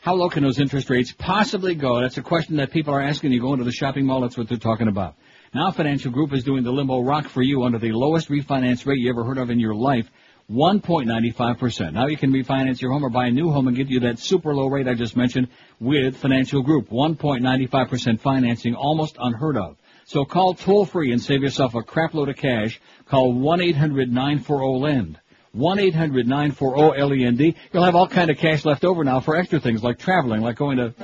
How 0.00 0.14
low 0.14 0.30
can 0.30 0.42
those 0.42 0.58
interest 0.58 0.88
rates 0.88 1.12
possibly 1.12 1.74
go? 1.74 2.00
That's 2.00 2.16
a 2.16 2.22
question 2.22 2.56
that 2.56 2.70
people 2.70 2.94
are 2.94 3.02
asking. 3.02 3.32
You 3.32 3.40
go 3.40 3.52
into 3.52 3.64
the 3.64 3.72
shopping 3.72 4.06
mall. 4.06 4.22
That's 4.22 4.38
what 4.38 4.48
they're 4.48 4.56
talking 4.56 4.88
about. 4.88 5.14
Now 5.52 5.72
Financial 5.72 6.12
Group 6.12 6.32
is 6.32 6.44
doing 6.44 6.62
the 6.62 6.70
Limbo 6.70 7.00
Rock 7.00 7.26
for 7.26 7.42
you 7.42 7.64
under 7.64 7.78
the 7.78 7.90
lowest 7.90 8.28
refinance 8.28 8.86
rate 8.86 9.00
you 9.00 9.10
ever 9.10 9.24
heard 9.24 9.38
of 9.38 9.50
in 9.50 9.58
your 9.58 9.74
life. 9.74 10.08
1.95%. 10.48 11.92
Now 11.92 12.06
you 12.06 12.16
can 12.16 12.32
refinance 12.32 12.80
your 12.80 12.92
home 12.92 13.04
or 13.04 13.10
buy 13.10 13.26
a 13.26 13.32
new 13.32 13.50
home 13.50 13.66
and 13.66 13.76
get 13.76 13.88
you 13.88 13.98
that 14.00 14.20
super 14.20 14.54
low 14.54 14.68
rate 14.68 14.86
I 14.86 14.94
just 14.94 15.16
mentioned 15.16 15.48
with 15.80 16.16
Financial 16.16 16.62
Group. 16.62 16.88
1.95% 16.90 18.20
financing, 18.20 18.76
almost 18.76 19.16
unheard 19.18 19.56
of. 19.56 19.76
So 20.04 20.24
call 20.24 20.54
toll 20.54 20.86
free 20.86 21.10
and 21.10 21.20
save 21.20 21.42
yourself 21.42 21.74
a 21.74 21.82
crap 21.82 22.14
load 22.14 22.28
of 22.28 22.36
cash. 22.36 22.80
Call 23.06 23.34
1-800-940-LEND. 23.34 25.18
1-800-940-LEND. 25.56 27.40
E 27.40 27.56
oh 27.56 27.60
You'll 27.72 27.84
have 27.84 27.96
all 27.96 28.06
kind 28.06 28.30
of 28.30 28.38
cash 28.38 28.64
left 28.64 28.84
over 28.84 29.02
now 29.02 29.18
for 29.18 29.34
extra 29.34 29.58
things 29.58 29.82
like 29.82 29.98
traveling, 29.98 30.42
like 30.42 30.54
going 30.54 30.76
to 30.76 30.94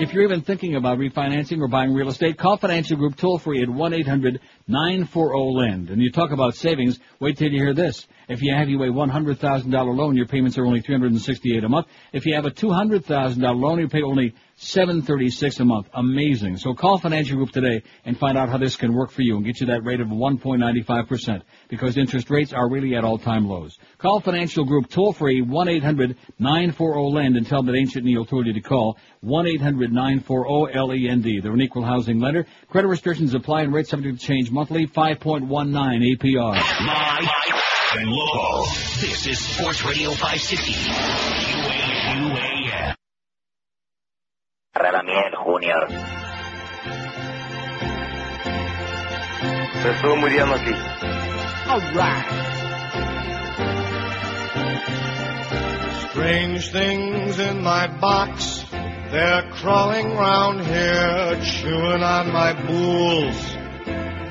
if 0.00 0.12
you're 0.12 0.22
even 0.22 0.42
thinking 0.42 0.76
about 0.76 0.98
refinancing 0.98 1.60
or 1.60 1.66
buying 1.68 1.92
real 1.92 2.08
estate, 2.08 2.38
call 2.38 2.56
Financial 2.56 2.96
Group 2.96 3.16
toll 3.16 3.38
free 3.38 3.60
at 3.62 3.68
1-800-940-LEND. 3.68 5.90
And 5.90 6.00
you 6.00 6.12
talk 6.12 6.30
about 6.30 6.54
savings, 6.54 7.00
wait 7.18 7.36
till 7.36 7.50
you 7.50 7.58
hear 7.58 7.74
this. 7.74 8.06
If 8.28 8.40
you 8.42 8.54
have 8.54 8.68
you 8.68 8.80
a 8.82 8.86
$100,000 8.86 9.96
loan, 9.96 10.16
your 10.16 10.26
payments 10.26 10.56
are 10.56 10.64
only 10.64 10.82
368 10.82 11.64
a 11.64 11.68
month. 11.68 11.88
If 12.12 12.26
you 12.26 12.34
have 12.34 12.46
a 12.46 12.50
$200,000 12.50 13.60
loan, 13.60 13.80
you 13.80 13.88
pay 13.88 14.02
only 14.02 14.34
736 14.60 15.60
a 15.60 15.64
month. 15.64 15.86
Amazing. 15.94 16.56
So 16.56 16.74
call 16.74 16.98
Financial 16.98 17.36
Group 17.36 17.52
today 17.52 17.84
and 18.04 18.18
find 18.18 18.36
out 18.36 18.48
how 18.48 18.58
this 18.58 18.74
can 18.74 18.92
work 18.92 19.12
for 19.12 19.22
you 19.22 19.36
and 19.36 19.44
get 19.44 19.60
you 19.60 19.68
that 19.68 19.84
rate 19.84 20.00
of 20.00 20.08
1.95% 20.08 21.42
because 21.68 21.96
interest 21.96 22.28
rates 22.28 22.52
are 22.52 22.68
really 22.68 22.96
at 22.96 23.04
all-time 23.04 23.48
lows. 23.48 23.78
Call 23.98 24.18
Financial 24.20 24.64
Group 24.64 24.90
toll 24.90 25.12
free 25.12 25.44
1-800-940-LEND 25.44 27.36
and 27.36 27.46
tell 27.46 27.62
them 27.62 27.72
that 27.72 27.78
Ancient 27.78 28.04
Neil 28.04 28.24
told 28.24 28.46
you 28.46 28.52
to 28.52 28.60
call 28.60 28.98
1-800-940-LEND. 29.24 31.42
They're 31.42 31.52
an 31.52 31.62
equal 31.62 31.84
housing 31.84 32.18
lender. 32.18 32.44
Credit 32.68 32.88
restrictions 32.88 33.34
apply 33.34 33.62
and 33.62 33.72
rates 33.72 33.90
subject 33.90 34.18
to 34.20 34.26
change 34.26 34.50
monthly. 34.50 34.88
5.19 34.88 36.16
APR. 36.16 36.54
Live 36.54 37.28
and 37.96 38.10
local. 38.10 38.64
This 39.00 39.24
is 39.26 39.38
Sports 39.38 39.84
Radio 39.84 40.10
560. 40.10 40.72
UAM. 44.78 45.06
Daniel 45.06 45.30
Junior. 45.44 45.88
Se 49.82 49.90
estuvo 49.90 50.16
muriendo 50.16 50.54
aquí. 50.54 50.74
Strange 56.10 56.70
things 56.70 57.38
in 57.38 57.62
my 57.62 57.86
box. 58.00 58.64
They're 59.10 59.48
crawling 59.52 60.16
round 60.16 60.60
here, 60.66 61.40
chewing 61.42 62.02
on 62.02 62.32
my 62.32 62.52
bools. 62.66 63.56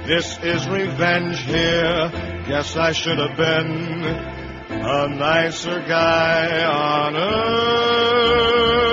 This 0.05 0.37
is 0.43 0.67
revenge 0.67 1.39
here. 1.39 2.11
Guess 2.47 2.77
I 2.77 2.91
should 2.91 3.17
have 3.17 3.35
been 3.35 4.03
a 4.69 5.07
nicer 5.07 5.81
guy 5.81 6.63
on 6.63 7.15
earth. 7.15 8.86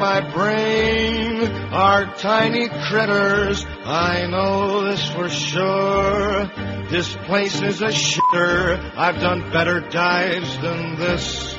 My 0.00 0.20
brain 0.32 1.42
are 1.72 2.06
tiny 2.16 2.68
critters. 2.68 3.66
I 3.84 4.26
know 4.26 4.82
this 4.84 5.06
for 5.10 5.28
sure. 5.28 6.46
This 6.88 7.14
place 7.26 7.60
is 7.60 7.82
a 7.82 7.88
shitter. 7.88 8.96
I've 8.96 9.20
done 9.20 9.50
better 9.52 9.80
dives 9.80 10.58
than 10.58 10.96
this. 10.96 11.54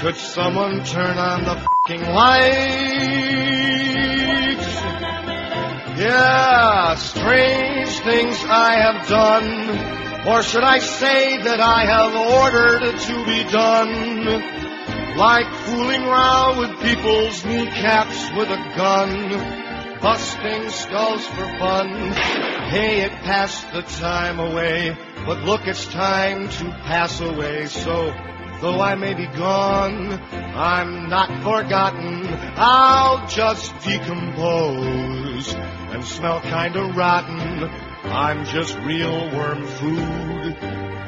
Could 0.00 0.16
someone 0.16 0.84
turn 0.84 1.16
on 1.16 1.44
the 1.44 1.56
fucking 1.56 2.12
lights? 2.12 2.52
Yeah, 5.98 6.94
strange 6.96 7.88
things 8.00 8.36
I 8.44 8.76
have 8.82 9.08
done. 9.08 10.26
Or 10.28 10.42
should 10.42 10.62
I 10.62 10.78
say 10.78 11.38
that 11.38 11.60
I 11.60 11.86
have 11.86 12.14
ordered 12.14 12.98
to 12.98 13.24
be 13.24 13.50
done? 13.50 14.71
Like 15.16 15.52
fooling 15.66 16.04
around 16.04 16.58
with 16.58 16.80
people's 16.80 17.44
kneecaps 17.44 18.30
with 18.32 18.48
a 18.48 18.74
gun. 18.76 20.00
Busting 20.00 20.70
skulls 20.70 21.26
for 21.26 21.46
fun. 21.58 22.12
Hey, 22.70 23.02
it 23.02 23.12
passed 23.22 23.72
the 23.72 23.82
time 23.82 24.40
away. 24.40 24.96
But 25.26 25.44
look, 25.44 25.66
it's 25.66 25.86
time 25.86 26.48
to 26.48 26.64
pass 26.84 27.20
away. 27.20 27.66
So, 27.66 28.12
though 28.62 28.80
I 28.80 28.94
may 28.94 29.12
be 29.12 29.26
gone, 29.26 30.12
I'm 30.32 31.10
not 31.10 31.28
forgotten. 31.42 32.26
I'll 32.56 33.26
just 33.28 33.72
decompose 33.84 35.52
and 35.52 36.04
smell 36.04 36.40
kinda 36.40 36.84
rotten. 36.96 37.64
I'm 38.04 38.46
just 38.46 38.76
real 38.78 39.30
worm 39.30 39.66
food 39.66 40.56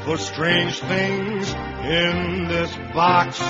for 0.05 0.19
strange 0.19 0.79
things 0.81 1.51
in 1.85 2.49
this 2.49 2.77
box. 2.95 3.41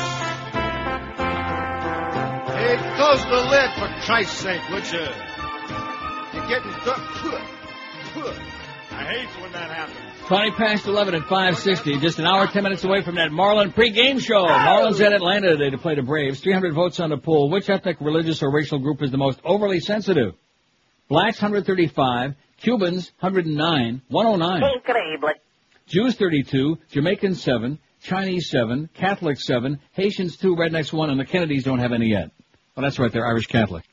Hey, 2.54 2.76
close 2.96 3.22
the 3.24 3.50
lid 3.50 3.70
for 3.78 3.88
Christ's 4.06 4.36
sake, 4.38 4.60
would 4.70 4.84
you? 4.92 5.00
You're 6.32 6.48
getting 6.48 6.72
th- 6.84 6.96
I 8.90 9.04
hate 9.06 9.42
when 9.42 9.50
that 9.52 9.70
happens. 9.70 9.98
20 10.28 10.50
past 10.52 10.86
11 10.86 11.16
at 11.16 11.22
560, 11.22 11.98
just 11.98 12.20
an 12.20 12.26
hour, 12.26 12.46
10 12.46 12.62
minutes 12.62 12.84
away 12.84 13.02
from 13.02 13.16
that 13.16 13.32
Marlin 13.32 13.72
pregame 13.72 14.20
show. 14.20 14.46
Marlins 14.46 15.00
at 15.00 15.12
Atlanta 15.12 15.48
today 15.56 15.70
to 15.70 15.78
play 15.78 15.96
the 15.96 16.02
Braves. 16.02 16.40
300 16.40 16.72
votes 16.74 17.00
on 17.00 17.10
the 17.10 17.18
poll. 17.18 17.50
Which 17.50 17.68
ethnic, 17.68 17.96
religious, 18.00 18.40
or 18.42 18.52
racial 18.52 18.78
group 18.78 19.02
is 19.02 19.10
the 19.10 19.18
most 19.18 19.40
overly 19.44 19.80
sensitive? 19.80 20.34
Blacks 21.08 21.42
135, 21.42 22.34
Cubans 22.62 23.10
109, 23.18 24.00
109. 24.08 24.62
Increíble. 24.62 25.32
Jews 25.86 26.14
32, 26.14 26.78
Jamaicans 26.92 27.42
7, 27.42 27.78
Chinese 28.00 28.48
7, 28.48 28.88
Catholics 28.94 29.44
7, 29.44 29.80
Haitians 29.92 30.36
2, 30.36 30.54
Rednecks 30.54 30.92
1, 30.92 31.10
and 31.10 31.18
the 31.18 31.24
Kennedys 31.26 31.64
don't 31.64 31.80
have 31.80 31.92
any 31.92 32.06
yet. 32.10 32.30
Well, 32.76 32.82
that's 32.82 32.98
right, 32.98 33.12
they're 33.12 33.26
Irish 33.26 33.46
Catholic. 33.46 33.84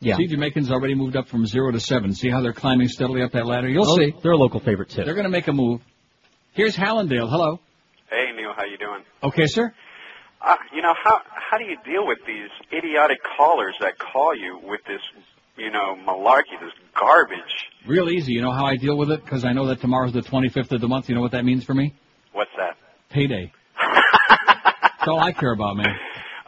Yeah. 0.00 0.16
See, 0.16 0.26
Jamaicans 0.28 0.70
already 0.70 0.94
moved 0.94 1.16
up 1.16 1.26
from 1.26 1.44
0 1.44 1.72
to 1.72 1.80
7. 1.80 2.14
See 2.14 2.30
how 2.30 2.40
they're 2.40 2.52
climbing 2.52 2.86
steadily 2.88 3.22
up 3.22 3.32
that 3.32 3.46
ladder? 3.46 3.68
You'll 3.68 3.90
Oh, 3.90 3.96
see. 3.96 4.14
They're 4.22 4.32
a 4.32 4.36
local 4.36 4.60
favorite 4.60 4.90
too. 4.90 5.02
They're 5.04 5.14
going 5.14 5.24
to 5.24 5.30
make 5.30 5.48
a 5.48 5.52
move. 5.52 5.80
Here's 6.52 6.76
Hallandale. 6.76 7.28
Hello. 7.28 7.58
Hey 8.10 8.30
Neil, 8.36 8.52
how 8.56 8.64
you 8.64 8.78
doing? 8.78 9.02
Okay, 9.22 9.46
sir. 9.46 9.72
Uh, 10.40 10.54
you 10.74 10.82
know 10.82 10.94
how 11.02 11.20
how 11.34 11.58
do 11.58 11.64
you 11.64 11.76
deal 11.84 12.06
with 12.06 12.18
these 12.26 12.48
idiotic 12.72 13.18
callers 13.36 13.74
that 13.80 13.98
call 13.98 14.34
you 14.36 14.58
with 14.62 14.80
this, 14.86 15.00
you 15.56 15.70
know, 15.70 15.96
malarkey, 16.06 16.58
this 16.60 16.72
garbage? 16.98 17.68
Real 17.86 18.08
easy. 18.08 18.32
You 18.32 18.40
know 18.42 18.52
how 18.52 18.64
I 18.66 18.76
deal 18.76 18.96
with 18.96 19.10
it? 19.10 19.22
Because 19.24 19.44
I 19.44 19.52
know 19.52 19.66
that 19.66 19.80
tomorrow's 19.80 20.12
the 20.12 20.22
25th 20.22 20.72
of 20.72 20.80
the 20.80 20.88
month. 20.88 21.08
You 21.08 21.16
know 21.16 21.20
what 21.20 21.32
that 21.32 21.44
means 21.44 21.64
for 21.64 21.74
me? 21.74 21.92
What's 22.32 22.50
that? 22.56 22.76
Payday. 23.10 23.52
That's 25.08 25.14
all 25.16 25.20
I 25.24 25.32
care 25.32 25.52
about, 25.52 25.76
man. 25.76 25.94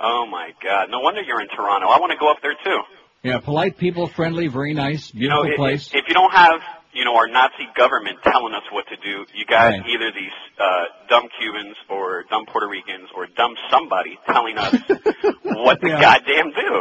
Oh 0.02 0.24
my 0.24 0.52
God! 0.64 0.88
No 0.88 1.00
wonder 1.00 1.20
you're 1.20 1.42
in 1.42 1.48
Toronto. 1.48 1.86
I 1.88 2.00
want 2.00 2.11
to 2.12 2.16
go 2.16 2.30
up 2.30 2.38
there 2.40 2.54
too. 2.64 2.80
Yeah, 3.22 3.38
polite 3.40 3.76
people, 3.76 4.06
friendly, 4.06 4.46
very 4.48 4.72
nice, 4.72 5.12
You 5.12 5.28
know, 5.28 5.42
beautiful 5.42 5.62
place. 5.66 5.90
if 5.92 6.08
you 6.08 6.14
don't 6.14 6.32
have, 6.32 6.62
you 6.94 7.04
know, 7.04 7.16
our 7.16 7.26
Nazi 7.28 7.68
government 7.76 8.16
telling 8.24 8.54
us 8.54 8.62
what 8.72 8.86
to 8.88 8.96
do, 8.96 9.26
you 9.36 9.44
got 9.44 9.64
Right. 9.72 9.82
either 9.86 10.11
these 10.11 10.32
uh, 10.58 10.84
dumb 11.11 11.24
Cubans 11.38 11.76
or 11.90 12.24
dumb 12.30 12.46
Puerto 12.46 12.66
Ricans 12.66 13.11
or 13.14 13.26
dumb 13.26 13.52
somebody 13.70 14.18
telling 14.24 14.56
us 14.56 14.72
what 15.42 15.82
to 15.82 15.88
Yeah. 15.88 16.00
goddamn 16.00 16.52
do. 16.52 16.80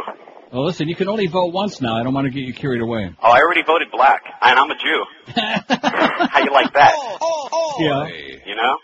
Well, 0.50 0.64
listen, 0.64 0.88
you 0.88 0.96
can 0.96 1.08
only 1.10 1.26
vote 1.26 1.52
once 1.52 1.82
now. 1.82 1.98
I 1.98 2.02
don't 2.02 2.14
want 2.14 2.24
to 2.24 2.30
get 2.32 2.44
you 2.48 2.54
carried 2.54 2.80
away. 2.80 3.14
Oh, 3.22 3.30
I 3.30 3.40
already 3.42 3.64
voted 3.66 3.90
black, 3.92 4.22
and 4.40 4.58
I'm 4.58 4.70
a 4.70 4.76
Jew. 4.76 5.04
How 5.36 6.42
you 6.42 6.52
like 6.52 6.72
that? 6.72 6.94
Yeah. 7.78 8.06
You 8.46 8.56
know? 8.56 8.78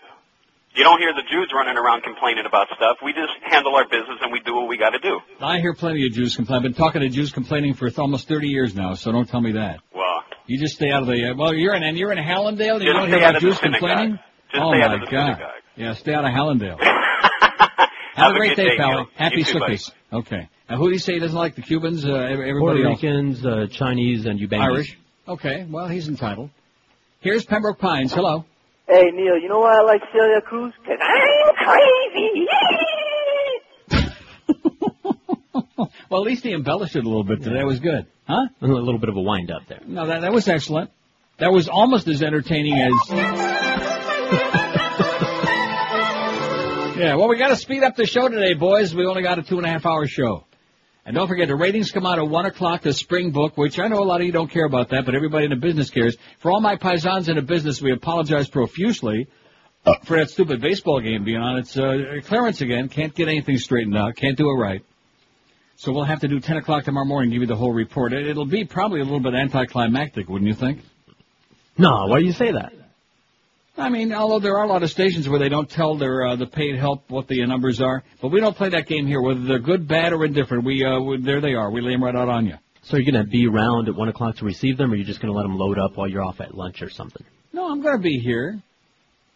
You 0.77 0.83
don't 0.83 0.99
hear 0.99 1.11
the 1.13 1.23
Jews 1.29 1.49
running 1.55 1.75
around 1.75 2.03
complaining 2.03 2.45
about 2.45 2.67
stuff. 2.75 2.97
We 3.03 3.11
just 3.11 3.33
handle 3.41 3.75
our 3.75 3.85
business 3.85 4.19
and 4.21 4.31
we 4.31 4.39
do 4.41 4.53
what 4.53 4.67
we 4.69 4.77
got 4.77 4.91
to 4.91 4.99
do. 4.99 5.19
I 5.41 5.57
hear 5.59 5.73
plenty 5.73 6.05
of 6.05 6.13
Jews 6.13 6.35
complain. 6.35 6.57
I've 6.57 6.63
been 6.63 6.75
talking 6.75 7.01
to 7.01 7.09
Jews 7.09 7.31
complaining 7.31 7.73
for 7.73 7.89
almost 7.97 8.27
30 8.27 8.47
years 8.47 8.75
now, 8.75 8.93
so 8.93 9.11
don't 9.11 9.27
tell 9.27 9.41
me 9.41 9.53
that. 9.53 9.79
Well, 9.93 10.21
You 10.45 10.59
just 10.59 10.75
stay 10.75 10.91
out 10.91 11.01
of 11.01 11.07
the. 11.07 11.31
Uh, 11.31 11.35
well, 11.35 11.53
you're 11.55 11.73
in 11.73 11.81
and 11.81 11.97
you're 11.97 12.11
in 12.11 12.19
Hallandale. 12.23 12.75
And 12.75 12.83
you 12.83 12.93
don't 12.93 13.07
hear 13.09 13.17
out 13.23 13.29
about 13.31 13.41
the 13.41 13.47
Jews 13.47 13.57
complaining. 13.57 14.19
Just 14.51 14.63
oh 14.63 14.71
stay 14.71 14.79
my 14.79 14.85
out 14.85 14.93
of 14.93 14.99
the 15.01 15.07
God. 15.07 15.25
synagogue. 15.35 15.51
Yeah, 15.77 15.93
stay 15.93 16.13
out 16.13 16.25
of 16.25 16.31
Hallandale. 16.31 16.77
Have 16.79 17.89
Have 18.13 18.31
a 18.31 18.35
a 18.35 18.37
great 18.37 18.55
day, 18.55 18.69
day, 18.69 18.77
pal. 18.77 19.07
Happy 19.15 19.37
You. 19.37 19.45
Sukkot. 19.45 19.91
Okay. 20.13 20.47
Now, 20.69 20.77
who 20.77 20.87
do 20.87 20.93
you 20.93 20.99
say 20.99 21.13
he 21.13 21.19
doesn't 21.19 21.35
like 21.35 21.55
the 21.55 21.61
Cubans? 21.63 22.05
Uh, 22.05 22.09
ev- 22.13 22.39
everybody 22.39 22.59
Puerto 22.59 22.83
else. 22.89 23.01
Ricans, 23.03 23.45
uh, 23.45 23.67
Chinese, 23.71 24.25
and 24.25 24.39
Ubangis. 24.39 24.61
Irish. 24.61 24.97
Okay. 25.27 25.65
Well, 25.69 25.87
he's 25.87 26.07
entitled. 26.07 26.49
Here's 27.19 27.45
Pembroke 27.45 27.79
Pines. 27.79 28.13
Hello. 28.13 28.45
Hey, 28.87 29.11
Neil, 29.13 29.37
you 29.37 29.49
know 29.49 29.59
why 29.59 29.79
I 29.79 29.83
like 29.83 30.01
Celia 30.13 30.41
Cruz? 30.41 30.73
Cause 30.85 30.97
I'm 31.01 31.55
crazy. 31.55 32.47
Well, 36.09 36.21
at 36.21 36.27
least 36.27 36.43
he 36.43 36.53
embellished 36.53 36.95
it 36.95 37.03
a 37.03 37.07
little 37.07 37.23
bit 37.23 37.43
today. 37.43 37.57
That 37.57 37.65
was 37.65 37.79
good. 37.79 38.05
Huh? 38.27 38.47
A 38.61 38.65
little 38.65 38.97
bit 38.99 39.09
of 39.09 39.17
a 39.17 39.21
wind 39.21 39.51
up 39.51 39.63
there. 39.67 39.81
No, 39.85 40.07
that, 40.07 40.21
that 40.21 40.31
was 40.31 40.47
excellent. 40.47 40.89
That 41.37 41.51
was 41.51 41.67
almost 41.67 42.07
as 42.07 42.23
entertaining 42.23 42.73
as. 42.79 42.93
Yeah, 46.97 47.13
well, 47.15 47.27
we 47.27 47.37
got 47.37 47.49
to 47.49 47.55
speed 47.55 47.83
up 47.83 47.95
the 47.95 48.07
show 48.07 48.27
today, 48.27 48.55
boys. 48.55 48.95
We 48.95 49.05
only 49.05 49.21
got 49.21 49.37
a 49.37 49.43
two 49.43 49.57
and 49.57 49.67
a 49.67 49.69
half 49.69 49.85
hour 49.85 50.07
show. 50.07 50.46
And 51.07 51.15
don't 51.15 51.29
forget, 51.29 51.47
the 51.47 51.55
ratings 51.55 51.89
come 51.89 52.05
out 52.05 52.19
at 52.19 52.27
1 52.27 52.45
o'clock, 52.47 52.81
the 52.81 52.91
spring 52.91 53.31
book, 53.31 53.55
which 53.55 53.79
I 53.79 53.87
know 53.87 54.03
a 54.03 54.03
lot 54.03 54.19
of 54.19 54.27
you 54.27 54.33
don't 54.33 54.51
care 54.51 54.65
about 54.65 54.89
that, 54.89 55.05
but 55.05 55.15
everybody 55.15 55.45
in 55.45 55.51
the 55.51 55.55
business 55.55 55.89
cares. 55.89 56.17
For 56.39 56.51
all 56.51 56.59
my 56.59 56.75
paisans 56.75 57.29
in 57.29 57.37
the 57.37 57.41
business, 57.41 57.81
we 57.81 57.93
apologize 57.93 58.49
profusely 58.49 59.27
uh, 59.85 59.93
for 60.03 60.17
that 60.17 60.29
stupid 60.31 60.59
baseball 60.59 60.99
game 60.99 61.23
being 61.23 61.37
on. 61.37 61.59
It's 61.59 61.77
uh, 61.77 62.19
clearance 62.25 62.59
again. 62.59 62.89
Can't 62.89 63.15
get 63.15 63.29
anything 63.29 63.57
straightened 63.57 63.95
out. 63.97 64.17
Can't 64.17 64.37
do 64.37 64.49
it 64.49 64.55
right. 64.55 64.83
So 65.77 65.93
we'll 65.93 66.03
have 66.03 66.19
to 66.19 66.27
do 66.27 66.41
10 66.41 66.57
o'clock 66.57 66.83
tomorrow 66.83 67.05
morning, 67.05 67.31
give 67.31 67.39
you 67.39 67.47
the 67.47 67.55
whole 67.55 67.71
report. 67.71 68.11
It'll 68.11 68.45
be 68.45 68.65
probably 68.65 68.99
a 68.99 69.05
little 69.05 69.21
bit 69.21 69.33
anticlimactic, 69.33 70.27
wouldn't 70.27 70.49
you 70.49 70.55
think? 70.55 70.81
No, 71.77 72.07
why 72.07 72.19
do 72.19 72.25
you 72.25 72.33
say 72.33 72.51
that? 72.51 72.73
I 73.77 73.89
mean, 73.89 74.11
although 74.11 74.39
there 74.39 74.57
are 74.57 74.63
a 74.63 74.67
lot 74.67 74.81
of 74.81 74.89
stations 74.89 75.29
where 75.29 75.39
they 75.39 75.49
don't 75.49 75.69
tell 75.69 75.97
their 75.97 76.25
uh, 76.25 76.35
the 76.35 76.47
paid 76.47 76.77
help 76.77 77.09
what 77.09 77.27
the 77.27 77.43
uh, 77.43 77.45
numbers 77.45 77.79
are, 77.79 78.03
but 78.21 78.29
we 78.29 78.39
don't 78.39 78.55
play 78.55 78.69
that 78.69 78.87
game 78.87 79.05
here. 79.05 79.21
Whether 79.21 79.43
they're 79.43 79.59
good, 79.59 79.87
bad, 79.87 80.13
or 80.13 80.25
indifferent, 80.25 80.65
we, 80.65 80.83
uh, 80.83 80.99
we 80.99 81.21
there 81.21 81.41
they 81.41 81.53
are. 81.53 81.69
We 81.69 81.81
lay 81.81 81.91
them 81.91 82.03
right 82.03 82.15
out 82.15 82.27
on 82.27 82.47
you. 82.47 82.55
So 82.81 82.97
you're 82.97 83.11
going 83.11 83.23
to 83.23 83.29
be 83.29 83.47
around 83.47 83.87
at 83.87 83.95
1 83.95 84.07
o'clock 84.07 84.37
to 84.37 84.45
receive 84.45 84.77
them, 84.77 84.91
or 84.91 84.95
you're 84.95 85.05
just 85.05 85.21
going 85.21 85.31
to 85.31 85.37
let 85.37 85.43
them 85.43 85.57
load 85.57 85.77
up 85.77 85.95
while 85.95 86.07
you're 86.07 86.23
off 86.23 86.41
at 86.41 86.55
lunch 86.55 86.81
or 86.81 86.89
something? 86.89 87.23
No, 87.53 87.69
I'm 87.69 87.81
going 87.81 87.97
to 87.97 88.01
be 88.01 88.17
here. 88.17 88.61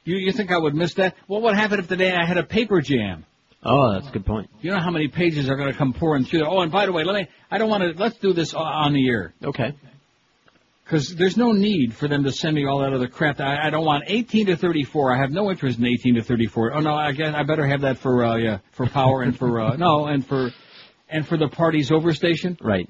You 0.06 0.16
you 0.16 0.32
think 0.32 0.52
I 0.52 0.58
would 0.58 0.74
miss 0.74 0.96
that? 0.96 1.16
Well, 1.28 1.42
what 1.42 1.56
happened 1.56 1.82
if 1.82 1.88
today 1.88 2.12
I 2.12 2.26
had 2.26 2.38
a 2.38 2.44
paper 2.44 2.82
jam? 2.82 3.26
Oh, 3.64 3.94
that's 3.94 4.08
a 4.08 4.12
good 4.12 4.26
point. 4.26 4.50
You 4.62 4.72
know 4.72 4.80
how 4.80 4.90
many 4.90 5.08
pages 5.08 5.48
are 5.50 5.56
going 5.56 5.72
to 5.72 5.78
come 5.78 5.94
pouring 5.94 6.26
through 6.26 6.40
there. 6.40 6.48
Oh, 6.48 6.62
and 6.62 6.72
by 6.72 6.88
the 6.88 6.92
way, 6.92 7.04
let 7.04 7.14
me. 7.14 7.28
I 7.52 7.60
don't 7.60 7.70
want 7.70 7.84
to. 7.84 8.02
Let's 8.02 8.18
do 8.18 8.34
this 8.34 8.56
on 8.56 8.94
the 8.94 9.08
air. 9.08 9.34
Okay. 9.44 9.76
Because 10.92 11.16
there's 11.16 11.38
no 11.38 11.54
need 11.54 11.94
for 11.94 12.10
them 12.10 12.26
to 12.26 12.34
send 12.34 12.54
me 12.54 12.66
all 12.66 12.80
that 12.80 12.92
other 12.92 13.08
crap. 13.08 13.40
I, 13.40 13.68
I 13.68 13.70
don't 13.70 13.86
want 13.86 14.04
18 14.08 14.48
to 14.48 14.58
34. 14.58 15.16
I 15.16 15.22
have 15.22 15.32
no 15.32 15.50
interest 15.50 15.80
in 15.80 15.86
18 15.86 16.16
to 16.16 16.22
34. 16.22 16.74
Oh 16.74 16.80
no, 16.82 16.94
I 16.94 17.14
guess 17.14 17.34
I 17.34 17.44
better 17.44 17.66
have 17.66 17.80
that 17.82 17.98
for 17.98 18.26
uh, 18.26 18.36
yeah 18.36 18.58
for 18.74 18.86
power 18.88 19.22
and 19.22 19.34
for 19.34 19.62
uh, 19.62 19.78
no 19.78 20.08
and 20.08 20.28
for 20.28 20.50
and 21.08 21.26
for 21.26 21.38
the 21.38 21.48
parties 21.48 21.94
over 21.94 22.14
station. 22.14 22.58
Right. 22.62 22.90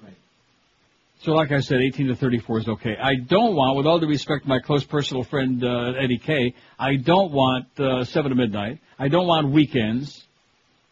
So 1.22 1.34
like 1.34 1.52
I 1.52 1.60
said, 1.60 1.80
18 1.80 2.08
to 2.08 2.16
34 2.16 2.60
is 2.62 2.68
okay. 2.70 2.98
I 3.00 3.18
don't 3.18 3.56
want, 3.56 3.78
with 3.78 3.86
all 3.86 4.00
due 4.00 4.08
respect 4.08 4.46
to 4.46 4.50
my 4.50 4.58
close 4.58 4.84
personal 4.84 5.24
friend 5.24 5.64
uh, 5.64 5.94
Eddie 5.96 6.18
K, 6.18 6.56
I 6.80 6.96
don't 6.96 7.32
want 7.32 7.68
uh, 7.80 8.04
7 8.04 8.32
to 8.32 8.36
midnight. 8.36 8.80
I 8.98 9.10
don't 9.10 9.28
want 9.28 9.52
weekends. 9.52 10.26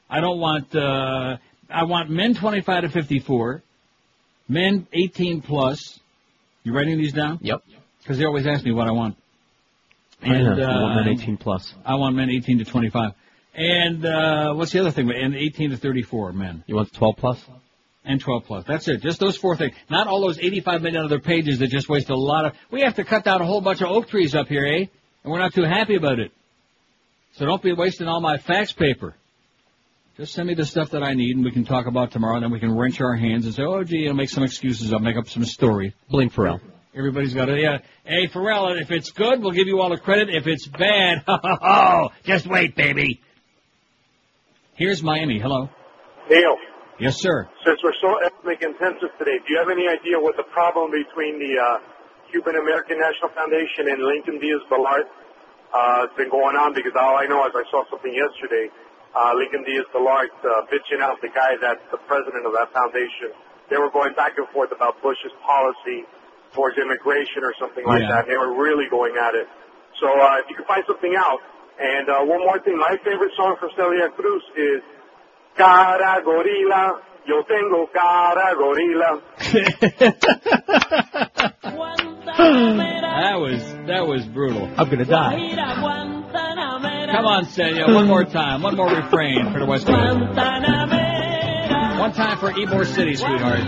I 0.08 0.22
don't 0.22 0.40
want, 0.40 0.76
uh, 0.76 1.38
I 1.72 1.86
want 1.86 2.12
men 2.12 2.36
25 2.36 2.84
to 2.84 2.90
54, 2.90 3.64
men 4.48 4.86
18 4.94 5.42
plus. 5.42 6.00
You 6.64 6.74
writing 6.74 6.98
these 6.98 7.14
down? 7.14 7.40
Yep. 7.42 7.62
Because 8.00 8.18
they 8.18 8.26
always 8.26 8.48
ask 8.48 8.64
me 8.64 8.72
what 8.72 8.88
I 8.88 8.92
want. 8.92 9.16
And 10.22 10.62
uh, 10.62 10.66
uh, 10.66 11.04
18 11.08 11.38
plus. 11.38 11.74
I 11.86 11.96
want 11.96 12.16
men 12.16 12.30
18 12.30 12.60
to 12.60 12.66
25. 12.66 13.12
And, 13.56 14.06
uh, 14.06 14.54
what's 14.54 14.72
the 14.72 14.80
other 14.80 14.92
thing? 14.92 15.10
And 15.12 15.36
18 15.36 15.72
to 15.72 15.78
34 15.78 16.34
men. 16.34 16.64
You 16.68 16.76
want 16.76 16.94
12 16.94 17.18
plus? 17.18 17.44
And 18.06 18.20
12 18.20 18.44
plus. 18.46 18.66
That's 18.68 18.88
it. 18.88 19.02
Just 19.02 19.20
those 19.20 19.38
four 19.38 19.56
things. 19.56 19.76
Not 19.90 20.08
all 20.08 20.22
those 20.22 20.40
85 20.40 20.82
million 20.82 21.04
other 21.04 21.20
pages 21.20 21.60
that 21.60 21.68
just 21.68 21.90
waste 21.90 22.10
a 22.10 22.16
lot 22.16 22.46
of, 22.46 22.54
we 22.72 22.82
have 22.82 22.96
to 22.96 23.04
cut 23.04 23.24
down 23.24 23.42
a 23.42 23.46
whole 23.46 23.62
bunch 23.62 23.82
of 23.82 23.88
oak 23.90 24.08
trees 24.08 24.36
up 24.36 24.48
here, 24.48 24.66
eh? 24.66 24.86
And 25.24 25.32
we're 25.32 25.40
not 25.40 25.54
too 25.54 25.64
happy 25.64 25.96
about 25.96 26.20
it. 26.20 26.32
So 27.34 27.46
don't 27.46 27.62
be 27.62 27.74
wasting 27.74 28.08
all 28.08 28.22
my 28.22 28.38
fax 28.38 28.72
paper. 28.72 29.16
Just 30.20 30.34
send 30.34 30.50
me 30.50 30.54
the 30.54 30.66
stuff 30.66 30.90
that 30.90 31.02
I 31.02 31.14
need 31.14 31.38
and 31.38 31.46
we 31.46 31.52
can 31.52 31.64
talk 31.64 31.88
about 31.88 32.12
tomorrow 32.12 32.36
and 32.36 32.44
then 32.44 32.52
we 32.52 32.60
can 32.60 32.76
wrench 32.76 33.00
our 33.00 33.16
hands 33.16 33.46
and 33.46 33.56
say, 33.56 33.64
oh 33.64 33.86
gee, 33.86 34.06
I'll 34.06 34.14
make 34.14 34.28
some 34.28 34.44
excuses. 34.44 34.92
I'll 34.92 35.00
make 35.00 35.16
up 35.16 35.30
some 35.30 35.46
story. 35.46 35.96
Blink 36.10 36.34
Pharrell. 36.34 36.60
Everybody's 36.94 37.34
got 37.34 37.48
it. 37.48 37.62
Yeah. 37.62 37.78
Hey, 38.04 38.28
Pharrell, 38.28 38.76
if 38.82 38.92
it's 38.92 39.12
good, 39.12 39.40
we'll 39.40 39.56
give 39.56 39.68
you 39.68 39.80
all 39.80 39.88
the 39.88 39.98
credit. 39.98 40.28
If 40.28 40.46
it's 40.46 40.68
bad, 40.68 41.24
oh, 41.30 42.10
just 42.26 42.48
wait, 42.48 42.76
baby. 42.76 43.22
Here's 44.76 45.02
Miami. 45.02 45.40
Hello. 45.40 45.70
Neil, 46.30 46.58
Yes, 47.00 47.16
sir. 47.22 47.48
since 47.66 47.80
we're 47.82 47.96
so 48.02 48.20
ethnic 48.20 48.62
intensive 48.62 49.16
today, 49.20 49.40
do 49.48 49.54
you 49.54 49.60
have 49.64 49.72
any 49.72 49.88
idea 49.88 50.20
what 50.20 50.36
the 50.36 50.44
problem 50.52 50.92
between 50.92 51.40
the 51.40 51.56
uh, 51.56 51.80
Cuban 52.30 52.56
American 52.60 53.00
National 53.00 53.30
Foundation 53.32 53.88
and 53.88 54.04
Lincoln 54.04 54.38
Diaz 54.38 54.60
Balart 54.70 55.08
uh, 55.72 56.08
has 56.08 56.10
been 56.18 56.30
going 56.30 56.58
on? 56.58 56.74
Because 56.76 56.92
all 57.00 57.16
I 57.16 57.24
know 57.24 57.48
is 57.48 57.56
I 57.56 57.64
saw 57.72 57.88
something 57.90 58.12
yesterday. 58.12 58.68
Uh, 59.16 59.34
Lincoln 59.34 59.64
Diaz 59.66 59.86
Balart 59.94 60.30
uh, 60.46 60.62
bitching 60.70 61.02
out 61.02 61.18
the 61.22 61.30
guy 61.34 61.58
that's 61.62 61.82
the 61.92 61.98
president 62.06 62.46
of 62.46 62.54
that 62.54 62.70
foundation. 62.72 63.34
They 63.70 63.78
were 63.78 63.90
going 63.90 64.14
back 64.14 64.38
and 64.38 64.48
forth 64.54 64.72
about 64.72 65.02
Bush's 65.02 65.34
policy 65.46 66.06
towards 66.54 66.78
immigration 66.78 67.42
or 67.42 67.54
something 67.60 67.86
like 67.86 68.02
Yeah. 68.02 68.22
that. 68.22 68.28
They 68.30 68.38
were 68.38 68.54
really 68.58 68.86
going 68.90 69.16
at 69.18 69.34
it. 69.34 69.48
So 70.00 70.06
uh, 70.08 70.38
if 70.42 70.46
you 70.50 70.56
can 70.56 70.66
find 70.66 70.84
something 70.88 71.16
out. 71.18 71.40
And 71.80 72.10
uh, 72.10 72.22
one 72.26 72.40
more 72.44 72.60
thing, 72.62 72.78
my 72.78 72.98
favorite 73.04 73.32
song 73.38 73.56
from 73.60 73.70
Celia 73.78 74.10
Cruz 74.14 74.44
is 74.58 74.82
Cara 75.58 76.22
gorila, 76.22 77.00
yo 77.26 77.42
tengo 77.44 77.88
cara 77.94 78.54
gorila. 78.56 79.22
that 82.40 83.36
was 83.40 83.62
that 83.88 84.08
was 84.08 84.26
brutal. 84.26 84.66
I'm 84.78 84.90
gonna 84.90 85.06
die. 85.06 86.19
Come 86.32 87.26
on, 87.26 87.46
Celia, 87.46 87.86
one 87.94 88.08
more 88.08 88.24
time, 88.24 88.62
one 88.62 88.76
more 88.76 88.90
refrain 88.90 89.52
for 89.52 89.60
the 89.60 89.66
West 89.66 89.88
Coast. 89.88 90.20
One 92.00 92.14
time 92.14 92.38
for 92.38 92.52
Ybor 92.54 92.86
City, 92.86 93.16
sweetheart. 93.16 93.60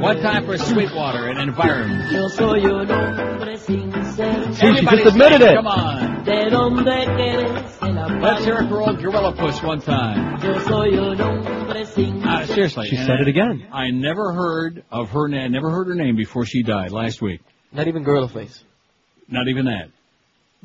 One 0.00 0.20
time 0.20 0.44
for 0.44 0.58
Sweetwater 0.58 1.28
and 1.28 1.38
environment. 1.40 2.10
See, 4.54 4.76
she 4.76 4.84
just 4.86 5.06
admitted 5.06 5.40
it. 5.42 5.54
Come 5.56 5.66
on. 5.66 6.24
Let's 8.20 8.44
hear 8.44 8.56
it 8.56 8.68
for 8.68 8.80
old 8.82 8.98
Gorilla 9.00 9.32
Puss 9.36 9.62
one 9.62 9.80
time. 9.80 10.38
Uh, 12.24 12.46
seriously. 12.46 12.88
She 12.88 12.96
said 12.96 13.10
I- 13.18 13.22
it 13.22 13.28
again. 13.28 13.66
I 13.72 13.90
never 13.90 14.32
heard 14.32 14.84
of 14.90 15.10
her 15.10 15.28
name, 15.28 15.52
never 15.52 15.70
heard 15.70 15.86
her 15.88 15.94
name 15.94 16.16
before 16.16 16.44
she 16.44 16.62
died 16.62 16.90
last 16.92 17.22
week. 17.22 17.40
Not 17.72 17.88
even 17.88 18.02
Gorilla 18.02 18.28
Face. 18.28 18.62
Not 19.28 19.48
even 19.48 19.64
that. 19.66 19.88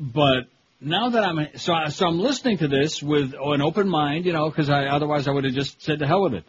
But 0.02 0.46
now 0.80 1.10
that 1.10 1.22
I'm 1.22 1.46
so 1.56 1.72
I- 1.72 1.88
so 1.90 2.06
I'm 2.08 2.18
listening 2.18 2.58
to 2.58 2.66
this 2.68 3.00
with 3.00 3.34
an 3.40 3.62
open 3.62 3.88
mind, 3.88 4.26
you 4.26 4.32
know, 4.32 4.50
because 4.50 4.68
I 4.68 4.86
otherwise 4.86 5.28
I 5.28 5.30
would 5.30 5.44
have 5.44 5.54
just 5.54 5.80
said 5.80 6.00
to 6.00 6.06
hell 6.08 6.22
with 6.22 6.34
it. 6.34 6.44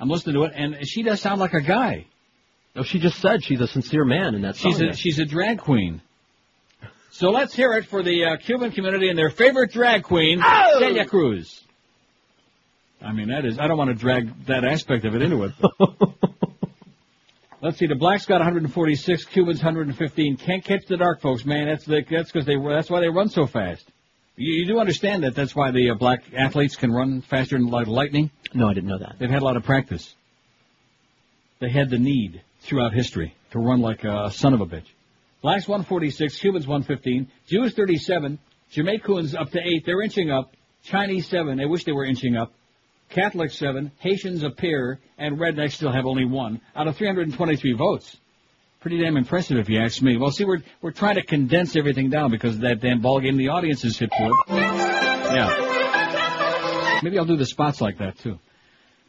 I'm 0.00 0.08
listening 0.08 0.36
to 0.36 0.44
it, 0.44 0.52
and 0.54 0.76
she 0.88 1.02
does 1.02 1.20
sound 1.20 1.38
like 1.38 1.52
a 1.52 1.60
guy. 1.60 2.06
No, 2.74 2.82
she 2.82 2.98
just 2.98 3.20
said 3.20 3.44
she's 3.44 3.60
a 3.60 3.66
sincere 3.68 4.04
man, 4.06 4.34
and 4.34 4.42
that's 4.42 4.58
She's 4.58 4.80
a 4.80 4.94
she's 4.94 5.18
a 5.18 5.26
drag 5.26 5.58
queen. 5.58 6.00
So 7.10 7.30
let's 7.30 7.54
hear 7.54 7.74
it 7.74 7.84
for 7.84 8.02
the 8.02 8.24
uh, 8.24 8.36
Cuban 8.38 8.72
community 8.72 9.08
and 9.08 9.16
their 9.18 9.30
favorite 9.30 9.70
drag 9.70 10.02
queen, 10.02 10.42
Celia 10.78 11.04
Cruz. 11.04 11.62
I 13.00 13.12
mean, 13.12 13.28
that 13.28 13.44
is 13.44 13.58
I 13.58 13.68
don't 13.68 13.76
want 13.76 13.90
to 13.90 13.94
drag 13.94 14.46
that 14.46 14.64
aspect 14.64 15.04
of 15.04 15.14
it 15.14 15.20
into 15.22 15.44
it. 15.44 15.52
Let's 17.64 17.78
see. 17.78 17.86
The 17.86 17.94
blacks 17.94 18.26
got 18.26 18.40
146, 18.40 19.24
Cubans 19.24 19.56
115. 19.56 20.36
Can't 20.36 20.62
catch 20.62 20.84
the 20.86 20.98
dark 20.98 21.22
folks, 21.22 21.46
man. 21.46 21.66
That's 21.66 21.86
the, 21.86 22.04
that's 22.10 22.30
because 22.30 22.44
they 22.44 22.56
that's 22.56 22.90
why 22.90 23.00
they 23.00 23.08
run 23.08 23.30
so 23.30 23.46
fast. 23.46 23.90
You, 24.36 24.52
you 24.52 24.66
do 24.66 24.78
understand 24.78 25.24
that 25.24 25.34
that's 25.34 25.56
why 25.56 25.70
the 25.70 25.88
uh, 25.88 25.94
black 25.94 26.24
athletes 26.36 26.76
can 26.76 26.92
run 26.92 27.22
faster 27.22 27.56
than 27.56 27.68
like 27.68 27.86
lightning. 27.86 28.30
No, 28.52 28.68
I 28.68 28.74
didn't 28.74 28.90
know 28.90 28.98
that. 28.98 29.16
They've 29.18 29.30
had 29.30 29.40
a 29.40 29.46
lot 29.46 29.56
of 29.56 29.62
practice. 29.62 30.14
They 31.58 31.70
had 31.70 31.88
the 31.88 31.98
need 31.98 32.42
throughout 32.60 32.92
history 32.92 33.34
to 33.52 33.58
run 33.58 33.80
like 33.80 34.04
a 34.04 34.30
son 34.30 34.52
of 34.52 34.60
a 34.60 34.66
bitch. 34.66 34.84
Blacks 35.40 35.66
146, 35.66 36.38
Cubans 36.40 36.66
115, 36.66 37.30
Jews 37.46 37.72
37, 37.72 38.38
Jamaicans 38.72 39.34
up 39.34 39.52
to 39.52 39.58
8, 39.58 39.86
they're 39.86 40.02
inching 40.02 40.30
up, 40.30 40.52
Chinese 40.82 41.28
7, 41.28 41.56
they 41.56 41.64
wish 41.64 41.84
they 41.84 41.92
were 41.92 42.04
inching 42.04 42.36
up, 42.36 42.52
Catholics 43.10 43.58
7, 43.58 43.92
Haitians 43.98 44.42
a 44.42 44.50
and 45.18 45.38
Rednecks 45.38 45.72
still 45.72 45.92
have 45.92 46.06
only 46.06 46.24
one 46.24 46.60
out 46.74 46.88
of 46.88 46.96
323 46.96 47.72
votes. 47.74 48.16
Pretty 48.80 49.00
damn 49.00 49.16
impressive 49.16 49.56
if 49.56 49.68
you 49.68 49.80
ask 49.80 50.02
me. 50.02 50.16
Well, 50.16 50.30
see, 50.30 50.44
we're, 50.44 50.62
we're 50.82 50.90
trying 50.90 51.14
to 51.14 51.24
condense 51.24 51.76
everything 51.76 52.10
down 52.10 52.30
because 52.30 52.56
of 52.56 52.60
that 52.62 52.80
damn 52.80 53.00
ball 53.00 53.20
game 53.20 53.36
the 53.36 53.48
audience 53.48 53.84
is 53.84 53.98
hit 53.98 54.10
for 54.10 54.26
it. 54.26 54.34
Yeah. 54.48 55.74
Maybe 57.02 57.18
I'll 57.18 57.24
do 57.24 57.36
the 57.36 57.46
spots 57.46 57.80
like 57.80 57.98
that 57.98 58.18
too. 58.18 58.38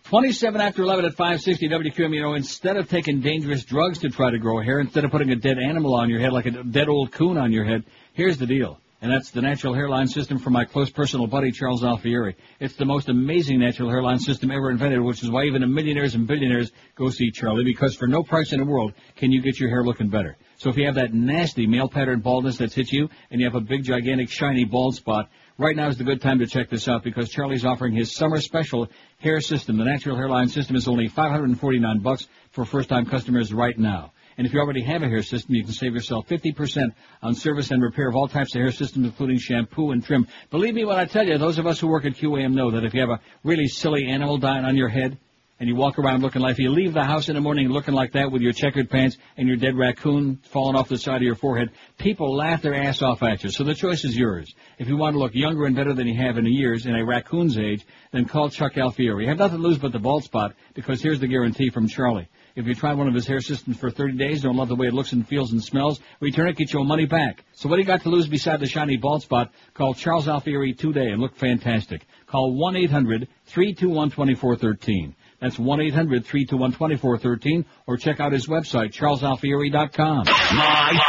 27 0.05 0.61
after 0.61 0.83
11 0.83 1.05
at 1.05 1.11
560 1.15 1.67
WQAM, 1.67 2.13
you 2.13 2.21
know, 2.21 2.35
instead 2.35 2.77
of 2.77 2.87
taking 2.87 3.21
dangerous 3.21 3.65
drugs 3.65 3.99
to 3.99 4.09
try 4.09 4.29
to 4.29 4.37
grow 4.37 4.61
hair, 4.61 4.79
instead 4.79 5.03
of 5.03 5.09
putting 5.09 5.31
a 5.31 5.35
dead 5.35 5.57
animal 5.57 5.95
on 5.95 6.09
your 6.09 6.19
head, 6.19 6.31
like 6.31 6.45
a 6.45 6.51
dead 6.63 6.87
old 6.87 7.11
coon 7.11 7.37
on 7.37 7.51
your 7.51 7.65
head, 7.65 7.83
here's 8.13 8.37
the 8.37 8.45
deal. 8.45 8.79
And 9.05 9.13
that's 9.13 9.29
the 9.29 9.43
natural 9.43 9.75
hairline 9.75 10.07
system 10.07 10.39
from 10.39 10.53
my 10.53 10.65
close 10.65 10.89
personal 10.89 11.27
buddy, 11.27 11.51
Charles 11.51 11.83
Alfieri. 11.83 12.35
It's 12.59 12.73
the 12.73 12.85
most 12.85 13.07
amazing 13.07 13.59
natural 13.59 13.87
hairline 13.87 14.17
system 14.17 14.49
ever 14.49 14.71
invented, 14.71 14.99
which 14.99 15.21
is 15.21 15.29
why 15.29 15.43
even 15.43 15.61
the 15.61 15.67
millionaires 15.67 16.15
and 16.15 16.25
billionaires 16.25 16.71
go 16.95 17.11
see 17.11 17.29
Charlie, 17.29 17.63
because 17.63 17.93
for 17.93 18.07
no 18.07 18.23
price 18.23 18.51
in 18.51 18.57
the 18.57 18.65
world 18.65 18.93
can 19.15 19.31
you 19.31 19.43
get 19.43 19.59
your 19.59 19.69
hair 19.69 19.83
looking 19.83 20.09
better. 20.09 20.37
So 20.57 20.71
if 20.71 20.77
you 20.77 20.87
have 20.87 20.95
that 20.95 21.13
nasty 21.13 21.67
male 21.67 21.87
pattern 21.87 22.21
baldness 22.21 22.57
that's 22.57 22.73
hit 22.73 22.91
you, 22.91 23.07
and 23.29 23.39
you 23.39 23.45
have 23.45 23.53
a 23.53 23.61
big, 23.61 23.83
gigantic, 23.83 24.31
shiny 24.31 24.65
bald 24.65 24.95
spot, 24.95 25.29
Right 25.57 25.75
now 25.77 25.87
is 25.87 25.97
the 25.97 26.03
good 26.03 26.21
time 26.21 26.39
to 26.39 26.47
check 26.47 26.69
this 26.69 26.89
out 26.89 27.05
because 27.05 27.29
Charlie's 27.29 27.63
offering 27.63 27.93
his 27.93 28.13
summer 28.13 28.41
special 28.41 28.89
hair 29.19 29.39
system. 29.39 29.77
The 29.77 29.85
natural 29.85 30.17
hairline 30.17 30.49
system 30.49 30.75
is 30.75 30.85
only 30.85 31.07
549 31.07 31.99
bucks 31.99 32.27
for 32.51 32.65
first 32.65 32.89
time 32.89 33.05
customers 33.05 33.53
right 33.53 33.77
now. 33.79 34.11
And 34.37 34.45
if 34.45 34.53
you 34.53 34.59
already 34.59 34.81
have 34.81 35.01
a 35.01 35.07
hair 35.07 35.23
system, 35.23 35.55
you 35.55 35.63
can 35.63 35.73
save 35.73 35.93
yourself 35.93 36.27
50% 36.27 36.93
on 37.21 37.35
service 37.35 37.71
and 37.71 37.81
repair 37.81 38.09
of 38.09 38.15
all 38.15 38.27
types 38.27 38.53
of 38.55 38.61
hair 38.61 38.71
systems, 38.71 39.05
including 39.05 39.37
shampoo 39.37 39.91
and 39.91 40.03
trim. 40.03 40.27
Believe 40.49 40.73
me 40.73 40.83
when 40.85 40.97
I 40.97 41.05
tell 41.05 41.25
you, 41.25 41.37
those 41.37 41.57
of 41.57 41.67
us 41.67 41.79
who 41.79 41.87
work 41.87 42.05
at 42.05 42.13
QAM 42.13 42.53
know 42.53 42.71
that 42.71 42.83
if 42.83 42.93
you 42.93 42.99
have 43.01 43.09
a 43.09 43.21
really 43.43 43.67
silly 43.67 44.07
animal 44.07 44.37
dying 44.37 44.65
on 44.65 44.75
your 44.75 44.89
head, 44.89 45.17
and 45.59 45.69
you 45.69 45.75
walk 45.75 45.97
around 45.97 46.21
looking 46.21 46.41
like, 46.41 46.57
you 46.57 46.69
leave 46.69 46.93
the 46.93 47.03
house 47.03 47.29
in 47.29 47.35
the 47.35 47.41
morning 47.41 47.69
looking 47.69 47.93
like 47.93 48.11
that 48.11 48.29
with 48.29 48.41
your 48.41 48.51
checkered 48.51 48.89
pants 48.89 49.17
and 49.37 49.47
your 49.47 49.55
dead 49.55 49.77
raccoon 49.77 50.37
falling 50.51 50.75
off 50.75 50.89
the 50.89 50.97
side 50.97 51.17
of 51.17 51.21
your 51.21 51.35
forehead, 51.35 51.69
people 51.97 52.35
laugh 52.35 52.61
their 52.61 52.75
ass 52.75 53.01
off 53.01 53.23
at 53.23 53.43
you. 53.43 53.49
So 53.49 53.63
the 53.63 53.73
choice 53.73 54.03
is 54.03 54.17
yours. 54.17 54.53
If 54.79 54.89
you 54.89 54.97
want 54.97 55.13
to 55.13 55.19
look 55.19 55.33
younger 55.33 55.65
and 55.65 55.75
better 55.75 55.93
than 55.93 56.07
you 56.07 56.15
have 56.15 56.37
in 56.37 56.45
years 56.45 56.85
in 56.85 56.95
a 56.95 57.05
raccoon's 57.05 57.57
age, 57.57 57.85
then 58.11 58.25
call 58.25 58.49
Chuck 58.49 58.73
Alfieri. 58.77 59.23
You 59.23 59.29
have 59.29 59.37
nothing 59.37 59.61
to 59.61 59.63
lose 59.63 59.77
but 59.77 59.93
the 59.93 59.99
bald 59.99 60.25
spot 60.25 60.53
because 60.73 61.01
here's 61.01 61.21
the 61.21 61.27
guarantee 61.27 61.69
from 61.69 61.87
Charlie. 61.87 62.27
If 62.55 62.65
you 62.67 62.73
try 62.73 62.93
one 62.93 63.09
of 63.09 63.13
his 63.13 63.27
hair 63.27 63.41
systems 63.41 63.77
for 63.77 63.91
30 63.91 64.17
days, 64.17 64.41
don't 64.41 64.55
love 64.55 64.69
the 64.69 64.75
way 64.75 64.87
it 64.87 64.93
looks 64.93 65.11
and 65.11 65.27
feels 65.27 65.51
and 65.51 65.61
smells, 65.61 65.99
return 66.21 66.47
it, 66.47 66.55
get 66.55 66.71
your 66.71 66.85
money 66.85 67.05
back. 67.05 67.43
So 67.53 67.67
what 67.67 67.75
do 67.75 67.81
you 67.81 67.87
got 67.87 68.03
to 68.03 68.09
lose 68.09 68.27
beside 68.27 68.61
the 68.61 68.65
shiny 68.65 68.95
bald 68.95 69.23
spot? 69.23 69.51
Call 69.73 69.93
Charles 69.93 70.29
Alfieri 70.29 70.73
today 70.73 71.07
and 71.07 71.21
look 71.21 71.35
fantastic. 71.35 72.07
Call 72.27 72.53
1-800-321-2413. 72.53 75.15
That's 75.41 75.57
1-800-321-2413 75.57 77.65
or 77.87 77.97
check 77.97 78.21
out 78.21 78.31
his 78.31 78.47
website, 78.47 78.93
charlesalfieri.com. 78.93 80.23
Live 80.23 81.01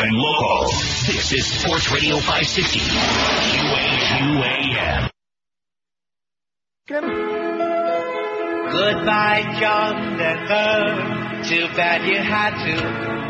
and 0.00 0.16
local. 0.16 0.64
This 1.06 1.32
is 1.32 1.46
Sports 1.46 1.88
Radio 1.92 2.16
560. 2.16 2.80
QAM. 6.88 7.39
Goodbye, 8.72 9.42
John 9.60 10.16
Denver. 10.16 11.42
Too 11.48 11.66
bad 11.76 12.06
you 12.06 12.18
had 12.18 12.52
to 12.66 12.74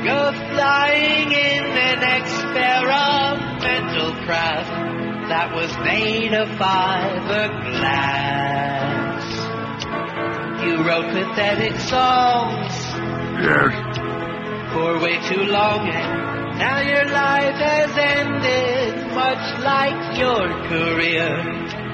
go 0.05 0.33
flying 0.53 1.33
in 1.33 1.65
an 1.65 2.03
experimental 2.21 4.13
craft 4.27 4.71
that 5.31 5.55
was 5.55 5.73
made 5.79 6.35
of 6.35 6.49
fiberglass. 6.61 9.25
You 10.65 10.83
wrote 10.85 11.09
pathetic 11.13 11.79
songs 11.81 12.75
Yes. 13.41 13.73
for 14.75 14.99
way 15.01 15.17
too 15.31 15.45
long, 15.51 15.89
and 15.89 16.59
now 16.59 16.81
your 16.81 17.07
life 17.07 17.57
has 17.57 17.97
ended, 17.97 19.07
much 19.15 19.59
like 19.65 20.19
your 20.19 20.47
career 20.69 21.43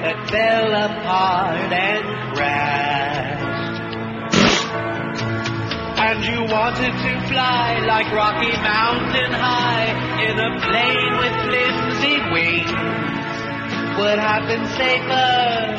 that 0.03 0.29
fell 0.31 0.73
apart 0.73 1.73
and 1.73 2.35
crashed. 2.35 3.97
And 5.99 6.25
you 6.25 6.41
wanted 6.53 6.93
to 6.93 7.13
fly 7.29 7.81
like 7.87 8.13
Rocky 8.13 8.53
Mountain 8.53 9.33
High 9.33 9.89
in 10.29 10.39
a 10.39 10.61
plane 10.61 11.15
with 11.23 11.35
flimsy 11.49 12.17
wings. 12.33 12.71
Would 13.99 14.19
have 14.19 14.47
been 14.47 14.67
safer 14.77 15.77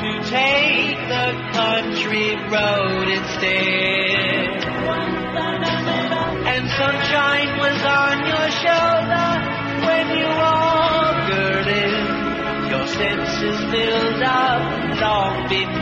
to 0.00 0.10
take 0.28 0.98
the 1.08 1.32
country 1.56 2.36
road 2.52 3.08
instead. 3.08 3.93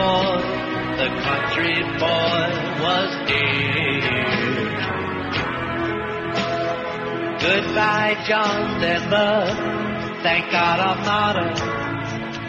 Before 0.02 0.42
the 0.98 1.08
country 1.22 1.78
boy 2.02 2.42
was 2.82 3.10
here. 3.30 4.00
Goodbye, 7.38 8.14
John 8.26 8.80
Denver. 8.80 9.46
Thank 10.22 10.50
God 10.50 10.80
I'm 10.80 11.04
not 11.04 11.36
a 11.36 11.54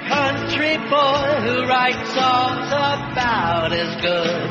country 0.09 0.77
boy 0.77 1.41
who 1.45 1.67
writes 1.67 2.09
songs 2.13 2.67
about 2.71 3.71
as 3.73 4.01
good 4.01 4.49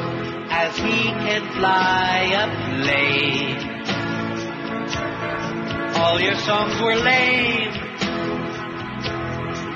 as 0.51 0.77
he 0.77 1.03
can 1.25 1.43
fly 1.57 2.31
a 2.43 2.47
plane. 2.83 3.63
All 5.97 6.21
your 6.21 6.37
songs 6.37 6.81
were 6.81 6.97
lame, 6.97 7.73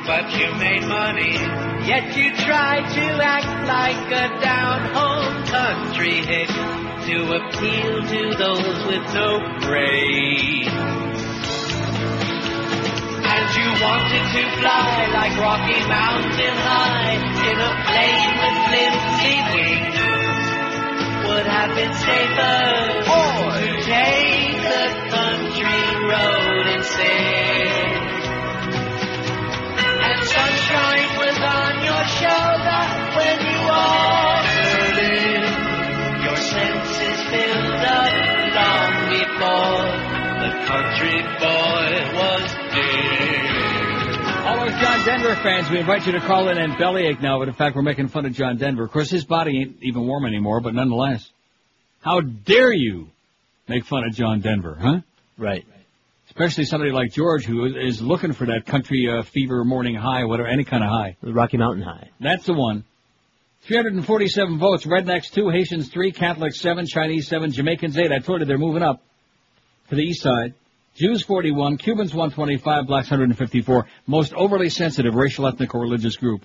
but 0.07 0.31
you 0.39 0.55
made 0.55 0.83
money. 0.83 1.66
Yet 1.87 2.17
you 2.17 2.35
try 2.35 2.83
to 2.83 3.05
act 3.23 3.47
like 3.69 4.11
a 4.11 4.41
down-home 4.43 5.45
country 5.47 6.19
hick 6.19 6.49
to 6.49 7.17
appeal 7.39 8.03
to 8.03 8.35
those 8.35 8.79
with 8.91 9.07
no 9.15 9.39
brains. 9.63 10.67
And 13.23 13.47
you 13.55 13.69
wanted 13.87 14.25
to 14.35 14.43
fly 14.59 15.07
like 15.15 15.39
Rocky 15.39 15.79
Mountain 15.87 16.57
High 16.67 17.23
in 17.47 17.59
a 17.63 17.73
plane 17.87 18.35
with 18.43 18.59
flimsy 18.67 19.37
wings. 19.55 20.03
Would 21.29 21.47
have 21.47 21.71
been 21.77 21.95
safer 21.95 22.67
to 23.07 23.83
take 23.87 24.59
the 24.59 24.87
country 25.15 25.83
road 26.11 26.46
shoulder 32.07 32.83
when 33.17 33.37
you 33.47 33.59
walked 33.67 34.99
in. 35.03 35.43
Your 36.25 36.37
senses 36.37 37.19
filled 37.31 37.85
up 37.87 38.13
long 38.57 38.93
before 39.11 39.85
the 40.43 40.51
country 40.67 41.19
boy 41.41 41.91
was 42.17 42.45
dead. 42.75 43.27
All 44.47 44.59
those 44.61 44.79
John 44.81 45.05
Denver 45.05 45.35
fans, 45.43 45.71
we 45.71 45.79
invite 45.79 46.07
you 46.07 46.13
to 46.13 46.21
call 46.21 46.49
in 46.49 46.59
and 46.59 46.79
bellyache 46.79 47.21
now, 47.21 47.39
but 47.39 47.49
in 47.49 47.55
fact 47.55 47.75
we're 47.75 47.83
making 47.83 48.09
fun 48.09 48.27
of 48.27 48.33
John 48.33 48.57
Denver. 48.59 48.85
Of 48.85 48.93
course 48.93 49.11
his 49.11 49.25
body 49.25 49.61
ain't 49.61 49.77
even 49.83 50.07
warm 50.07 50.25
anymore, 50.25 50.61
but 50.61 50.75
nonetheless. 50.75 51.29
How 52.01 52.21
dare 52.21 52.73
you 52.73 53.09
make 53.69 53.85
fun 53.85 54.05
of 54.05 54.15
John 54.15 54.41
Denver, 54.41 54.79
huh? 54.81 55.01
Right. 55.37 55.67
Especially 56.37 56.67
somebody 56.67 56.93
like 56.93 57.13
George 57.13 57.47
who 57.47 57.65
is 57.65 58.03
looking 58.03 58.35
for 58.35 58.45
that 58.49 58.67
country 58.67 59.09
uh, 59.09 59.23
fever 59.23 59.65
morning 59.65 59.95
high, 59.95 60.27
whatever, 60.27 60.47
any 60.47 60.65
kind 60.65 60.85
of 60.85 60.91
high. 60.91 61.17
The 61.23 61.33
Rocky 61.33 61.57
Mountain 61.57 61.83
High. 61.83 62.11
That's 62.21 62.45
the 62.45 62.53
one. 62.53 62.85
347 63.63 64.59
votes, 64.59 64.85
Rednecks 64.85 65.31
2, 65.33 65.49
Haitians 65.49 65.89
3, 65.89 66.13
Catholics 66.13 66.61
7, 66.61 66.85
Chinese 66.87 67.27
7, 67.27 67.53
Jamaicans 67.53 67.97
8. 67.97 68.13
I 68.13 68.19
told 68.19 68.41
you 68.41 68.47
they're 68.47 68.59
moving 68.59 68.83
up 68.83 69.03
to 69.89 69.95
the 69.95 70.03
east 70.03 70.21
side. 70.21 70.53
Jews 70.95 71.23
41, 71.23 71.79
Cubans 71.79 72.13
125, 72.13 72.87
blacks 72.87 73.11
154. 73.11 73.87
Most 74.07 74.35
overly 74.35 74.69
sensitive 74.69 75.15
racial, 75.15 75.47
ethnic, 75.47 75.75
or 75.75 75.81
religious 75.81 76.17
group. 76.17 76.45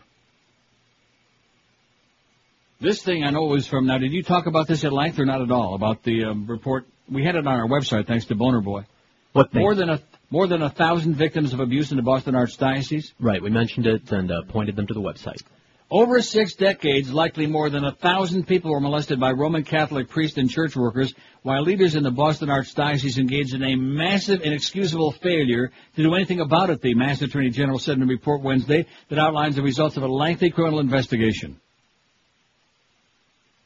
This 2.79 3.03
thing 3.03 3.25
I 3.25 3.31
know 3.31 3.43
was 3.43 3.67
from, 3.67 3.87
now 3.87 3.97
did 3.97 4.13
you 4.13 4.23
talk 4.23 4.45
about 4.45 4.69
this 4.69 4.85
at 4.85 4.93
length 4.93 5.19
or 5.19 5.25
not 5.25 5.41
at 5.41 5.51
all? 5.51 5.75
About 5.75 6.01
the 6.03 6.23
um, 6.23 6.47
report? 6.47 6.87
We 7.09 7.25
had 7.25 7.35
it 7.35 7.45
on 7.45 7.59
our 7.59 7.67
website 7.67 8.07
thanks 8.07 8.23
to 8.27 8.35
Boner 8.35 8.61
Boy. 8.61 8.85
What? 9.33 9.53
More 9.53 9.75
than 9.75 9.89
a, 9.89 10.01
more 10.29 10.47
than 10.47 10.61
a 10.61 10.69
thousand 10.69 11.15
victims 11.15 11.53
of 11.53 11.59
abuse 11.59 11.91
in 11.91 11.97
the 11.97 12.03
Boston 12.03 12.35
Archdiocese? 12.35 13.13
Right, 13.19 13.41
we 13.41 13.49
mentioned 13.49 13.87
it 13.87 14.11
and 14.11 14.31
uh, 14.31 14.41
pointed 14.49 14.75
them 14.75 14.87
to 14.87 14.93
the 14.93 15.01
website. 15.01 15.41
Over 15.89 16.21
six 16.21 16.53
decades, 16.55 17.11
likely 17.11 17.47
more 17.47 17.69
than 17.69 17.83
a 17.83 17.91
thousand 17.91 18.47
people 18.47 18.71
were 18.71 18.79
molested 18.79 19.19
by 19.19 19.31
Roman 19.31 19.65
Catholic 19.65 20.07
priests 20.07 20.37
and 20.37 20.49
church 20.49 20.73
workers, 20.73 21.13
while 21.43 21.61
leaders 21.63 21.95
in 21.95 22.03
the 22.03 22.11
Boston 22.11 22.47
Archdiocese 22.47 23.17
engaged 23.17 23.53
in 23.53 23.61
a 23.61 23.75
massive, 23.75 24.41
inexcusable 24.41 25.11
failure 25.11 25.69
to 25.97 26.03
do 26.03 26.15
anything 26.15 26.39
about 26.39 26.69
it, 26.69 26.81
the 26.81 26.93
Mass 26.93 27.21
Attorney 27.21 27.49
General 27.49 27.77
said 27.77 27.97
in 27.97 28.03
a 28.03 28.05
report 28.05 28.41
Wednesday 28.41 28.85
that 29.09 29.19
outlines 29.19 29.57
the 29.57 29.61
results 29.61 29.97
of 29.97 30.03
a 30.03 30.07
lengthy 30.07 30.49
criminal 30.49 30.79
investigation. 30.79 31.59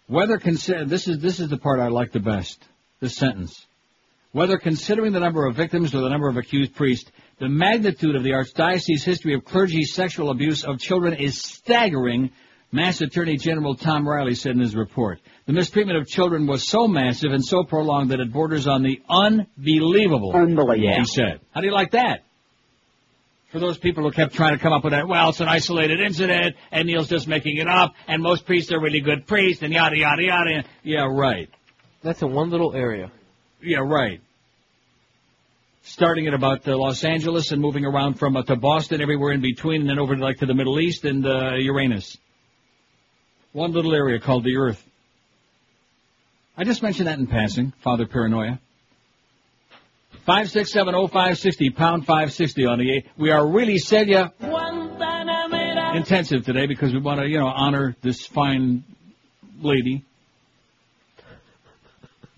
Whether 0.07 0.39
consider, 0.39 0.85
this 0.85 1.07
is, 1.07 1.19
this 1.19 1.39
is 1.39 1.49
the 1.49 1.57
part 1.57 1.79
I 1.79 1.89
like 1.89 2.11
the 2.11 2.19
best, 2.19 2.63
this 3.01 3.15
sentence. 3.15 3.67
Whether 4.35 4.57
considering 4.57 5.13
the 5.13 5.21
number 5.21 5.45
of 5.45 5.55
victims 5.55 5.95
or 5.95 6.01
the 6.01 6.09
number 6.09 6.27
of 6.27 6.35
accused 6.35 6.75
priests, 6.75 7.09
the 7.39 7.47
magnitude 7.47 8.17
of 8.17 8.23
the 8.23 8.31
Archdiocese 8.31 9.01
history 9.01 9.33
of 9.33 9.45
clergy 9.45 9.85
sexual 9.85 10.29
abuse 10.29 10.65
of 10.65 10.77
children 10.77 11.13
is 11.13 11.41
staggering, 11.41 12.31
Mass 12.69 12.99
Attorney 12.99 13.37
General 13.37 13.75
Tom 13.75 14.05
Reilly 14.05 14.35
said 14.35 14.51
in 14.51 14.59
his 14.59 14.75
report. 14.75 15.21
The 15.45 15.53
mistreatment 15.53 15.99
of 15.99 16.07
children 16.07 16.47
was 16.47 16.67
so 16.67 16.85
massive 16.85 17.31
and 17.31 17.45
so 17.45 17.63
prolonged 17.63 18.11
that 18.11 18.19
it 18.19 18.33
borders 18.33 18.67
on 18.67 18.83
the 18.83 19.01
unbelievable. 19.07 20.33
Unbelievable. 20.35 20.97
He 20.97 21.05
said. 21.05 21.39
How 21.53 21.61
do 21.61 21.67
you 21.67 21.73
like 21.73 21.91
that? 21.91 22.25
For 23.53 23.59
those 23.61 23.77
people 23.77 24.03
who 24.03 24.11
kept 24.11 24.33
trying 24.33 24.57
to 24.57 24.61
come 24.61 24.73
up 24.73 24.83
with 24.83 24.91
that, 24.91 25.07
well, 25.07 25.29
it's 25.29 25.39
an 25.39 25.47
isolated 25.47 26.01
incident, 26.01 26.57
and 26.73 26.87
Neil's 26.87 27.07
just 27.07 27.29
making 27.29 27.55
it 27.55 27.69
up, 27.69 27.93
and 28.05 28.21
most 28.21 28.45
priests 28.45 28.73
are 28.73 28.81
really 28.81 28.99
good 28.99 29.27
priests, 29.27 29.63
and 29.63 29.71
yada, 29.71 29.97
yada, 29.97 30.23
yada. 30.23 30.63
Yeah, 30.83 31.07
right. 31.09 31.49
That's 32.03 32.21
in 32.21 32.33
one 32.33 32.49
little 32.49 32.75
area. 32.75 33.13
Yeah, 33.61 33.77
right. 33.77 34.19
Starting 35.87 36.25
at 36.25 36.33
about 36.33 36.67
uh, 36.67 36.75
Los 36.75 37.03
Angeles 37.03 37.51
and 37.51 37.61
moving 37.61 37.85
around 37.85 38.15
from 38.15 38.35
uh, 38.35 38.41
to 38.41 38.55
Boston, 38.55 39.01
everywhere 39.01 39.33
in 39.33 39.41
between, 39.41 39.81
and 39.81 39.89
then 39.89 39.99
over 39.99 40.15
to, 40.15 40.21
like 40.21 40.39
to 40.39 40.47
the 40.47 40.55
Middle 40.55 40.79
East 40.79 41.05
and 41.05 41.23
uh, 41.27 41.53
Uranus. 41.57 42.17
One 43.53 43.71
little 43.71 43.93
area 43.93 44.19
called 44.19 44.43
the 44.43 44.57
Earth. 44.57 44.83
I 46.57 46.63
just 46.63 46.81
mentioned 46.81 47.07
that 47.07 47.19
in 47.19 47.27
passing, 47.27 47.71
Father 47.83 48.07
Paranoia. 48.07 48.59
Five 50.25 50.49
six 50.49 50.71
seven 50.71 50.95
oh 50.95 51.05
five 51.05 51.37
sixty 51.37 51.69
pound 51.69 52.07
five 52.07 52.33
sixty 52.33 52.65
on 52.65 52.79
the 52.79 52.91
eight. 52.91 53.05
We 53.15 53.29
are 53.29 53.47
really 53.47 53.77
Celia 53.77 54.33
intensive 55.93 56.43
today 56.45 56.65
because 56.65 56.93
we 56.93 56.99
want 56.99 57.19
to 57.19 57.27
you 57.27 57.37
know 57.37 57.45
honor 57.45 57.95
this 58.01 58.25
fine 58.25 58.83
lady 59.61 60.03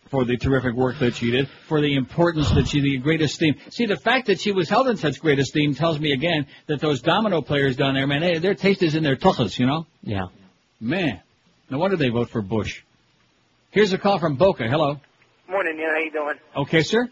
for 0.10 0.26
the 0.26 0.38
terrific 0.38 0.74
work 0.74 1.00
that 1.00 1.16
she 1.16 1.32
did, 1.32 1.48
for 1.68 1.82
the 1.82 1.96
importance 1.96 2.50
that 2.52 2.68
she, 2.68 2.82
the 2.82 2.98
great 2.98 3.22
esteem. 3.22 3.56
See, 3.70 3.86
the 3.86 3.98
fact 3.98 4.28
that 4.28 4.40
she 4.40 4.52
was 4.52 4.70
held 4.70 4.88
in 4.88 4.98
such 4.98 5.20
great 5.20 5.40
esteem 5.40 5.76
tells 5.76 6.00
me 6.00 6.12
again 6.12 6.48
that 6.68 6.80
those 6.80 7.02
domino 7.02 7.42
players 7.42 7.76
down 7.76 7.94
there, 7.94 8.08
man, 8.08 8.22
they, 8.22 8.40
their 8.40 8.56
taste 8.56 8.84
is 8.84 8.96
in 8.96 9.04
their 9.04 9.16
tuchus, 9.16 9.60
you 9.60 9.66
know? 9.66 9.86
Yeah. 10.02 10.28
Man, 10.80 11.22
no 11.70 11.80
wonder 11.80 11.98
they 11.98 12.10
vote 12.10 12.30
for 12.30 12.42
Bush. 12.42 12.84
Here's 13.72 13.94
a 13.94 13.98
call 13.98 14.20
from 14.20 14.36
Boca. 14.36 14.68
Hello. 14.68 15.00
Morning, 15.50 15.78
Neil. 15.78 15.90
How 15.90 16.00
you 16.00 16.12
doing? 16.12 16.36
Okay, 16.56 16.84
sir. 16.84 17.10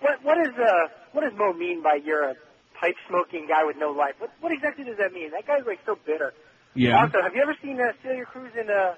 What 0.00 0.22
what 0.22 0.38
is 0.38 0.54
uh 0.58 0.88
what 1.12 1.22
does 1.22 1.32
Mo 1.36 1.52
mean 1.52 1.82
by 1.82 1.98
you're 2.04 2.30
a 2.30 2.34
pipe 2.80 2.96
smoking 3.08 3.46
guy 3.48 3.64
with 3.64 3.76
no 3.76 3.90
life? 3.90 4.14
What 4.18 4.30
what 4.40 4.52
exactly 4.52 4.84
does 4.84 4.96
that 4.98 5.12
mean? 5.12 5.30
That 5.30 5.46
guy's 5.46 5.66
like 5.66 5.80
so 5.86 5.96
bitter. 6.06 6.32
Yeah. 6.74 7.02
Also, 7.02 7.22
have 7.22 7.34
you 7.34 7.42
ever 7.42 7.56
seen 7.62 7.80
uh, 7.80 7.92
Celia 8.02 8.24
Cruz 8.24 8.52
in 8.54 8.68
uh 8.70 8.94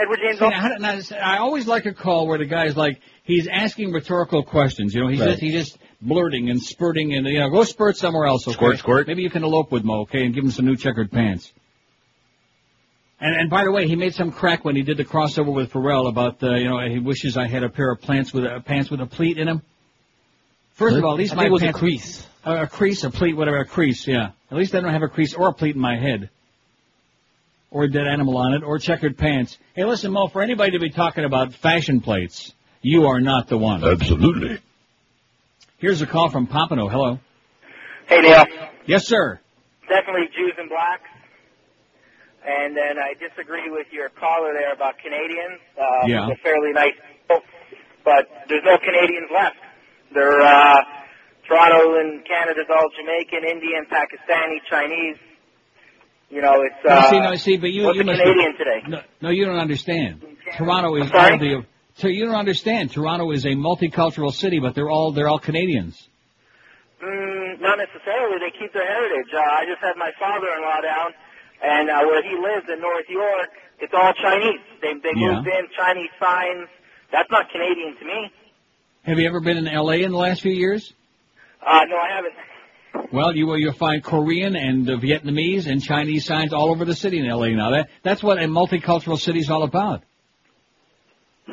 Edward 0.00 0.18
James? 0.22 0.38
See, 0.38 0.44
I, 0.44 0.68
don't- 0.68 0.80
now, 0.80 0.98
I 1.22 1.38
always 1.38 1.66
like 1.66 1.86
a 1.86 1.92
call 1.92 2.26
where 2.26 2.38
the 2.38 2.44
guy's 2.46 2.76
like, 2.76 3.00
he's 3.24 3.48
asking 3.48 3.92
rhetorical 3.92 4.42
questions. 4.44 4.94
You 4.94 5.02
know, 5.02 5.08
he's 5.08 5.20
Right. 5.20 5.30
just 5.30 5.40
he's 5.40 5.52
just 5.52 5.78
blurting 6.00 6.50
and 6.50 6.62
spurting 6.62 7.14
and 7.14 7.26
you 7.26 7.40
know, 7.40 7.50
go 7.50 7.64
spurt 7.64 7.96
somewhere 7.96 8.26
else. 8.26 8.46
Okay? 8.46 8.54
Squirt, 8.54 8.78
squirt. 8.78 9.06
Maybe 9.08 9.22
you 9.22 9.30
can 9.30 9.42
elope 9.44 9.72
with 9.72 9.84
Mo, 9.84 10.00
okay, 10.02 10.24
and 10.24 10.34
give 10.34 10.44
him 10.44 10.50
some 10.50 10.66
new 10.66 10.76
checkered 10.76 11.10
pants. 11.10 11.52
And 13.20 13.34
and 13.34 13.50
by 13.50 13.64
the 13.64 13.72
way, 13.72 13.88
he 13.88 13.96
made 13.96 14.14
some 14.14 14.30
crack 14.30 14.64
when 14.64 14.76
he 14.76 14.82
did 14.82 14.96
the 14.96 15.04
crossover 15.04 15.52
with 15.52 15.72
Pharrell 15.72 16.08
about 16.08 16.40
uh, 16.42 16.54
you 16.54 16.68
know 16.68 16.78
he 16.88 17.00
wishes 17.00 17.36
I 17.36 17.48
had 17.48 17.64
a 17.64 17.68
pair 17.68 17.90
of 17.90 18.00
plants 18.00 18.32
with 18.32 18.44
a 18.44 18.60
pants 18.64 18.90
with 18.90 19.00
a 19.00 19.06
pleat 19.06 19.38
in 19.38 19.46
them. 19.46 19.62
First 20.74 20.96
of 20.96 21.04
all, 21.04 21.12
at 21.14 21.18
least 21.18 21.32
I 21.32 21.36
my 21.36 21.42
think 21.42 21.48
it 21.48 21.52
was 21.52 21.62
a 21.64 21.72
crease. 21.72 22.26
a, 22.44 22.62
a 22.62 22.66
crease, 22.68 23.02
a 23.02 23.10
pleat, 23.10 23.36
whatever, 23.36 23.58
a 23.58 23.64
crease. 23.64 24.06
Yeah, 24.06 24.30
at 24.52 24.56
least 24.56 24.72
I 24.76 24.80
don't 24.80 24.92
have 24.92 25.02
a 25.02 25.08
crease 25.08 25.34
or 25.34 25.48
a 25.48 25.52
pleat 25.52 25.74
in 25.74 25.80
my 25.80 25.96
head, 25.96 26.30
or 27.70 27.84
a 27.84 27.90
dead 27.90 28.06
animal 28.06 28.36
on 28.38 28.54
it, 28.54 28.62
or 28.62 28.78
checkered 28.78 29.16
pants. 29.18 29.58
Hey, 29.74 29.84
listen, 29.84 30.10
Mo, 30.12 30.28
for 30.28 30.42
anybody 30.42 30.72
to 30.72 30.78
be 30.78 30.90
talking 30.90 31.24
about 31.24 31.52
fashion 31.54 32.00
plates, 32.00 32.54
you 32.80 33.06
are 33.06 33.20
not 33.20 33.48
the 33.48 33.58
one. 33.58 33.84
Absolutely. 33.84 34.58
Here's 35.78 36.00
a 36.02 36.06
call 36.06 36.30
from 36.30 36.46
Pompano. 36.46 36.88
Hello. 36.88 37.18
Hey, 38.06 38.20
Neil. 38.22 38.44
Yes, 38.86 39.06
sir. 39.06 39.38
Definitely 39.88 40.28
Jews 40.34 40.54
and 40.58 40.68
blacks. 40.68 41.04
And 42.46 42.74
then 42.76 42.96
I 42.98 43.12
disagree 43.20 43.68
with 43.70 43.86
your 43.92 44.08
caller 44.08 44.52
there 44.54 44.72
about 44.72 44.94
Canadians. 44.98 45.60
Uh, 45.76 46.06
Yeah. 46.06 46.26
They're 46.26 46.40
fairly 46.42 46.72
nice 46.72 46.94
people, 47.20 47.42
but 48.04 48.26
there's 48.48 48.64
no 48.64 48.78
Canadians 48.78 49.28
left. 49.32 49.56
They're, 50.14 50.40
uh, 50.40 50.80
Toronto 51.46 52.00
and 52.00 52.24
Canada's 52.24 52.68
all 52.70 52.88
Jamaican, 52.96 53.44
Indian, 53.44 53.84
Pakistani, 53.92 54.58
Chinese. 54.70 55.16
You 56.30 56.42
know, 56.42 56.60
it's, 56.60 56.76
No, 56.84 56.90
uh, 56.94 57.10
see, 57.10 57.20
no, 57.20 57.34
see, 57.36 57.56
but 57.56 57.70
you, 57.70 57.84
what's 57.84 57.96
you 57.96 58.04
Canadian 58.04 58.52
today? 58.58 58.82
No, 58.86 59.00
no, 59.22 59.30
you 59.30 59.46
don't 59.46 59.58
understand. 59.58 60.22
Toronto 60.56 60.94
is 60.96 61.10
all 61.12 61.38
the. 61.38 61.64
So 61.94 62.06
you 62.06 62.26
don't 62.26 62.36
understand. 62.36 62.92
Toronto 62.92 63.30
is 63.32 63.44
a 63.44 63.56
multicultural 63.56 64.32
city, 64.32 64.60
but 64.60 64.74
they're 64.74 64.90
all 64.90 65.12
they're 65.12 65.28
all 65.28 65.38
Canadians. 65.38 65.96
Mm, 67.02 67.60
not 67.60 67.78
necessarily. 67.78 68.38
They 68.38 68.52
keep 68.58 68.72
their 68.72 68.86
heritage. 68.86 69.32
Uh, 69.32 69.38
I 69.40 69.64
just 69.66 69.80
had 69.80 69.96
my 69.96 70.10
father-in-law 70.18 70.80
down, 70.82 71.14
and 71.62 71.90
uh, 71.90 72.04
where 72.06 72.22
he 72.22 72.36
lives 72.36 72.66
in 72.72 72.80
North 72.80 73.08
York, 73.08 73.48
it's 73.80 73.94
all 73.94 74.12
Chinese. 74.12 74.60
They 74.82 74.94
they 74.94 75.14
Yeah. 75.16 75.36
moved 75.36 75.48
in 75.48 75.66
Chinese 75.76 76.10
signs. 76.20 76.68
That's 77.10 77.30
not 77.30 77.50
Canadian 77.50 77.96
to 77.98 78.04
me. 78.04 78.30
Have 79.04 79.18
you 79.18 79.26
ever 79.26 79.40
been 79.40 79.56
in 79.56 79.66
L.A. 79.66 80.02
in 80.02 80.12
the 80.12 80.18
last 80.18 80.42
few 80.42 80.52
years? 80.52 80.92
Uh, 81.64 81.84
no, 81.88 81.96
I 81.96 82.08
haven't. 82.14 82.34
Well, 83.12 83.34
you 83.34 83.46
will 83.46 83.58
you'll 83.58 83.72
find 83.72 84.02
Korean 84.02 84.54
and 84.56 84.88
uh, 84.88 84.96
Vietnamese 84.96 85.66
and 85.66 85.82
Chinese 85.82 86.26
signs 86.26 86.52
all 86.52 86.70
over 86.70 86.84
the 86.84 86.94
city 86.94 87.18
in 87.18 87.26
L.A. 87.26 87.54
Now 87.54 87.70
that 87.70 87.88
that's 88.02 88.22
what 88.22 88.38
a 88.38 88.46
multicultural 88.46 89.18
city 89.18 89.40
is 89.40 89.50
all 89.50 89.62
about. 89.62 90.02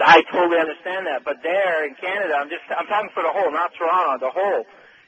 I 0.04 0.22
totally 0.32 0.60
understand 0.60 1.08
that, 1.08 1.24
but 1.24 1.36
there 1.42 1.88
in 1.88 1.96
Canada, 1.96 2.34
I'm 2.40 2.50
just 2.50 2.64
I'm 2.70 2.86
talking 2.88 3.10
for 3.14 3.24
the 3.24 3.32
whole, 3.32 3.52
not 3.52 3.72
Toronto, 3.78 4.26
the 4.26 4.32
whole. 4.32 4.66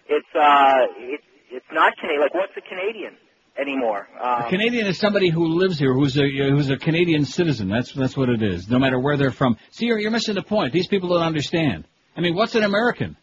It's 0.08 0.28
uh, 0.34 0.88
it's 1.00 1.24
it's 1.52 1.66
not 1.72 1.94
Canadian. 1.98 2.22
Like, 2.22 2.34
what's 2.34 2.54
a 2.56 2.62
Canadian 2.62 3.18
anymore? 3.60 4.08
Um, 4.22 4.44
A 4.44 4.50
Canadian 4.50 4.88
is 4.88 4.98
somebody 4.98 5.30
who 5.30 5.46
lives 5.60 5.78
here, 5.78 5.94
who's 5.94 6.18
a 6.18 6.24
who's 6.24 6.70
a 6.70 6.78
Canadian 6.78 7.26
citizen. 7.26 7.68
That's 7.68 7.92
that's 7.94 8.16
what 8.16 8.30
it 8.30 8.42
is. 8.42 8.70
No 8.70 8.80
matter 8.80 9.00
where 9.00 9.18
they're 9.18 9.32
from. 9.32 9.58
See, 9.72 9.88
you're, 9.88 10.00
you're 10.00 10.12
missing 10.12 10.36
the 10.36 10.44
point. 10.44 10.72
These 10.72 10.88
people 10.88 11.10
don't 11.10 11.24
understand. 11.24 11.86
I 12.16 12.22
mean, 12.22 12.36
what's 12.36 12.56
an 12.56 12.64
American? 12.64 13.18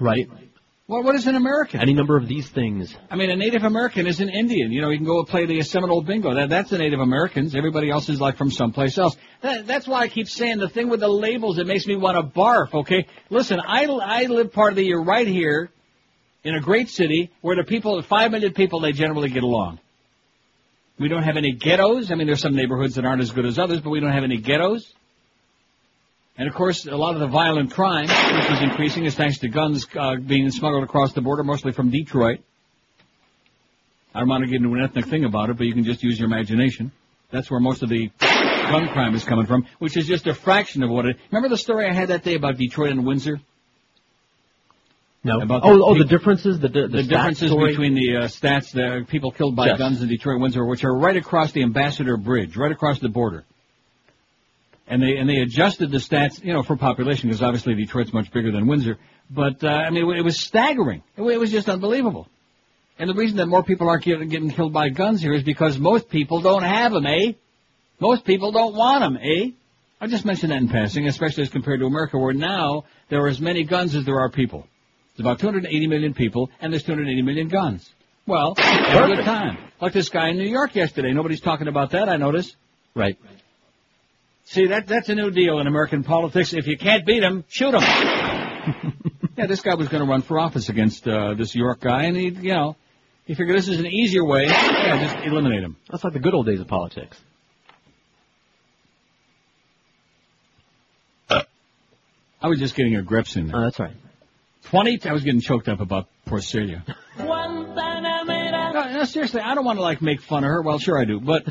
Right. 0.00 0.28
What 0.92 1.04
what 1.04 1.14
is 1.14 1.26
an 1.26 1.36
American? 1.36 1.80
Any 1.80 1.94
number 1.94 2.18
of 2.18 2.28
these 2.28 2.50
things. 2.50 2.94
I 3.10 3.16
mean, 3.16 3.30
a 3.30 3.36
Native 3.36 3.62
American 3.62 4.06
is 4.06 4.20
an 4.20 4.28
Indian. 4.28 4.70
You 4.70 4.82
know, 4.82 4.90
you 4.90 4.98
can 4.98 5.06
go 5.06 5.24
play 5.24 5.46
the 5.46 5.62
Seminole 5.62 6.02
Bingo. 6.02 6.34
That 6.34 6.50
that's 6.50 6.68
the 6.68 6.76
Native 6.76 7.00
Americans. 7.00 7.54
Everybody 7.54 7.88
else 7.88 8.10
is 8.10 8.20
like 8.20 8.36
from 8.36 8.50
someplace 8.50 8.98
else. 8.98 9.16
That, 9.40 9.66
that's 9.66 9.88
why 9.88 10.00
I 10.00 10.08
keep 10.08 10.28
saying 10.28 10.58
the 10.58 10.68
thing 10.68 10.90
with 10.90 11.00
the 11.00 11.08
labels. 11.08 11.56
It 11.56 11.66
makes 11.66 11.86
me 11.86 11.96
want 11.96 12.18
to 12.18 12.38
barf. 12.38 12.74
Okay, 12.74 13.06
listen, 13.30 13.58
I 13.58 13.86
I 13.86 14.24
live 14.26 14.52
part 14.52 14.72
of 14.72 14.76
the 14.76 14.84
year 14.84 15.00
right 15.00 15.26
here 15.26 15.70
in 16.44 16.56
a 16.56 16.60
great 16.60 16.90
city 16.90 17.30
where 17.40 17.56
the 17.56 17.64
people, 17.64 18.02
five 18.02 18.30
million 18.30 18.52
people, 18.52 18.80
they 18.80 18.92
generally 18.92 19.30
get 19.30 19.44
along. 19.44 19.78
We 20.98 21.08
don't 21.08 21.22
have 21.22 21.38
any 21.38 21.52
ghettos. 21.52 22.12
I 22.12 22.16
mean, 22.16 22.26
there's 22.26 22.42
some 22.42 22.54
neighborhoods 22.54 22.96
that 22.96 23.06
aren't 23.06 23.22
as 23.22 23.30
good 23.30 23.46
as 23.46 23.58
others, 23.58 23.80
but 23.80 23.88
we 23.88 24.00
don't 24.00 24.12
have 24.12 24.24
any 24.24 24.42
ghettos. 24.42 24.92
And 26.38 26.48
of 26.48 26.54
course, 26.54 26.86
a 26.86 26.96
lot 26.96 27.14
of 27.14 27.20
the 27.20 27.26
violent 27.26 27.72
crime, 27.72 28.08
which 28.08 28.50
is 28.50 28.62
increasing, 28.62 29.04
is 29.04 29.14
thanks 29.14 29.38
to 29.40 29.48
guns 29.48 29.86
uh, 29.94 30.16
being 30.16 30.50
smuggled 30.50 30.82
across 30.82 31.12
the 31.12 31.20
border, 31.20 31.44
mostly 31.44 31.72
from 31.72 31.90
Detroit. 31.90 32.40
I 34.14 34.20
don't 34.20 34.28
want 34.28 34.44
to 34.44 34.50
get 34.50 34.56
into 34.56 34.74
an 34.74 34.82
ethnic 34.82 35.06
thing 35.06 35.24
about 35.24 35.50
it, 35.50 35.58
but 35.58 35.66
you 35.66 35.74
can 35.74 35.84
just 35.84 36.02
use 36.02 36.18
your 36.18 36.26
imagination. 36.26 36.92
That's 37.30 37.50
where 37.50 37.60
most 37.60 37.82
of 37.82 37.88
the 37.88 38.10
gun 38.20 38.88
crime 38.88 39.14
is 39.14 39.24
coming 39.24 39.46
from, 39.46 39.66
which 39.78 39.96
is 39.96 40.06
just 40.06 40.26
a 40.26 40.34
fraction 40.34 40.82
of 40.82 40.90
what 40.90 41.06
it. 41.06 41.16
Remember 41.30 41.48
the 41.48 41.58
story 41.58 41.86
I 41.88 41.92
had 41.92 42.08
that 42.08 42.22
day 42.22 42.34
about 42.34 42.58
Detroit 42.58 42.90
and 42.90 43.06
Windsor? 43.06 43.40
No. 45.24 45.40
About 45.40 45.62
oh, 45.64 45.76
the 45.76 45.84
oh, 45.84 45.98
the 45.98 46.04
differences, 46.04 46.60
the 46.60 46.68
the, 46.68 46.88
the 46.88 47.02
differences 47.04 47.50
story? 47.50 47.70
between 47.70 47.94
the 47.94 48.16
uh, 48.16 48.20
stats, 48.24 48.72
the 48.72 49.06
people 49.08 49.30
killed 49.30 49.54
by 49.54 49.66
Yes. 49.66 49.78
guns 49.78 50.02
in 50.02 50.08
Detroit, 50.08 50.34
and 50.34 50.42
Windsor, 50.42 50.64
which 50.66 50.84
are 50.84 50.94
right 50.94 51.16
across 51.16 51.52
the 51.52 51.62
Ambassador 51.62 52.16
Bridge, 52.16 52.56
right 52.56 52.72
across 52.72 52.98
the 52.98 53.08
border. 53.08 53.44
And 54.86 55.02
they 55.02 55.16
and 55.16 55.28
they 55.28 55.38
adjusted 55.38 55.90
the 55.90 55.98
stats, 55.98 56.42
you 56.44 56.52
know, 56.52 56.62
for 56.62 56.76
population 56.76 57.28
because 57.28 57.42
obviously 57.42 57.74
Detroit's 57.74 58.12
much 58.12 58.30
bigger 58.32 58.50
than 58.50 58.66
Windsor. 58.66 58.98
But 59.30 59.62
uh, 59.64 59.68
I 59.68 59.90
mean, 59.90 60.10
it 60.16 60.24
was 60.24 60.40
staggering. 60.40 61.02
It, 61.16 61.22
it 61.22 61.38
was 61.38 61.50
just 61.50 61.68
unbelievable. 61.68 62.28
And 62.98 63.08
the 63.08 63.14
reason 63.14 63.38
that 63.38 63.46
more 63.46 63.62
people 63.62 63.88
aren't 63.88 64.04
getting, 64.04 64.28
getting 64.28 64.50
killed 64.50 64.72
by 64.72 64.90
guns 64.90 65.22
here 65.22 65.32
is 65.32 65.42
because 65.42 65.78
most 65.78 66.08
people 66.08 66.40
don't 66.40 66.62
have 66.62 66.92
them, 66.92 67.06
eh? 67.06 67.32
Most 67.98 68.24
people 68.24 68.52
don't 68.52 68.74
want 68.74 69.00
them, 69.00 69.16
eh? 69.16 69.50
I 70.00 70.08
just 70.08 70.24
mentioned 70.24 70.52
that 70.52 70.60
in 70.60 70.68
passing, 70.68 71.06
especially 71.06 71.44
as 71.44 71.48
compared 71.48 71.80
to 71.80 71.86
America, 71.86 72.18
where 72.18 72.34
now 72.34 72.84
there 73.08 73.20
are 73.22 73.28
as 73.28 73.40
many 73.40 73.64
guns 73.64 73.94
as 73.94 74.04
there 74.04 74.20
are 74.20 74.28
people. 74.28 74.66
There's 75.16 75.24
about 75.24 75.38
280 75.38 75.86
million 75.86 76.12
people, 76.12 76.50
and 76.60 76.72
there's 76.72 76.82
280 76.82 77.22
million 77.22 77.48
guns. 77.48 77.88
Well, 78.26 78.54
have 78.56 79.10
a 79.10 79.14
good 79.14 79.24
time. 79.24 79.58
Like 79.80 79.92
this 79.92 80.08
guy 80.08 80.28
in 80.28 80.38
New 80.38 80.48
York 80.48 80.74
yesterday. 80.74 81.12
Nobody's 81.12 81.40
talking 81.40 81.68
about 81.68 81.90
that, 81.90 82.08
I 82.08 82.16
notice. 82.16 82.54
Right. 82.94 83.18
See, 84.44 84.66
that 84.66 84.86
that's 84.86 85.08
a 85.08 85.14
new 85.14 85.30
deal 85.30 85.58
in 85.60 85.66
American 85.66 86.04
politics. 86.04 86.52
If 86.52 86.66
you 86.66 86.76
can't 86.76 87.06
beat 87.06 87.22
him, 87.22 87.44
shoot 87.48 87.74
him. 87.74 87.82
yeah, 89.36 89.46
this 89.46 89.62
guy 89.62 89.74
was 89.74 89.88
going 89.88 90.02
to 90.04 90.10
run 90.10 90.22
for 90.22 90.38
office 90.38 90.68
against 90.68 91.06
uh, 91.06 91.34
this 91.34 91.54
York 91.54 91.80
guy, 91.80 92.04
and 92.04 92.16
he, 92.16 92.28
you 92.28 92.52
know, 92.52 92.76
he 93.24 93.34
figured 93.34 93.56
this 93.56 93.68
is 93.68 93.78
an 93.78 93.86
easier 93.86 94.24
way. 94.24 94.46
Yeah, 94.46 95.12
just 95.12 95.26
eliminate 95.26 95.62
him. 95.62 95.76
That's 95.90 96.04
like 96.04 96.12
the 96.12 96.18
good 96.18 96.34
old 96.34 96.46
days 96.46 96.60
of 96.60 96.68
politics. 96.68 97.16
I 102.42 102.48
was 102.48 102.58
just 102.58 102.74
getting 102.74 102.96
a 102.96 103.02
grips 103.02 103.36
in 103.36 103.46
there. 103.46 103.56
Oh, 103.56 103.62
that's 103.62 103.78
right. 103.78 103.94
Twenty. 104.64 105.00
I 105.04 105.12
was 105.12 105.22
getting 105.22 105.40
choked 105.40 105.68
up 105.68 105.80
about 105.80 106.08
poor 106.26 106.40
Celia. 106.40 106.84
No, 108.74 108.90
no, 108.90 109.04
seriously, 109.04 109.40
I 109.40 109.54
don't 109.54 109.64
want 109.64 109.78
to 109.78 109.82
like 109.82 110.02
make 110.02 110.20
fun 110.20 110.42
of 110.42 110.48
her. 110.48 110.62
Well, 110.62 110.78
sure 110.78 110.98
I 110.98 111.04
do, 111.04 111.20
but 111.20 111.44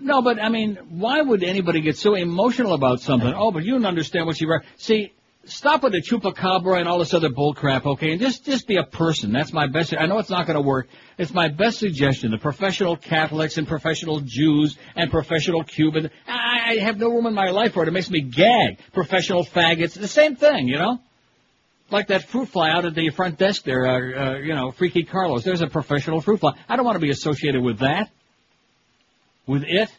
no, 0.00 0.22
but 0.22 0.42
I 0.42 0.48
mean, 0.48 0.76
why 0.90 1.20
would 1.20 1.42
anybody 1.42 1.80
get 1.80 1.96
so 1.96 2.14
emotional 2.14 2.74
about 2.74 3.00
something? 3.00 3.32
Oh, 3.34 3.50
but 3.50 3.64
you 3.64 3.72
don't 3.72 3.86
understand 3.86 4.26
what 4.26 4.36
she 4.36 4.46
wrote. 4.46 4.62
See, 4.76 5.12
stop 5.46 5.82
with 5.82 5.92
the 5.92 6.02
chupacabra 6.02 6.78
and 6.78 6.88
all 6.88 6.98
this 6.98 7.14
other 7.14 7.28
bull 7.28 7.54
crap, 7.54 7.86
okay? 7.86 8.12
And 8.12 8.20
just 8.20 8.44
just 8.44 8.66
be 8.66 8.76
a 8.76 8.84
person. 8.84 9.32
That's 9.32 9.52
my 9.52 9.66
best. 9.66 9.94
I 9.98 10.06
know 10.06 10.18
it's 10.18 10.30
not 10.30 10.46
going 10.46 10.56
to 10.56 10.62
work. 10.62 10.88
It's 11.18 11.32
my 11.32 11.48
best 11.48 11.78
suggestion. 11.78 12.30
The 12.30 12.38
professional 12.38 12.96
Catholics 12.96 13.58
and 13.58 13.66
professional 13.66 14.20
Jews 14.20 14.76
and 14.96 15.10
professional 15.10 15.62
Cuban. 15.64 16.10
I, 16.26 16.72
I 16.72 16.76
have 16.78 16.98
no 16.98 17.08
room 17.10 17.26
in 17.26 17.34
my 17.34 17.50
life 17.50 17.74
for 17.74 17.82
it. 17.82 17.88
It 17.88 17.92
makes 17.92 18.10
me 18.10 18.20
gag. 18.20 18.78
Professional 18.92 19.44
faggots. 19.44 19.98
The 19.98 20.08
same 20.08 20.36
thing, 20.36 20.68
you 20.68 20.78
know. 20.78 20.98
Like 21.90 22.08
that 22.08 22.24
fruit 22.24 22.48
fly 22.48 22.70
out 22.70 22.86
at 22.86 22.94
the 22.94 23.10
front 23.10 23.38
desk 23.38 23.62
there, 23.64 23.86
uh, 23.86 23.98
uh, 23.98 24.38
you 24.38 24.54
know, 24.54 24.72
Freaky 24.72 25.04
Carlos. 25.04 25.44
There's 25.44 25.60
a 25.60 25.66
professional 25.66 26.20
fruit 26.20 26.40
fly. 26.40 26.54
I 26.68 26.76
don't 26.76 26.84
want 26.84 26.96
to 26.96 27.00
be 27.00 27.10
associated 27.10 27.62
with 27.62 27.80
that. 27.80 28.10
With 29.46 29.64
it. 29.64 29.90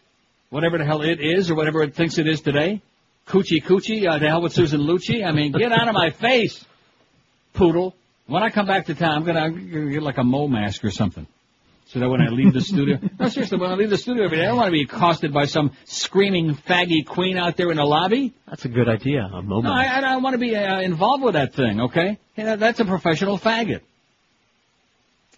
Whatever 0.50 0.78
the 0.78 0.86
hell 0.86 1.02
it 1.02 1.20
is 1.20 1.50
or 1.50 1.56
whatever 1.56 1.82
it 1.84 1.96
thinks 1.96 2.18
it 2.18 2.28
is 2.28 2.42
today. 2.42 2.82
Coochie 3.28 3.62
coochie, 3.64 4.08
uh, 4.08 4.20
to 4.20 4.28
hell 4.28 4.42
with 4.42 4.54
Susan 4.54 4.82
Lucci. 4.82 5.26
I 5.26 5.32
mean, 5.32 5.52
get 5.52 5.72
out 5.72 5.88
of 5.88 5.94
my 5.96 6.12
face, 6.12 6.64
poodle. 7.54 7.96
When 8.28 8.44
I 8.44 8.50
come 8.50 8.66
back 8.68 8.86
to 8.88 8.96
town, 8.96 9.18
I'm 9.18 9.24
gonna, 9.24 9.40
I'm 9.40 9.72
gonna 9.72 9.92
get 9.92 10.04
like 10.04 10.18
a 10.18 10.24
mole 10.24 10.48
mask 10.48 10.84
or 10.84 10.92
something. 10.92 11.28
So 11.88 12.00
that 12.00 12.10
when 12.10 12.22
I 12.22 12.30
leave 12.30 12.54
the 12.54 12.62
studio, 12.62 12.98
no 13.20 13.28
seriously, 13.28 13.60
when 13.60 13.70
I 13.72 13.76
leave 13.76 13.92
the 13.92 13.98
studio 13.98 14.26
every 14.26 14.38
day, 14.38 14.44
I 14.44 14.48
don't 14.48 14.58
want 14.58 14.68
to 14.68 14.72
be 14.72 14.82
accosted 14.84 15.32
by 15.32 15.46
some 15.46 15.72
screaming 15.86 16.56
faggy 16.56 17.06
queen 17.06 17.38
out 17.38 17.58
there 17.58 17.70
in 17.70 17.78
the 17.78 17.84
lobby. 17.84 18.34
That's 18.48 18.66
a 18.66 18.70
good 18.70 18.90
idea. 18.90 19.24
A 19.24 19.30
No, 19.30 19.42
moment. 19.44 19.74
I, 19.74 19.98
I 19.98 20.02
don't 20.02 20.24
want 20.24 20.34
to 20.34 20.40
be 20.40 20.56
uh, 20.56 20.82
involved 20.82 21.24
with 21.24 21.34
that 21.34 21.54
thing, 21.54 21.82
okay? 21.82 22.18
Yeah, 22.36 22.56
that's 22.56 22.80
a 22.80 22.86
professional 22.86 23.38
faggot. 23.38 23.82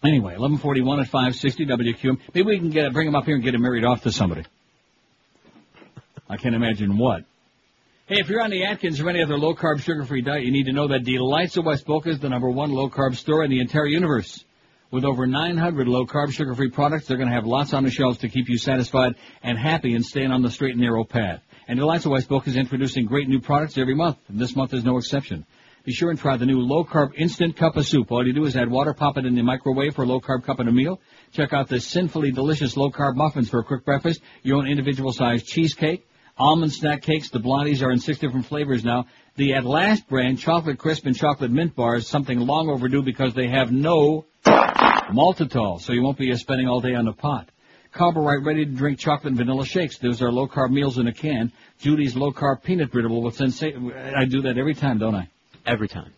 Anyway, 0.03 0.38
1141 0.38 0.99
at 0.99 1.07
560 1.07 1.65
WQAM. 1.65 2.19
Maybe 2.34 2.48
we 2.48 2.60
can 2.60 2.69
get 2.69 2.94
bring 2.94 3.07
him 3.07 3.15
up 3.15 3.26
here 3.26 3.36
and 3.36 3.44
get 3.44 3.56
him 3.56 3.61
married 3.61 3.84
off 3.84 4.03
to 4.03 4.11
somebody. 4.11 4.44
I 6.30 6.38
can't 6.38 6.56
imagine 6.56 6.98
what. 6.98 7.24
Hey, 8.06 8.19
if 8.19 8.30
you're 8.30 8.41
on 8.41 8.52
the 8.52 8.64
Atkins 8.64 9.02
or 9.02 9.10
any 9.10 9.22
other 9.22 9.38
low-carb, 9.38 9.82
sugar-free 9.82 10.22
diet, 10.22 10.45
you 10.45 10.52
need 10.52 10.68
to 10.68 10.72
know 10.72 10.88
that 10.88 11.03
Delights 11.03 11.57
of 11.57 11.65
West 11.65 11.86
Boca 11.86 12.10
is 12.10 12.19
the 12.19 12.30
number 12.30 12.49
one 12.49 12.72
low-carb 12.72 13.15
store 13.15 13.44
in 13.44 13.49
the 13.49 13.60
entire 13.60 13.88
universe. 13.88 14.45
With 14.91 15.03
over 15.03 15.28
900 15.28 15.88
low-carb, 15.88 16.32
sugar-free 16.32 16.69
products, 16.69 17.07
they're 17.07 17.18
going 17.18 17.28
to 17.28 17.36
have 17.36 17.45
lots 17.45 17.74
on 17.74 17.84
the 17.84 17.91
shelves 17.91 18.19
to 18.19 18.30
keep 18.30 18.48
you 18.48 18.57
satisfied 18.57 19.15
and 19.44 19.57
happy 19.57 19.94
and 19.94 20.06
staying 20.06 20.32
on 20.32 20.41
the 20.41 20.52
straight 20.52 20.72
and 20.72 20.82
narrow 20.82 21.03
path. 21.03 21.41
And 21.68 21.78
Delights 21.78 22.06
of 22.06 22.11
West 22.11 22.30
Boca 22.30 22.49
is 22.49 22.56
introducing 22.56 23.06
great 23.06 23.28
new 23.28 23.41
products 23.41 23.78
every 23.78 23.95
month, 23.95 24.18
and 24.30 24.40
this 24.40 24.56
month 24.56 24.74
is 24.74 24.86
no 24.86 24.98
exception. 24.98 25.45
Be 25.88 25.93
sure 25.93 26.09
and 26.09 26.19
try 26.19 26.35
the 26.35 26.45
new 26.45 26.59
low-carb 26.59 27.14
instant 27.15 27.55
cup 27.55 27.77
of 27.77 27.88
soup. 27.88 28.11
All 28.11 28.27
you 28.27 28.34
do 28.34 28.43
is 28.43 28.57
add 28.57 28.69
water, 28.69 28.93
pop 28.93 29.18
it 29.18 29.26
in 29.26 29.35
the 29.35 29.41
microwave 29.41 29.95
for 29.95 30.03
a 30.03 30.05
low-carb 30.05 30.43
cup 30.43 30.59
and 30.59 30.68
a 30.68 30.72
meal. 30.73 30.99
Check 31.31 31.53
out 31.53 31.69
the 31.69 31.80
sinfully 31.80 32.30
delicious 32.30 32.76
low-carb 32.76 33.15
muffins 33.15 33.47
for 33.47 33.59
a 33.59 33.64
quick 33.64 33.85
breakfast, 33.85 34.19
your 34.43 34.57
own 34.57 34.68
individual-sized 34.68 35.45
cheesecake, 35.45 36.05
almond 36.38 36.73
snack 36.73 37.03
cakes. 37.03 37.30
The 37.30 37.39
blondies 37.39 37.81
are 37.81 37.89
in 37.89 37.99
six 37.99 38.19
different 38.19 38.47
flavors 38.47 38.84
now. 38.84 39.05
The 39.38 39.53
At 39.53 39.64
Last 39.64 40.09
brand, 40.09 40.39
chocolate 40.39 40.77
crisp 40.77 41.05
and 41.05 41.15
chocolate 41.15 41.51
mint 41.51 41.73
bars, 41.73 42.05
something 42.05 42.38
long 42.38 42.69
overdue 42.69 43.01
because 43.01 43.34
they 43.34 43.47
have 43.47 43.72
no 43.72 44.26
maltitol, 44.45 45.80
so 45.80 45.93
you 45.93 46.03
won't 46.03 46.18
be 46.18 46.35
spending 46.35 46.68
all 46.68 46.81
day 46.81 46.95
on 46.95 47.05
the 47.05 47.14
pot. 47.14 47.47
Carborite 47.93 48.43
ready 48.43 48.65
to 48.65 48.72
drink 48.72 48.99
chocolate 48.99 49.31
and 49.31 49.38
vanilla 49.38 49.65
shakes. 49.65 49.99
Those 49.99 50.22
are 50.22 50.34
low 50.34 50.49
carb 50.49 50.69
meals 50.69 50.97
in 50.97 51.07
a 51.07 51.14
can. 51.14 51.53
Judy's 51.80 52.14
low 52.14 52.34
carb 52.34 52.61
peanut 52.61 52.91
brittle 52.91 53.22
with 53.22 53.35
sensation. 53.38 53.89
I 53.93 54.26
do 54.26 54.41
that 54.41 54.57
every 54.57 54.76
time, 54.76 54.97
don't 54.97 55.15
I? 55.15 55.30
Every 55.68 55.89
time. 55.89 56.14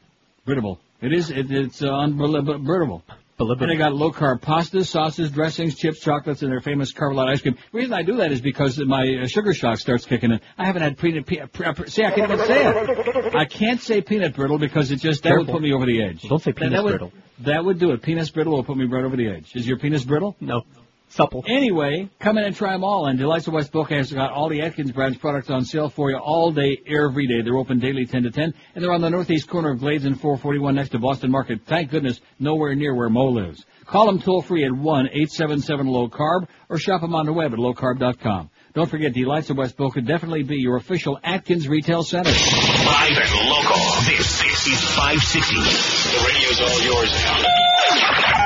Brittle. 0.46 0.80
It 1.02 1.12
is. 1.12 1.32
It, 1.32 1.52
it's 1.52 1.82
uh, 1.82 1.88
unbelievable. 1.88 2.60
Believable. 2.60 3.04
And 3.40 3.72
they 3.72 3.78
got 3.78 3.94
low 3.94 4.12
carb 4.12 4.42
pastas, 4.42 4.88
sauces, 4.88 5.32
dressings, 5.32 5.76
chips, 5.76 6.02
chocolates, 6.02 6.42
and 6.42 6.52
their 6.52 6.60
famous 6.60 6.94
Carbolite 6.94 7.30
ice 7.30 7.42
cream. 7.42 7.56
The 7.72 7.78
reason 7.78 7.94
I 7.94 8.04
do 8.04 8.18
that 8.18 8.34
is 8.34 8.42
because 8.42 8.78
my 8.80 9.22
uh, 9.24 9.28
sugar 9.28 9.54
shock 9.54 9.80
starts 9.80 10.06
kicking 10.06 10.32
in. 10.32 10.42
I 10.58 10.66
haven't 10.66 10.82
had 10.82 10.98
peanut. 10.98 11.26
Pe- 11.26 11.48
pre- 11.48 11.74
pre- 11.74 11.90
see, 11.90 12.04
I 12.04 12.12
can't 12.12 12.32
even 12.32 12.46
say 12.46 12.66
it. 12.68 13.36
I 13.36 13.46
can't 13.46 13.82
say 13.82 14.02
peanut 14.02 14.36
brittle 14.36 14.60
because 14.60 14.92
it 14.92 14.98
just 14.98 15.24
that 15.24 15.38
would 15.38 15.48
put 15.48 15.62
me 15.62 15.72
over 15.74 15.86
the 15.86 16.04
edge. 16.04 16.24
Don't 16.24 16.40
say 16.44 16.52
That- 16.52 16.58
penis 16.60 16.74
that 16.74 16.84
would, 16.84 16.90
brittle. 16.92 17.12
That 17.40 17.64
would 17.64 17.80
do 17.80 17.92
it. 17.92 18.02
Penis 18.02 18.30
brittle 18.30 18.54
will 18.54 18.66
put 18.66 18.76
me 18.76 18.84
right 18.86 19.06
over 19.06 19.16
the 19.16 19.30
edge. 19.30 19.56
Is 19.56 19.66
your 19.66 19.78
penis 19.80 20.04
brittle? 20.04 20.36
No. 20.42 20.64
Supple. 21.10 21.44
Anyway, 21.48 22.07
come 22.19 22.38
in 22.38 22.44
and 22.44 22.56
try 22.56 22.72
them 22.73 22.84
all. 22.84 23.07
And 23.07 23.18
Delights 23.18 23.48
of 23.48 23.53
West 23.53 23.72
Boca 23.72 23.95
has 23.95 24.11
got 24.11 24.31
all 24.31 24.48
the 24.48 24.61
Atkins 24.61 24.91
Brands 24.91 25.18
products 25.18 25.49
on 25.49 25.65
sale 25.65 25.90
for 25.90 26.11
you 26.11 26.18
all 26.18 26.52
day, 26.52 26.77
every 26.88 27.26
day. 27.26 27.41
They're 27.41 27.57
open 27.57 27.80
daily 27.80 28.06
10 28.06 28.23
to 28.23 28.31
10, 28.31 28.53
and 28.76 28.84
they're 28.84 28.94
on 28.94 29.02
the 29.02 29.10
northeast 29.10 29.49
corner 29.49 29.72
of 29.72 29.80
Glades 29.80 30.06
and 30.06 30.19
441 30.22 30.76
next 30.76 30.90
to 30.90 30.99
Boston 30.99 31.31
Market. 31.31 31.61
Thank 31.65 31.90
goodness, 31.90 32.22
nowhere 32.40 32.76
near 32.76 32.94
where 32.94 33.10
Mo 33.10 33.26
lives. 33.26 33.65
Call 33.88 34.06
them 34.06 34.22
toll 34.22 34.44
free 34.44 34.64
at 34.65 34.72
1-877-LOW-CARB 34.72 36.48
or 36.69 36.77
shop 36.77 37.02
them 37.02 37.15
on 37.15 37.26
the 37.26 37.34
web 37.34 37.53
at 37.53 37.60
lowcarb.com. 37.60 38.52
Don't 38.76 38.90
forget, 38.90 39.11
Delights 39.11 39.49
of 39.49 39.57
West 39.57 39.77
Boca 39.77 40.02
definitely 40.02 40.44
be 40.44 40.57
your 40.57 40.76
official 40.76 41.19
Atkins 41.23 41.68
retail 41.68 42.03
center. 42.03 42.30
Live 42.30 43.18
and 43.18 43.49
local. 43.49 43.81
This 44.06 44.44
is 44.68 44.84
560. 44.94 45.56
The 45.56 46.22
radio's 46.27 46.61
all 46.61 46.81
yours 46.84 47.11
now. 47.11 47.45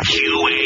QAM. 0.05 0.62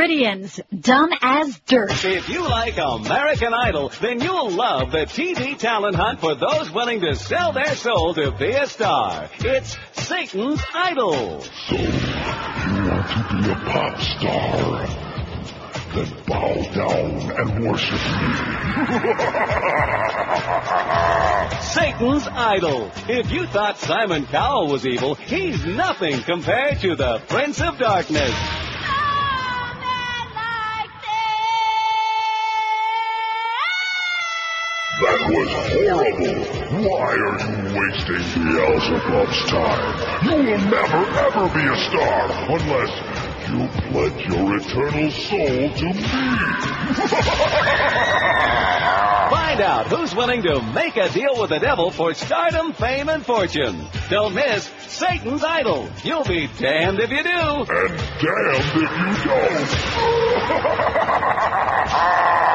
Floridians, 0.00 0.56
dumb 0.80 1.10
as 1.20 1.60
dirt. 1.66 2.06
If 2.06 2.30
you 2.30 2.48
like 2.48 2.78
American 2.78 3.52
Idol, 3.52 3.92
then 4.00 4.22
you'll 4.22 4.50
love 4.50 4.92
the 4.92 5.04
TV 5.04 5.58
talent 5.58 5.94
hunt 5.94 6.20
for 6.20 6.34
those 6.34 6.70
willing 6.70 7.02
to 7.02 7.14
sell 7.14 7.52
their 7.52 7.74
soul 7.74 8.14
to 8.14 8.32
be 8.32 8.48
a 8.48 8.66
star. 8.66 9.28
It's 9.40 9.76
Satan's 9.92 10.62
Idol. 10.72 11.42
So, 11.42 11.76
you 11.76 11.84
want 11.84 13.08
to 13.08 13.42
be 13.42 13.50
a 13.50 13.56
pop 13.56 14.00
star? 14.00 14.86
Then 15.92 16.08
bow 16.26 16.54
down 16.72 17.32
and 17.36 17.68
worship 17.68 17.92
me. 17.92 18.00
Satan's 21.60 22.26
Idol. 22.26 22.90
If 23.06 23.30
you 23.30 23.46
thought 23.48 23.76
Simon 23.76 24.24
Cowell 24.24 24.68
was 24.68 24.86
evil, 24.86 25.16
he's 25.16 25.62
nothing 25.66 26.22
compared 26.22 26.80
to 26.80 26.96
the 26.96 27.18
Prince 27.28 27.60
of 27.60 27.76
Darkness. 27.76 28.32
Was 35.30 35.50
horrible. 35.70 36.42
Why 36.90 37.00
are 37.00 37.16
you 37.16 37.30
wasting 37.78 38.24
Beelzebub's 38.42 39.40
time? 39.50 39.90
You 40.24 40.34
will 40.36 40.58
never 40.58 41.02
ever 41.20 41.44
be 41.54 41.64
a 41.66 41.76
star 41.86 42.22
unless 42.50 42.92
you 43.48 43.58
pledge 43.90 44.20
your 44.26 44.48
eternal 44.56 45.08
soul 45.10 45.70
to 45.70 45.84
me. 45.84 46.02
Find 49.30 49.60
out 49.60 49.86
who's 49.86 50.12
willing 50.14 50.42
to 50.42 50.60
make 50.74 50.96
a 50.96 51.08
deal 51.10 51.40
with 51.40 51.50
the 51.50 51.60
devil 51.60 51.90
for 51.92 52.12
stardom, 52.14 52.72
fame, 52.72 53.08
and 53.08 53.24
fortune. 53.24 53.86
Don't 54.08 54.34
miss 54.34 54.68
Satan's 54.88 55.44
Idol. 55.44 55.88
You'll 56.02 56.24
be 56.24 56.48
damned 56.58 56.98
if 56.98 57.10
you 57.10 57.22
do. 57.22 57.30
And 57.30 57.68
damned 57.68 58.74
if 58.74 58.74
you 58.74 58.88
don't. 59.30 59.70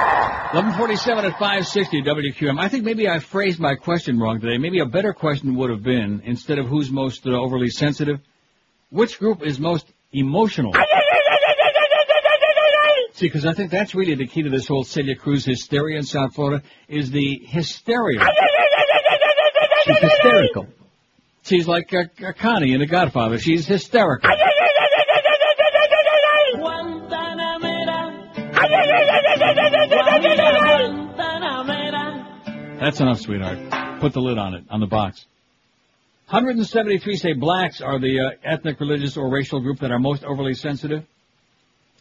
1147 0.56 1.26
at 1.26 1.32
560 1.34 2.02
WQAM. 2.04 2.58
I 2.58 2.70
think 2.70 2.86
maybe 2.86 3.10
I 3.10 3.20
phrased 3.20 3.60
my 3.60 3.76
question 3.76 4.18
wrong 4.18 4.40
today. 4.40 4.58
Maybe 4.58 4.80
a 4.80 4.86
better 4.86 5.12
question 5.12 5.58
would 5.58 5.70
have 5.70 5.84
been, 5.84 6.22
instead 6.24 6.60
of 6.60 6.68
who's 6.68 6.90
most 6.90 7.28
uh, 7.28 7.32
overly 7.32 7.68
sensitive, 7.68 8.22
which 8.90 9.20
group 9.20 9.46
is 9.46 9.60
most 9.60 9.86
emotional? 10.14 10.72
See, 13.16 13.28
because 13.28 13.46
I 13.46 13.52
think 13.52 13.70
that's 13.70 13.94
really 13.96 14.16
the 14.16 14.28
key 14.28 14.44
to 14.44 14.50
this 14.50 14.66
whole 14.66 14.86
Celia 14.86 15.18
Cruz 15.18 15.44
hysteria 15.44 15.98
in 15.98 16.04
South 16.04 16.34
Florida, 16.34 16.64
is 16.88 17.12
the 17.12 17.42
hysteria. 17.44 18.22
She's 19.84 20.00
hysterical. 20.00 20.68
She's 21.44 21.68
like 21.68 21.94
uh, 21.94 22.06
uh, 22.26 22.32
Connie 22.32 22.72
in 22.72 22.80
The 22.80 22.88
Godfather. 22.88 23.40
She's 23.40 23.68
hysterical. 23.68 24.30
That's 32.86 33.00
enough, 33.00 33.20
sweetheart. 33.20 34.00
Put 34.00 34.14
the 34.14 34.20
lid 34.22 34.38
on 34.38 34.54
it, 34.54 34.64
on 34.70 34.80
the 34.80 34.86
box. 34.86 35.26
173 36.30 37.16
say 37.16 37.34
blacks 37.34 37.82
are 37.82 37.98
the 38.00 38.20
uh, 38.20 38.30
ethnic, 38.44 38.80
religious, 38.80 39.18
or 39.18 39.28
racial 39.28 39.60
group 39.60 39.80
that 39.80 39.90
are 39.90 39.98
most 39.98 40.24
overly 40.24 40.54
sensitive. 40.54 41.04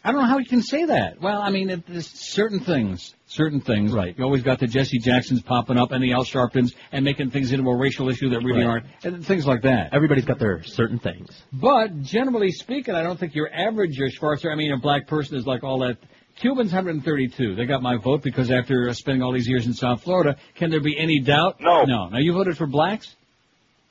I 0.03 0.11
don't 0.11 0.21
know 0.21 0.27
how 0.27 0.37
you 0.37 0.45
can 0.45 0.61
say 0.61 0.85
that. 0.85 1.19
Well, 1.19 1.41
I 1.41 1.49
mean, 1.49 1.71
it, 1.71 1.87
there's 1.87 2.07
certain 2.07 2.59
things, 2.59 3.15
certain 3.25 3.61
things. 3.61 3.93
Right. 3.93 4.15
You 4.15 4.23
always 4.25 4.43
got 4.43 4.59
the 4.59 4.67
Jesse 4.67 4.99
Jacksons 4.99 5.41
popping 5.41 5.79
up 5.79 5.91
and 5.91 6.03
the 6.03 6.13
Al 6.13 6.23
Sharptons 6.23 6.75
and 6.91 7.03
making 7.03 7.31
things 7.31 7.51
into 7.51 7.67
a 7.67 7.75
racial 7.75 8.07
issue 8.07 8.29
that 8.29 8.41
really 8.43 8.59
Right. 8.63 8.67
aren't, 8.67 8.85
and 9.03 9.25
things 9.25 9.47
like 9.47 9.63
that. 9.63 9.91
Everybody's 9.91 10.25
got 10.25 10.37
their 10.37 10.61
certain 10.61 10.99
things. 10.99 11.29
But 11.51 12.03
generally 12.03 12.51
speaking, 12.51 12.93
I 12.93 13.01
don't 13.01 13.19
think 13.19 13.33
your 13.33 13.51
average 13.51 13.97
Schwarzer, 13.97 14.51
I 14.51 14.55
mean, 14.55 14.71
a 14.71 14.77
black 14.77 15.07
person 15.07 15.35
is 15.35 15.47
like 15.47 15.63
all 15.63 15.79
that. 15.79 15.97
Cubans 16.39 16.73
132. 16.73 17.55
They 17.55 17.65
got 17.65 17.81
my 17.81 17.97
vote 17.97 18.21
because 18.21 18.51
after 18.51 18.89
uh, 18.89 18.93
spending 18.93 19.21
all 19.21 19.31
these 19.31 19.47
years 19.47 19.65
in 19.65 19.73
South 19.73 20.03
Florida, 20.03 20.35
can 20.55 20.69
there 20.69 20.81
be 20.81 20.97
any 20.99 21.19
doubt? 21.19 21.61
No. 21.61 21.83
No. 21.83 22.09
Now 22.09 22.17
you 22.17 22.33
voted 22.33 22.57
for 22.57 22.67
blacks? 22.67 23.13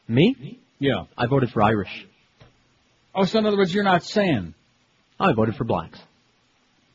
Me? 0.06 0.58
Yeah. 0.78 1.04
I 1.16 1.26
voted 1.26 1.50
for 1.50 1.62
Irish. 1.62 2.06
Oh, 3.14 3.24
so 3.24 3.38
in 3.38 3.46
other 3.46 3.56
words, 3.56 3.72
you're 3.72 3.84
not 3.84 4.02
saying. 4.02 4.54
I 5.18 5.32
voted 5.32 5.54
for 5.54 5.64
blacks. 5.64 5.98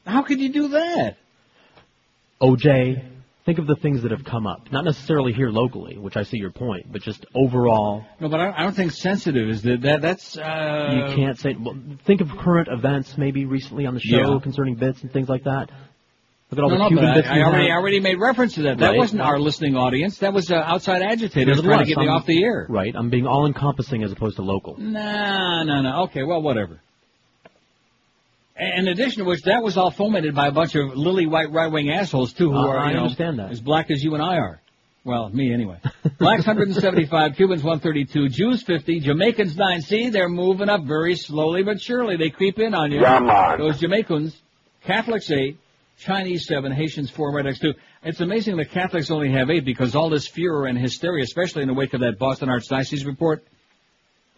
How 0.06 0.22
could 0.22 0.40
you 0.40 0.52
do 0.52 0.68
that? 0.70 1.18
OJ, 2.42 3.04
think 3.45 3.60
of 3.60 3.68
the 3.68 3.76
things 3.76 4.03
that 4.03 4.11
have 4.11 4.24
come 4.24 4.45
up. 4.45 4.72
Not 4.72 4.84
necessarily 4.86 5.34
here 5.34 5.49
locally, 5.49 5.98
which 5.98 6.16
I 6.18 6.24
see 6.24 6.38
your 6.38 6.52
point, 6.52 6.91
but 6.91 7.02
just 7.02 7.26
overall. 7.36 8.06
No, 8.20 8.30
but 8.30 8.40
I, 8.40 8.64
don't 8.64 8.76
think 8.76 8.91
sensitive 8.91 9.49
is 9.49 9.61
that. 9.64 9.82
that 9.82 10.02
that's. 10.02 10.38
Uh, 10.38 11.07
you 11.10 11.16
can't 11.16 11.38
say. 11.38 11.56
Well, 11.60 11.76
think 12.06 12.22
of 12.22 12.30
current 12.38 12.68
events, 12.70 13.18
maybe 13.18 13.45
recently 13.45 13.86
on 13.86 13.94
the 13.94 13.99
show 13.99 14.34
Yeah. 14.34 14.40
concerning 14.41 14.76
bits 14.76 15.02
and 15.02 15.11
things 15.11 15.30
like 15.30 15.44
that. 15.45 15.72
Look 16.52 16.57
at 16.57 16.64
all 16.64 16.70
no, 16.70 16.76
the 16.78 16.82
no, 16.84 16.88
Cuban 16.90 17.06
but 17.06 17.14
bits. 17.16 17.28
I, 17.28 17.40
I 17.40 17.44
already. 17.44 17.70
I 17.72 17.76
already 17.76 17.99
made 17.99 18.20
reference 18.20 18.56
to 18.56 18.64
that. 18.64 18.80
That 18.80 18.90
Right. 18.90 18.98
wasn't 18.98 19.22
our 19.22 19.40
listening 19.40 19.76
audience. 19.76 20.18
That 20.20 20.34
was 20.34 20.49
uh, 20.52 20.56
outside 20.56 21.03
agitators 21.03 21.61
trying 21.61 21.80
to 21.80 21.86
get 21.86 21.98
me 21.98 22.07
I'm- 22.07 22.16
off 22.16 22.26
the 22.26 22.44
air. 22.44 22.66
Right. 22.68 22.94
I'm 22.95 23.10
being 23.11 23.28
all 23.28 23.45
encompassing 23.45 24.03
as 24.03 24.11
opposed 24.11 24.38
to 24.38 24.41
local. 24.41 24.76
No, 24.78 25.64
no, 25.64 25.82
no. 25.82 26.03
Okay, 26.06 26.24
well, 26.24 26.41
whatever. 26.41 26.82
And 28.60 28.88
In 28.88 28.94
addition 28.94 29.23
to 29.23 29.26
which, 29.26 29.44
that 29.44 29.64
was 29.64 29.77
all 29.77 29.90
fomented 29.91 30.36
by 30.36 30.48
a 30.48 30.52
bunch 30.52 30.76
of 30.76 30.95
lily 30.95 31.26
white 31.26 31.52
right 31.52 31.72
wing 31.72 31.90
assholes 31.91 32.34
too, 32.34 32.52
who 32.52 32.57
Uh, 32.57 32.68
are 32.68 32.77
I 32.77 32.90
you 32.90 32.94
know, 32.95 33.03
understand 33.03 33.40
that. 33.40 33.52
as 33.52 33.61
black 33.61 33.90
as 33.90 34.03
you 34.03 34.14
and 34.15 34.22
I 34.23 34.38
are. 34.38 34.60
Well, 35.06 35.30
me 35.30 35.53
anyway. 35.53 35.77
Blacks 36.19 36.45
175, 36.45 37.36
Cubans 37.38 37.64
132, 37.64 38.27
Jews 38.30 38.61
50, 38.64 38.99
Jamaicans 38.99 39.56
9. 39.56 39.81
See, 39.81 40.10
they're 40.10 40.27
moving 40.30 40.68
up 40.68 40.84
very 40.84 41.15
slowly 41.15 41.64
but 41.64 41.80
surely. 41.81 42.18
They 42.18 42.30
creep 42.30 42.60
in 42.60 42.73
on 42.76 42.91
you. 42.91 42.99
Yeah, 43.02 43.19
man. 43.19 43.60
Those 43.60 43.80
Jamaicans, 43.80 44.36
Catholics 44.84 45.31
8, 45.31 45.57
Chinese 45.99 46.45
7, 46.48 46.72
Haitians 46.73 47.10
4, 47.11 47.31
Rednecks 47.31 47.61
2. 47.61 47.73
It's 48.03 48.19
amazing 48.19 48.57
the 48.57 48.65
Catholics 48.65 49.10
only 49.10 49.31
have 49.31 49.49
8 49.49 49.64
because 49.64 49.95
all 49.95 50.10
this 50.10 50.27
furor 50.27 50.65
and 50.68 50.77
hysteria, 50.77 51.23
especially 51.23 51.61
in 51.61 51.69
the 51.69 51.73
wake 51.73 51.94
of 51.94 52.02
that 52.02 52.19
Boston 52.19 52.49
Archdiocese 52.49 53.06
report, 53.06 53.44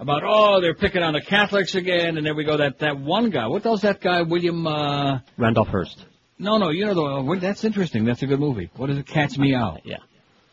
about, 0.01 0.23
oh, 0.25 0.59
they're 0.61 0.73
picking 0.73 1.03
on 1.03 1.13
the 1.13 1.21
Catholics 1.21 1.75
again, 1.75 2.17
and 2.17 2.25
there 2.25 2.33
we 2.33 2.43
go, 2.43 2.57
that, 2.57 2.79
that 2.79 2.99
one 2.99 3.29
guy. 3.29 3.45
What 3.45 3.61
hell's 3.61 3.83
that 3.83 4.01
guy, 4.01 4.23
William, 4.23 4.65
uh... 4.65 5.19
Randolph 5.37 5.67
Hearst. 5.67 6.03
No, 6.39 6.57
no, 6.57 6.71
you 6.71 6.85
know 6.85 6.95
the, 6.95 7.23
well, 7.23 7.39
that's 7.39 7.63
interesting. 7.63 8.03
That's 8.03 8.23
a 8.23 8.25
good 8.25 8.39
movie. 8.39 8.71
What 8.75 8.89
is 8.89 8.97
it? 8.97 9.05
Catch 9.05 9.37
Me 9.37 9.53
Out. 9.53 9.81
Yeah. 9.85 9.97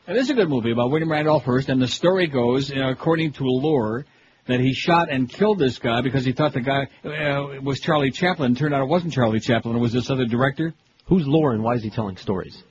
It 0.06 0.16
is 0.16 0.28
a 0.28 0.34
good 0.34 0.50
movie 0.50 0.70
about 0.70 0.90
William 0.90 1.10
Randolph 1.10 1.44
Hearst, 1.44 1.70
and 1.70 1.80
the 1.80 1.88
story 1.88 2.26
goes, 2.26 2.70
uh, 2.70 2.90
according 2.90 3.32
to 3.34 3.44
lore, 3.44 4.04
that 4.48 4.60
he 4.60 4.74
shot 4.74 5.10
and 5.10 5.30
killed 5.30 5.58
this 5.58 5.78
guy 5.78 6.02
because 6.02 6.26
he 6.26 6.32
thought 6.32 6.52
the 6.52 6.60
guy 6.60 6.88
uh, 7.04 7.60
was 7.62 7.80
Charlie 7.80 8.10
Chaplin. 8.10 8.54
Turned 8.54 8.74
out 8.74 8.82
it 8.82 8.88
wasn't 8.88 9.14
Charlie 9.14 9.40
Chaplin. 9.40 9.76
It 9.76 9.80
was 9.80 9.94
this 9.94 10.10
other 10.10 10.26
director. 10.26 10.74
Who's 11.06 11.26
Lore 11.26 11.52
and 11.52 11.62
why 11.62 11.74
is 11.74 11.82
he 11.82 11.90
telling 11.90 12.18
stories? 12.18 12.62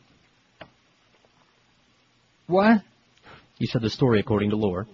What? 2.46 2.82
You 3.58 3.68
said 3.68 3.82
the 3.82 3.90
story 3.90 4.20
according 4.20 4.52
to 4.52 4.56
Lore. 4.56 4.88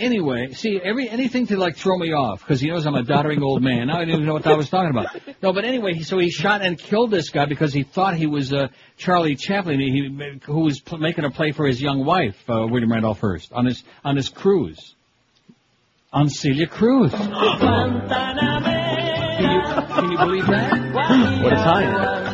Anyway, 0.00 0.52
see, 0.54 0.80
every 0.82 1.08
anything 1.08 1.46
to 1.48 1.58
like 1.58 1.76
throw 1.76 1.96
me 1.98 2.12
off 2.12 2.40
because 2.40 2.60
he 2.60 2.68
knows 2.68 2.86
I'm 2.86 2.94
a 2.94 3.02
doddering 3.02 3.42
old 3.42 3.62
man. 3.62 3.88
Now 3.88 3.96
I 3.96 4.00
didn't 4.00 4.14
even 4.14 4.26
know 4.26 4.32
what 4.32 4.46
I 4.46 4.54
was 4.54 4.70
talking 4.70 4.90
about. 4.90 5.08
No, 5.42 5.52
but 5.52 5.64
anyway, 5.64 6.00
so 6.00 6.18
he 6.18 6.30
shot 6.30 6.62
and 6.62 6.78
killed 6.78 7.10
this 7.10 7.28
guy 7.30 7.44
because 7.44 7.72
he 7.74 7.82
thought 7.82 8.14
he 8.16 8.26
was 8.26 8.52
uh, 8.52 8.68
Charlie 8.96 9.36
Chaplin, 9.36 9.78
he, 9.78 10.38
who 10.44 10.60
was 10.60 10.80
pl- 10.80 10.98
making 10.98 11.24
a 11.24 11.30
play 11.30 11.52
for 11.52 11.66
his 11.66 11.80
young 11.82 12.04
wife, 12.04 12.36
uh, 12.48 12.66
William 12.66 12.90
Randolph 12.90 13.20
Hearst, 13.20 13.52
on 13.52 13.66
his 13.66 13.84
on 14.02 14.16
his 14.16 14.28
cruise, 14.30 14.94
on 16.12 16.28
Celia 16.30 16.66
Cruz. 16.66 17.12
Can 19.40 19.50
you, 19.50 19.62
can 19.94 20.10
you 20.12 20.18
believe 20.18 20.46
that? 20.46 21.42
What 21.42 21.52
a 21.52 21.56
time. 21.56 22.29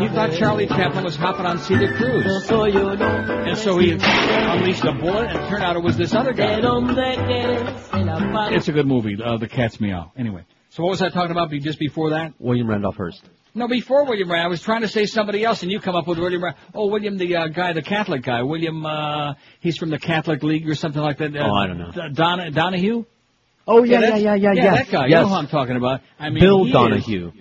He 0.00 0.08
thought 0.08 0.32
Charlie 0.38 0.66
Chaplin 0.66 1.04
was 1.04 1.16
hopping 1.16 1.46
on 1.46 1.58
Celia 1.58 1.92
Cruz. 1.96 2.24
And 3.48 3.56
so 3.58 3.78
he 3.78 3.92
unleashed 3.92 4.84
a 4.84 4.92
bullet, 4.92 5.30
and 5.30 5.48
turned 5.48 5.62
out 5.64 5.76
it 5.76 5.82
was 5.82 5.96
this 5.96 6.14
other 6.14 6.32
guy. 6.32 6.60
It's 8.54 8.68
a 8.68 8.72
good 8.72 8.86
movie, 8.86 9.16
uh, 9.22 9.36
The 9.38 9.48
Cat's 9.48 9.80
Meow. 9.80 10.12
Anyway, 10.16 10.44
so 10.70 10.82
what 10.82 10.90
was 10.90 11.02
I 11.02 11.08
talking 11.10 11.30
about 11.30 11.50
be- 11.50 11.60
just 11.60 11.78
before 11.78 12.10
that? 12.10 12.34
William 12.38 12.68
Randolph 12.68 12.96
Hearst. 12.96 13.22
No, 13.54 13.68
before 13.68 14.04
William 14.04 14.28
Randolph, 14.30 14.46
I 14.46 14.48
was 14.50 14.62
trying 14.62 14.80
to 14.82 14.88
say 14.88 15.06
somebody 15.06 15.44
else, 15.44 15.62
and 15.62 15.70
you 15.70 15.78
come 15.80 15.94
up 15.94 16.08
with 16.08 16.18
William 16.18 16.42
Rand. 16.42 16.56
Oh, 16.74 16.88
William, 16.88 17.16
the 17.16 17.36
uh, 17.36 17.46
guy, 17.48 17.72
the 17.72 17.82
Catholic 17.82 18.22
guy. 18.22 18.42
William, 18.42 18.84
uh, 18.84 19.34
he's 19.60 19.76
from 19.78 19.90
the 19.90 19.98
Catholic 19.98 20.42
League 20.42 20.68
or 20.68 20.74
something 20.74 21.00
like 21.02 21.18
that. 21.18 21.34
Uh, 21.36 21.44
Oh, 21.48 21.54
I 21.54 21.66
don't 21.68 21.78
know. 21.78 21.90
D- 21.92 22.00
Don- 22.14 22.52
Donohue? 22.52 23.04
Oh, 23.66 23.84
yeah, 23.84 23.92
yeah, 23.94 24.00
that's- 24.00 24.22
yeah, 24.22 24.34
yeah, 24.34 24.52
yeah. 24.52 24.62
yes, 24.64 24.86
that 24.86 24.92
guy. 24.92 25.06
You 25.06 25.14
know 25.14 25.28
who 25.28 25.34
I'm 25.34 25.46
talking 25.46 25.76
about. 25.76 26.00
I 26.18 26.30
mean, 26.30 26.40
Bill 26.42 26.64
he 26.64 26.70
is- 26.70 26.72
Donohue. 26.74 27.32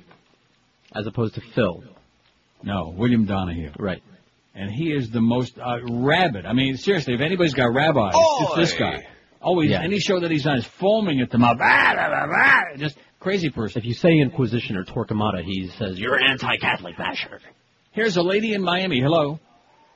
As 0.95 1.07
opposed 1.07 1.33
to 1.35 1.41
Phil. 1.41 1.83
No, 2.63 2.93
William 2.95 3.25
Donohue. 3.25 3.71
Right. 3.77 4.01
And 4.55 4.69
he 4.71 4.91
is 4.91 5.09
the 5.09 5.21
most 5.21 5.57
uh, 5.59 5.79
rabid. 5.89 6.45
I 6.45 6.53
mean, 6.53 6.77
seriously, 6.77 7.13
if 7.15 7.21
anybody's 7.21 7.53
got 7.55 7.73
rabbis, 7.73 8.13
it's 8.15 8.55
this 8.55 8.73
guy. 8.73 9.05
Always, 9.41 9.71
Yeah. 9.71 9.81
any 9.83 9.99
show 9.99 10.19
that 10.19 10.31
he's 10.31 10.45
on 10.47 10.57
is 10.57 10.65
foaming 10.65 11.19
at 11.21 11.29
the 11.31 11.37
mouth. 11.37 11.57
Ah, 11.59 11.91
blah, 11.93 12.07
blah, 12.09 12.27
blah. 12.27 12.77
Just 12.77 12.97
crazy 13.19 13.49
person. 13.49 13.79
If 13.81 13.85
you 13.85 13.93
say 13.93 14.11
Inquisition 14.19 14.77
or 14.77 14.83
Torquemada, 14.85 15.43
he 15.43 15.67
says, 15.69 15.99
you're 15.99 16.15
an 16.15 16.25
anti-Catholic 16.29 16.97
basher. 16.97 17.39
Here's 17.91 18.15
a 18.15 18.21
lady 18.21 18.53
in 18.53 18.61
Miami. 18.63 19.01
Hello. 19.01 19.39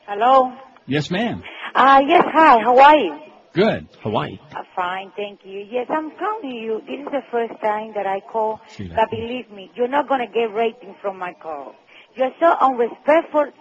Hello. 0.08 0.52
Yes, 0.88 1.10
ma'am. 1.12 1.44
Uh, 1.76 2.02
yes, 2.08 2.24
hi. 2.34 2.60
How 2.62 2.78
are 2.80 2.98
you? 2.98 3.20
Good. 3.54 3.88
Hawaii. 4.04 4.40
Uh, 4.56 4.62
fine, 4.76 5.12
thank 5.16 5.40
you. 5.44 5.66
Yes, 5.70 5.88
I'm 5.90 6.12
calling 6.12 6.52
you. 6.56 6.80
This 6.86 7.00
is 7.00 7.06
the 7.12 7.22
first 7.32 7.60
time 7.62 7.92
that 7.96 8.06
I 8.06 8.20
call, 8.32 8.60
that. 8.78 8.90
but 8.96 9.10
believe 9.10 9.50
me, 9.52 9.72
you're 9.76 9.88
not 9.88 10.08
going 10.08 10.20
to 10.22 10.28
get 10.32 10.54
rating 10.54 10.96
from 11.02 11.18
my 11.18 11.34
call. 11.42 11.74
You're 12.18 12.34
so 12.40 12.52
unrespectful 12.60 13.52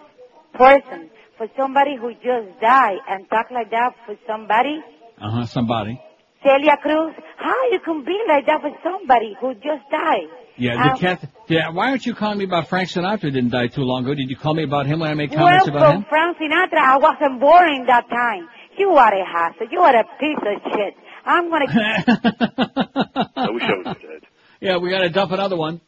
person 0.53 1.11
for 1.37 1.47
somebody 1.55 1.95
who 1.95 2.13
just 2.15 2.59
died 2.59 2.97
and 3.07 3.29
talk 3.29 3.51
like 3.51 3.69
that 3.69 3.91
for 4.05 4.15
somebody. 4.25 4.83
Uh 5.21 5.29
huh. 5.29 5.45
Somebody. 5.45 6.01
Celia 6.43 6.77
Cruz, 6.81 7.13
how 7.37 7.69
you 7.71 7.79
can 7.85 8.03
be 8.03 8.17
like 8.27 8.47
that 8.47 8.61
for 8.61 8.71
somebody 8.83 9.35
who 9.39 9.53
just 9.55 9.85
died? 9.91 10.29
Yeah. 10.57 10.73
Um, 10.73 10.93
The 10.93 10.99
Cath- 10.99 11.29
yeah. 11.47 11.69
Why 11.69 11.89
aren't 11.89 12.05
you 12.05 12.15
calling 12.15 12.39
me 12.39 12.45
about 12.45 12.67
Frank 12.67 12.89
Sinatra? 12.89 13.31
Didn't 13.31 13.49
die 13.49 13.67
too 13.67 13.81
long 13.81 14.05
ago. 14.05 14.15
Did 14.15 14.29
you 14.29 14.35
call 14.35 14.55
me 14.55 14.63
about 14.63 14.87
him 14.87 14.99
when 14.99 15.11
I 15.11 15.13
made 15.13 15.31
comments 15.31 15.67
well, 15.67 15.77
about 15.77 15.91
from 15.93 16.01
him? 16.01 16.05
Frank 16.09 16.37
Sinatra, 16.37 16.79
I 16.79 16.97
wasn't 16.97 17.39
born 17.39 17.69
in 17.75 17.85
that 17.85 18.09
time. 18.09 18.49
You 18.77 18.89
are 18.89 19.13
a 19.13 19.25
hassle. 19.25 19.67
You 19.71 19.81
are 19.81 19.95
a 19.95 20.03
piece 20.19 20.37
of 20.41 20.71
shit. 20.73 20.95
I'm 21.25 21.49
gonna. 21.49 21.65
I 23.35 23.49
wish 23.51 23.63
I 23.63 23.75
was 23.85 23.97
dead. 24.01 24.23
Yeah, 24.61 24.77
we 24.77 24.89
got 24.89 24.99
to 24.99 25.09
dump 25.09 25.31
another 25.31 25.57
one. 25.57 25.81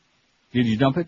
Did 0.53 0.67
you 0.67 0.77
dump 0.77 0.97
it? 0.97 1.07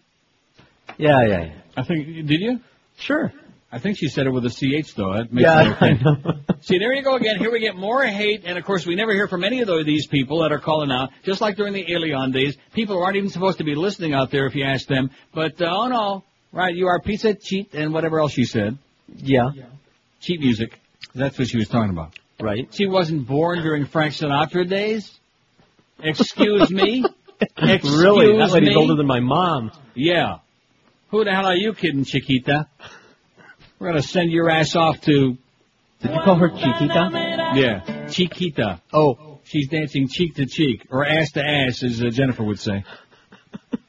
Yeah, 0.98 1.22
yeah, 1.22 1.28
yeah. 1.28 1.54
I 1.78 1.84
think. 1.84 2.06
Did 2.28 2.42
you? 2.42 2.60
Sure. 2.98 3.32
I 3.74 3.80
think 3.80 3.98
she 3.98 4.10
said 4.10 4.28
it 4.28 4.32
with 4.32 4.46
a 4.46 4.50
ch 4.50 4.96
though. 4.96 5.14
That 5.14 5.32
makes 5.32 5.46
Yeah, 5.46 5.78
it 5.82 6.06
okay. 6.06 6.42
See, 6.62 6.78
there 6.78 6.94
you 6.94 7.04
go 7.04 7.16
again. 7.16 7.40
Here 7.40 7.52
we 7.52 7.60
get 7.62 7.76
more 7.76 8.04
hate, 8.04 8.44
and 8.46 8.58
of 8.58 8.66
course 8.66 8.86
we 8.86 8.96
never 8.96 9.14
hear 9.14 9.30
from 9.30 9.46
any 9.46 9.62
of 9.62 9.70
these 9.86 10.08
people 10.08 10.42
that 10.42 10.52
are 10.52 10.60
calling 10.60 10.92
out. 10.92 11.10
Just 11.24 11.40
like 11.40 11.56
during 11.56 11.74
the 11.74 11.86
Elian 11.94 12.32
days, 12.32 12.58
people 12.74 13.02
aren't 13.02 13.16
even 13.16 13.30
supposed 13.30 13.60
to 13.60 13.64
be 13.64 13.76
listening 13.76 14.14
out 14.14 14.30
there 14.30 14.46
if 14.46 14.56
you 14.56 14.66
ask 14.66 14.88
them. 14.88 15.10
But 15.34 15.62
uh, 15.62 15.70
oh 15.72 15.88
no, 15.88 16.24
right? 16.52 16.76
You 16.76 16.88
are 16.88 17.00
pizza, 17.00 17.34
cheat, 17.34 17.74
and 17.74 17.94
whatever 17.94 18.20
else 18.20 18.34
she 18.34 18.44
said. 18.44 18.78
Yeah. 19.16 19.52
Cheap 20.20 20.42
music. 20.42 20.78
That's 21.16 21.38
what 21.40 21.48
she 21.48 21.58
was 21.58 21.70
talking 21.70 21.92
about. 21.92 22.14
Right. 22.42 22.68
She 22.74 22.88
wasn't 22.88 23.28
born 23.28 23.62
during 23.62 23.86
Frank 23.86 24.14
Sinatra 24.14 24.68
days. 24.68 25.12
Excuse 26.00 26.72
me. 26.72 27.06
Excuse 27.58 28.02
really? 28.04 28.38
That 28.38 28.52
lady's 28.52 28.70
me? 28.70 28.76
older 28.76 28.96
than 28.96 29.08
my 29.08 29.20
mom. 29.20 29.72
Yeah. 29.96 30.40
Who 31.12 31.24
the 31.26 31.32
hell 31.32 31.46
are 31.46 31.56
you 31.56 31.74
kidding, 31.74 32.06
Chiquita? 32.06 32.68
We're 33.80 33.88
gonna 33.88 34.02
send 34.02 34.32
your 34.32 34.50
ass 34.50 34.76
off 34.76 35.02
to. 35.02 35.38
Did 36.02 36.12
you 36.12 36.22
call 36.24 36.36
her 36.36 36.50
Chiquita? 36.50 37.52
Yeah, 37.54 38.08
Chiquita. 38.10 38.82
Oh. 38.94 39.28
She's 39.44 39.68
dancing 39.68 40.08
cheek 40.08 40.36
to 40.36 40.46
cheek, 40.46 40.88
or 40.92 41.04
ass 41.06 41.32
to 41.32 41.44
ass, 41.44 41.84
as 41.84 42.02
uh, 42.02 42.10
Jennifer 42.10 42.44
would 42.44 42.60
say. 42.60 42.86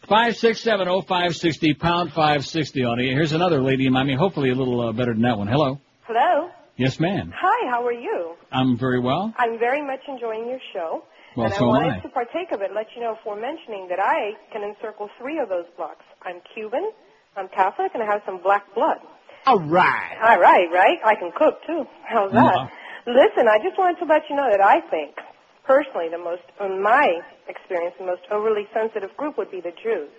Five 0.09 0.37
six 0.37 0.61
seven 0.61 0.89
oh 0.89 1.03
five 1.03 1.37
sixty 1.37 1.75
pound 1.75 2.13
five 2.13 2.45
sixty 2.45 2.83
on 2.85 2.99
it. 2.99 3.13
Here's 3.13 3.33
another 3.33 3.63
lady 3.63 3.87
in 3.87 3.93
Miami. 3.93 4.17
Hopefully 4.17 4.51
a 4.51 4.55
little 4.55 4.81
uh, 4.81 4.93
better 4.93 5.13
than 5.13 5.23
that 5.23 5.39
one. 5.39 5.47
Hello. 5.47 5.79
Hello. 6.05 6.51
Yes, 6.77 6.99
ma'am. 6.99 7.33
Hi, 7.37 7.71
how 7.71 7.87
are 7.87 7.93
you? 7.93 8.35
I'm 8.51 8.77
very 8.77 8.99
well. 8.99 9.33
I'm 9.37 9.59
very 9.59 9.83
much 9.87 10.01
enjoying 10.09 10.49
your 10.49 10.59
show. 10.73 11.05
Well, 11.37 11.47
and 11.47 11.55
so 11.55 11.67
I 11.67 11.67
am 11.67 11.69
wanted 11.69 11.99
I. 11.99 12.01
to 12.01 12.09
partake 12.09 12.51
of 12.53 12.63
it, 12.63 12.71
let 12.75 12.87
you 12.97 13.03
know 13.03 13.17
for 13.23 13.37
mentioning 13.37 13.87
that 13.89 14.01
I 14.01 14.33
can 14.53 14.63
encircle 14.63 15.11
three 15.21 15.39
of 15.39 15.49
those 15.49 15.67
blocks. 15.77 16.05
I'm 16.23 16.41
Cuban, 16.55 16.91
I'm 17.37 17.49
Catholic, 17.49 17.93
and 17.95 18.03
I 18.03 18.07
have 18.07 18.23
some 18.27 18.43
black 18.43 18.75
blood. 18.75 18.99
All 19.47 19.59
right. 19.59 20.17
All 20.23 20.39
right, 20.39 20.69
right? 20.71 20.99
I 21.05 21.15
can 21.15 21.33
cook 21.35 21.65
too. 21.67 21.85
How's 22.05 22.31
mm-hmm. 22.31 22.45
that? 22.45 22.71
Listen, 23.07 23.49
I 23.49 23.59
just 23.59 23.79
wanted 23.79 23.99
to 24.01 24.07
let 24.07 24.23
you 24.31 24.37
know 24.37 24.49
that 24.51 24.61
I 24.61 24.81
think, 24.91 25.17
personally, 25.65 26.09
the 26.11 26.19
most, 26.19 26.45
in 26.61 26.83
my 26.83 27.19
experience, 27.49 27.95
the 27.99 28.07
most 28.07 28.23
overly 28.31 28.69
sensitive 28.73 29.17
group 29.17 29.39
would 29.39 29.51
be 29.51 29.61
the 29.61 29.73
Jews. 29.83 30.11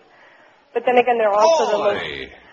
But 0.73 0.84
then 0.85 0.98
again, 0.98 1.18
they're 1.18 1.31
also 1.31 1.72
the 1.72 1.77
most, 1.77 2.03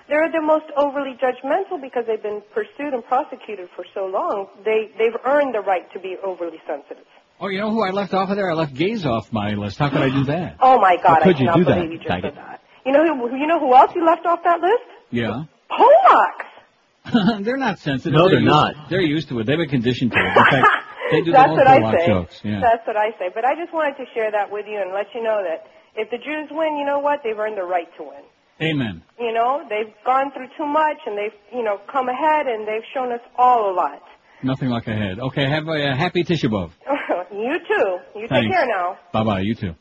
they're 0.08 0.30
the 0.30 0.42
most 0.44 0.66
overly 0.76 1.16
judgmental 1.16 1.80
because 1.80 2.04
they've 2.06 2.22
been 2.22 2.42
pursued 2.52 2.92
and 2.92 3.02
prosecuted 3.02 3.70
for 3.74 3.84
so 3.94 4.06
long. 4.06 4.48
They, 4.64 4.92
they've 4.98 5.16
earned 5.24 5.54
the 5.54 5.60
right 5.60 5.90
to 5.94 5.98
be 5.98 6.16
overly 6.22 6.60
sensitive. 6.68 7.08
Oh, 7.40 7.48
you 7.48 7.58
know 7.58 7.70
who 7.70 7.82
I 7.82 7.90
left 7.90 8.12
off 8.12 8.28
of 8.28 8.36
there? 8.36 8.50
I 8.50 8.54
left 8.54 8.74
gays 8.74 9.06
off 9.06 9.32
my 9.32 9.54
list. 9.54 9.78
How 9.78 9.88
could 9.88 10.02
I 10.02 10.10
do 10.10 10.24
that? 10.24 10.58
Oh 10.60 10.78
my 10.78 10.96
God, 10.96 11.24
How 11.24 11.32
could 11.32 11.36
I 11.36 11.40
you 11.40 11.54
do 11.54 11.64
that, 11.64 11.90
you 11.90 11.96
just 11.96 12.08
said 12.08 12.36
that. 12.36 12.60
You 12.90 12.96
know 12.96 13.28
who, 13.28 13.36
you 13.36 13.46
know 13.46 13.60
who 13.60 13.72
else 13.72 13.92
you 13.94 14.04
left 14.04 14.26
off 14.26 14.42
that 14.42 14.60
list? 14.60 14.82
Yeah. 15.10 15.44
Polacks. 15.70 17.44
they're 17.44 17.56
not 17.56 17.78
sensitive. 17.78 18.14
No, 18.14 18.28
they're 18.28 18.40
used- 18.40 18.46
not. 18.50 18.74
They're 18.90 19.00
used 19.00 19.28
to 19.28 19.38
it. 19.38 19.46
They've 19.46 19.56
been 19.56 19.68
conditioned 19.68 20.10
to 20.10 20.18
it. 20.18 20.26
In 20.26 20.34
fact, 20.50 20.66
they 21.12 21.20
do 21.22 21.30
That's 21.30 21.54
their 21.54 21.68
own 21.68 21.82
what 21.82 21.94
I 21.94 21.98
say. 22.00 22.06
jokes. 22.06 22.40
Yeah. 22.42 22.58
That's 22.60 22.84
what 22.88 22.96
I 22.96 23.10
say. 23.16 23.30
But 23.32 23.44
I 23.44 23.54
just 23.54 23.72
wanted 23.72 23.96
to 24.02 24.06
share 24.12 24.32
that 24.32 24.50
with 24.50 24.66
you 24.66 24.80
and 24.82 24.92
let 24.92 25.06
you 25.14 25.22
know 25.22 25.38
that 25.48 25.66
if 25.94 26.10
the 26.10 26.18
Jews 26.18 26.48
win, 26.50 26.78
you 26.78 26.84
know 26.84 26.98
what? 26.98 27.20
They've 27.22 27.38
earned 27.38 27.56
the 27.56 27.62
right 27.62 27.86
to 27.98 28.02
win. 28.02 28.24
Amen. 28.60 29.02
You 29.20 29.32
know, 29.32 29.62
they've 29.70 29.94
gone 30.04 30.32
through 30.32 30.48
too 30.58 30.66
much 30.66 30.98
and 31.06 31.16
they've, 31.16 31.38
you 31.54 31.62
know, 31.62 31.78
come 31.92 32.08
ahead 32.08 32.48
and 32.48 32.66
they've 32.66 32.84
shown 32.92 33.12
us 33.12 33.20
all 33.38 33.70
a 33.70 33.72
lot. 33.72 34.02
Nothing 34.42 34.68
like 34.68 34.88
a 34.88 34.94
head. 34.94 35.20
Okay, 35.20 35.48
have 35.48 35.68
a, 35.68 35.90
uh 35.90 35.96
happy 35.96 36.24
Tisha 36.24 36.50
B'Av. 36.50 36.70
you 37.32 37.56
too. 37.68 37.98
You 38.20 38.26
take 38.26 38.50
care 38.50 38.66
now. 38.66 38.98
Bye 39.12 39.22
bye. 39.24 39.40
You 39.40 39.54
too. 39.54 39.74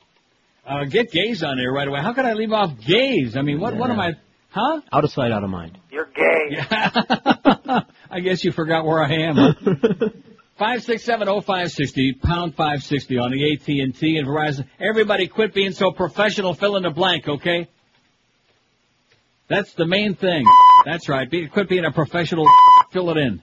Uh, 0.70 0.86
get 0.86 1.12
gays 1.12 1.42
on 1.42 1.58
there 1.58 1.72
right 1.72 1.88
away. 1.88 2.00
How 2.00 2.14
could 2.14 2.26
I 2.26 2.34
leave 2.34 2.52
off 2.52 2.80
gays? 2.80 3.36
I 3.36 3.42
mean, 3.42 3.60
what? 3.60 3.76
What 3.76 3.90
am 3.90 4.00
I? 4.00 4.14
Huh? 4.50 4.82
Out 4.94 5.04
of 5.04 5.12
sight, 5.12 5.32
out 5.32 5.44
of 5.44 5.50
mind. 5.50 5.80
You're 5.92 6.06
gay. 6.06 6.58
I 8.12 8.20
guess 8.20 8.44
you 8.44 8.52
forgot 8.52 8.86
where 8.86 9.04
I 9.04 9.14
am. 9.14 9.36
Huh? 9.36 10.10
Five 10.60 10.84
six 10.84 11.04
seven 11.04 11.30
oh 11.30 11.40
five 11.40 11.72
sixty 11.72 12.14
pound 12.14 12.54
five 12.54 12.84
sixty 12.84 13.18
on 13.18 13.32
the 13.32 13.54
AT 13.54 13.66
and 13.68 13.98
T 13.98 14.18
and 14.18 14.28
Verizon. 14.28 14.68
Everybody, 14.78 15.28
quit 15.30 15.54
being 15.54 15.72
so 15.72 15.92
professional. 15.92 16.54
Fill 16.54 16.76
in 16.76 16.84
the 16.84 16.90
blank, 16.90 17.30
okay? 17.30 17.70
That's 19.48 19.74
the 19.74 19.88
main 19.88 20.16
thing. 20.16 20.44
That's 20.86 21.08
That's 21.08 21.10
right. 21.10 21.32
Be, 21.32 21.48
quit 21.48 21.70
being 21.70 21.86
a 21.86 21.92
professional. 21.92 22.46
Fill 22.92 23.10
it 23.10 23.18
in. 23.18 23.42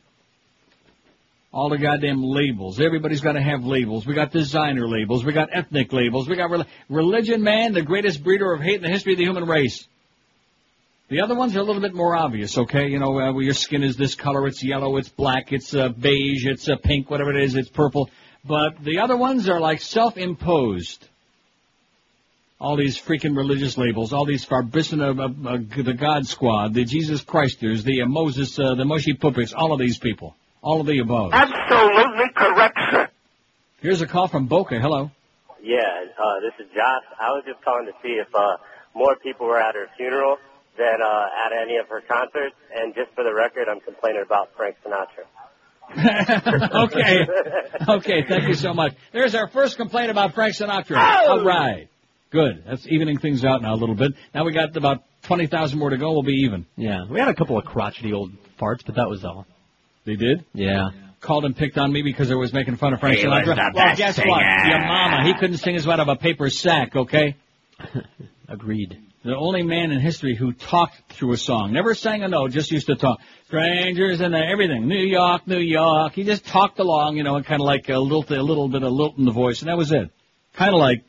All 1.57 1.70
the 1.70 1.78
goddamn 1.78 2.23
labels. 2.23 2.78
Everybody's 2.83 3.23
got 3.23 3.33
to 3.33 3.41
have 3.41 3.65
labels. 3.65 4.07
We 4.07 4.12
got 4.12 4.31
designer 4.31 4.87
labels. 4.87 5.24
We 5.24 5.33
got 5.33 5.49
ethnic 5.55 5.91
labels. 5.91 6.28
We 6.28 6.37
got 6.37 6.51
rel- 6.51 6.66
religion, 6.91 7.43
man, 7.43 7.73
the 7.73 7.81
greatest 7.81 8.23
breeder 8.23 8.53
of 8.53 8.61
hate 8.61 8.74
in 8.74 8.83
the 8.83 8.91
history 8.91 9.15
of 9.15 9.19
the 9.19 9.24
human 9.24 9.47
race. 9.47 9.89
The 11.09 11.23
other 11.23 11.35
ones 11.35 11.57
are 11.57 11.61
a 11.61 11.62
little 11.62 11.81
bit 11.81 11.95
more 11.95 12.15
obvious, 12.15 12.59
okay? 12.59 12.89
You 12.89 12.99
know, 12.99 13.19
uh, 13.19 13.33
where 13.33 13.43
your 13.43 13.55
skin 13.55 13.83
is 13.83 13.97
this 13.97 14.15
color, 14.15 14.47
it's 14.47 14.62
yellow, 14.62 14.99
it's 14.99 15.09
black, 15.09 15.51
it's 15.51 15.74
uh, 15.74 15.89
beige, 15.89 16.45
it's 16.45 16.69
uh, 16.69 16.77
pink, 16.77 17.09
whatever 17.09 17.35
it 17.35 17.43
is, 17.43 17.55
it's 17.55 17.70
purple. 17.70 18.11
But 18.45 18.85
the 18.85 18.99
other 18.99 19.16
ones 19.16 19.49
are 19.49 19.59
like 19.59 19.81
self-imposed. 19.81 21.09
All 22.61 22.77
these 22.77 23.01
freaking 23.01 23.35
religious 23.35 23.78
labels, 23.78 24.12
all 24.12 24.27
these 24.27 24.45
Farbissina, 24.45 25.19
uh, 25.19 25.55
uh, 25.55 25.83
the 25.83 25.95
God 25.95 26.27
Squad, 26.27 26.74
the 26.74 26.85
Jesus 26.85 27.23
Christers, 27.23 27.83
the 27.83 28.03
uh, 28.03 28.07
Moses, 28.07 28.59
uh, 28.59 28.74
the 28.74 28.85
Moshe 28.85 29.19
Puppets, 29.19 29.55
all 29.55 29.73
of 29.73 29.78
these 29.78 29.97
people. 29.97 30.37
All 30.66 30.80
of 30.80 30.86
the 30.88 30.98
above. 30.98 31.30
Absolutely 31.32 32.26
correct, 32.34 32.76
sir. 32.90 33.09
Here's 33.78 34.01
a 34.01 34.06
call 34.09 34.26
from 34.26 34.47
Boca. 34.48 34.80
Hello. 34.80 35.12
Yeah, 35.62 35.78
uh, 35.78 36.40
this 36.40 36.66
is 36.66 36.72
Josh. 36.74 37.05
I 37.20 37.30
was 37.30 37.44
just 37.47 37.64
calling 37.64 37.86
to 37.86 37.93
see 38.02 38.18
if 38.18 38.26
uh, 38.34 38.56
more 38.93 39.14
people 39.22 39.47
were 39.47 39.60
at 39.60 39.76
her 39.76 39.86
funeral 39.97 40.38
than 40.76 41.01
uh, 41.01 41.47
at 41.47 41.52
any 41.62 41.76
of 41.76 41.88
her 41.88 42.01
concerts. 42.01 42.56
And 42.74 42.97
just 42.97 43.14
for 43.14 43.22
the 43.22 43.32
record, 43.32 43.68
I'm 43.70 43.78
complaining 43.78 44.24
about 44.26 44.56
Frank 44.56 44.74
Sinatra. 44.84 45.30
okay. 46.86 47.28
Okay, 47.88 48.24
thank 48.28 48.48
you 48.48 48.55
so 48.55 48.74
much. 48.74 48.97
There's 49.12 49.36
our 49.36 49.47
first 49.47 49.76
complaint 49.76 50.10
about 50.10 50.34
Frank 50.34 50.56
Sinatra. 50.56 50.97
Oh! 50.98 51.30
All 51.30 51.44
right. 51.44 51.88
Good. 52.32 52.64
That's 52.66 52.88
evening 52.88 53.20
things 53.20 53.44
out 53.44 53.62
now 53.62 53.74
a 53.74 53.78
little 53.78 53.94
bit. 53.94 54.14
Now 54.34 54.44
we 54.44 54.52
got 54.52 54.76
about 54.76 55.05
20,000 55.22 55.78
more 55.78 55.90
to 55.90 55.97
go. 55.97 56.10
We'll 56.10 56.24
be 56.24 56.43
even. 56.44 56.66
Yeah, 56.76 57.05
we 57.09 57.20
had 57.20 57.28
a 57.28 57.34
couple 57.34 57.56
of 57.56 57.64
crotchety 57.64 58.12
old 58.12 58.32
farts, 58.60 58.84
but 58.84 58.97
that 58.97 59.09
was 59.09 59.24
all. 59.24 59.47
They 60.07 60.15
did? 60.16 60.45
Yeah. 60.55 60.91
Called 61.20 61.45
and 61.45 61.57
picked 61.57 61.77
on 61.77 61.93
me 61.93 62.03
because 62.03 62.31
I 62.31 62.35
was 62.35 62.53
making 62.53 62.77
fun 62.77 62.95
of 62.95 63.01
Frank 63.01 63.19
He 63.19 63.27
was 63.27 63.35
Sinatra. 63.43 63.57
the 63.57 63.73
well, 63.74 63.87
best 63.87 63.99
guess 63.99 64.16
singer. 64.16 64.28
what? 64.31 64.41
Your 64.69 64.78
mama. 64.78 65.24
He 65.24 65.35
couldn't 65.35 65.59
sing 65.59 65.74
as 65.77 65.87
out 65.87 65.99
of 66.01 66.09
a 66.09 66.16
paper 66.16 66.49
sack, 66.49 66.95
okay? 66.95 67.35
Agreed. 68.49 68.99
The 69.24 69.35
only 69.35 69.65
man 69.65 69.91
in 69.91 69.99
history 69.99 70.37
who 70.37 70.53
talked 70.53 71.12
through 71.12 71.33
a 71.33 71.37
song. 71.37 71.73
Never 71.73 71.95
sang 71.97 72.23
a 72.23 72.28
note, 72.28 72.53
just 72.53 72.70
used 72.70 72.87
to 72.87 72.95
talk. 72.95 73.19
Strangers 73.47 74.20
and 74.20 74.35
everything. 74.37 74.87
New 74.87 75.05
York, 75.05 75.49
New 75.49 75.59
York. 75.59 76.12
He 76.12 76.23
just 76.23 76.47
talked 76.47 76.78
along, 76.78 77.16
you 77.16 77.24
know, 77.24 77.35
and 77.35 77.45
kind 77.45 77.61
of 77.61 77.66
like 77.66 77.89
a 77.89 77.99
little, 77.99 78.24
a 78.28 78.41
little 78.41 78.69
bit 78.69 78.85
of 78.85 78.93
lilt 78.93 79.19
in 79.19 79.24
the 79.24 79.33
voice, 79.33 79.62
and 79.62 79.69
that 79.69 79.77
was 79.77 79.91
it. 79.91 80.11
Kind 80.55 80.73
of 80.74 80.81
like, 80.81 81.03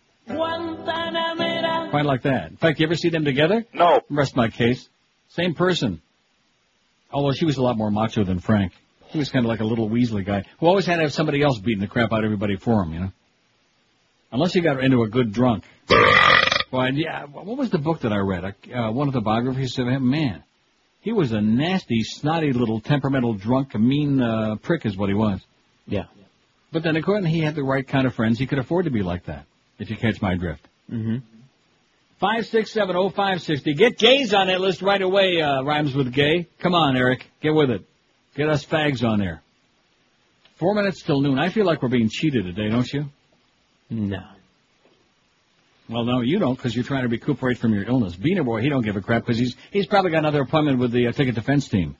quite 1.91 2.05
like 2.05 2.23
that. 2.23 2.49
In 2.49 2.57
fact, 2.57 2.79
you 2.79 2.87
ever 2.87 2.95
see 2.95 3.09
them 3.09 3.23
together? 3.23 3.65
No. 3.73 4.01
Rest 4.09 4.35
my 4.35 4.49
case. 4.49 4.89
Same 5.29 5.53
person. 5.53 6.01
Although 7.11 7.33
she 7.33 7.45
was 7.45 7.57
a 7.57 7.61
lot 7.61 7.77
more 7.77 7.91
macho 7.91 8.23
than 8.23 8.39
Frank. 8.39 8.73
He 9.09 9.19
was 9.19 9.29
kind 9.29 9.45
of 9.45 9.49
like 9.49 9.59
a 9.61 9.65
little 9.65 9.89
Weasley 9.89 10.25
guy 10.25 10.43
who 10.59 10.67
always 10.67 10.85
had 10.85 10.97
to 10.97 11.03
have 11.03 11.13
somebody 11.13 11.41
else 11.41 11.59
beating 11.59 11.81
the 11.81 11.87
crap 11.87 12.11
out 12.11 12.19
of 12.19 12.25
everybody 12.25 12.57
for 12.57 12.83
him, 12.83 12.93
you 12.93 12.99
know. 12.99 13.11
Unless 14.31 14.53
he 14.53 14.61
got 14.61 14.83
into 14.83 15.03
a 15.03 15.07
good 15.07 15.31
drunk. 15.31 15.63
Well, 16.71 16.93
yeah, 16.93 17.25
what 17.25 17.57
was 17.57 17.69
the 17.69 17.77
book 17.77 18.01
that 18.01 18.11
I 18.11 18.17
read? 18.17 18.43
Uh, 18.43 18.91
one 18.91 19.07
of 19.07 19.13
the 19.13 19.21
biographies 19.21 19.79
of 19.79 19.87
him? 19.87 20.09
Man, 20.09 20.43
he 20.99 21.13
was 21.13 21.31
a 21.31 21.39
nasty, 21.39 22.03
snotty 22.03 22.51
little 22.51 22.81
temperamental 22.81 23.35
drunk, 23.35 23.73
a 23.73 23.79
mean 23.79 24.21
uh, 24.21 24.57
prick 24.61 24.85
is 24.85 24.97
what 24.97 25.07
he 25.07 25.15
was. 25.15 25.39
Yeah. 25.85 26.03
But 26.73 26.83
then 26.83 26.97
again, 26.97 27.23
he 27.23 27.39
had 27.39 27.55
the 27.55 27.63
right 27.63 27.87
kind 27.87 28.05
of 28.05 28.13
friends. 28.13 28.37
He 28.37 28.45
could 28.45 28.59
afford 28.59 28.85
to 28.85 28.91
be 28.91 29.01
like 29.01 29.25
that, 29.27 29.45
if 29.79 29.89
you 29.89 29.95
catch 29.95 30.21
my 30.21 30.35
drift. 30.35 30.67
Mm-hmm. 30.91 31.17
Five 32.19 32.47
six 32.47 32.73
seven 32.73 32.97
oh 32.97 33.09
five 33.09 33.41
sixty. 33.41 33.73
Get 33.73 33.97
gays 33.97 34.33
on 34.33 34.47
that 34.47 34.59
list 34.59 34.81
right 34.81 35.01
away. 35.01 35.41
Uh, 35.41 35.61
rhymes 35.61 35.95
with 35.95 36.11
gay. 36.11 36.47
Come 36.59 36.75
on, 36.75 36.97
Eric, 36.97 37.25
get 37.41 37.53
with 37.53 37.69
it. 37.69 37.85
Get 38.37 38.47
us 38.49 38.63
fags 38.65 39.03
on 39.03 39.19
there. 39.19 39.41
Four 40.57 40.75
minutes 40.75 41.01
till 41.01 41.21
noon. 41.21 41.37
I 41.39 41.49
feel 41.49 41.65
like 41.65 41.81
we're 41.81 41.89
being 41.89 42.09
cheated 42.09 42.45
today, 42.45 42.69
don't 42.69 42.91
you? 42.93 43.05
No. 43.89 44.23
Well, 45.89 46.03
no, 46.03 46.21
you 46.21 46.37
don't, 46.37 46.55
because 46.55 46.75
you're 46.75 46.83
trying 46.83 47.03
to 47.03 47.07
recuperate 47.07 47.57
from 47.57 47.73
your 47.73 47.83
illness. 47.83 48.15
Beaner 48.15 48.43
Boy, 48.45 48.61
he 48.61 48.69
don't 48.69 48.83
give 48.83 48.95
a 48.97 49.01
crap 49.01 49.23
because 49.23 49.37
he's 49.37 49.55
he's 49.71 49.87
probably 49.87 50.11
got 50.11 50.19
another 50.19 50.41
appointment 50.41 50.79
with 50.79 50.91
the 50.91 51.07
uh, 51.07 51.11
ticket 51.13 51.35
defense 51.35 51.67
team. 51.67 51.95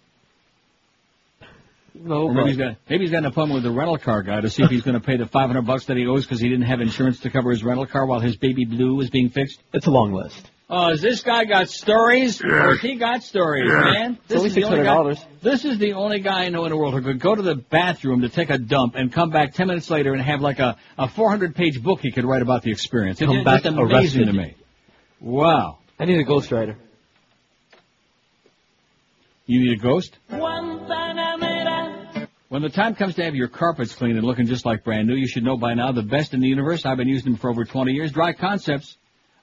No, 1.95 2.27
Or 2.27 2.33
maybe 2.33 2.49
he's 2.49 2.57
got 2.57 2.75
maybe 2.89 3.05
he's 3.05 3.11
got 3.11 3.19
an 3.19 3.25
appointment 3.25 3.63
with 3.63 3.63
the 3.63 3.75
rental 3.77 3.97
car 3.97 4.21
guy 4.21 4.41
to 4.41 4.49
see 4.49 4.61
if 4.63 4.69
he's 4.69 4.83
going 4.83 4.99
to 4.99 5.05
pay 5.05 5.17
the 5.17 5.25
500 5.25 5.61
bucks 5.63 5.85
that 5.85 5.97
he 5.97 6.05
owes 6.05 6.25
because 6.25 6.39
he 6.39 6.49
didn't 6.49 6.65
have 6.65 6.81
insurance 6.81 7.19
to 7.21 7.29
cover 7.31 7.49
his 7.49 7.63
rental 7.63 7.87
car 7.87 8.05
while 8.05 8.19
his 8.19 8.35
baby 8.35 8.65
blue 8.65 8.95
was 8.95 9.09
being 9.09 9.29
fixed. 9.29 9.61
It's 9.73 9.87
a 9.87 9.91
long 9.91 10.13
list. 10.13 10.51
Uh, 10.69 10.73
oh, 10.73 10.89
has 10.89 11.01
this 11.01 11.21
guy 11.21 11.45
got 11.45 11.69
stories? 11.69 12.41
Yes. 12.45 12.79
He 12.81 12.95
got 12.95 13.23
stories, 13.23 13.69
Yes. 13.69 13.83
man. 13.93 14.17
It's 14.25 14.33
only 14.35 14.47
is 14.49 14.55
the 14.55 14.63
only 14.65 14.83
guy- 14.83 14.95
$600. 14.97 15.25
This 15.41 15.63
is 15.63 15.77
the 15.77 15.93
only 15.93 16.19
guy 16.19 16.43
I 16.45 16.49
know 16.49 16.65
in 16.65 16.71
the 16.71 16.77
world 16.77 16.93
who 16.93 17.01
could 17.01 17.19
go 17.21 17.33
to 17.35 17.41
the 17.41 17.55
bathroom 17.55 18.19
to 18.21 18.29
take 18.29 18.49
a 18.49 18.57
dump 18.57 18.95
and 18.95 19.09
come 19.11 19.29
back 19.29 19.53
10 19.53 19.67
minutes 19.67 19.89
later 19.89 20.11
and 20.13 20.21
have 20.21 20.41
like 20.41 20.59
a, 20.59 20.75
a 20.97 21.07
400 21.07 21.55
page 21.55 21.81
book 21.81 22.01
he 22.01 22.11
could 22.11 22.25
write 22.25 22.41
about 22.41 22.63
the 22.63 22.71
experience. 22.71 23.21
It's 23.21 23.27
Come 23.27 23.35
just 23.37 23.45
back 23.45 23.63
amazing 23.63 24.23
arrested. 24.23 24.25
to 24.27 24.33
me. 24.33 24.55
Wow. 25.21 25.77
I 25.99 26.03
need 26.05 26.19
a 26.19 26.25
ghostwriter. 26.25 26.75
You 29.45 29.61
need 29.63 29.79
a 29.79 29.81
ghost? 29.81 30.17
When 32.49 32.61
the 32.61 32.69
time 32.69 32.95
comes 32.95 33.15
to 33.15 33.23
have 33.23 33.35
your 33.35 33.47
carpets 33.47 33.93
cleaned 33.95 34.17
and 34.17 34.25
looking 34.27 34.45
just 34.47 34.65
like 34.65 34.83
brand 34.83 35.07
new, 35.07 35.15
you 35.15 35.27
should 35.27 35.43
know 35.43 35.55
by 35.57 35.73
now 35.75 35.93
the 35.93 36.03
best 36.03 36.33
in 36.33 36.41
the 36.41 36.47
universe. 36.47 36.85
I've 36.85 36.97
been 36.97 37.07
using 37.07 37.31
them 37.31 37.39
for 37.39 37.49
over 37.49 37.63
20 37.63 37.93
years. 37.93 38.11
Dry 38.11 38.33
Concepts. 38.33 38.97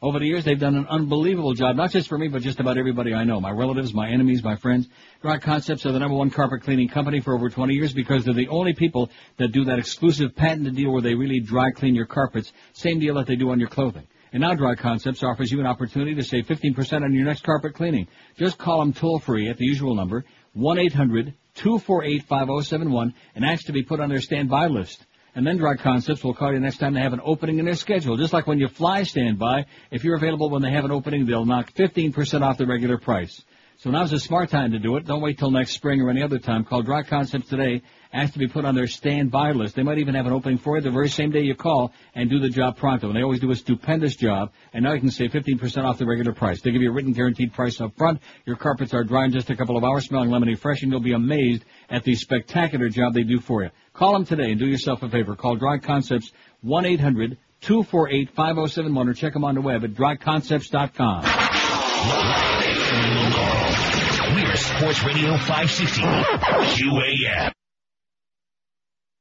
Over 0.04 0.18
the 0.18 0.26
years, 0.26 0.44
they've 0.44 0.60
done 0.60 0.76
an 0.76 0.86
unbelievable 0.86 1.54
job, 1.54 1.76
not 1.76 1.90
just 1.90 2.10
for 2.10 2.18
me, 2.18 2.28
but 2.28 2.42
just 2.42 2.60
about 2.60 2.76
everybody 2.76 3.14
I 3.14 3.24
know. 3.24 3.40
My 3.40 3.50
relatives, 3.50 3.94
my 3.94 4.10
enemies, 4.10 4.44
my 4.44 4.54
friends. 4.54 4.86
Dry 5.22 5.38
Concepts 5.38 5.86
are 5.86 5.92
the 5.92 5.98
number 5.98 6.14
one 6.14 6.28
carpet 6.28 6.60
cleaning 6.60 6.90
company 6.90 7.20
for 7.20 7.34
over 7.34 7.48
20 7.48 7.72
years 7.72 7.94
because 7.94 8.22
they're 8.22 8.34
the 8.34 8.48
only 8.48 8.74
people 8.74 9.08
that 9.38 9.52
do 9.52 9.64
that 9.64 9.78
exclusive 9.78 10.36
patented 10.36 10.76
deal 10.76 10.92
where 10.92 11.00
they 11.00 11.14
really 11.14 11.40
dry 11.40 11.70
clean 11.70 11.94
your 11.94 12.04
carpets. 12.04 12.52
Same 12.74 13.00
deal 13.00 13.14
that 13.14 13.26
they 13.26 13.34
do 13.34 13.48
on 13.48 13.58
your 13.58 13.70
clothing. 13.70 14.06
And 14.34 14.42
now 14.42 14.52
Dry 14.52 14.74
Concepts 14.74 15.22
offers 15.22 15.50
you 15.50 15.60
an 15.60 15.66
opportunity 15.66 16.14
to 16.16 16.22
save 16.22 16.48
15% 16.48 17.02
on 17.02 17.14
your 17.14 17.24
next 17.24 17.42
carpet 17.42 17.72
cleaning. 17.72 18.06
Just 18.36 18.58
call 18.58 18.80
them 18.80 18.92
toll 18.92 19.20
free 19.20 19.48
at 19.48 19.56
the 19.56 19.64
usual 19.64 19.94
number, 19.94 20.26
1-800-248-5071 20.54 23.14
and 23.36 23.42
ask 23.42 23.64
to 23.64 23.72
be 23.72 23.82
put 23.82 24.00
on 24.00 24.10
their 24.10 24.20
standby 24.20 24.66
list. 24.66 25.06
And 25.34 25.46
then 25.46 25.56
Dry 25.56 25.74
Concepts 25.76 26.22
will 26.22 26.34
call 26.34 26.52
you 26.52 26.60
next 26.60 26.78
time 26.78 26.94
they 26.94 27.00
have 27.00 27.12
an 27.12 27.20
opening 27.24 27.58
in 27.58 27.64
their 27.64 27.74
schedule. 27.74 28.16
Just 28.16 28.32
like 28.32 28.46
when 28.46 28.58
you 28.58 28.68
fly 28.68 29.02
standby, 29.02 29.66
if 29.90 30.04
you're 30.04 30.16
available 30.16 30.48
when 30.48 30.62
they 30.62 30.70
have 30.70 30.84
an 30.84 30.92
opening, 30.92 31.26
they'll 31.26 31.44
knock 31.44 31.72
15% 31.74 32.42
off 32.42 32.58
the 32.58 32.66
regular 32.66 32.98
price. 32.98 33.42
So 33.78 33.90
now's 33.90 34.12
a 34.12 34.20
smart 34.20 34.50
time 34.50 34.70
to 34.70 34.78
do 34.78 34.96
it. 34.96 35.04
Don't 35.04 35.20
wait 35.20 35.38
till 35.38 35.50
next 35.50 35.72
spring 35.72 36.00
or 36.00 36.08
any 36.08 36.22
other 36.22 36.38
time. 36.38 36.64
Call 36.64 36.82
Dry 36.82 37.02
Concepts 37.02 37.48
today. 37.48 37.82
Ask 38.12 38.32
to 38.34 38.38
be 38.38 38.46
put 38.46 38.64
on 38.64 38.76
their 38.76 38.86
standby 38.86 39.50
list. 39.50 39.74
They 39.74 39.82
might 39.82 39.98
even 39.98 40.14
have 40.14 40.26
an 40.26 40.32
opening 40.32 40.58
for 40.58 40.76
you 40.76 40.82
the 40.82 40.92
very 40.92 41.08
same 41.08 41.32
day 41.32 41.40
you 41.40 41.56
call 41.56 41.92
and 42.14 42.30
do 42.30 42.38
the 42.38 42.48
job 42.48 42.76
pronto. 42.76 43.08
And 43.08 43.16
they 43.16 43.22
always 43.22 43.40
do 43.40 43.50
a 43.50 43.56
stupendous 43.56 44.14
job. 44.14 44.52
And 44.72 44.84
now 44.84 44.92
you 44.92 45.00
can 45.00 45.10
save 45.10 45.32
15% 45.32 45.84
off 45.84 45.98
the 45.98 46.06
regular 46.06 46.32
price. 46.32 46.60
They 46.60 46.70
give 46.70 46.82
you 46.82 46.90
a 46.90 46.92
written 46.92 47.12
guaranteed 47.12 47.52
price 47.52 47.80
up 47.80 47.96
front. 47.96 48.20
Your 48.46 48.54
carpets 48.54 48.94
are 48.94 49.02
dry 49.02 49.24
in 49.24 49.32
just 49.32 49.50
a 49.50 49.56
couple 49.56 49.76
of 49.76 49.82
hours, 49.82 50.06
smelling 50.06 50.30
lemony 50.30 50.56
fresh, 50.56 50.82
and 50.82 50.92
you'll 50.92 51.00
be 51.00 51.12
amazed 51.12 51.64
at 51.90 52.04
the 52.04 52.14
spectacular 52.14 52.88
job 52.88 53.12
they 53.12 53.24
do 53.24 53.40
for 53.40 53.64
you. 53.64 53.70
Call 53.94 54.12
them 54.12 54.26
today 54.26 54.50
and 54.50 54.58
do 54.58 54.66
yourself 54.66 55.02
a 55.04 55.08
favor. 55.08 55.36
Call 55.36 55.54
Dry 55.56 55.78
Concepts 55.78 56.32
1-800-248-5071 56.64 59.08
or 59.08 59.14
check 59.14 59.32
them 59.32 59.44
on 59.44 59.54
the 59.54 59.60
web 59.60 59.84
at 59.84 59.94
dryconcepts.com. 59.94 61.22
We're 64.34 64.56
Sports 64.56 65.04
Radio 65.04 65.36
560. 65.38 66.02
QAM. 66.02 67.52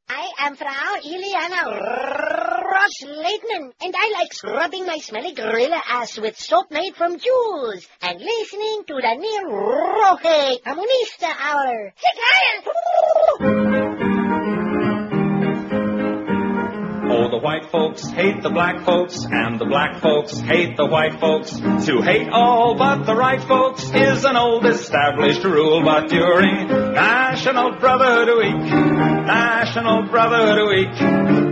I 0.09 0.31
am 0.39 0.55
Frau 0.55 0.95
Iliana 1.05 1.65
Ross-Leitman, 2.71 3.71
and 3.79 3.93
I 3.95 4.09
like 4.19 4.33
scrubbing 4.33 4.87
my 4.87 4.97
smelly 4.97 5.33
gorilla 5.33 5.81
ass 5.87 6.17
with 6.17 6.35
soap 6.37 6.71
made 6.71 6.95
from 6.95 7.19
Jews 7.19 7.87
and 8.01 8.19
listening 8.19 8.83
to 8.87 8.95
the 8.95 9.15
Neil 9.17 9.45
Rogers 9.51 10.57
Comunista 10.65 11.31
Hour. 11.39 11.93
The 17.33 17.39
white 17.39 17.71
folks 17.71 18.07
hate 18.09 18.43
the 18.43 18.49
black 18.51 18.85
folks, 18.85 19.25
and 19.25 19.59
the 19.59 19.65
black 19.65 19.99
folks 20.01 20.37
hate 20.37 20.77
the 20.77 20.85
white 20.85 21.19
folks. 21.19 21.49
To 21.87 21.99
hate 21.99 22.29
all 22.29 22.75
but 22.75 23.05
the 23.05 23.15
right 23.15 23.41
folks 23.41 23.83
is 23.85 24.23
an 24.23 24.37
old 24.37 24.67
established 24.67 25.43
rule, 25.43 25.81
but 25.83 26.09
during 26.09 26.67
National 26.67 27.79
Brotherhood 27.79 28.37
Week, 28.37 28.69
National 29.25 30.03
Brotherhood 30.03 30.67
Week, 30.69 30.93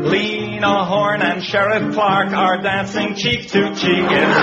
Lena 0.06 0.86
Horne 0.86 1.24
and 1.24 1.44
Sheriff 1.44 1.96
Clark 1.96 2.32
are 2.32 2.62
dancing 2.62 3.16
cheek 3.16 3.50
to 3.50 3.74
cheek. 3.74 4.06
It's 4.06 4.38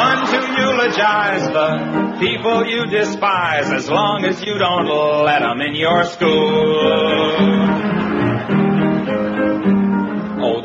fun 0.00 0.26
to 0.32 0.40
eulogize 0.62 1.46
the 1.46 2.16
people 2.20 2.64
you 2.64 2.86
despise 2.86 3.70
as 3.70 3.90
long 3.90 4.24
as 4.24 4.40
you 4.42 4.56
don't 4.56 4.86
let 5.26 5.40
them 5.40 5.60
in 5.60 5.74
your 5.74 6.04
school. 6.04 7.99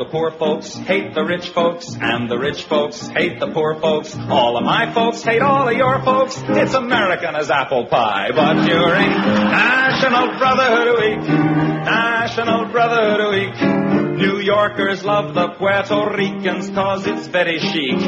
The 0.05 0.11
poor 0.11 0.29
folks 0.29 0.75
hate 0.75 1.15
the 1.15 1.25
rich 1.25 1.49
folks, 1.49 1.95
and 1.99 2.29
the 2.29 2.37
rich 2.37 2.65
folks 2.65 3.07
hate 3.07 3.39
the 3.39 3.47
poor 3.51 3.79
folks. 3.81 4.15
All 4.15 4.55
of 4.55 4.63
my 4.63 4.93
folks 4.93 5.23
hate 5.23 5.41
all 5.41 5.67
of 5.67 5.75
your 5.75 5.99
folks. 6.03 6.39
It's 6.47 6.75
American 6.75 7.35
as 7.35 7.49
apple 7.49 7.87
pie, 7.87 8.29
but 8.29 8.67
during 8.67 9.09
National 9.09 10.37
Brotherhood 10.37 10.99
Week, 10.99 11.27
National 11.27 12.65
Brotherhood 12.67 13.33
Week, 13.33 14.19
New 14.19 14.37
Yorkers 14.41 15.03
love 15.03 15.33
the 15.33 15.49
Puerto 15.57 16.15
Ricans 16.15 16.69
cause 16.69 17.07
it's 17.07 17.25
very 17.25 17.57
chic. 17.57 17.99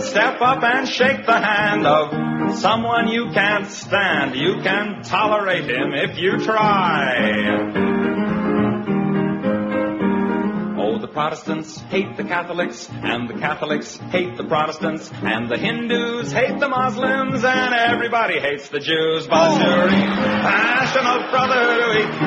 Step 0.00 0.40
up 0.40 0.62
and 0.62 0.88
shake 0.88 1.26
the 1.26 1.38
hand 1.38 1.86
of 1.86 2.56
someone 2.56 3.08
you 3.08 3.32
can't 3.34 3.66
stand. 3.66 4.34
You 4.34 4.62
can 4.62 5.02
tolerate 5.02 5.68
him 5.68 5.92
if 5.92 6.16
you 6.16 6.42
try. 6.42 7.93
Protestants 11.14 11.78
hate 11.78 12.16
the 12.16 12.24
Catholics, 12.24 12.90
and 12.90 13.28
the 13.30 13.34
Catholics 13.34 13.96
hate 14.10 14.36
the 14.36 14.42
Protestants, 14.42 15.12
and 15.22 15.48
the 15.48 15.56
Hindus 15.56 16.32
hate 16.32 16.58
the 16.58 16.68
Muslims, 16.68 17.44
and 17.44 17.72
everybody 17.72 18.40
hates 18.40 18.68
the 18.68 18.80
Jews. 18.80 19.28
During 19.28 20.08
National 20.42 21.22
Week, 21.94 22.20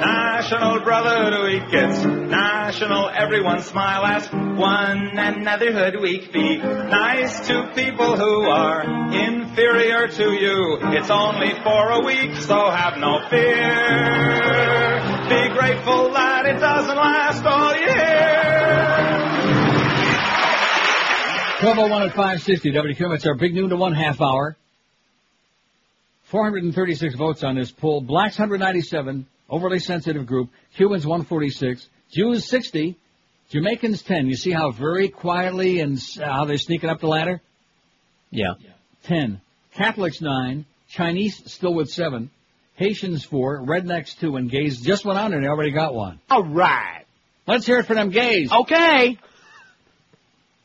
National 0.00 0.80
Brotherhood 0.80 1.44
Week, 1.44 1.72
it's 1.72 2.04
National 2.04 3.08
Everyone 3.08 3.62
Smile 3.62 4.04
at 4.04 4.30
one 4.56 5.18
anotherhood 5.18 6.00
week. 6.02 6.30
Be 6.30 6.58
nice 6.58 7.46
to 7.48 7.72
people 7.74 8.18
who 8.18 8.42
are 8.50 8.82
inferior 9.14 10.08
to 10.08 10.32
you. 10.32 10.78
It's 10.92 11.08
only 11.08 11.54
for 11.64 11.90
a 11.90 12.00
week, 12.04 12.36
so 12.42 12.70
have 12.70 12.98
no 12.98 13.26
fear. 13.30 14.76
Be 15.28 15.48
grateful 15.58 16.12
that 16.12 16.46
it 16.46 16.60
doesn't 16.60 16.96
last 16.96 17.44
all 17.44 17.74
year. 17.74 18.15
1201 21.66 22.02
at 22.10 22.14
560 22.14 22.70
WQAM. 22.70 23.12
It's 23.16 23.26
our 23.26 23.34
big 23.34 23.52
noon 23.52 23.70
to 23.70 23.76
one 23.76 23.92
half 23.92 24.20
hour. 24.20 24.56
436 26.26 27.16
votes 27.16 27.42
on 27.42 27.56
this 27.56 27.72
poll. 27.72 28.00
Blacks 28.00 28.38
197, 28.38 29.26
overly 29.50 29.80
sensitive 29.80 30.26
group. 30.26 30.48
Cubans 30.76 31.04
146, 31.04 31.88
Jews 32.12 32.48
60, 32.48 32.94
Jamaicans 33.50 34.02
10. 34.02 34.28
You 34.28 34.36
see 34.36 34.52
how 34.52 34.70
very 34.70 35.08
quietly 35.08 35.80
and 35.80 35.96
s- 35.96 36.16
how 36.22 36.44
they're 36.44 36.56
sneaking 36.56 36.88
up 36.88 37.00
the 37.00 37.08
ladder? 37.08 37.40
Yeah. 38.30 38.52
10. 39.04 39.40
Catholics 39.74 40.20
9, 40.20 40.66
Chinese 40.88 41.42
still 41.52 41.74
with 41.74 41.90
7, 41.90 42.30
Haitians 42.76 43.24
4, 43.24 43.66
Rednecks 43.66 44.16
2, 44.20 44.36
and 44.36 44.48
gays 44.48 44.80
just 44.80 45.04
went 45.04 45.18
on 45.18 45.32
and 45.34 45.42
they 45.42 45.48
already 45.48 45.72
got 45.72 45.94
one. 45.96 46.20
All 46.30 46.44
right. 46.44 47.02
Let's 47.48 47.66
hear 47.66 47.78
it 47.78 47.86
for 47.86 47.94
them 47.94 48.10
gays. 48.10 48.52
Okay. 48.52 49.18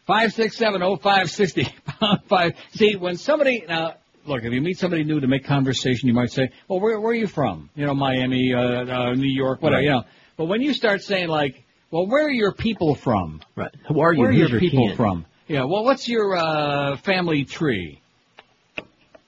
Five 0.07 0.33
six 0.33 0.57
seven 0.57 0.81
oh 0.81 0.97
five 0.97 1.29
sixty 1.29 1.67
pound 1.85 2.21
five. 2.27 2.53
See, 2.73 2.95
when 2.95 3.17
somebody 3.17 3.63
now 3.67 3.95
look, 4.25 4.43
if 4.43 4.51
you 4.51 4.61
meet 4.61 4.77
somebody 4.77 5.03
new 5.03 5.19
to 5.19 5.27
make 5.27 5.45
conversation, 5.45 6.07
you 6.07 6.13
might 6.13 6.31
say, 6.31 6.49
"Well, 6.67 6.79
where 6.79 6.99
where 6.99 7.11
are 7.11 7.15
you 7.15 7.27
from? 7.27 7.69
You 7.75 7.85
know, 7.85 7.93
Miami, 7.93 8.53
uh, 8.53 8.59
uh, 8.59 9.13
New 9.13 9.29
York, 9.29 9.61
whatever." 9.61 9.77
Right. 9.77 9.83
You 9.85 9.89
know, 9.91 10.03
but 10.37 10.45
when 10.45 10.61
you 10.61 10.73
start 10.73 11.01
saying 11.03 11.27
like, 11.29 11.63
"Well, 11.91 12.07
where 12.07 12.25
are 12.25 12.31
your 12.31 12.51
people 12.53 12.95
from?" 12.95 13.41
Right. 13.55 13.71
Who 13.87 13.99
are 14.01 14.11
you? 14.13 14.19
Where 14.21 14.29
are 14.29 14.33
your 14.33 14.59
people 14.59 14.87
kin? 14.87 14.97
from? 14.97 15.25
Yeah. 15.47 15.65
Well, 15.65 15.83
what's 15.83 16.07
your 16.07 16.35
uh, 16.35 16.97
family 16.97 17.45
tree? 17.45 18.01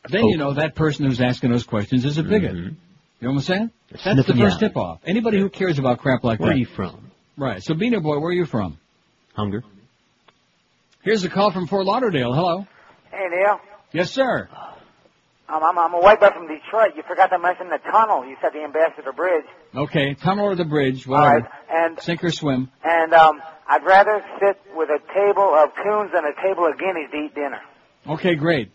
Then 0.09 0.25
you 0.27 0.35
Oh. 0.35 0.37
know 0.37 0.53
that 0.55 0.75
person 0.75 1.05
who's 1.05 1.21
asking 1.21 1.51
those 1.51 1.63
questions 1.63 2.03
is 2.03 2.17
a 2.17 2.23
bigot. 2.23 2.55
You 2.55 2.61
know 3.21 3.29
what 3.29 3.35
I'm 3.35 3.39
saying? 3.41 3.71
That's 4.03 4.27
the 4.27 4.33
first 4.35 4.59
tip 4.59 4.75
off. 4.75 4.99
Anybody 5.05 5.39
who 5.39 5.49
cares 5.49 5.79
about 5.79 5.99
crap 5.99 6.23
like 6.25 6.39
Where 6.39 6.49
that. 6.49 6.55
are 6.55 6.59
you 6.59 6.65
from? 6.65 7.11
Right. 7.37 7.63
So, 7.63 7.73
Beaner 7.73 8.01
Boy, 8.03 8.19
where 8.19 8.29
are 8.29 8.33
you 8.33 8.45
from? 8.45 8.77
Hunger. 9.33 9.63
Here's 11.03 11.23
a 11.23 11.29
call 11.29 11.51
from 11.51 11.67
Fort 11.67 11.85
Lauderdale. 11.85 12.33
Hello. 12.33 12.65
Hey, 13.11 13.27
Neil. 13.29 13.59
Yes, 13.91 14.11
sir. 14.11 14.47
Um, 15.49 15.61
I'm, 15.63 15.77
I'm 15.77 15.93
a 15.93 15.99
white 15.99 16.19
guy 16.19 16.31
from 16.31 16.47
Detroit. 16.47 16.95
You 16.95 17.03
forgot 17.07 17.27
to 17.27 17.39
mention 17.39 17.67
the 17.69 17.77
tunnel. 17.91 18.25
You 18.25 18.37
said 18.41 18.51
the 18.53 18.63
Ambassador 18.63 19.11
Bridge. 19.11 19.45
Okay, 19.75 20.13
tunnel 20.15 20.45
or 20.45 20.55
the 20.55 20.65
bridge, 20.65 21.05
whatever. 21.05 21.41
right. 21.41 21.51
And 21.69 21.99
Sink 22.01 22.23
or 22.23 22.31
swim. 22.31 22.71
and 22.83 23.13
um, 23.13 23.41
I'd 23.67 23.83
rather 23.83 24.23
sit 24.39 24.57
with 24.75 24.89
a 24.89 24.99
table 25.13 25.53
of 25.53 25.69
coons 25.83 26.11
than 26.13 26.23
a 26.25 26.33
table 26.41 26.65
of 26.65 26.79
guineas 26.79 27.11
to 27.11 27.17
eat 27.17 27.35
dinner. 27.35 27.59
Okay, 28.07 28.35
great. 28.35 28.71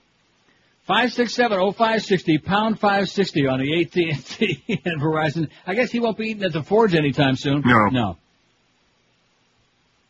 Five 0.86 1.12
six 1.12 1.34
seven 1.34 1.58
oh 1.58 1.72
five 1.72 2.02
sixty 2.02 2.38
pound 2.38 2.78
five 2.80 3.08
sixty 3.08 3.46
on 3.46 3.60
the 3.60 3.82
AT 3.82 3.94
and 3.96 4.24
T 4.24 4.62
and 4.84 5.00
Verizon. 5.00 5.48
I 5.66 5.74
guess 5.74 5.90
he 5.90 6.00
won't 6.00 6.16
be 6.16 6.28
eating 6.28 6.44
at 6.44 6.52
the 6.52 6.62
Forge 6.62 6.94
anytime 6.94 7.36
soon. 7.36 7.62
No. 7.64 7.86
No. 7.90 8.16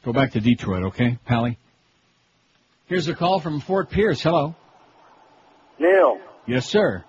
Go 0.04 0.12
back 0.12 0.32
to 0.32 0.40
Detroit, 0.40 0.84
okay, 0.84 1.18
Pally? 1.26 1.58
Here's 2.88 3.06
a 3.08 3.14
call 3.14 3.40
from 3.40 3.60
Fort 3.60 3.90
Pierce. 3.90 4.22
Hello. 4.22 4.54
Neil, 5.78 6.18
Yes, 6.46 6.66
sir. 6.66 7.04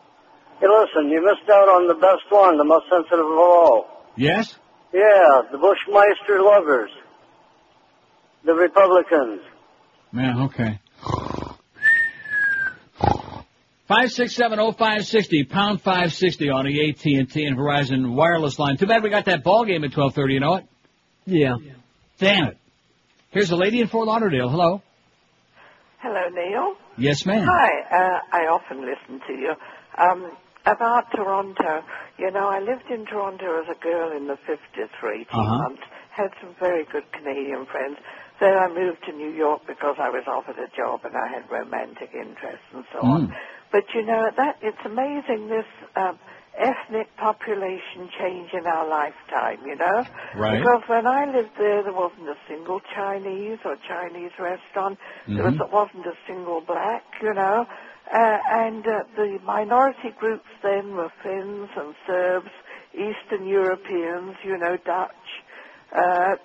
hey, 0.59 0.67
listen, 0.67 1.09
you 1.09 1.23
missed 1.23 1.49
out 1.49 1.69
on 1.69 1.87
the 1.87 1.95
best 1.95 2.23
one, 2.29 2.57
the 2.57 2.63
most 2.65 2.85
sensitive 2.91 3.25
of 3.25 3.37
all. 3.37 4.05
Yes. 4.15 4.55
Yeah, 4.93 5.41
the 5.51 5.57
Bushmeister 5.57 6.43
lovers, 6.43 6.89
the 8.45 8.53
Republicans. 8.53 9.41
Man, 10.11 10.41
okay. 10.43 10.79
Five 13.87 14.11
six 14.11 14.35
seven 14.35 14.59
oh 14.59 14.71
five 14.71 15.05
sixty 15.07 15.43
pound 15.45 15.81
five 15.81 16.13
sixty 16.13 16.49
on 16.49 16.65
the 16.65 16.89
AT 16.89 17.03
and 17.05 17.31
T 17.31 17.45
and 17.45 17.57
Verizon 17.57 18.13
wireless 18.13 18.59
line. 18.59 18.77
Too 18.77 18.85
bad 18.85 19.01
we 19.01 19.09
got 19.09 19.25
that 19.25 19.43
ball 19.43 19.65
game 19.65 19.83
at 19.83 19.93
twelve 19.93 20.13
thirty. 20.13 20.35
You 20.35 20.39
know 20.41 20.55
it? 20.55 20.65
Yeah. 21.25 21.55
Damn 22.19 22.49
it. 22.49 22.57
Here's 23.31 23.49
a 23.51 23.55
lady 23.55 23.81
in 23.81 23.87
Fort 23.87 24.05
Lauderdale. 24.07 24.49
Hello. 24.49 24.81
Hello, 26.01 26.23
Neil. 26.31 26.75
Yes, 26.97 27.25
ma'am. 27.25 27.43
Hi. 27.45 27.71
Uh, 27.91 28.19
I 28.31 28.41
often 28.47 28.81
listen 28.87 29.19
to 29.27 29.33
you. 29.33 29.53
Um, 29.99 30.31
about 30.65 31.11
Toronto, 31.15 31.83
you 32.17 32.31
know, 32.31 32.47
I 32.47 32.59
lived 32.59 32.87
in 32.91 33.05
Toronto 33.05 33.63
as 33.63 33.67
a 33.71 33.79
girl 33.83 34.15
in 34.15 34.27
the 34.27 34.37
50s 34.47 34.89
for 34.99 35.11
18 35.11 35.25
Uh-huh. 35.31 35.57
months. 35.57 35.81
Had 36.11 36.31
some 36.41 36.55
very 36.59 36.85
good 36.91 37.03
Canadian 37.11 37.65
friends. 37.65 37.97
Then 38.39 38.53
I 38.55 38.67
moved 38.67 39.03
to 39.07 39.11
New 39.13 39.31
York 39.31 39.61
because 39.67 39.95
I 39.99 40.09
was 40.09 40.23
offered 40.27 40.59
a 40.59 40.67
job 40.75 41.01
and 41.03 41.15
I 41.15 41.27
had 41.31 41.49
romantic 41.51 42.11
interests 42.13 42.67
and 42.73 42.83
so 42.93 42.99
on. 43.03 43.27
Mm. 43.27 43.35
But 43.71 43.83
you 43.93 44.03
know, 44.05 44.29
that 44.35 44.57
it's 44.61 44.83
amazing 44.85 45.47
this 45.47 45.67
um, 45.95 46.19
ethnic 46.59 47.07
population 47.17 48.09
change 48.19 48.51
in 48.53 48.67
our 48.67 48.87
lifetime. 48.87 49.59
You 49.65 49.75
know, 49.75 50.05
Right. 50.35 50.59
because 50.59 50.83
when 50.87 51.07
I 51.07 51.25
lived 51.25 51.55
there, 51.57 51.83
there 51.83 51.93
wasn't 51.93 52.29
a 52.29 52.37
single 52.47 52.81
Chinese 52.93 53.59
or 53.65 53.75
Chinese 53.87 54.31
restaurant. 54.39 54.99
There 55.27 55.43
was, 55.45 55.55
Mhm. 55.55 55.71
wasn't 55.71 56.05
a 56.05 56.17
single 56.27 56.61
black. 56.61 57.03
You 57.21 57.33
know, 57.33 57.65
uh, 58.13 58.39
and 58.63 58.85
uh, 58.87 59.03
the 59.15 59.39
minority 59.43 60.11
groups 60.19 60.49
then 60.61 60.95
were 60.95 61.09
Finns 61.23 61.69
and 61.75 61.95
Serbs, 62.05 62.51
Eastern 62.93 63.47
Europeans. 63.47 64.35
You 64.43 64.57
know, 64.57 64.77
Dutch. 64.77 65.43
Uh, 65.93 66.35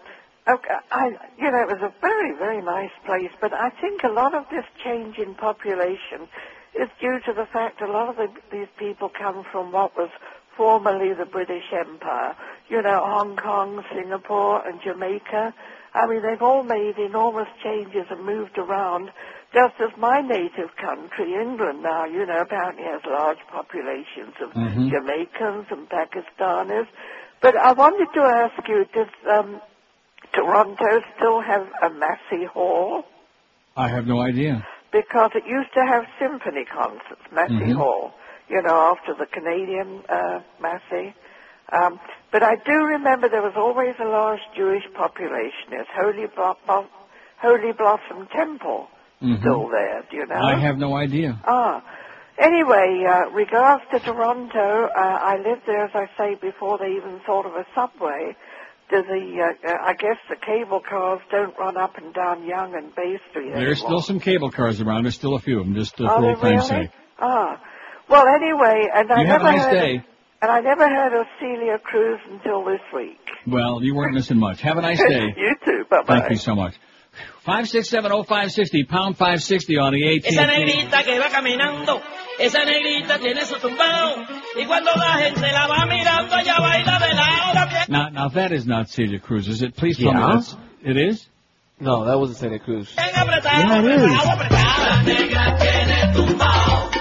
Okay, 0.47 0.75
I, 0.93 1.07
you 1.39 1.51
know, 1.51 1.61
it 1.63 1.69
was 1.69 1.81
a 1.81 1.93
very, 2.03 2.33
very 2.37 2.61
nice 2.61 2.93
place, 3.07 3.31
but 3.41 3.55
I 3.55 3.71
think 3.81 4.05
a 4.05 4.09
lot 4.13 4.35
of 4.35 4.45
this 4.51 4.67
change 4.85 5.17
in 5.17 5.35
population 5.37 6.29
is 6.75 6.89
due 7.01 7.21
to 7.27 7.33
the 7.33 7.47
fact 7.53 7.81
a 7.81 7.87
lot 7.87 8.09
of 8.11 8.17
the, 8.17 8.29
these 8.51 8.69
people 8.79 9.09
come 9.09 9.45
from 9.51 9.73
what 9.73 9.97
was 9.97 10.11
formerly 10.57 11.13
the 11.15 11.27
British 11.27 11.65
Empire. 11.73 12.37
You 12.69 12.83
know, 12.83 13.01
Hong 13.05 13.37
Kong, 13.37 13.83
Singapore, 13.95 14.67
and 14.67 14.81
Jamaica. 14.83 15.55
I 15.95 16.07
mean, 16.07 16.23
they've 16.23 16.43
all 16.43 16.63
made 16.65 16.99
enormous 16.99 17.49
changes 17.63 18.07
and 18.11 18.25
moved 18.25 18.59
around, 18.59 19.11
just 19.53 19.75
as 19.81 19.97
my 19.97 20.21
native 20.21 20.75
country, 20.77 21.35
England, 21.35 21.83
now, 21.83 22.05
you 22.05 22.27
know, 22.27 22.41
apparently 22.41 22.85
has 22.85 23.01
large 23.07 23.39
populations 23.53 24.35
of 24.41 24.51
Mhm. 24.53 24.91
Jamaicans 24.91 25.67
and 25.71 25.89
Pakistanis. 25.89 26.89
But 27.41 27.57
I 27.57 27.73
wanted 27.73 28.13
to 28.15 28.23
ask 28.23 28.69
you, 28.69 28.85
does 28.93 29.09
um, 29.31 29.61
Toronto 30.33 31.01
still 31.17 31.41
have 31.41 31.67
a 31.83 31.91
Massey 31.91 32.45
Hall? 32.47 33.05
I 33.77 33.89
have 33.89 34.07
no 34.07 34.21
idea. 34.21 34.67
Because 34.95 35.33
it 35.35 35.43
used 35.45 35.73
to 35.75 35.83
have 35.93 36.07
symphony 36.23 36.65
concerts, 36.65 37.25
Massey 37.33 37.73
Mhm. 37.75 37.77
Hall, 37.83 38.15
you 38.49 38.63
know, 38.63 38.77
after 38.95 39.13
the 39.15 39.27
Canadian 39.27 40.05
uh, 40.09 40.39
Massey. 40.61 41.13
Um, 41.73 41.99
but 42.31 42.43
I 42.45 42.55
do 42.65 42.77
remember 42.97 43.29
there 43.29 43.43
was 43.43 43.57
always 43.57 43.95
a 43.99 44.05
large 44.05 44.43
Jewish 44.55 44.87
population. 44.95 45.71
There's 45.71 45.89
Holy, 46.01 46.27
Blo- 46.37 46.57
Blo- 46.67 46.87
Holy 47.39 47.73
Blossom 47.73 48.29
Temple 48.29 48.89
Mhm. 49.21 49.39
still 49.41 49.67
there, 49.69 50.05
do 50.11 50.17
you 50.19 50.27
know? 50.27 50.37
I 50.53 50.55
have 50.67 50.79
no 50.79 50.95
idea. 50.95 51.39
Ah. 51.45 51.83
Anyway, 52.39 53.05
uh, 53.05 53.31
regards 53.31 53.83
to 53.91 53.99
Toronto, 54.01 54.69
uh, 54.95 55.19
I 55.33 55.37
lived 55.39 55.63
there, 55.67 55.85
as 55.85 55.95
I 55.95 56.07
say, 56.19 56.35
before 56.37 56.79
they 56.79 56.91
even 56.93 57.19
thought 57.27 57.47
of 57.47 57.55
a 57.57 57.65
subway. 57.75 58.37
Do 58.91 59.03
the, 59.03 59.41
uh, 59.41 59.71
uh, 59.73 59.77
I 59.87 59.95
guess 59.95 60.19
the 60.29 60.37
cable 60.37 60.81
cars 60.87 61.21
don't 61.31 61.57
run 61.59 61.77
up 61.77 61.97
and 61.97 62.13
down 62.13 62.47
Yonge 62.47 62.75
and 62.75 62.95
Bay 62.95 63.19
Street 63.31 63.51
There's 63.55 63.79
anymore. 63.81 64.01
still 64.01 64.01
some 64.03 64.21
cable 64.21 64.51
cars 64.51 64.81
around. 64.81 65.05
There's 65.05 65.15
still 65.15 65.35
a 65.37 65.41
few 65.41 65.59
of 65.61 65.67
them, 65.67 65.75
just 65.75 65.99
uh, 66.01 66.05
Are 66.05 66.17
for 66.17 66.21
they 66.23 66.29
old 66.29 66.41
time's 66.41 66.71
really? 66.71 66.83
sake. 66.87 66.91
Ah. 67.19 67.61
Well, 68.09 68.27
anyway, 68.29 68.87
and 68.95 69.11
I 69.11 69.21
You 69.23 69.27
have 69.27 69.41
never 69.43 69.49
a 69.49 69.53
nice 69.57 69.65
heard 69.65 69.73
day. 69.73 69.97
Of, 69.97 70.03
And 70.43 70.51
I 70.53 70.61
never 70.61 70.87
heard 70.87 71.19
of 71.19 71.27
Celia 71.41 71.79
Cruz 71.83 72.21
until 72.31 72.63
this 72.67 72.83
week. 72.95 73.19
Well, 73.47 73.83
you 73.83 73.95
weren't 73.95 74.13
missing 74.15 74.39
much. 74.39 74.61
Have 74.61 74.77
a 74.77 74.83
nice 74.83 74.99
day. 75.09 75.33
you 75.37 75.55
too. 75.65 75.85
Bye 75.89 76.03
bye. 76.07 76.19
Thank 76.21 76.33
you 76.33 76.37
so 76.37 76.55
much. 76.55 76.75
Five 77.45 77.69
six 77.69 77.89
seven 77.89 78.11
oh 78.11 78.25
five 78.25 78.51
sixty 78.51 78.85
pound 78.85 79.17
five 79.17 79.41
sixty 79.41 79.79
on 79.79 79.93
the 79.93 80.03
AT&T. 80.17 80.27
Esa 80.29 80.47
negrita 80.47 81.05
que 81.05 81.17
va 81.21 81.29
caminando, 81.31 82.01
esa 82.41 82.65
negrita 82.65 83.19
tiene 83.21 83.45
su 83.45 83.55
tumbao. 83.61 84.17
Y 84.57 84.67
cuando 84.67 84.91
la 84.97 85.19
gente 85.23 85.41
la 85.53 85.67
va 85.69 85.87
mirando, 85.87 86.37
ella 86.37 86.57
baila 86.59 86.99
de 86.99 87.15
lado. 87.15 87.64
Now, 87.89 88.09
now 88.09 88.29
that 88.29 88.53
is 88.53 88.67
not 88.67 88.89
Celia 88.89 89.19
Cruz, 89.19 89.49
is 89.49 89.63
it? 89.63 89.77
Please 89.77 89.97
tell 89.99 90.13
me 90.13 90.21
Yeah. 90.21 90.33
that's. 90.35 90.57
It 90.83 90.97
is. 90.97 91.27
No, 91.81 92.05
that 92.05 92.19
wasn't 92.19 92.39
Santa 92.39 92.59
Cruz. 92.59 92.93
Yeah, 92.97 93.81
it 93.81 93.85
is. 93.85 94.01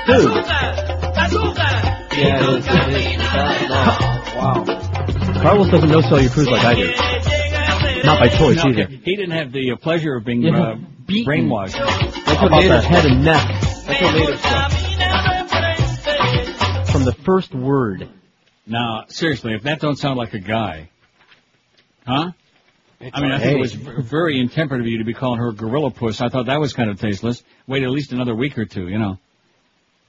Dude. 0.05 0.45
Yeah, 2.15 2.39
it 2.41 2.49
is. 2.49 2.65
It 2.67 2.71
is. 2.95 3.69
Wow. 4.35 4.63
Carlos 5.41 5.69
doesn't 5.69 5.89
know 5.89 6.01
Celia 6.01 6.29
Cruz 6.29 6.47
like 6.47 6.63
I 6.65 6.73
do. 6.75 6.91
Not 8.03 8.19
by 8.19 8.27
choice 8.29 8.57
No, 8.57 8.69
either. 8.71 8.85
He 8.87 9.15
didn't 9.15 9.31
have 9.31 9.51
the 9.51 9.71
uh, 9.71 9.75
pleasure 9.77 10.15
of 10.15 10.25
being 10.25 10.41
Yeah. 10.41 10.57
uh, 10.59 10.75
brainwashed. 11.07 11.73
That's 12.25 12.41
what 12.41 12.51
made 12.51 12.69
his 12.71 12.83
head 12.85 13.05
and 13.05 13.23
neck. 13.23 13.47
That's 13.87 14.01
what 14.01 14.13
made 14.13 14.29
him. 14.29 14.37
From 16.85 17.03
the 17.05 17.13
first 17.23 17.53
word. 17.55 18.09
Now, 18.65 19.05
seriously, 19.09 19.53
if 19.53 19.63
that 19.63 19.79
don't 19.79 19.97
sound 19.97 20.17
like 20.17 20.33
a 20.33 20.39
guy, 20.39 20.89
huh? 22.05 22.31
I 23.13 23.21
mean, 23.21 23.31
I 23.31 23.39
think 23.39 23.57
it 23.57 23.59
was 23.59 23.73
very 23.73 24.39
intemperate 24.39 24.79
of 24.79 24.87
you 24.87 24.99
to 24.99 25.03
be 25.03 25.13
calling 25.13 25.39
her 25.39 25.49
a 25.49 25.53
gorilla 25.53 25.91
puss. 25.91 26.21
I 26.21 26.29
thought 26.29 26.45
that 26.45 26.59
was 26.59 26.71
kind 26.71 26.89
of 26.89 26.99
tasteless. 26.99 27.43
Wait 27.67 27.83
at 27.83 27.89
least 27.89 28.13
another 28.13 28.33
week 28.33 28.57
or 28.57 28.65
two, 28.65 28.87
you 28.87 28.97
know. 28.97 29.17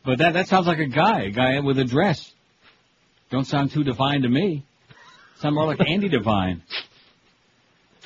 But 0.05 0.19
that 0.19 0.35
that 0.35 0.47
sounds 0.47 0.69
like 0.69 0.79
a 0.79 0.87
guy, 0.87 1.23
a 1.23 1.31
guy 1.31 1.59
with 1.61 1.79
a 1.79 1.85
dress. 1.85 2.33
Don't 3.31 3.47
sound 3.47 3.73
too 3.73 3.83
divine 3.83 4.23
to 4.23 4.29
me. 4.29 4.65
Sound 5.41 5.57
more 5.57 5.67
like 5.67 5.81
Andy 5.89 6.09
Devine. 6.09 6.63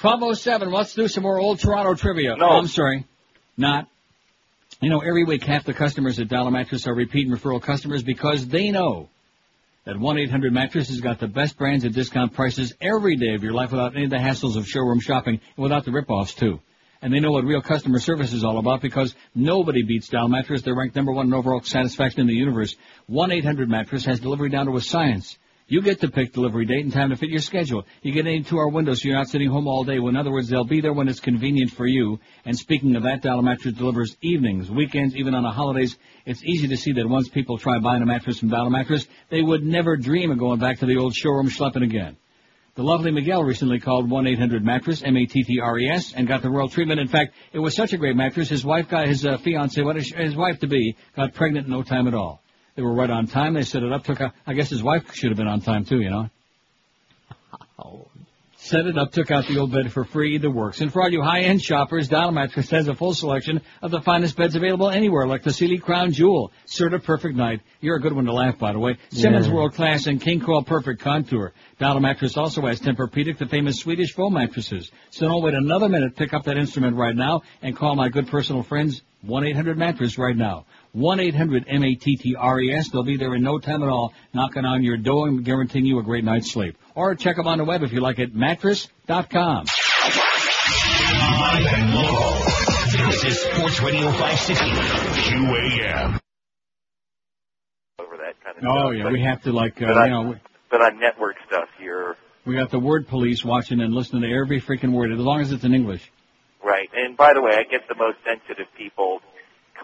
1207, 0.00 0.70
let's 0.70 0.94
do 0.94 1.08
some 1.08 1.24
more 1.24 1.38
old 1.38 1.58
Toronto 1.58 1.94
trivia. 1.94 2.36
No. 2.36 2.46
Oh, 2.48 2.56
I'm 2.58 2.68
sorry. 2.68 3.04
Not. 3.56 3.88
You 4.80 4.90
know, 4.90 5.00
every 5.00 5.24
week 5.24 5.42
half 5.42 5.64
the 5.64 5.74
customers 5.74 6.20
at 6.20 6.28
Dial-A-Mattress 6.28 6.86
are 6.86 6.94
repeat 6.94 7.26
and 7.26 7.36
referral 7.36 7.60
customers 7.60 8.04
because 8.04 8.46
they 8.46 8.70
know 8.70 9.08
that 9.88 9.96
1-800 9.96 10.52
Mattress 10.52 10.90
has 10.90 11.00
got 11.00 11.18
the 11.18 11.26
best 11.26 11.56
brands 11.56 11.82
at 11.86 11.94
discount 11.94 12.34
prices 12.34 12.74
every 12.78 13.16
day 13.16 13.32
of 13.32 13.42
your 13.42 13.54
life 13.54 13.70
without 13.70 13.96
any 13.96 14.04
of 14.04 14.10
the 14.10 14.18
hassles 14.18 14.54
of 14.54 14.68
showroom 14.68 15.00
shopping 15.00 15.40
and 15.56 15.62
without 15.62 15.86
the 15.86 15.90
rip-offs 15.90 16.34
too. 16.34 16.60
And 17.00 17.10
they 17.10 17.20
know 17.20 17.32
what 17.32 17.44
real 17.44 17.62
customer 17.62 17.98
service 17.98 18.34
is 18.34 18.44
all 18.44 18.58
about 18.58 18.82
because 18.82 19.14
nobody 19.34 19.82
beats 19.82 20.08
Dial 20.08 20.28
Mattress. 20.28 20.60
They're 20.60 20.74
ranked 20.74 20.94
number 20.94 21.12
one 21.12 21.28
in 21.28 21.32
overall 21.32 21.62
satisfaction 21.62 22.20
in 22.20 22.26
the 22.26 22.34
universe. 22.34 22.76
1-800 23.08 23.66
Mattress 23.68 24.04
has 24.04 24.20
delivery 24.20 24.50
down 24.50 24.66
to 24.66 24.76
a 24.76 24.82
science. 24.82 25.38
You 25.70 25.82
get 25.82 26.00
to 26.00 26.10
pick 26.10 26.32
delivery 26.32 26.64
date 26.64 26.82
and 26.82 26.92
time 26.92 27.10
to 27.10 27.16
fit 27.16 27.28
your 27.28 27.42
schedule. 27.42 27.84
You 28.00 28.10
get 28.12 28.26
any 28.26 28.42
two-hour 28.42 28.70
window 28.70 28.94
so 28.94 29.06
you're 29.06 29.18
not 29.18 29.28
sitting 29.28 29.50
home 29.50 29.68
all 29.68 29.84
day. 29.84 29.98
Well, 29.98 30.08
in 30.08 30.16
other 30.16 30.32
words, 30.32 30.48
they'll 30.48 30.64
be 30.64 30.80
there 30.80 30.94
when 30.94 31.08
it's 31.08 31.20
convenient 31.20 31.72
for 31.72 31.86
you. 31.86 32.18
And 32.46 32.56
speaking 32.56 32.96
of 32.96 33.02
that, 33.02 33.20
Dial-A-Mattress 33.20 33.74
delivers 33.74 34.16
evenings, 34.22 34.70
weekends, 34.70 35.14
even 35.14 35.34
on 35.34 35.42
the 35.42 35.50
holidays. 35.50 35.98
It's 36.24 36.42
easy 36.42 36.68
to 36.68 36.76
see 36.78 36.92
that 36.92 37.06
once 37.06 37.28
people 37.28 37.58
try 37.58 37.78
buying 37.80 38.02
a 38.02 38.06
mattress 38.06 38.38
from 38.38 38.48
Dial-A-Mattress, 38.48 39.08
they 39.28 39.42
would 39.42 39.62
never 39.62 39.98
dream 39.98 40.30
of 40.30 40.38
going 40.38 40.58
back 40.58 40.78
to 40.78 40.86
the 40.86 40.96
old 40.96 41.14
showroom 41.14 41.50
schlepping 41.50 41.84
again. 41.84 42.16
The 42.74 42.82
lovely 42.82 43.10
Miguel 43.10 43.44
recently 43.44 43.78
called 43.78 44.08
1-800-MATTRESS, 44.08 45.02
M-A-T-T-R-E-S, 45.04 46.14
and 46.16 46.26
got 46.26 46.40
the 46.40 46.48
royal 46.48 46.70
treatment. 46.70 46.98
In 46.98 47.08
fact, 47.08 47.34
it 47.52 47.58
was 47.58 47.76
such 47.76 47.92
a 47.92 47.98
great 47.98 48.16
mattress, 48.16 48.48
his 48.48 48.64
wife 48.64 48.88
got, 48.88 49.06
his 49.06 49.26
uh, 49.26 49.36
fiance, 49.36 49.82
what 49.82 49.98
is, 49.98 50.14
his 50.16 50.34
wife 50.34 50.60
to 50.60 50.66
be, 50.66 50.96
got 51.14 51.34
pregnant 51.34 51.66
in 51.66 51.72
no 51.72 51.82
time 51.82 52.08
at 52.08 52.14
all. 52.14 52.42
They 52.78 52.84
were 52.84 52.94
right 52.94 53.10
on 53.10 53.26
time, 53.26 53.54
they 53.54 53.64
set 53.64 53.82
it 53.82 53.92
up, 53.92 54.04
took 54.04 54.20
a, 54.20 54.32
I 54.46 54.54
guess 54.54 54.70
his 54.70 54.84
wife 54.84 55.12
should 55.12 55.30
have 55.30 55.36
been 55.36 55.48
on 55.48 55.60
time 55.62 55.84
too, 55.84 56.00
you 56.00 56.10
know. 56.10 56.30
Set 58.54 58.86
it 58.86 58.96
up, 58.96 59.10
took 59.10 59.32
out 59.32 59.48
the 59.48 59.58
old 59.58 59.72
bed 59.72 59.90
for 59.90 60.04
free, 60.04 60.38
the 60.38 60.48
works. 60.48 60.80
And 60.80 60.92
for 60.92 61.02
all 61.02 61.08
you 61.08 61.20
high-end 61.20 61.60
shoppers, 61.60 62.08
Mattress 62.08 62.70
has 62.70 62.86
a 62.86 62.94
full 62.94 63.14
selection 63.14 63.62
of 63.82 63.90
the 63.90 64.00
finest 64.00 64.36
beds 64.36 64.54
available 64.54 64.90
anywhere, 64.90 65.26
like 65.26 65.42
the 65.42 65.52
Sealy 65.52 65.78
Crown 65.78 66.12
Jewel, 66.12 66.52
Serta 66.68 67.02
Perfect 67.02 67.34
Night. 67.34 67.62
You're 67.80 67.96
a 67.96 68.00
good 68.00 68.12
one 68.12 68.26
to 68.26 68.32
laugh, 68.32 68.60
by 68.60 68.72
the 68.72 68.78
way. 68.78 68.96
Simmons 69.10 69.48
Yeah. 69.48 69.54
World 69.54 69.74
Class 69.74 70.06
and 70.06 70.20
King 70.20 70.38
Coil 70.38 70.62
Perfect 70.62 71.00
Contour. 71.00 71.54
Dial 71.80 71.98
Mattress 71.98 72.36
also 72.36 72.64
has 72.66 72.80
Tempur-Pedic, 72.80 73.38
the 73.38 73.46
famous 73.46 73.80
Swedish 73.80 74.12
foam 74.12 74.34
mattresses. 74.34 74.92
So 75.10 75.26
don't 75.26 75.42
wait 75.42 75.54
another 75.54 75.88
minute. 75.88 76.14
Pick 76.14 76.32
up 76.32 76.44
that 76.44 76.56
instrument 76.56 76.96
right 76.96 77.16
now 77.16 77.42
and 77.60 77.74
call 77.74 77.96
my 77.96 78.08
good 78.08 78.28
personal 78.28 78.62
friends 78.62 79.02
1-800-Mattress 79.26 80.16
right 80.16 80.36
now. 80.36 80.64
1-800-M-A-T-T-R-E-S. 80.98 82.90
They'll 82.90 83.02
be 83.02 83.16
there 83.16 83.34
in 83.34 83.42
no 83.42 83.58
time 83.58 83.82
at 83.82 83.88
all, 83.88 84.12
knocking 84.34 84.64
on 84.64 84.82
your 84.82 84.96
door 84.96 85.28
and 85.28 85.44
guaranteeing 85.44 85.86
you 85.86 85.98
a 85.98 86.02
great 86.02 86.24
night's 86.24 86.50
sleep. 86.52 86.76
Or 86.94 87.14
check 87.14 87.36
them 87.36 87.46
on 87.46 87.58
the 87.58 87.64
web 87.64 87.82
if 87.82 87.92
you 87.92 88.00
like 88.00 88.18
it, 88.18 88.34
mattress.com. 88.34 89.66
Live 90.00 91.66
and 91.66 91.94
local. 91.94 92.34
This 93.10 93.24
is 93.24 93.40
Sports 93.40 93.80
Radio 93.82 94.10
560 94.10 94.64
QAM. 95.30 96.18
over 98.00 98.16
that 98.16 98.34
kind 98.42 98.56
of 98.58 98.64
Oh 98.64 98.88
stuff. 98.90 98.94
yeah, 98.96 99.02
but, 99.04 99.12
we 99.12 99.22
have 99.22 99.42
to 99.42 99.52
like, 99.52 99.80
uh, 99.82 99.86
but, 99.86 99.96
I, 99.98 100.04
you 100.06 100.10
know, 100.10 100.34
but 100.70 100.80
on 100.82 100.98
network 101.00 101.36
stuff, 101.46 101.68
you're 101.80 102.16
we 102.44 102.54
got 102.54 102.70
the 102.70 102.78
word 102.78 103.06
police 103.08 103.44
watching 103.44 103.80
and 103.80 103.92
listening 103.94 104.22
to 104.22 104.32
every 104.34 104.60
freaking 104.60 104.92
word, 104.92 105.12
as 105.12 105.18
long 105.18 105.40
as 105.42 105.52
it's 105.52 105.64
in 105.64 105.74
English. 105.74 106.10
right. 106.64 106.88
And 106.94 107.14
by 107.16 107.34
the 107.34 107.42
way, 107.42 107.52
I 107.52 107.64
get 107.70 107.86
the 107.88 107.94
most 107.94 108.16
sensitive 108.26 108.66
people, 108.76 109.20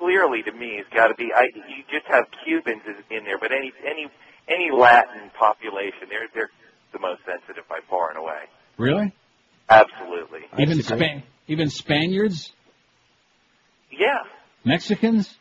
clearly 0.04 0.42
to 0.42 0.52
me, 0.52 0.76
has 0.76 0.86
got 0.94 1.08
to 1.08 1.14
be. 1.14 1.30
I, 1.34 1.44
you 1.54 1.82
just 1.90 2.06
have 2.06 2.24
Cubans 2.44 2.82
in 3.10 3.24
there, 3.24 3.38
but 3.38 3.50
any 3.52 3.72
any 3.88 4.06
any 4.48 4.70
Latin 4.70 5.30
population, 5.38 6.08
they're 6.10 6.28
they're 6.34 6.50
the 6.92 6.98
most 6.98 7.20
sensitive 7.24 7.64
by 7.68 7.78
far 7.88 8.10
and 8.10 8.18
away. 8.18 8.42
Really? 8.76 9.12
Absolutely. 9.68 10.40
Even 10.58 10.82
Span- 10.82 11.22
even 11.48 11.70
Spaniards, 11.70 12.52
Yeah. 13.90 14.18
Mexicans? 14.64 15.34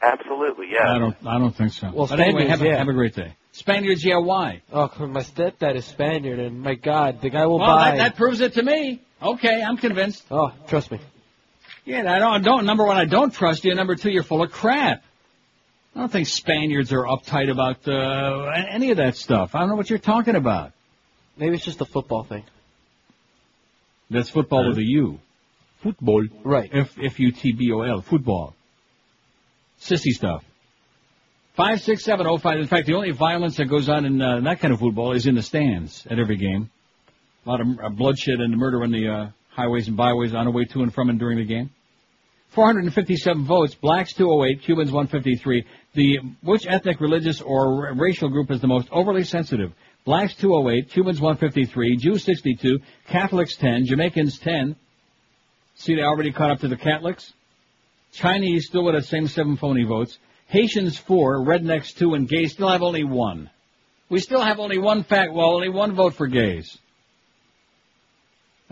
Absolutely. 0.00 0.66
Yeah. 0.72 0.90
I 0.94 0.98
don't, 0.98 1.16
I 1.26 1.38
don't 1.38 1.54
think 1.54 1.72
so. 1.72 1.90
Well, 1.94 2.06
but 2.08 2.18
anyway, 2.20 2.46
have 2.48 2.60
a, 2.62 2.66
yeah. 2.66 2.78
have 2.78 2.88
a 2.88 2.92
great 2.92 3.14
day. 3.14 3.36
Spaniards, 3.52 4.04
yeah, 4.04 4.18
why? 4.18 4.62
Oh, 4.72 4.88
'cause 4.88 5.08
my 5.08 5.20
stepdad 5.22 5.76
is 5.76 5.84
Spaniard, 5.84 6.38
and 6.40 6.60
my 6.60 6.74
God, 6.74 7.20
the 7.20 7.30
guy 7.30 7.46
will 7.46 7.58
Well, 7.58 7.68
buy. 7.76 7.92
that, 7.92 7.98
that 7.98 8.16
proves 8.16 8.40
it 8.40 8.54
to 8.54 8.62
me. 8.62 9.00
Okay, 9.22 9.62
I'm 9.62 9.76
convinced. 9.76 10.24
Oh, 10.30 10.52
trust 10.68 10.90
me. 10.90 10.98
Yeah, 11.84 12.00
I 12.00 12.18
don't, 12.18 12.32
I 12.32 12.38
don't. 12.38 12.64
Number 12.64 12.84
one, 12.84 12.96
I 12.96 13.06
don't 13.06 13.32
trust 13.32 13.64
you. 13.64 13.74
Number 13.74 13.96
two, 13.96 14.10
you're 14.10 14.22
full 14.22 14.42
of 14.42 14.52
crap. 14.52 15.02
I 15.94 15.98
don't 15.98 16.10
think 16.10 16.28
Spaniards 16.28 16.92
are 16.92 17.04
uptight 17.04 17.50
about 17.50 17.86
uh, 17.86 18.50
any 18.70 18.90
of 18.92 18.96
that 18.98 19.16
stuff. 19.16 19.54
I 19.54 19.60
don't 19.60 19.68
know 19.68 19.74
what 19.74 19.90
you're 19.90 19.98
talking 19.98 20.36
about. 20.36 20.72
Maybe 21.36 21.56
it's 21.56 21.64
just 21.64 21.78
the 21.78 21.86
football 21.86 22.24
thing. 22.24 22.44
That's 24.10 24.30
football 24.30 24.68
with 24.68 24.78
a 24.78 24.84
U. 24.84 25.18
Football. 25.82 26.26
Right. 26.44 26.70
F 26.72 26.96
F 27.02 27.18
U 27.18 27.32
T 27.32 27.52
B 27.52 27.72
O 27.72 27.82
L. 27.82 28.00
Football. 28.00 28.54
Sissy 29.80 30.12
stuff. 30.12 30.44
Five 31.54 31.80
six 31.82 32.04
seven 32.04 32.26
oh 32.26 32.38
five. 32.38 32.58
In 32.58 32.66
fact, 32.66 32.86
the 32.86 32.94
only 32.94 33.10
violence 33.10 33.56
that 33.56 33.66
goes 33.66 33.88
on 33.88 34.04
in 34.04 34.22
uh, 34.22 34.40
that 34.40 34.60
kind 34.60 34.72
of 34.72 34.80
football 34.80 35.12
is 35.12 35.26
in 35.26 35.34
the 35.34 35.42
stands 35.42 36.06
at 36.08 36.18
every 36.18 36.36
game. 36.36 36.70
A 37.44 37.48
lot 37.48 37.60
of 37.60 37.66
uh, 37.82 37.88
bloodshed 37.88 38.38
and 38.40 38.56
murder 38.56 38.84
in 38.84 38.92
the 38.92 39.08
uh, 39.08 39.30
highways 39.54 39.88
and 39.88 39.96
byways 39.96 40.34
on 40.34 40.46
the 40.46 40.50
way 40.50 40.64
to 40.64 40.82
and 40.82 40.92
from 40.92 41.10
and 41.10 41.18
during 41.18 41.38
the 41.38 41.44
game. 41.44 41.70
457 42.50 43.44
votes. 43.44 43.74
Blacks 43.74 44.12
208. 44.14 44.62
Cubans 44.62 44.92
153. 44.92 45.64
The 45.94 46.18
which 46.42 46.66
ethnic, 46.66 47.00
religious, 47.00 47.40
or 47.40 47.94
racial 47.94 48.28
group 48.28 48.50
is 48.50 48.60
the 48.60 48.66
most 48.66 48.88
overly 48.90 49.24
sensitive? 49.24 49.72
Blacks 50.04 50.34
208. 50.34 50.90
Cubans 50.90 51.20
153. 51.20 51.96
Jews 51.96 52.24
62. 52.24 52.78
Catholics 53.08 53.56
10. 53.56 53.86
Jamaicans 53.86 54.38
10. 54.38 54.76
See, 55.76 55.94
they 55.94 56.02
already 56.02 56.32
caught 56.32 56.50
up 56.50 56.60
to 56.60 56.68
the 56.68 56.76
Catholics. 56.76 57.32
Chinese 58.12 58.66
still 58.66 58.84
with 58.84 58.94
the 58.94 59.02
same 59.02 59.26
seven 59.26 59.56
phony 59.56 59.84
votes. 59.84 60.18
Haitians 60.48 60.98
four, 60.98 61.38
rednecks 61.38 61.96
two, 61.96 62.12
and 62.12 62.28
gays 62.28 62.52
still 62.52 62.68
have 62.68 62.82
only 62.82 63.04
one. 63.04 63.48
We 64.10 64.20
still 64.20 64.42
have 64.42 64.58
only 64.58 64.76
one 64.76 65.04
fact, 65.04 65.32
well, 65.32 65.54
only 65.54 65.70
one 65.70 65.94
vote 65.94 66.14
for 66.14 66.26
gays. 66.26 66.76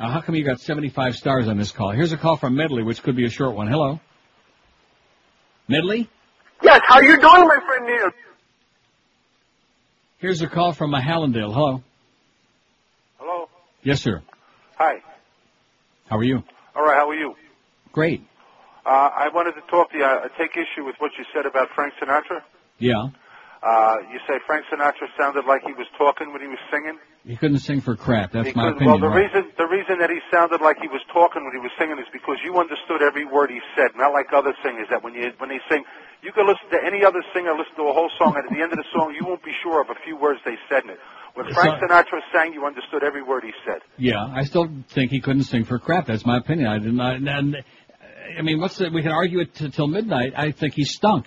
Now, 0.01 0.09
how 0.09 0.23
come 0.23 0.35
you 0.35 0.45
got 0.47 0.61
75 0.61 1.15
stars 1.15 1.47
on 1.47 1.59
this 1.59 1.73
call? 1.73 1.91
Here's 1.91 2.13
a 2.13 2.17
call 2.17 2.39
from 2.39 2.57
Medley, 2.57 2.83
which 2.83 3.03
could 3.03 3.17
be 3.17 3.27
a 3.27 3.29
short 3.29 3.55
one. 3.55 3.69
Hello? 3.69 4.01
Medley? 5.69 6.09
Yes, 6.63 6.81
how 6.85 6.97
are 6.97 7.05
you 7.05 7.21
doing, 7.21 7.47
my 7.47 7.59
friend 7.67 7.87
Neil? 7.87 8.11
Here's 10.17 10.41
a 10.41 10.49
call 10.49 10.73
from 10.73 10.95
uh, 10.95 11.03
Hallandale. 11.03 11.53
Hello? 11.53 11.83
Hello. 13.19 13.49
Yes, 13.83 14.01
sir. 14.01 14.23
Hi. 14.79 15.03
How 16.09 16.17
are 16.17 16.25
you? 16.25 16.43
All 16.75 16.83
right. 16.83 16.97
How 16.97 17.11
are 17.11 17.15
you? 17.15 17.35
Great. 17.93 18.23
Uh, 18.87 18.89
I 18.89 19.29
wanted 19.35 19.53
to 19.53 19.61
talk 19.71 19.93
to 19.93 19.99
you. 19.99 20.05
I 20.05 20.29
take 20.39 20.53
issue 20.53 20.87
with 20.87 20.97
what 20.99 21.11
you 21.19 21.25
said 21.35 21.45
about 21.45 21.69
Frank 21.75 21.93
Sinatra. 22.03 22.41
Yeah. 22.79 23.09
Uh, 23.61 23.97
you 24.09 24.19
say 24.27 24.41
Frank 24.47 24.65
Sinatra 24.73 25.13
sounded 25.21 25.45
like 25.45 25.61
he 25.67 25.77
was 25.77 25.87
talking 25.99 26.33
when 26.33 26.41
he 26.41 26.49
was 26.49 26.59
singing. 26.73 26.97
He 27.29 27.37
couldn't 27.37 27.61
sing 27.61 27.83
for 27.85 27.95
crap. 27.95 28.33
That's 28.33 28.57
my 28.57 28.73
opinion. 28.73 28.89
well, 28.89 28.99
the 28.99 29.13
right? 29.13 29.29
reason 29.29 29.53
the 29.61 29.69
reason 29.69 30.01
that 30.01 30.09
he 30.09 30.17
sounded 30.33 30.65
like 30.65 30.81
he 30.81 30.89
was 30.89 31.05
talking 31.13 31.45
when 31.45 31.53
he 31.53 31.61
was 31.61 31.71
singing 31.77 32.01
is 32.01 32.09
because 32.09 32.41
you 32.41 32.57
understood 32.57 33.05
every 33.05 33.29
word 33.29 33.51
he 33.53 33.61
said, 33.77 33.93
not 33.97 34.17
like 34.17 34.33
other 34.33 34.57
singers 34.65 34.89
that 34.89 35.05
when 35.05 35.13
you 35.13 35.29
when 35.37 35.53
they 35.53 35.61
sing, 35.69 35.85
you 36.25 36.33
can 36.33 36.49
listen 36.49 36.65
to 36.73 36.81
any 36.81 37.05
other 37.05 37.21
singer, 37.37 37.53
listen 37.53 37.77
to 37.77 37.89
a 37.89 37.93
whole 37.93 38.09
song, 38.17 38.33
and 38.37 38.49
at 38.49 38.53
the 38.53 38.63
end 38.65 38.73
of 38.73 38.81
the 38.81 38.89
song, 38.97 39.13
you 39.13 39.29
won't 39.29 39.45
be 39.45 39.53
sure 39.63 39.85
of 39.85 39.93
a 39.93 39.99
few 40.05 40.17
words 40.17 40.41
they 40.49 40.57
said 40.73 40.85
in 40.85 40.97
it. 40.97 41.01
When 41.35 41.53
Frank 41.53 41.81
sir. 41.81 41.89
Sinatra 41.89 42.21
sang, 42.33 42.53
you 42.53 42.65
understood 42.65 43.05
every 43.05 43.23
word 43.23 43.45
he 43.45 43.53
said. 43.69 43.85
Yeah, 43.97 44.25
I 44.25 44.45
still 44.45 44.69
think 44.89 45.11
he 45.11 45.21
couldn't 45.21 45.45
sing 45.45 45.65
for 45.65 45.79
crap. 45.79 46.07
That's 46.07 46.25
my 46.25 46.39
opinion. 46.39 46.67
I 46.69 46.79
did 46.79 46.95
not. 46.95 47.17
And, 47.17 47.57
I 48.39 48.43
mean, 48.43 48.61
what's 48.61 48.79
the, 48.79 48.91
we 48.91 49.03
can 49.03 49.13
argue 49.13 49.41
it 49.41 49.55
t- 49.55 49.71
till 49.71 49.87
midnight. 49.87 50.33
I 50.37 50.51
think 50.53 50.75
he 50.75 50.85
stunk. 50.85 51.27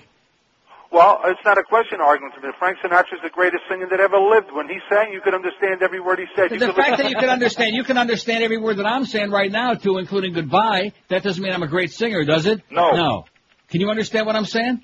Well, 0.93 1.19
it's 1.25 1.41
not 1.43 1.57
a 1.57 1.63
question 1.63 1.99
of 1.99 2.05
argument 2.05 2.35
to 2.35 2.41
me. 2.41 2.53
Frank 2.59 2.77
Sinatra's 2.77 3.19
the 3.23 3.31
greatest 3.31 3.63
singer 3.67 3.87
that 3.89 3.99
ever 3.99 4.17
lived. 4.19 4.51
When 4.53 4.69
he 4.69 4.77
sang, 4.89 5.11
you 5.11 5.21
could 5.21 5.33
understand 5.33 5.81
every 5.81 5.99
word 5.99 6.19
he 6.19 6.25
said. 6.35 6.51
You 6.51 6.59
The 6.59 6.67
fact 6.67 6.91
listen- 6.91 7.05
that 7.05 7.09
you 7.09 7.15
can 7.17 7.29
understand, 7.37 7.75
you 7.75 7.83
can 7.83 7.97
understand 7.97 8.43
every 8.43 8.57
word 8.59 8.77
that 8.77 8.85
I'm 8.85 9.05
saying 9.05 9.31
right 9.31 9.51
now, 9.51 9.73
too, 9.73 9.97
including 9.97 10.33
goodbye. 10.33 10.93
That 11.09 11.23
doesn't 11.23 11.41
mean 11.41 11.51
I'm 11.51 11.63
a 11.63 11.67
great 11.67 11.91
singer, 11.91 12.23
does 12.23 12.45
it? 12.45 12.61
No. 12.69 12.91
No. 12.91 13.25
Can 13.69 13.81
you 13.81 13.89
understand 13.89 14.27
what 14.27 14.35
I'm 14.35 14.45
saying? 14.45 14.83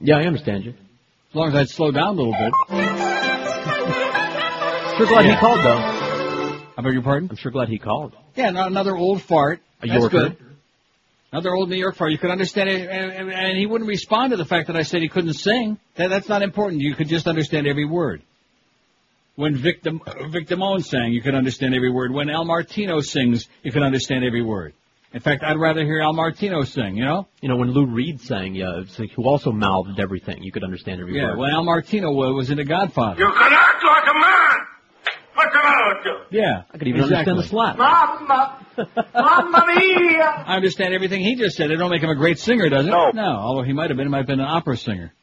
Yeah, 0.00 0.18
I 0.18 0.22
understand 0.22 0.64
you. 0.64 0.70
As 0.70 1.34
long 1.34 1.48
as 1.48 1.54
I'd 1.56 1.68
slow 1.68 1.90
down 1.90 2.08
a 2.08 2.12
little 2.12 2.32
bit. 2.32 2.52
Sure 4.98 5.06
glad 5.06 5.24
Yeah. 5.26 5.34
he 5.34 5.36
called 5.40 5.60
though. 5.64 6.60
I 6.78 6.82
beg 6.82 6.92
your 6.92 7.02
pardon? 7.02 7.28
I'm 7.30 7.36
sure 7.36 7.50
glad 7.50 7.68
he 7.68 7.78
called. 7.78 8.14
Yeah, 8.36 8.50
not 8.50 8.68
another 8.68 8.94
old 8.96 9.20
fart. 9.22 9.60
A 9.82 9.86
That's 9.88 9.98
Yorker. 9.98 10.18
good. 10.28 10.36
Another 11.32 11.54
old 11.54 11.68
New 11.70 11.76
York 11.76 11.94
fart. 11.96 12.10
You 12.10 12.18
could 12.18 12.30
understand 12.30 12.68
it, 12.68 12.88
and, 12.90 13.12
and- 13.12 13.32
and 13.32 13.56
he 13.58 13.66
wouldn't 13.66 13.88
respond 13.88 14.32
to 14.32 14.36
the 14.36 14.44
fact 14.44 14.66
that 14.66 14.76
I 14.76 14.82
said 14.82 15.00
he 15.00 15.08
couldn't 15.08 15.34
sing. 15.34 15.78
That, 15.96 16.08
that's 16.08 16.28
not 16.28 16.42
important. 16.42 16.80
You 16.82 16.94
could 16.94 17.08
just 17.08 17.26
understand 17.28 17.66
every 17.66 17.84
word. 17.86 18.22
When 19.36 19.54
Vic, 19.56 19.82
Dim- 19.82 20.00
Vic 20.30 20.48
Damone 20.48 20.84
sang, 20.84 21.12
you 21.12 21.22
could 21.22 21.34
understand 21.36 21.74
every 21.74 21.90
word. 21.90 22.12
When 22.12 22.28
Al 22.28 22.44
Martino 22.44 23.00
sings, 23.00 23.48
you 23.62 23.70
could 23.72 23.82
understand 23.82 24.24
every 24.24 24.42
word. 24.42 24.74
In 25.12 25.20
fact, 25.20 25.42
I'd 25.42 25.56
rather 25.58 25.84
hear 25.84 26.00
Al 26.02 26.12
Martino 26.12 26.62
sing, 26.62 26.96
you 26.96 27.04
know? 27.04 27.26
You 27.40 27.48
know, 27.48 27.56
when 27.56 27.70
Lou 27.72 27.86
Reed 27.86 28.20
sang, 28.20 28.54
yeah, 28.54 28.80
it's 28.80 28.98
like, 28.98 29.10
who 29.12 29.24
also 29.24 29.50
mouthed 29.50 29.98
everything, 29.98 30.42
you 30.42 30.52
could 30.52 30.62
understand 30.64 31.00
every 31.00 31.12
word. 31.14 31.18
Yeah, 31.20 31.28
word. 31.30 31.38
when 31.38 31.50
Al 31.50 31.64
Martino 31.64 32.10
was 32.12 32.50
in 32.50 32.58
The 32.58 32.64
Godfather. 32.64 33.18
You 33.20 33.32
can 33.32 33.52
act 33.52 33.82
like 33.84 34.04
a 34.04 34.18
man. 34.18 34.58
What's 35.40 35.54
the 35.54 35.62
matter 35.62 35.94
with 35.96 36.04
you? 36.32 36.38
Yeah. 36.38 36.62
I 36.70 36.76
could 36.76 36.88
even 36.88 37.00
exactly. 37.00 37.32
understand 37.32 37.38
the 37.38 37.48
slap. 37.48 37.78
Mamma, 37.78 38.66
mamma 39.14 39.74
mia. 39.74 40.44
I 40.46 40.56
understand 40.56 40.92
everything 40.92 41.22
he 41.22 41.34
just 41.34 41.56
said. 41.56 41.70
It 41.70 41.76
don't 41.76 41.90
make 41.90 42.02
him 42.02 42.10
a 42.10 42.14
great 42.14 42.38
singer, 42.38 42.68
does 42.68 42.86
it? 42.86 42.90
No. 42.90 43.10
No, 43.10 43.22
although 43.22 43.62
he 43.62 43.72
might 43.72 43.88
have 43.88 43.96
been. 43.96 44.06
He 44.06 44.10
might 44.10 44.18
have 44.18 44.26
been 44.26 44.40
an 44.40 44.46
opera 44.46 44.76
singer. 44.76 45.14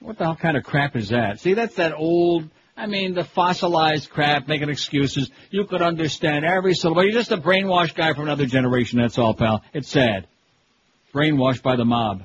What 0.00 0.18
the 0.18 0.24
hell 0.24 0.36
kind 0.36 0.56
of 0.56 0.64
crap 0.64 0.96
is 0.96 1.10
that? 1.10 1.38
See, 1.38 1.54
that's 1.54 1.76
that 1.76 1.92
old, 1.94 2.48
I 2.76 2.86
mean, 2.86 3.14
the 3.14 3.22
fossilized 3.22 4.10
crap, 4.10 4.48
making 4.48 4.68
excuses. 4.68 5.30
You 5.50 5.64
could 5.66 5.80
understand 5.80 6.44
every 6.44 6.74
syllable. 6.74 7.04
You're 7.04 7.12
just 7.12 7.30
a 7.30 7.36
brainwashed 7.36 7.94
guy 7.94 8.12
from 8.12 8.24
another 8.24 8.46
generation, 8.46 8.98
that's 8.98 9.16
all, 9.16 9.34
pal. 9.34 9.62
It's 9.72 9.88
sad. 9.88 10.26
Brainwashed 11.14 11.62
by 11.62 11.76
the 11.76 11.84
mob. 11.84 12.24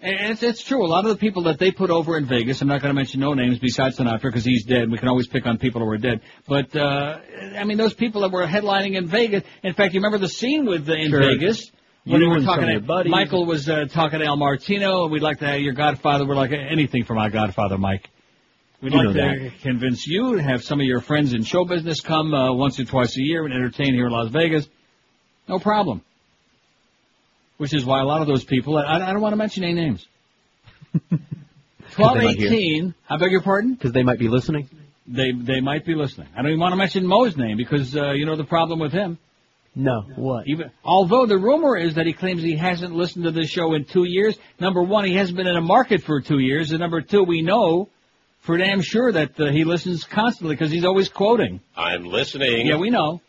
And 0.00 0.32
it's, 0.32 0.42
it's 0.44 0.62
true. 0.62 0.86
A 0.86 0.86
lot 0.86 1.04
of 1.04 1.10
the 1.10 1.16
people 1.16 1.44
that 1.44 1.58
they 1.58 1.72
put 1.72 1.90
over 1.90 2.16
in 2.16 2.26
Vegas, 2.26 2.62
I'm 2.62 2.68
not 2.68 2.80
going 2.82 2.90
to 2.90 2.94
mention 2.94 3.18
no 3.18 3.34
names 3.34 3.58
besides 3.58 3.98
Sinatra 3.98 4.22
because 4.22 4.44
he's 4.44 4.64
dead. 4.64 4.90
We 4.90 4.96
can 4.98 5.08
always 5.08 5.26
pick 5.26 5.44
on 5.44 5.58
people 5.58 5.80
who 5.80 5.90
are 5.90 5.98
dead. 5.98 6.20
But, 6.46 6.74
uh, 6.76 7.18
I 7.56 7.64
mean, 7.64 7.78
those 7.78 7.94
people 7.94 8.20
that 8.20 8.30
were 8.30 8.46
headlining 8.46 8.96
in 8.96 9.08
Vegas. 9.08 9.42
In 9.64 9.74
fact, 9.74 9.94
you 9.94 9.98
remember 10.00 10.18
the 10.18 10.28
scene 10.28 10.66
with 10.66 10.88
uh, 10.88 10.92
in 10.92 11.10
Sure. 11.10 11.20
Vegas 11.20 11.72
when 12.04 12.20
You 12.20 12.30
we 12.30 12.36
were 12.36 12.44
talking 12.44 12.68
to 12.68 12.80
buddies. 12.80 13.10
Michael 13.10 13.44
was 13.44 13.68
uh, 13.68 13.86
talking 13.86 14.20
to 14.20 14.26
Al 14.26 14.36
Martino, 14.36 15.02
and 15.02 15.12
we'd 15.12 15.22
like 15.22 15.40
to 15.40 15.46
have 15.46 15.60
your 15.60 15.74
Godfather. 15.74 16.26
We're 16.26 16.36
like 16.36 16.52
anything 16.52 17.04
for 17.04 17.14
my 17.14 17.28
Godfather, 17.28 17.76
Mike. 17.76 18.08
We'd 18.80 18.92
You 18.92 19.02
like 19.02 19.14
to 19.14 19.50
convince 19.62 20.06
you 20.06 20.36
to 20.36 20.42
have 20.42 20.62
some 20.62 20.78
of 20.80 20.86
your 20.86 21.00
friends 21.00 21.34
in 21.34 21.42
show 21.42 21.64
business 21.64 22.00
come 22.00 22.32
uh, 22.32 22.52
once 22.52 22.78
or 22.78 22.84
twice 22.84 23.16
a 23.16 23.20
year 23.20 23.44
and 23.44 23.52
entertain 23.52 23.94
here 23.94 24.06
in 24.06 24.12
Las 24.12 24.30
Vegas. 24.30 24.68
No 25.48 25.58
problem. 25.58 26.02
Which 27.58 27.74
is 27.74 27.84
why 27.84 28.00
a 28.00 28.04
lot 28.04 28.20
of 28.20 28.26
those 28.26 28.44
people, 28.44 28.78
I, 28.78 28.96
I 28.96 29.12
don't 29.12 29.20
want 29.20 29.32
to 29.32 29.36
mention 29.36 29.64
any 29.64 29.74
names. 29.74 30.06
Twelve 31.92 32.18
They 32.18 32.24
might 32.24 32.38
hear. 32.38 32.52
eighteen. 32.52 32.94
I 33.08 33.16
beg 33.16 33.30
your 33.30 33.42
pardon. 33.42 33.74
Because 33.74 33.92
they 33.92 34.02
might 34.02 34.18
be 34.18 34.28
listening. 34.28 34.68
They 35.06 35.32
they 35.32 35.60
might 35.60 35.84
be 35.84 35.94
listening. 35.94 36.28
I 36.34 36.42
don't 36.42 36.50
even 36.50 36.60
want 36.60 36.72
to 36.72 36.76
mention 36.76 37.06
Mo's 37.06 37.36
name 37.36 37.56
because 37.56 37.96
uh, 37.96 38.12
you 38.12 38.26
know 38.26 38.36
the 38.36 38.44
problem 38.44 38.78
with 38.78 38.92
him. 38.92 39.18
No. 39.74 40.02
What? 40.16 40.46
Even 40.48 40.70
although 40.84 41.26
the 41.26 41.38
rumor 41.38 41.76
is 41.76 41.94
that 41.94 42.06
he 42.06 42.12
claims 42.12 42.42
he 42.42 42.56
hasn't 42.56 42.94
listened 42.94 43.24
to 43.24 43.30
this 43.30 43.48
show 43.48 43.74
in 43.74 43.84
two 43.84 44.04
years. 44.04 44.36
Number 44.60 44.82
one, 44.82 45.04
he 45.04 45.14
hasn't 45.14 45.36
been 45.36 45.46
in 45.46 45.56
a 45.56 45.60
market 45.62 46.02
for 46.02 46.20
two 46.20 46.38
years, 46.38 46.72
and 46.72 46.80
number 46.80 47.00
two, 47.00 47.22
we 47.22 47.42
know 47.42 47.88
for 48.40 48.56
damn 48.56 48.80
sure 48.82 49.12
that 49.12 49.38
uh, 49.40 49.50
he 49.50 49.64
listens 49.64 50.04
constantly 50.04 50.56
because 50.56 50.70
he's 50.70 50.84
always 50.84 51.08
quoting. 51.08 51.60
I'm 51.76 52.04
listening. 52.04 52.66
Yeah, 52.66 52.76
we 52.76 52.90
know. 52.90 53.20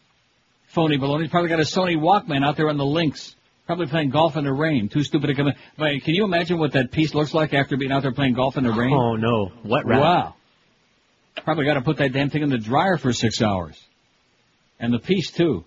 Phony 0.68 0.98
baloney. 0.98 1.22
He's 1.22 1.32
probably 1.32 1.50
got 1.50 1.60
a 1.60 1.64
Sony 1.64 1.98
Walkman 1.98 2.46
out 2.46 2.58
there 2.58 2.70
on 2.70 2.78
the 2.78 2.86
links. 2.86 3.36
Probably 3.70 3.86
playing 3.86 4.10
golf 4.10 4.36
in 4.36 4.46
the 4.46 4.52
rain. 4.52 4.90
Too 4.90 5.04
stupid 5.04 5.28
to 5.28 5.36
come 5.36 5.50
in. 5.50 5.54
But 5.78 6.02
can 6.02 6.16
you 6.16 6.24
imagine 6.24 6.58
what 6.58 6.72
that 6.72 6.90
piece 6.90 7.14
looks 7.14 7.36
like 7.36 7.54
after 7.54 7.78
being 7.78 7.92
out 7.92 8.02
there 8.02 8.12
playing 8.12 8.34
golf 8.34 8.58
in 8.58 8.64
the 8.64 8.72
rain? 8.72 8.92
Oh 8.92 9.16
no. 9.16 9.52
Wet 9.64 9.86
rat. 9.86 10.02
Wow. 10.02 10.36
Probably 11.44 11.66
got 11.66 11.76
to 11.76 11.82
put 11.82 11.98
that 11.98 12.12
damn 12.12 12.32
thing 12.32 12.42
in 12.42 12.50
the 12.50 12.58
dryer 12.58 12.98
for 12.98 13.14
six 13.14 13.44
hours. 13.44 13.80
And 14.80 14.92
the 14.92 14.98
piece 14.98 15.30
too. 15.30 15.66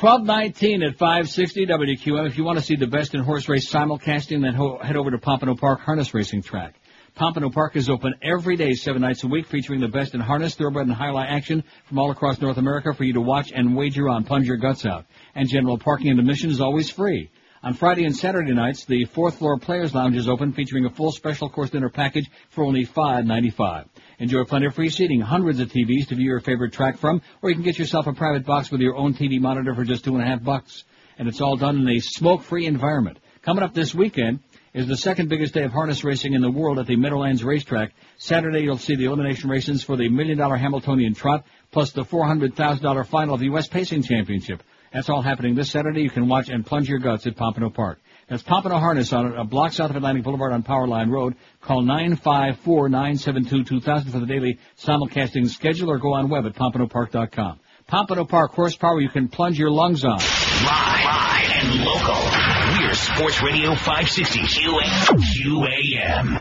1219 0.00 0.82
at 0.82 0.96
560 0.98 1.66
WQAM. 1.66 2.26
If 2.26 2.36
you 2.36 2.42
want 2.42 2.58
to 2.58 2.64
see 2.64 2.74
the 2.74 2.88
best 2.88 3.14
in 3.14 3.20
horse 3.22 3.48
race 3.48 3.72
simulcasting, 3.72 4.42
then 4.42 4.54
ho- 4.54 4.78
head 4.82 4.96
over 4.96 5.12
to 5.12 5.18
Pompano 5.18 5.54
Park 5.54 5.78
Harness 5.78 6.12
Racing 6.12 6.42
Track. 6.42 6.74
Pompano 7.18 7.50
Park 7.50 7.74
is 7.74 7.90
open 7.90 8.14
every 8.22 8.54
day, 8.54 8.74
seven 8.74 9.02
nights 9.02 9.24
a 9.24 9.26
week, 9.26 9.48
featuring 9.48 9.80
the 9.80 9.88
best 9.88 10.14
in 10.14 10.20
harness, 10.20 10.54
thoroughbred, 10.54 10.86
and 10.86 10.94
highlight 10.94 11.28
action 11.28 11.64
from 11.88 11.98
all 11.98 12.12
across 12.12 12.40
North 12.40 12.58
America 12.58 12.94
for 12.94 13.02
you 13.02 13.14
to 13.14 13.20
watch 13.20 13.50
and 13.50 13.76
wager 13.76 14.08
on. 14.08 14.22
Plunge 14.22 14.46
your 14.46 14.56
guts 14.56 14.86
out. 14.86 15.04
And 15.34 15.48
general 15.48 15.78
parking 15.78 16.10
and 16.10 16.20
admission 16.20 16.48
is 16.48 16.60
always 16.60 16.90
free. 16.90 17.32
On 17.64 17.74
Friday 17.74 18.04
and 18.04 18.16
Saturday 18.16 18.52
nights, 18.54 18.84
the 18.84 19.04
fourth 19.06 19.38
floor 19.38 19.58
Players 19.58 19.96
Lounge 19.96 20.14
is 20.14 20.28
open, 20.28 20.52
featuring 20.52 20.84
a 20.84 20.90
full 20.90 21.10
special 21.10 21.50
course 21.50 21.70
dinner 21.70 21.88
package 21.88 22.30
for 22.50 22.62
only 22.62 22.84
five 22.84 23.26
ninety 23.26 23.50
five. 23.50 23.86
Enjoy 24.20 24.44
plenty 24.44 24.66
of 24.66 24.76
free 24.76 24.88
seating, 24.88 25.20
hundreds 25.20 25.58
of 25.58 25.72
TVs 25.72 26.06
to 26.10 26.14
view 26.14 26.26
your 26.26 26.38
favorite 26.38 26.72
track 26.72 26.98
from, 26.98 27.20
or 27.42 27.50
you 27.50 27.56
can 27.56 27.64
get 27.64 27.80
yourself 27.80 28.06
a 28.06 28.12
private 28.12 28.46
box 28.46 28.70
with 28.70 28.80
your 28.80 28.94
own 28.94 29.12
TV 29.12 29.40
monitor 29.40 29.74
for 29.74 29.82
just 29.82 30.04
two 30.04 30.14
and 30.14 30.22
a 30.22 30.26
half 30.26 30.44
bucks. 30.44 30.84
And 31.18 31.26
it's 31.26 31.40
all 31.40 31.56
done 31.56 31.80
in 31.80 31.88
a 31.88 31.98
smoke-free 31.98 32.66
environment. 32.66 33.18
Coming 33.42 33.64
up 33.64 33.74
this 33.74 33.94
weekend 33.94 34.40
is 34.74 34.86
the 34.86 34.96
second 34.96 35.28
biggest 35.28 35.54
day 35.54 35.64
of 35.64 35.72
harness 35.72 36.04
racing 36.04 36.34
in 36.34 36.42
the 36.42 36.50
world 36.50 36.78
at 36.78 36.86
the 36.86 36.96
Meadowlands 36.96 37.44
Racetrack. 37.44 37.92
Saturday, 38.18 38.60
you'll 38.60 38.78
see 38.78 38.96
the 38.96 39.06
elimination 39.06 39.50
races 39.50 39.82
for 39.82 39.96
the 39.96 40.08
Million 40.08 40.38
Dollar 40.38 40.56
Hambletonian 40.56 41.14
Trot, 41.14 41.44
plus 41.70 41.92
the 41.92 42.04
$400,000 42.04 43.06
final 43.06 43.34
of 43.34 43.40
the 43.40 43.46
U.S. 43.46 43.68
Pacing 43.68 44.02
Championship. 44.02 44.62
That's 44.92 45.08
all 45.08 45.22
happening 45.22 45.54
this 45.54 45.70
Saturday. 45.70 46.02
You 46.02 46.10
can 46.10 46.28
watch 46.28 46.48
and 46.48 46.64
plunge 46.64 46.88
your 46.88 46.98
guts 46.98 47.26
at 47.26 47.36
Pompano 47.36 47.70
Park. 47.70 48.00
That's 48.28 48.42
Pompano 48.42 48.78
Harness 48.78 49.12
on 49.12 49.36
a 49.36 49.44
block 49.44 49.72
south 49.72 49.90
of 49.90 49.96
Atlantic 49.96 50.22
Boulevard 50.22 50.52
on 50.52 50.62
Powerline 50.62 51.10
Road. 51.10 51.34
Call 51.60 51.82
954-972-2000 51.82 54.10
for 54.10 54.20
the 54.20 54.26
daily 54.26 54.58
simulcasting 54.78 55.48
schedule 55.48 55.90
or 55.90 55.98
go 55.98 56.14
on 56.14 56.28
web 56.28 56.46
at 56.46 56.54
pompanopark.com. 56.54 57.58
Pompano 57.86 58.24
Park 58.26 58.52
horsepower 58.52 59.00
you 59.00 59.08
can 59.08 59.28
plunge 59.28 59.58
your 59.58 59.70
lungs 59.70 60.04
on. 60.04 60.18
Live 60.18 61.50
and 61.50 61.84
local. 61.84 62.57
We're 62.98 63.14
Sports 63.14 63.42
Radio 63.42 63.74
560 63.74 64.40
QAM. 64.40 66.40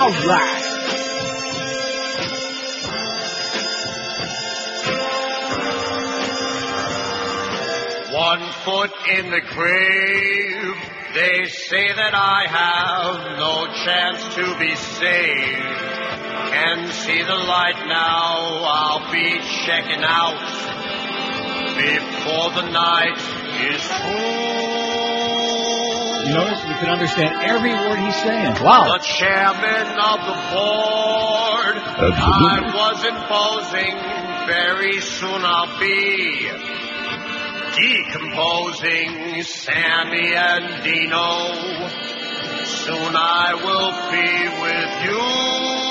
All 0.00 0.10
right. 0.10 0.62
One 8.12 8.40
foot 8.64 8.90
in 9.18 9.30
the 9.30 9.40
grave, 9.40 10.76
they 11.14 11.44
say 11.46 11.92
that 11.94 12.14
I 12.14 12.46
have 12.48 13.38
no 13.38 13.66
chance 13.84 14.34
to 14.34 14.58
be 14.58 14.74
saved. 14.74 15.66
Can 16.52 16.90
see 16.90 17.22
the 17.22 17.34
light 17.34 17.86
now, 17.86 18.62
I'll 18.62 19.10
be 19.12 19.38
checking 19.64 20.04
out 20.04 20.38
before 21.76 22.50
the 22.52 22.62
night 22.70 23.18
is 23.56 23.82
through. 23.82 24.76
You 26.26 26.34
notice 26.34 26.58
you 26.66 26.74
can 26.74 26.90
understand 26.90 27.34
every 27.42 27.72
word 27.72 27.98
he's 27.98 28.16
saying. 28.16 28.54
Wow. 28.62 28.98
The 28.98 29.04
chairman 29.04 29.86
of 29.94 30.18
the 30.26 30.36
board. 30.50 31.76
I 31.78 32.60
was 32.74 33.04
imposing. 33.04 33.94
Very 34.46 35.00
soon 35.00 35.44
I'll 35.44 35.78
be 35.78 36.50
decomposing 37.76 39.42
Sammy 39.42 40.34
and 40.34 40.82
Dino. 40.82 41.52
Soon 42.64 43.14
I 43.14 43.54
will 43.54 43.92
be 44.10 44.48
with 44.62 44.92
you. 45.06 45.85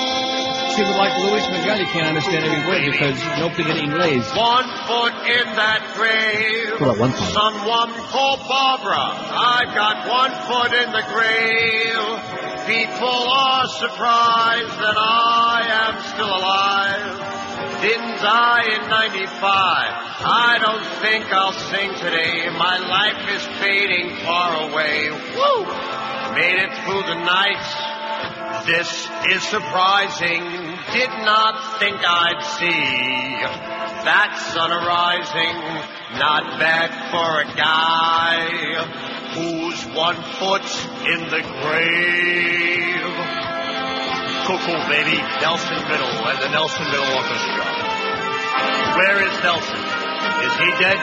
But 0.76 0.96
like 0.98 1.16
Luis 1.24 1.48
Miguel, 1.48 1.78
you 1.80 1.86
can't 1.86 2.08
understand 2.08 2.44
every 2.44 2.60
word 2.68 2.84
because 2.92 3.16
no 3.40 3.48
pig 3.48 3.64
in 3.64 3.76
inglés. 3.88 4.28
One 4.36 4.68
foot 4.84 5.16
in 5.24 5.46
that 5.56 5.80
grave. 5.96 6.76
Well, 6.80 6.92
at 6.92 6.98
one 6.98 7.12
time. 7.16 7.32
Someone 7.32 7.92
call 8.12 8.36
Barbara. 8.44 9.08
I've 9.32 9.72
got 9.72 10.04
one 10.04 10.32
foot 10.44 10.76
in 10.76 10.92
the 10.92 11.04
grave. 11.08 12.36
People 12.68 13.08
are 13.08 13.66
surprised 13.68 14.76
that 14.84 14.98
I 15.00 15.64
am 15.64 15.94
still 16.12 16.28
alive. 16.28 17.80
Didn't 17.80 18.20
die 18.20 18.64
in 18.76 18.88
95. 18.90 19.32
I 19.32 20.58
don't 20.60 20.84
think 21.00 21.32
I'll 21.32 21.56
sing 21.72 21.94
today. 22.04 22.50
My 22.52 22.76
life 22.76 23.24
is 23.32 23.46
fading 23.64 24.16
far 24.24 24.68
away. 24.68 25.08
Woo! 25.08 25.64
Made 26.36 26.58
it 26.60 26.72
through 26.84 27.00
the 27.08 27.16
night. 27.24 27.95
This 28.66 29.08
is 29.30 29.42
surprising. 29.44 30.42
Did 30.90 31.10
not 31.22 31.78
think 31.78 32.02
I'd 32.02 32.42
see 32.58 33.38
that 34.02 34.34
sun 34.50 34.74
arising. 34.74 35.54
Not 36.18 36.58
bad 36.58 36.90
for 37.14 37.46
a 37.46 37.48
guy 37.54 38.42
who's 39.38 39.78
one 39.94 40.18
foot 40.42 40.66
in 41.06 41.30
the 41.30 41.46
grave. 41.62 43.14
Cool, 44.50 44.82
baby. 44.90 45.14
Nelson 45.38 45.78
Riddle 45.86 46.18
and 46.26 46.38
the 46.42 46.50
Nelson 46.50 46.90
Riddle 46.90 47.12
Orchestra. 47.22 47.66
Where 48.98 49.22
is 49.30 49.34
Nelson? 49.46 49.78
Is 50.42 50.54
he 50.58 50.70
dead? 50.82 50.98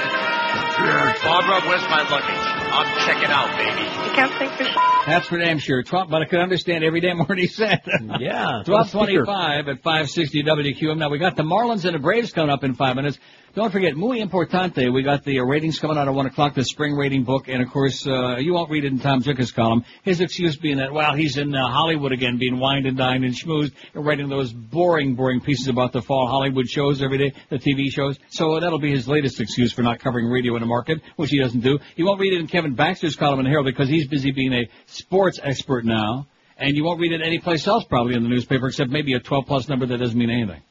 Barbara, 1.23 1.63
where's 1.63 1.87
my 1.87 2.03
luggage? 2.11 2.62
I'm 2.73 3.05
checking 3.05 3.29
out, 3.29 3.55
baby. 3.57 3.83
You 3.83 4.11
can't 4.15 4.33
think 4.39 4.51
for 4.53 4.63
sure. 4.65 4.81
That's 5.05 5.27
for 5.27 5.37
damn 5.37 5.59
sure. 5.59 5.83
Trump, 5.83 6.09
but 6.09 6.21
I 6.21 6.25
could 6.25 6.39
understand 6.39 6.83
every 6.83 7.01
damn 7.01 7.19
word 7.27 7.37
he 7.37 7.47
said. 7.47 7.81
Yeah. 8.19 8.63
Twelve 8.65 8.91
twenty-five 8.91 9.67
at 9.67 9.83
five 9.83 10.09
sixty 10.09 10.43
WQAM. 10.43 10.97
Now 10.97 11.09
we 11.09 11.19
got 11.19 11.35
the 11.35 11.43
Marlins 11.43 11.85
and 11.85 11.93
the 11.95 11.99
Braves 11.99 12.31
coming 12.31 12.49
up 12.49 12.63
in 12.63 12.75
five 12.75 12.95
minutes. 12.95 13.17
Don't 13.55 13.71
forget, 13.71 13.95
muy 13.95 14.19
importante. 14.19 14.91
We 14.91 15.03
got 15.03 15.23
the 15.23 15.39
uh, 15.39 15.43
ratings 15.43 15.77
coming 15.77 15.95
out 15.95 16.07
at 16.07 16.13
one 16.15 16.25
o'clock, 16.25 16.55
the 16.55 16.63
spring 16.63 16.95
rating 16.95 17.23
book, 17.23 17.47
and 17.47 17.61
of 17.61 17.69
course, 17.69 18.03
uh, 18.07 18.37
you 18.37 18.51
won't 18.51 18.71
read 18.71 18.83
it 18.83 18.91
in 18.91 18.99
Tom 18.99 19.21
Zucker's 19.21 19.51
column. 19.51 19.85
His 20.01 20.21
excuse 20.21 20.55
being 20.57 20.77
that, 20.77 20.91
well, 20.91 21.13
he's 21.13 21.37
in 21.37 21.53
uh, 21.53 21.69
Hollywood 21.69 22.13
again, 22.13 22.39
being 22.39 22.57
wined 22.57 22.87
and 22.87 22.97
dined 22.97 23.23
and 23.23 23.35
schmoozed, 23.35 23.73
and 23.93 24.03
writing 24.03 24.27
those 24.27 24.51
boring, 24.51 25.13
boring 25.13 25.39
pieces 25.39 25.67
about 25.67 25.91
the 25.93 26.01
fall 26.01 26.25
Hollywood 26.27 26.67
shows 26.67 27.03
every 27.03 27.19
day, 27.19 27.33
the 27.51 27.59
TV 27.59 27.91
shows. 27.91 28.17
So 28.29 28.53
uh, 28.53 28.59
that'll 28.59 28.79
be 28.79 28.89
his 28.89 29.07
latest 29.07 29.39
excuse 29.39 29.71
for 29.71 29.83
not 29.83 29.99
covering 29.99 30.25
radio 30.25 30.55
in 30.55 30.61
the 30.61 30.65
market, 30.65 31.01
which 31.17 31.29
he 31.29 31.37
doesn't 31.37 31.61
do. 31.61 31.77
You 31.95 32.05
won't 32.07 32.19
read 32.19 32.33
it 32.33 32.39
in 32.39 32.47
Kevin 32.47 32.62
Baxter's 32.71 33.15
column 33.15 33.39
in 33.39 33.45
the 33.45 33.49
Herald 33.49 33.65
because 33.65 33.89
he's 33.89 34.07
busy 34.07 34.31
being 34.31 34.53
a 34.53 34.69
sports 34.87 35.39
expert 35.43 35.85
now, 35.85 36.27
and 36.57 36.75
you 36.75 36.83
won't 36.83 36.99
read 36.99 37.11
it 37.11 37.21
anyplace 37.21 37.67
else 37.67 37.83
probably 37.83 38.15
in 38.15 38.23
the 38.23 38.29
newspaper 38.29 38.67
except 38.67 38.89
maybe 38.89 39.13
a 39.13 39.19
12 39.19 39.45
plus 39.45 39.69
number 39.69 39.85
that 39.85 39.97
doesn't 39.97 40.17
mean 40.17 40.29
anything. 40.29 40.61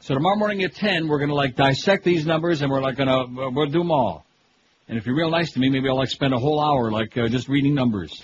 So 0.00 0.14
tomorrow 0.14 0.36
morning 0.36 0.62
at 0.64 0.74
10, 0.74 1.08
we're 1.08 1.18
going 1.18 1.30
to 1.30 1.34
like 1.34 1.56
dissect 1.56 2.04
these 2.04 2.26
numbers 2.26 2.60
and 2.60 2.70
we're 2.70 2.82
like 2.82 2.96
going 2.96 3.08
to, 3.08 3.50
we'll 3.50 3.66
do 3.66 3.78
them 3.78 3.90
all. 3.90 4.24
And 4.86 4.98
if 4.98 5.06
you're 5.06 5.16
real 5.16 5.30
nice 5.30 5.52
to 5.52 5.60
me, 5.60 5.70
maybe 5.70 5.88
I'll 5.88 5.96
like 5.96 6.10
spend 6.10 6.34
a 6.34 6.38
whole 6.38 6.62
hour 6.62 6.90
like 6.90 7.16
uh, 7.16 7.28
just 7.28 7.48
reading 7.48 7.74
numbers. 7.74 8.22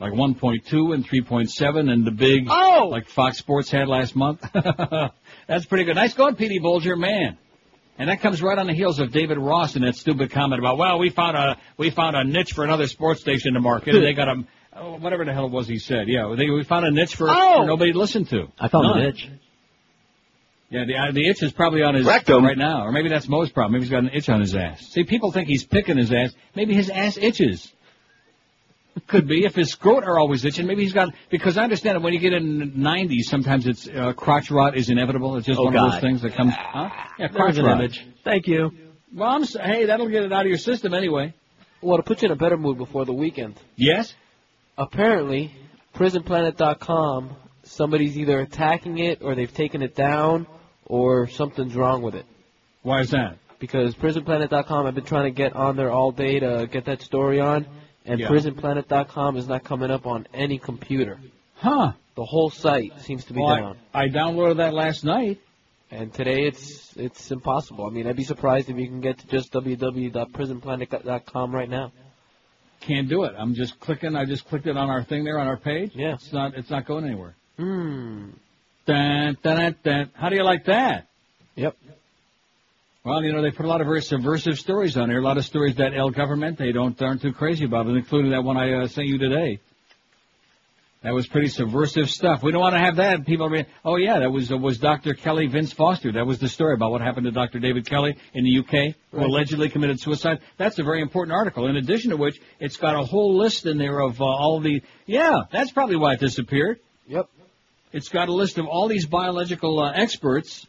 Like 0.00 0.12
1.2 0.12 0.94
and 0.94 1.06
3.7 1.06 1.92
and 1.92 2.04
the 2.04 2.10
big, 2.10 2.46
oh! 2.48 2.88
like 2.90 3.06
Fox 3.08 3.38
Sports 3.38 3.70
had 3.70 3.86
last 3.86 4.16
month. 4.16 4.40
That's 5.46 5.66
pretty 5.66 5.84
good. 5.84 5.94
Nice 5.94 6.14
going, 6.14 6.34
Petey 6.34 6.58
Bolger, 6.58 6.98
man. 6.98 7.38
And 8.00 8.08
that 8.08 8.22
comes 8.22 8.40
right 8.40 8.56
on 8.58 8.66
the 8.66 8.72
heels 8.72 8.98
of 8.98 9.12
David 9.12 9.36
Ross 9.36 9.76
and 9.76 9.84
that 9.84 9.94
stupid 9.94 10.30
comment 10.30 10.58
about, 10.58 10.78
well, 10.78 10.98
we 10.98 11.10
found 11.10 11.36
a, 11.36 11.58
we 11.76 11.90
found 11.90 12.16
a 12.16 12.24
niche 12.24 12.52
for 12.54 12.64
another 12.64 12.86
sports 12.86 13.20
station 13.20 13.52
to 13.52 13.60
market 13.60 13.94
and 13.94 14.02
they 14.02 14.14
got 14.14 14.26
a, 14.26 14.42
oh, 14.74 14.96
whatever 14.96 15.26
the 15.26 15.34
hell 15.34 15.44
it 15.46 15.52
was 15.52 15.68
he 15.68 15.78
said. 15.78 16.08
Yeah, 16.08 16.34
they, 16.34 16.48
we 16.48 16.64
found 16.64 16.86
a 16.86 16.90
niche 16.90 17.14
for, 17.14 17.26
Oh! 17.28 17.58
for 17.58 17.66
nobody 17.66 17.92
to 17.92 17.98
listen 17.98 18.24
to. 18.24 18.46
I 18.58 18.68
found 18.68 18.84
None. 18.86 18.98
an 19.00 19.06
itch. 19.06 19.28
Yeah, 20.70 20.84
the 20.86 20.96
uh, 20.96 21.12
the 21.12 21.28
itch 21.28 21.42
is 21.42 21.52
probably 21.52 21.82
on 21.82 21.94
his 21.94 22.06
Rectum. 22.06 22.42
right 22.44 22.56
now, 22.56 22.86
or 22.86 22.92
maybe 22.92 23.08
that's 23.10 23.28
Mo's 23.28 23.50
problem. 23.50 23.72
Maybe 23.72 23.84
he's 23.84 23.90
got 23.90 24.04
an 24.04 24.10
itch 24.14 24.28
on 24.30 24.40
his 24.40 24.54
ass. 24.54 24.80
See, 24.92 25.02
people 25.04 25.32
think 25.32 25.48
he's 25.48 25.64
picking 25.66 25.98
his 25.98 26.12
ass. 26.12 26.32
Maybe 26.54 26.74
his 26.74 26.88
ass 26.88 27.18
itches. 27.18 27.70
Could 29.06 29.26
be 29.28 29.44
if 29.44 29.54
his 29.54 29.70
scrot 29.70 30.04
are 30.04 30.18
always 30.18 30.44
itching. 30.44 30.66
Maybe 30.66 30.82
he's 30.82 30.92
got 30.92 31.14
because 31.30 31.56
I 31.56 31.62
understand 31.64 31.96
that 31.96 32.00
when 32.02 32.12
you 32.12 32.18
get 32.18 32.32
in 32.32 32.58
the 32.58 32.64
90s, 32.66 33.22
sometimes 33.24 33.66
it's 33.66 33.88
uh, 33.88 34.12
crotch 34.14 34.50
rot 34.50 34.76
is 34.76 34.90
inevitable. 34.90 35.36
It's 35.36 35.46
just 35.46 35.58
Oh, 35.60 35.64
one 35.64 35.76
of 35.76 35.92
those 35.92 36.00
things 36.00 36.22
that 36.22 36.34
comes. 36.34 36.54
Huh? 36.54 36.88
Yeah, 37.18 37.28
There's 37.28 37.30
crotch 37.32 37.56
an 37.56 37.64
rot. 37.64 37.78
image. 37.80 38.06
Thank 38.24 38.46
you. 38.46 38.70
Well, 39.14 39.28
I'm, 39.30 39.44
hey, 39.44 39.86
that'll 39.86 40.08
get 40.08 40.24
it 40.24 40.32
out 40.32 40.42
of 40.42 40.48
your 40.48 40.58
system 40.58 40.92
anyway. 40.94 41.34
Well, 41.82 41.96
to 41.96 42.02
put 42.02 42.22
you 42.22 42.26
in 42.26 42.32
a 42.32 42.36
better 42.36 42.56
mood 42.56 42.78
before 42.78 43.04
the 43.04 43.12
weekend. 43.12 43.54
Yes. 43.76 44.14
Apparently, 44.76 45.52
PrisonPlanet.com, 45.94 47.36
somebody's 47.64 48.16
either 48.18 48.40
attacking 48.40 48.98
it 48.98 49.22
or 49.22 49.34
they've 49.34 49.52
taken 49.52 49.82
it 49.82 49.94
down 49.94 50.46
or 50.86 51.26
something's 51.28 51.74
wrong 51.74 52.02
with 52.02 52.14
it. 52.14 52.26
Why 52.82 53.00
is 53.00 53.10
that? 53.10 53.38
Because 53.58 53.94
PrisonPlanet.com, 53.94 54.86
I've 54.86 54.94
been 54.94 55.04
trying 55.04 55.24
to 55.24 55.30
get 55.36 55.54
on 55.54 55.76
there 55.76 55.90
all 55.90 56.12
day 56.12 56.40
to 56.40 56.68
get 56.70 56.86
that 56.86 57.02
story 57.02 57.40
on, 57.40 57.66
and 58.10 58.20
Yeah. 58.20 58.28
PrisonPlanet.com 58.28 59.36
is 59.36 59.48
not 59.48 59.64
coming 59.64 59.90
up 59.90 60.06
on 60.06 60.26
any 60.34 60.58
computer. 60.58 61.18
Huh? 61.56 61.92
The 62.16 62.24
whole 62.24 62.50
site 62.50 62.92
seems 63.00 63.24
to 63.26 63.32
be 63.32 63.40
Well, 63.40 63.48
I- 63.50 63.60
down. 63.60 63.76
I 63.94 64.08
downloaded 64.08 64.56
that 64.58 64.74
last 64.74 65.04
night. 65.04 65.38
And 65.92 66.12
today 66.14 66.44
it's 66.46 66.96
it's 66.96 67.32
impossible. 67.32 67.84
I 67.84 67.90
mean, 67.90 68.06
I'd 68.06 68.14
be 68.14 68.22
surprised 68.22 68.70
if 68.70 68.76
you 68.76 68.86
can 68.86 69.00
get 69.00 69.18
to 69.18 69.26
just 69.26 69.52
www.prisonplanet.com 69.52 71.52
right 71.54 71.68
now. 71.68 71.90
Can't 72.80 73.08
do 73.08 73.24
it. 73.24 73.34
I'm 73.36 73.54
just 73.54 73.78
clicking. 73.80 74.14
I 74.16 74.24
just 74.24 74.46
clicked 74.48 74.66
it 74.68 74.76
on 74.76 74.88
our 74.88 75.02
thing 75.02 75.24
there 75.24 75.38
on 75.40 75.48
our 75.48 75.56
page. 75.56 75.90
Yeah. 75.94 76.14
It's 76.14 76.32
not. 76.32 76.54
It's 76.54 76.70
not 76.70 76.86
going 76.86 77.04
anywhere. 77.04 77.34
Hmm. 77.56 78.30
Dun, 78.86 79.36
dun, 79.42 79.56
dun, 79.56 79.74
dun. 79.82 80.10
How 80.14 80.28
do 80.28 80.36
you 80.36 80.44
like 80.44 80.64
that? 80.66 81.08
Yep. 81.56 81.76
Well, 83.02 83.22
you 83.24 83.32
know, 83.32 83.40
they 83.40 83.50
put 83.50 83.64
a 83.64 83.68
lot 83.68 83.80
of 83.80 83.86
very 83.86 84.02
subversive 84.02 84.58
stories 84.58 84.98
on 84.98 85.08
there. 85.08 85.18
A 85.18 85.22
lot 85.22 85.38
of 85.38 85.46
stories 85.46 85.76
that 85.76 85.94
El 85.96 86.10
Government 86.10 86.58
they 86.58 86.70
don't 86.70 87.00
aren't 87.00 87.22
too 87.22 87.32
crazy 87.32 87.64
about, 87.64 87.86
it, 87.86 87.96
including 87.96 88.32
that 88.32 88.44
one 88.44 88.58
I 88.58 88.82
uh, 88.82 88.88
sent 88.88 89.08
you 89.08 89.16
today. 89.16 89.58
That 91.02 91.14
was 91.14 91.26
pretty 91.26 91.48
subversive 91.48 92.10
stuff. 92.10 92.42
We 92.42 92.52
don't 92.52 92.60
want 92.60 92.74
to 92.74 92.78
have 92.78 92.96
that. 92.96 93.24
People 93.24 93.46
are, 93.46 93.64
oh 93.86 93.96
yeah, 93.96 94.18
that 94.18 94.30
was 94.30 94.52
uh, 94.52 94.58
was 94.58 94.76
Dr. 94.76 95.14
Kelly 95.14 95.46
Vince 95.46 95.72
Foster. 95.72 96.12
That 96.12 96.26
was 96.26 96.40
the 96.40 96.48
story 96.48 96.74
about 96.74 96.90
what 96.90 97.00
happened 97.00 97.24
to 97.24 97.30
Dr. 97.30 97.58
David 97.58 97.88
Kelly 97.88 98.18
in 98.34 98.44
the 98.44 98.58
UK, 98.58 98.94
who 99.12 99.24
allegedly 99.24 99.70
committed 99.70 99.98
suicide. 99.98 100.40
That's 100.58 100.78
a 100.78 100.82
very 100.82 101.00
important 101.00 101.34
article. 101.34 101.68
In 101.68 101.76
addition 101.76 102.10
to 102.10 102.18
which, 102.18 102.38
it's 102.58 102.76
got 102.76 102.96
a 102.96 103.02
whole 103.02 103.34
list 103.34 103.64
in 103.64 103.78
there 103.78 103.98
of 103.98 104.20
uh, 104.20 104.24
all 104.24 104.60
the. 104.60 104.82
Yeah, 105.06 105.44
that's 105.50 105.72
probably 105.72 105.96
why 105.96 106.14
it 106.14 106.20
disappeared. 106.20 106.80
Yep. 107.06 107.30
It's 107.94 108.10
got 108.10 108.28
a 108.28 108.34
list 108.34 108.58
of 108.58 108.66
all 108.66 108.86
these 108.86 109.06
biological 109.06 109.80
uh, 109.80 109.92
experts. 109.94 110.66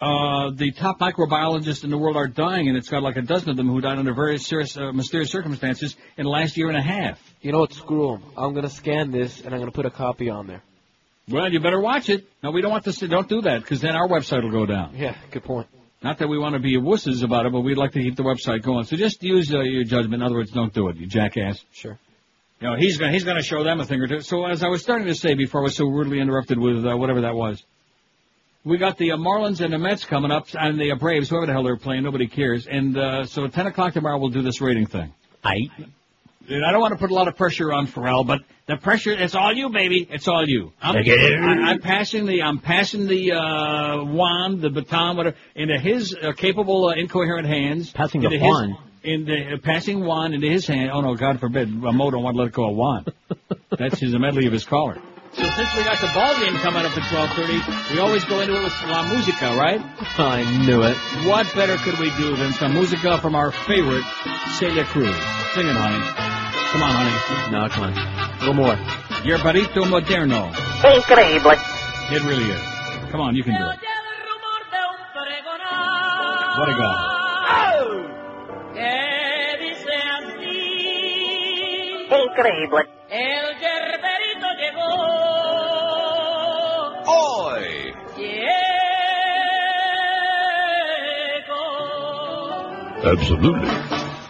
Uh, 0.00 0.50
the 0.50 0.72
top 0.72 0.98
microbiologists 1.00 1.82
in 1.82 1.90
the 1.90 1.96
world 1.96 2.16
are 2.16 2.26
dying, 2.26 2.68
and 2.68 2.76
it's 2.76 2.88
got 2.88 3.02
like 3.02 3.16
a 3.16 3.22
dozen 3.22 3.48
of 3.50 3.56
them 3.56 3.68
who 3.68 3.80
died 3.80 3.98
under 3.98 4.12
very 4.12 4.38
serious, 4.38 4.76
uh, 4.76 4.92
mysterious 4.92 5.30
circumstances 5.30 5.96
in 6.18 6.24
the 6.24 6.30
last 6.30 6.56
year 6.56 6.68
and 6.68 6.76
a 6.76 6.82
half. 6.82 7.18
You 7.40 7.52
know 7.52 7.60
what? 7.60 7.72
Screw 7.72 8.14
'em. 8.14 8.22
I'm 8.36 8.54
gonna 8.54 8.68
scan 8.68 9.10
this 9.10 9.40
and 9.40 9.54
I'm 9.54 9.60
gonna 9.60 9.72
put 9.72 9.86
a 9.86 9.90
copy 9.90 10.28
on 10.28 10.46
there. 10.46 10.62
Well, 11.28 11.50
you 11.50 11.60
better 11.60 11.80
watch 11.80 12.10
it. 12.10 12.24
No, 12.42 12.50
we 12.50 12.60
don't 12.60 12.70
want 12.70 12.84
this. 12.84 12.98
To, 12.98 13.08
don't 13.08 13.28
do 13.28 13.40
that, 13.42 13.62
because 13.62 13.80
then 13.80 13.96
our 13.96 14.06
website 14.06 14.42
will 14.42 14.50
go 14.50 14.66
down. 14.66 14.94
Yeah, 14.94 15.16
good 15.30 15.44
point. 15.44 15.66
Not 16.02 16.18
that 16.18 16.28
we 16.28 16.38
want 16.38 16.54
to 16.54 16.60
be 16.60 16.76
wusses 16.76 17.24
about 17.24 17.46
it, 17.46 17.52
but 17.52 17.62
we'd 17.62 17.78
like 17.78 17.92
to 17.92 18.02
keep 18.02 18.16
the 18.16 18.22
website 18.22 18.62
going. 18.62 18.84
So 18.84 18.96
just 18.96 19.22
use 19.22 19.52
uh, 19.52 19.60
your 19.60 19.84
judgment. 19.84 20.22
In 20.22 20.22
other 20.22 20.36
words, 20.36 20.50
don't 20.50 20.72
do 20.72 20.88
it, 20.88 20.96
you 20.96 21.06
jackass. 21.06 21.64
Sure. 21.72 21.98
You 22.60 22.70
know, 22.70 22.76
he's 22.76 22.98
going 22.98 23.12
he's 23.12 23.24
going 23.24 23.38
to 23.38 23.42
show 23.42 23.64
them 23.64 23.80
a 23.80 23.86
thing 23.86 24.00
or 24.00 24.06
two. 24.06 24.20
So 24.20 24.44
as 24.44 24.62
I 24.62 24.68
was 24.68 24.82
starting 24.82 25.06
to 25.08 25.14
say 25.14 25.34
before 25.34 25.62
I 25.62 25.64
was 25.64 25.76
so 25.76 25.86
rudely 25.86 26.20
interrupted 26.20 26.58
with 26.58 26.86
uh, 26.86 26.96
whatever 26.96 27.22
that 27.22 27.34
was, 27.34 27.62
we 28.66 28.78
got 28.78 28.98
the 28.98 29.12
uh, 29.12 29.16
Marlins 29.16 29.60
and 29.60 29.72
the 29.72 29.78
Mets 29.78 30.04
coming 30.04 30.32
up, 30.32 30.48
and 30.52 30.78
the 30.78 30.90
uh, 30.90 30.96
Braves, 30.96 31.30
whoever 31.30 31.46
the 31.46 31.52
hell 31.52 31.62
they're 31.62 31.76
playing, 31.76 32.02
nobody 32.02 32.26
cares. 32.26 32.66
And 32.66 32.98
uh, 32.98 33.24
so 33.24 33.44
at 33.44 33.52
10 33.52 33.68
o'clock 33.68 33.94
tomorrow, 33.94 34.18
we'll 34.18 34.30
do 34.30 34.42
this 34.42 34.60
rating 34.60 34.86
thing. 34.86 35.14
I. 35.44 35.68
And 36.48 36.64
I 36.64 36.72
don't 36.72 36.80
want 36.80 36.92
to 36.92 36.98
put 36.98 37.10
a 37.10 37.14
lot 37.14 37.28
of 37.28 37.36
pressure 37.36 37.72
on 37.72 37.86
Pharrell, 37.86 38.26
but 38.26 38.40
the 38.66 38.76
pressure, 38.76 39.12
it's 39.12 39.36
all 39.36 39.52
you, 39.52 39.68
baby. 39.70 40.06
It's 40.10 40.26
all 40.26 40.46
you. 40.46 40.72
I'm, 40.82 40.96
I, 40.96 41.70
I'm 41.70 41.80
passing 41.80 42.26
the, 42.26 42.42
I'm 42.42 42.58
passing 42.58 43.06
the, 43.06 43.32
uh, 43.32 44.04
wand, 44.04 44.60
the 44.60 44.70
baton, 44.70 45.16
whatever, 45.16 45.36
into 45.54 45.78
his 45.78 46.14
uh, 46.14 46.32
capable, 46.32 46.88
uh, 46.88 46.94
incoherent 46.94 47.46
hands. 47.46 47.92
Passing 47.92 48.20
the 48.20 48.26
into 48.26 48.38
his- 48.38 48.48
wand? 48.48 48.76
In 49.04 49.24
the, 49.24 49.54
uh, 49.54 49.58
passing 49.62 50.04
wand 50.04 50.34
into 50.34 50.48
his 50.48 50.66
hand. 50.66 50.90
Oh 50.92 51.00
no, 51.00 51.14
God 51.14 51.38
forbid. 51.38 51.72
Mo 51.72 52.10
don't 52.10 52.24
want 52.24 52.34
to 52.34 52.40
let 52.42 52.48
it 52.48 52.54
go 52.54 52.64
a 52.64 52.72
wand. 52.72 53.12
That's 53.78 54.00
his 54.00 54.12
a 54.14 54.18
medley 54.18 54.46
of 54.46 54.52
his 54.52 54.64
caller. 54.64 55.00
So 55.36 55.44
since 55.50 55.68
we 55.76 55.84
got 55.84 56.00
the 56.00 56.10
ball 56.14 56.34
game 56.40 56.56
coming 56.64 56.84
up 56.84 56.96
at 56.96 57.02
12:30, 57.12 57.92
we 57.92 57.98
always 58.00 58.24
go 58.24 58.40
into 58.40 58.56
it 58.56 58.64
with 58.64 58.72
La 58.88 59.02
Musica, 59.12 59.54
right? 59.54 59.80
I 60.18 60.42
knew 60.64 60.82
it. 60.82 60.96
What 61.26 61.46
better 61.54 61.76
could 61.76 61.98
we 61.98 62.10
do 62.16 62.36
than 62.36 62.52
some 62.54 62.72
musica 62.72 63.18
from 63.18 63.34
our 63.34 63.50
favorite 63.52 64.04
Celia 64.58 64.84
Cruz? 64.84 65.14
Sing 65.54 65.66
it, 65.66 65.76
honey. 65.76 66.02
Come 66.72 66.82
on, 66.82 66.92
honey. 66.96 67.52
No, 67.52 67.68
come 67.68 67.84
on. 67.84 67.92
A 67.92 68.38
little 68.40 68.54
more. 68.54 68.76
Yerberito 69.28 69.84
moderno. 69.84 70.52
Increíble. 70.82 71.58
It 72.10 72.22
really 72.24 72.48
is. 72.50 72.60
Come 73.10 73.20
on, 73.20 73.34
you 73.36 73.44
can 73.44 73.54
do 73.60 73.66
it. 73.68 73.78
What 76.58 76.68
a 76.70 76.72
guy. 76.72 76.94
Oh! 77.76 78.72
Que 78.72 79.56
dice 79.60 79.96
así. 80.16 80.48
Increíble. 82.08 82.82
Hoy. 87.06 87.94
Llegó. 91.36 93.12
Absolutely. 93.12 93.70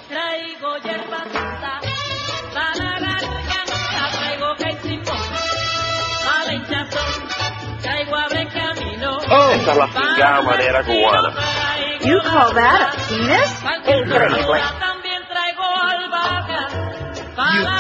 Traigo 0.08 0.76
yerba 0.84 1.18
santa. 1.32 1.80
Para 2.54 3.00
la 3.00 3.14
garganta. 3.14 4.00
Traigo 4.12 4.48
caicimón. 4.58 5.28
Para 6.24 6.50
el 6.50 6.56
hinchazón. 6.56 7.12
Traigo 7.82 8.16
abre 8.16 8.46
camino. 8.48 9.10
Oh. 9.30 9.50
Esa 9.52 9.72
es 9.72 9.78
la 9.78 9.86
cigarra 9.88 10.42
madera 10.42 10.84
cubana. 10.84 11.30
You 12.02 12.20
call 12.22 12.52
that 12.54 12.80
a 12.82 12.96
penis? 13.08 13.62
Increíble. 13.86 14.60
También 14.78 15.22
traigo 15.28 15.64
albahaca. 15.64 16.68
Para 17.34 17.78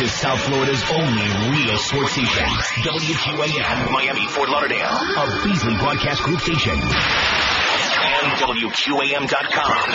is 0.00 0.12
South 0.12 0.40
Florida's 0.40 0.82
only 0.90 1.26
real 1.50 1.76
sports 1.76 2.12
station. 2.12 2.46
WQAM, 2.82 3.90
Miami, 3.92 4.26
Fort 4.28 4.48
Lauderdale, 4.48 4.86
a 4.86 5.40
Beasley 5.44 5.76
Broadcast 5.76 6.22
Group 6.22 6.40
station. 6.40 6.72
And 6.72 8.32
WQAM.com. 8.40 9.86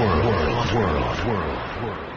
World, 0.00 0.24
world, 0.24 0.72
world, 0.74 1.26
world, 1.26 1.84
world. 1.84 2.13